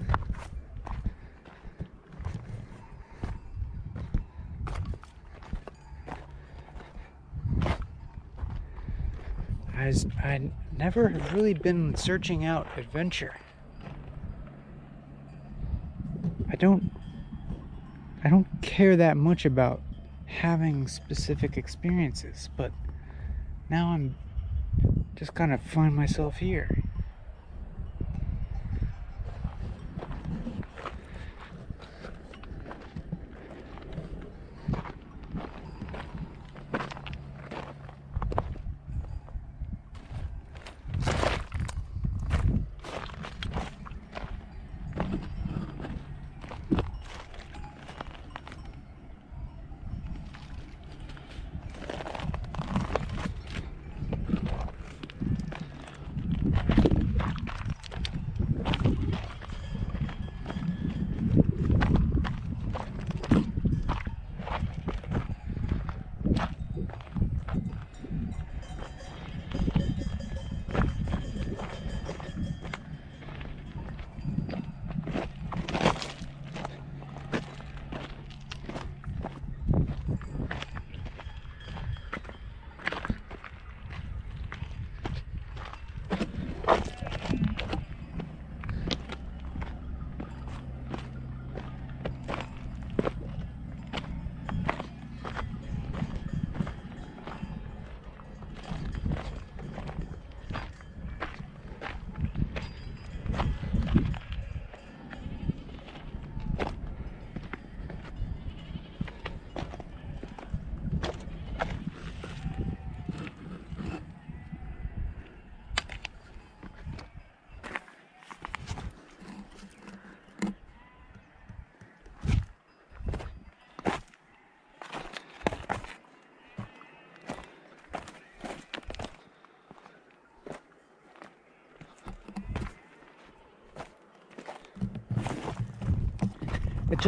I 10.23 10.28
was, 10.39 10.51
I 10.73 10.77
never 10.77 11.09
have 11.09 11.35
really 11.35 11.55
been 11.55 11.95
searching 11.97 12.45
out 12.45 12.67
adventure. 12.77 13.35
I 16.51 16.57
don't 16.57 16.91
I 18.25 18.29
don't 18.29 18.47
care 18.63 18.97
that 18.97 19.17
much 19.17 19.45
about 19.45 19.81
having 20.27 20.89
specific 20.89 21.57
experiences, 21.57 22.51
but 22.57 22.73
now 23.71 23.89
I'm 23.91 24.17
just 25.15 25.35
kind 25.35 25.53
of 25.53 25.63
find 25.63 25.95
myself 25.95 26.39
here. 26.39 26.78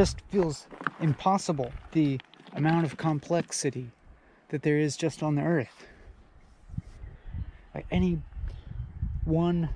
Just 0.01 0.23
feels 0.31 0.67
impossible 1.01 1.71
the 1.93 2.19
amount 2.55 2.87
of 2.87 2.97
complexity 2.97 3.91
that 4.49 4.63
there 4.63 4.79
is 4.79 4.97
just 4.97 5.23
on 5.23 5.35
the 5.35 5.43
earth. 5.43 5.85
Like 7.75 7.85
any 7.91 8.23
one 9.27 9.69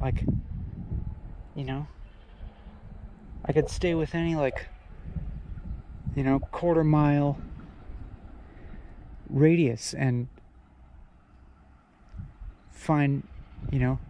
like 0.00 0.24
you 1.54 1.62
know 1.62 1.86
i 3.44 3.52
could 3.52 3.70
stay 3.70 3.94
with 3.94 4.16
any 4.16 4.34
like 4.34 4.66
you 6.16 6.24
know 6.24 6.40
quarter 6.40 6.82
mile 6.82 7.38
radius 9.30 9.94
and 9.94 10.26
find 12.72 13.22
you 13.70 13.78
know 13.78 14.00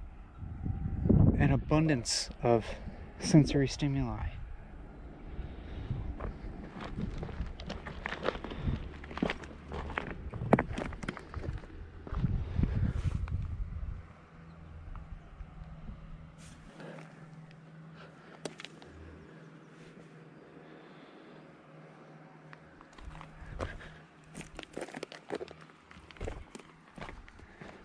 an 1.38 1.52
abundance 1.52 2.30
of 2.42 2.64
sensory 3.20 3.68
stimuli 3.68 4.32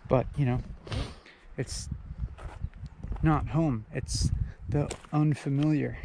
but 0.07 0.25
you 0.37 0.45
know 0.45 0.59
it's 1.57 1.89
not 3.27 3.49
home. 3.49 3.85
It's 3.93 4.31
the 4.69 4.89
unfamiliar 5.11 5.97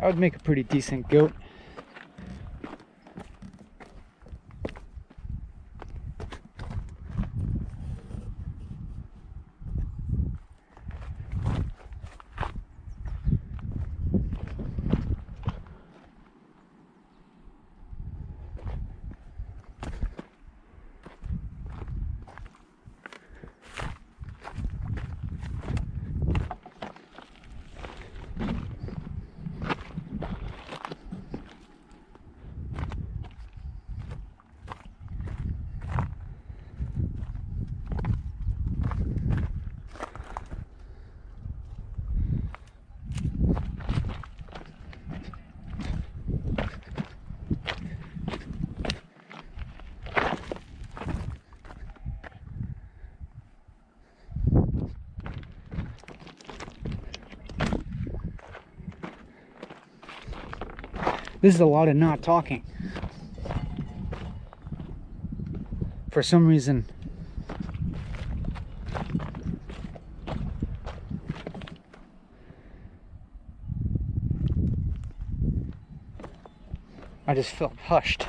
would 0.11 0.19
make 0.19 0.35
a 0.35 0.39
pretty 0.39 0.63
decent 0.63 1.07
goat. 1.07 1.31
This 61.41 61.55
is 61.55 61.59
a 61.59 61.65
lot 61.65 61.87
of 61.87 61.95
not 61.95 62.21
talking. 62.21 62.63
For 66.11 66.21
some 66.21 66.45
reason, 66.45 66.85
I 77.25 77.33
just 77.33 77.49
felt 77.49 77.73
hushed. 77.87 78.27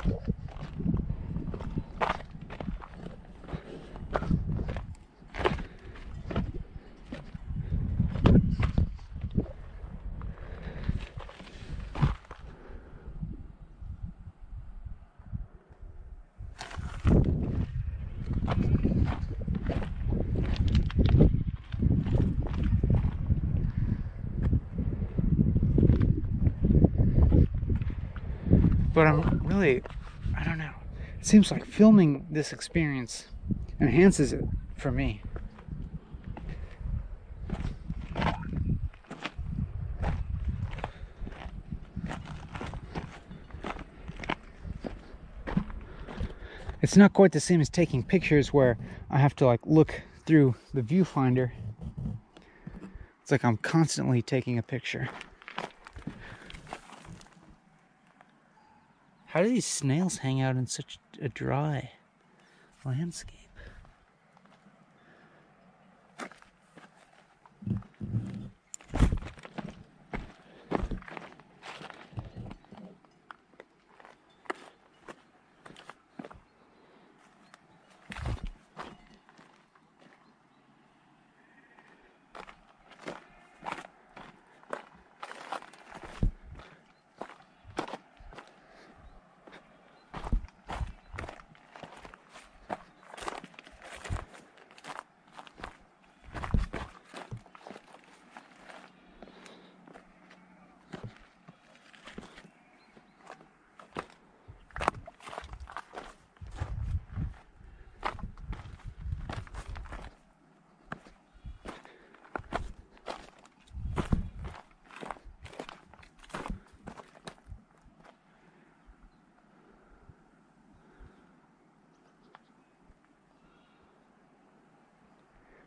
but 28.93 29.07
I'm 29.07 29.39
really, 29.45 29.81
I 30.37 30.43
don't 30.43 30.57
know. 30.57 30.71
It 31.19 31.22
seems 31.33 31.49
like 31.49 31.65
filming 31.65 32.27
this 32.29 32.53
experience 32.53 33.25
enhances 33.81 34.33
it 34.33 34.45
for 34.77 34.91
me. 34.91 35.19
It's 46.83 46.95
not 46.95 47.13
quite 47.13 47.31
the 47.31 47.39
same 47.39 47.61
as 47.61 47.67
taking 47.67 48.03
pictures 48.03 48.53
where 48.53 48.77
I 49.09 49.17
have 49.17 49.35
to 49.37 49.47
like 49.47 49.61
look 49.65 50.03
through 50.27 50.53
the 50.71 50.83
viewfinder. 50.83 51.49
It's 53.23 53.31
like 53.31 53.43
I'm 53.43 53.57
constantly 53.57 54.21
taking 54.21 54.59
a 54.59 54.61
picture. 54.61 55.09
How 59.25 59.41
do 59.41 59.49
these 59.49 59.65
snails 59.65 60.19
hang 60.19 60.39
out 60.39 60.57
in 60.57 60.67
such 60.67 60.99
a 61.21 61.29
dry 61.29 61.91
landscape? 62.85 63.39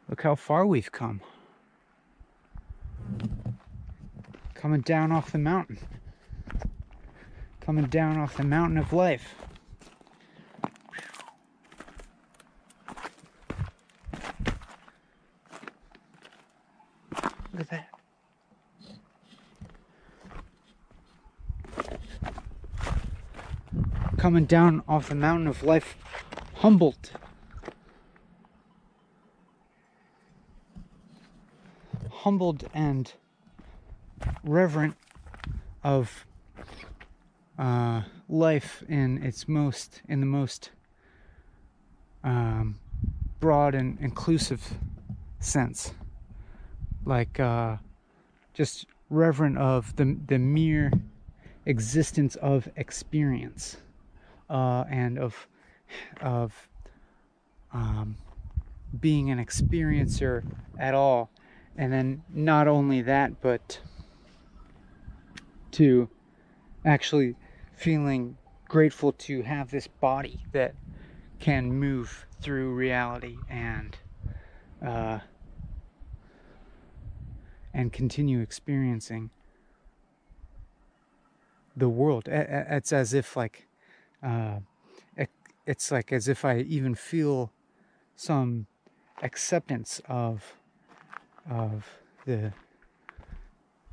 Look 0.09 0.16
how 0.27 0.35
far 0.35 0.67
we've 0.67 0.91
come. 0.91 1.21
Coming 4.55 4.81
down 4.81 5.13
off 5.13 5.31
the 5.31 5.39
mountain. 5.39 5.79
Coming 7.61 7.85
down 7.85 8.19
off 8.19 8.37
the 8.37 8.43
mountain 8.43 8.77
of 8.77 8.93
life. 8.93 9.37
Look 17.53 17.61
at 17.61 17.71
that. 17.71 17.89
Coming 24.17 24.47
down 24.47 24.83
off 24.89 25.09
the 25.09 25.15
mountain 25.15 25.47
of 25.47 25.63
life, 25.63 25.95
Humboldt. 26.55 27.13
Humbled 32.27 32.69
and 32.75 33.13
reverent 34.43 34.97
of 35.85 36.27
uh, 37.57 38.03
life 38.29 38.83
in 38.89 39.23
its 39.23 39.47
most 39.47 40.03
in 40.09 40.19
the 40.19 40.27
most 40.27 40.71
um, 42.25 42.81
broad 43.39 43.77
and 43.77 43.97
inclusive 44.01 44.75
sense. 45.39 45.95
Like 47.05 47.39
uh, 47.39 47.77
just 48.55 48.87
reverent 49.09 49.57
of 49.57 49.95
the, 49.95 50.17
the 50.27 50.41
mere 50.41 50.91
existence 51.65 52.35
of 52.35 52.69
experience 52.75 53.77
uh, 54.51 54.83
and 54.91 55.17
of 55.17 55.47
of 56.21 56.69
um, 57.73 58.17
being 58.99 59.31
an 59.31 59.39
experiencer 59.39 60.43
at 60.77 60.93
all 60.93 61.31
and 61.77 61.93
then 61.93 62.23
not 62.33 62.69
only 62.69 63.03
that, 63.03 63.41
but 63.41 63.81
to 65.73 66.09
actually 66.85 67.35
feeling 67.75 68.37
grateful 68.69 69.13
to 69.13 69.43
have 69.43 69.71
this 69.71 69.87
body 69.87 70.41
that 70.53 70.75
can 71.39 71.73
move 71.73 72.27
through 72.41 72.73
reality 72.73 73.37
and 73.49 73.97
uh, 74.85 75.19
and 77.75 77.93
continue 77.93 78.41
experiencing 78.41 79.31
the 81.77 81.89
world. 81.89 82.27
It's 82.27 82.93
as 82.93 83.13
if 83.13 83.37
like 83.37 83.67
uh, 84.23 84.61
it's 85.67 85.91
like 85.91 86.13
as 86.13 86.29
if 86.29 86.45
I 86.45 86.61
even 86.61 86.95
feel 86.95 87.53
some 88.15 88.67
acceptance 89.23 90.01
of 90.09 90.55
of 91.51 91.87
the 92.25 92.53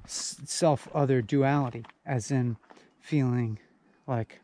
self 0.05 0.87
other 0.93 1.21
duality, 1.21 1.85
as 2.05 2.31
in 2.31 2.57
feeling 2.99 3.59
like 4.07 4.39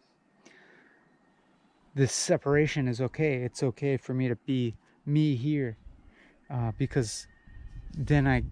this 1.96 2.14
separation 2.14 2.88
is 2.88 3.02
okay. 3.02 3.44
It's 3.44 3.64
okay 3.64 3.98
for 3.98 4.14
me 4.14 4.28
to 4.28 4.36
be 4.36 4.76
me 5.06 5.36
here 5.36 5.78
uh, 6.50 6.72
because 6.78 7.28
then 7.98 8.28
I, 8.28 8.44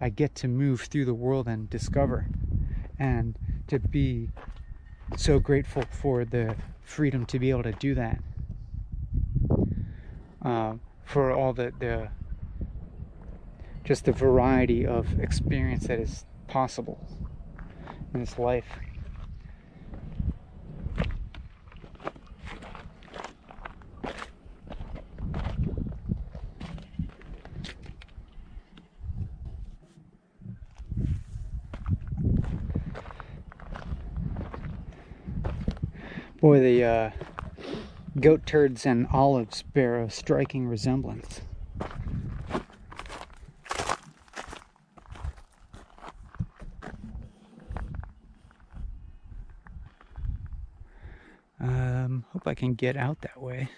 I 0.00 0.10
get 0.10 0.34
to 0.36 0.48
move 0.48 0.82
through 0.82 1.06
the 1.06 1.14
world 1.14 1.48
and 1.48 1.68
discover 1.70 2.26
and 2.98 3.36
to 3.68 3.78
be 3.78 4.28
so 5.16 5.38
grateful 5.38 5.84
for 5.90 6.24
the 6.24 6.54
freedom 6.82 7.26
to 7.26 7.38
be 7.38 7.50
able 7.50 7.62
to 7.62 7.72
do 7.72 7.94
that. 7.94 8.18
Uh, 10.42 10.74
for 11.04 11.32
all 11.32 11.52
the, 11.52 11.72
the 11.78 12.08
just 13.84 14.04
the 14.04 14.12
variety 14.12 14.86
of 14.86 15.18
experience 15.18 15.86
that 15.86 15.98
is 15.98 16.24
possible 16.46 17.06
in 18.14 18.20
this 18.20 18.38
life. 18.38 18.66
Boy, 36.40 36.58
the 36.58 36.84
uh, 36.84 37.10
goat 38.20 38.44
turds 38.44 38.84
and 38.84 39.06
olives 39.12 39.62
bear 39.62 40.02
a 40.02 40.10
striking 40.10 40.66
resemblance. 40.66 41.40
Hope 52.42 52.50
I 52.50 52.54
can 52.56 52.74
get 52.74 52.96
out 52.96 53.20
that 53.20 53.40
way. 53.40 53.70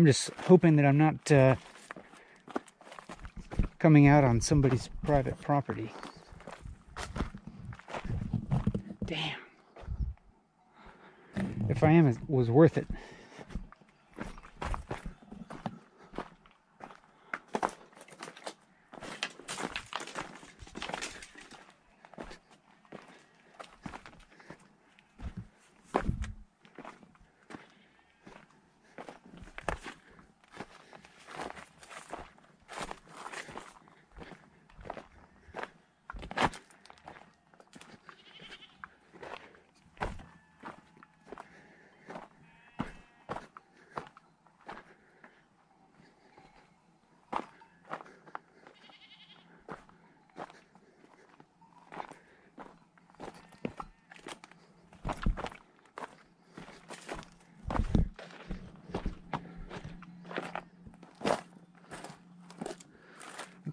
I'm 0.00 0.06
just 0.06 0.30
hoping 0.46 0.76
that 0.76 0.86
I'm 0.86 0.96
not 0.96 1.30
uh, 1.30 1.56
coming 3.78 4.06
out 4.06 4.24
on 4.24 4.40
somebody's 4.40 4.88
private 5.04 5.38
property. 5.42 5.92
Damn. 9.04 9.40
If 11.68 11.84
I 11.84 11.90
am, 11.90 12.06
it 12.08 12.16
was 12.28 12.50
worth 12.50 12.78
it. 12.78 12.86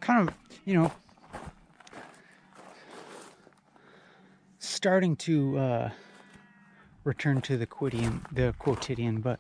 kind 0.08 0.30
of, 0.30 0.36
you 0.64 0.74
know, 0.74 0.90
starting 4.88 5.18
to 5.18 5.58
uh, 5.58 5.90
return 7.04 7.42
to 7.42 7.58
the 7.58 7.66
quotidian, 7.66 8.26
the 8.32 8.56
quotidian, 8.58 9.20
but 9.20 9.38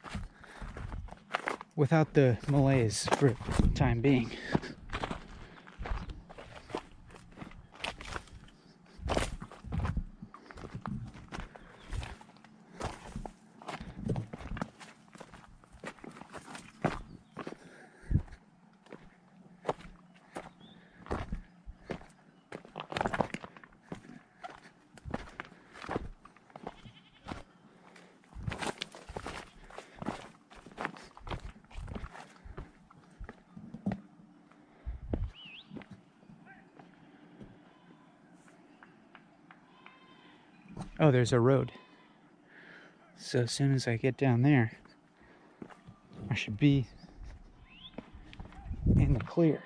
without 1.77 2.13
the 2.15 2.37
malaise 2.49 3.07
for 3.13 3.33
the 3.61 3.67
time 3.69 4.01
being. 4.01 4.29
Oh, 40.99 41.06
there's 41.17 41.33
a 41.33 41.39
road. 41.39 41.71
So 43.17 43.39
as 43.39 43.51
soon 43.51 43.73
as 43.73 43.87
I 43.87 43.97
get 43.97 44.17
down 44.17 44.43
there, 44.43 44.73
I 46.29 46.35
should 46.35 46.59
be 46.59 46.85
in 48.95 49.15
the 49.15 49.19
clear. 49.21 49.63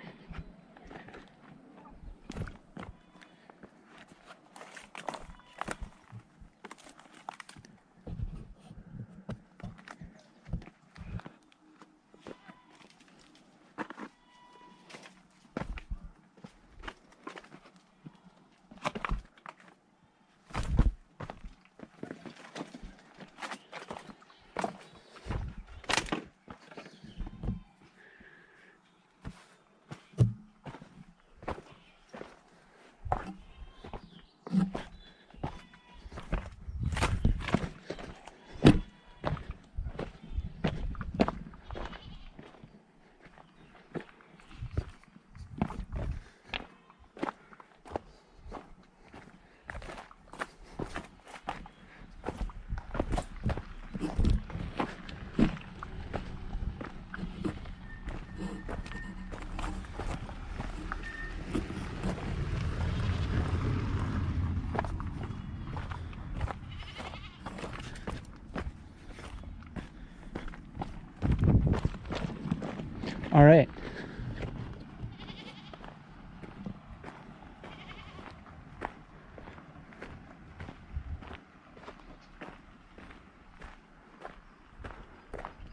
All 73.33 73.45
right. 73.45 73.69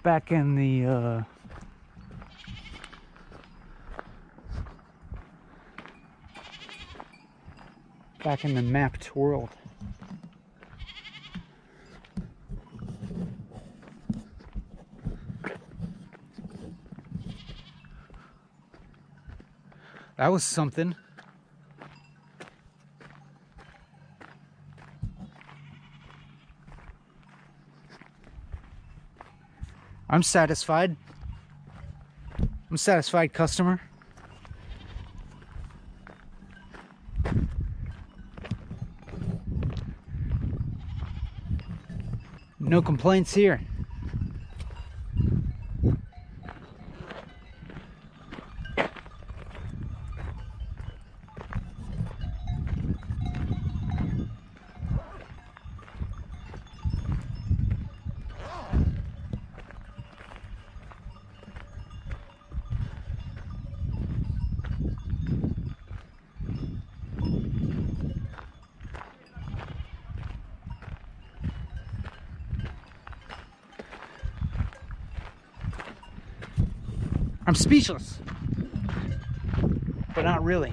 Back 0.09 0.33
in 0.33 0.55
the 0.55 0.87
uh, 0.87 1.23
back 8.25 8.43
in 8.47 8.55
the 8.55 8.63
mapped 8.63 9.15
world. 9.15 9.51
That 20.17 20.29
was 20.29 20.43
something. 20.43 20.95
I'm 30.19 30.25
satisfied. 30.25 30.97
I'm 32.69 32.77
satisfied 32.77 33.33
customer. 33.33 33.81
No 42.59 42.83
complaints 42.83 43.33
here. 43.33 43.61
I'm 77.49 77.55
speechless. 77.55 78.19
But 80.15 80.21
not 80.21 80.45
really. 80.45 80.71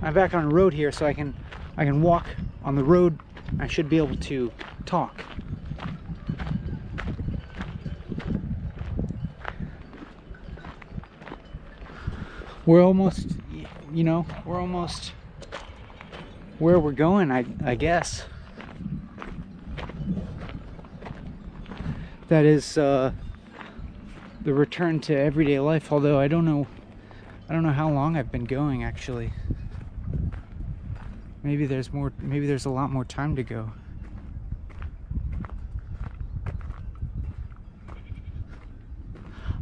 I'm 0.00 0.14
back 0.14 0.32
on 0.32 0.48
the 0.48 0.54
road 0.54 0.72
here 0.72 0.92
so 0.92 1.04
I 1.04 1.12
can 1.12 1.34
I 1.76 1.84
can 1.84 2.00
walk 2.00 2.26
on 2.64 2.74
the 2.74 2.82
road. 2.82 3.18
I 3.58 3.66
should 3.66 3.90
be 3.90 3.98
able 3.98 4.16
to 4.16 4.50
talk. 4.86 5.22
We're 12.64 12.82
almost 12.82 13.36
you 13.92 14.04
know, 14.04 14.24
we're 14.46 14.58
almost 14.58 15.12
where 16.58 16.80
we're 16.80 16.92
going, 16.92 17.30
I 17.30 17.44
I 17.62 17.74
guess. 17.74 18.24
That 22.30 22.44
is 22.44 22.78
uh, 22.78 23.10
the 24.42 24.54
return 24.54 25.00
to 25.00 25.14
everyday 25.14 25.58
life. 25.58 25.92
Although 25.92 26.18
I 26.18 26.28
don't 26.28 26.44
know, 26.44 26.68
I 27.48 27.52
don't 27.52 27.64
know 27.64 27.72
how 27.72 27.90
long 27.90 28.16
I've 28.16 28.30
been 28.30 28.44
going 28.44 28.84
actually. 28.84 29.32
Maybe 31.42 31.66
there's 31.66 31.92
more. 31.92 32.12
Maybe 32.20 32.46
there's 32.46 32.66
a 32.66 32.70
lot 32.70 32.92
more 32.92 33.04
time 33.04 33.34
to 33.34 33.42
go. 33.42 33.72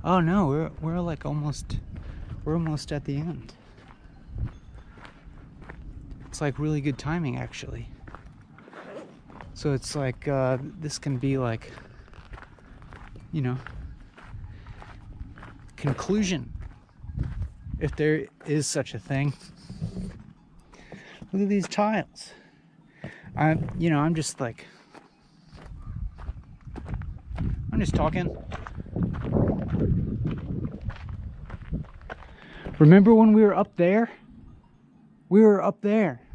Oh 0.05 0.21
no, 0.21 0.47
we're 0.47 0.71
we're 0.83 1.01
like 1.01 1.25
almost, 1.25 1.79
we're 2.45 2.55
almost 2.55 2.93
at 2.93 3.07
the 3.07 3.17
end. 3.17 3.55
It's 6.27 6.43
like 6.43 6.59
really 6.59 6.83
good 6.83 6.99
timing 6.99 7.39
actually. 7.39 7.89
So 9.55 9.73
it's 9.73 9.97
like 9.97 10.29
uh, 10.29 10.59
this 10.81 10.99
can 10.99 11.17
be 11.17 11.39
like 11.39 11.73
you 13.33 13.43
know, 13.43 13.57
conclusion, 15.77 16.53
if 17.79 17.95
there 17.97 18.27
is 18.47 18.67
such 18.67 18.95
a 18.95 18.99
thing. 18.99 19.33
Look 21.33 21.43
at 21.43 21.49
these 21.49 21.69
tiles. 21.69 22.33
I'm, 23.37 23.71
you 23.79 23.91
know, 23.91 23.99
I'm 23.99 24.15
just 24.15 24.41
like, 24.41 24.67
I'm 27.73 27.79
just 27.79 27.95
talking. 27.95 28.37
Remember 32.79 33.15
when 33.15 33.33
we 33.33 33.43
were 33.43 33.55
up 33.55 33.77
there? 33.77 34.11
We 35.29 35.43
were 35.43 35.63
up 35.63 35.81
there. 35.83 36.28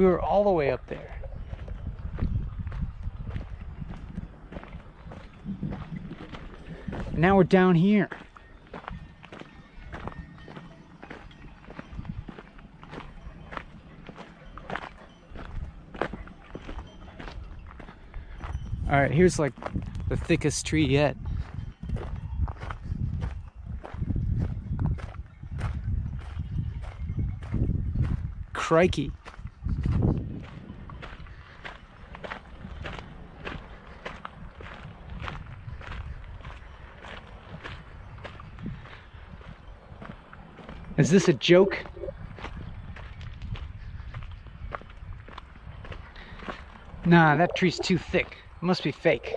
We 0.00 0.06
were 0.06 0.18
all 0.18 0.44
the 0.44 0.50
way 0.50 0.70
up 0.70 0.86
there. 0.86 1.14
Now 7.12 7.36
we're 7.36 7.44
down 7.44 7.74
here. 7.74 8.08
All 18.88 18.98
right, 18.98 19.10
here's 19.10 19.38
like 19.38 19.52
the 20.08 20.16
thickest 20.16 20.64
tree 20.64 20.86
yet. 20.86 21.14
Crikey. 28.54 29.12
Is 41.10 41.24
this 41.24 41.28
a 41.28 41.32
joke? 41.32 41.76
Nah, 47.04 47.34
that 47.34 47.56
tree's 47.56 47.80
too 47.80 47.98
thick. 47.98 48.36
It 48.62 48.64
must 48.64 48.84
be 48.84 48.92
fake. 48.92 49.34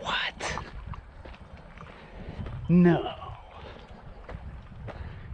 What? 0.00 0.56
No. 2.70 3.12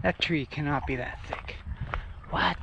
That 0.03 0.19
tree 0.19 0.45
cannot 0.47 0.85
be 0.85 0.97
that 0.97 1.21
thick. 1.29 1.55
What? 2.31 2.59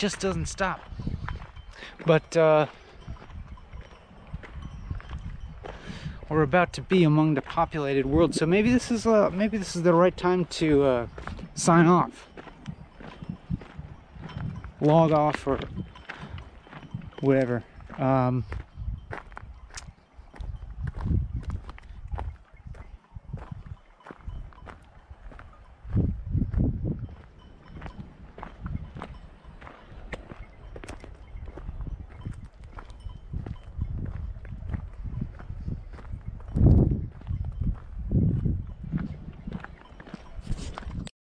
Just 0.00 0.18
doesn't 0.18 0.46
stop. 0.46 0.80
But 2.06 2.34
uh, 2.34 2.66
we're 6.30 6.42
about 6.42 6.72
to 6.72 6.80
be 6.80 7.04
among 7.04 7.34
the 7.34 7.42
populated 7.42 8.06
world, 8.06 8.34
so 8.34 8.46
maybe 8.46 8.72
this 8.72 8.90
is 8.90 9.06
uh, 9.06 9.28
maybe 9.30 9.58
this 9.58 9.76
is 9.76 9.82
the 9.82 9.92
right 9.92 10.16
time 10.16 10.46
to 10.46 10.84
uh, 10.84 11.06
sign 11.54 11.86
off, 11.86 12.28
log 14.80 15.12
off, 15.12 15.46
or 15.46 15.60
whatever. 17.20 17.62
Um, 17.98 18.44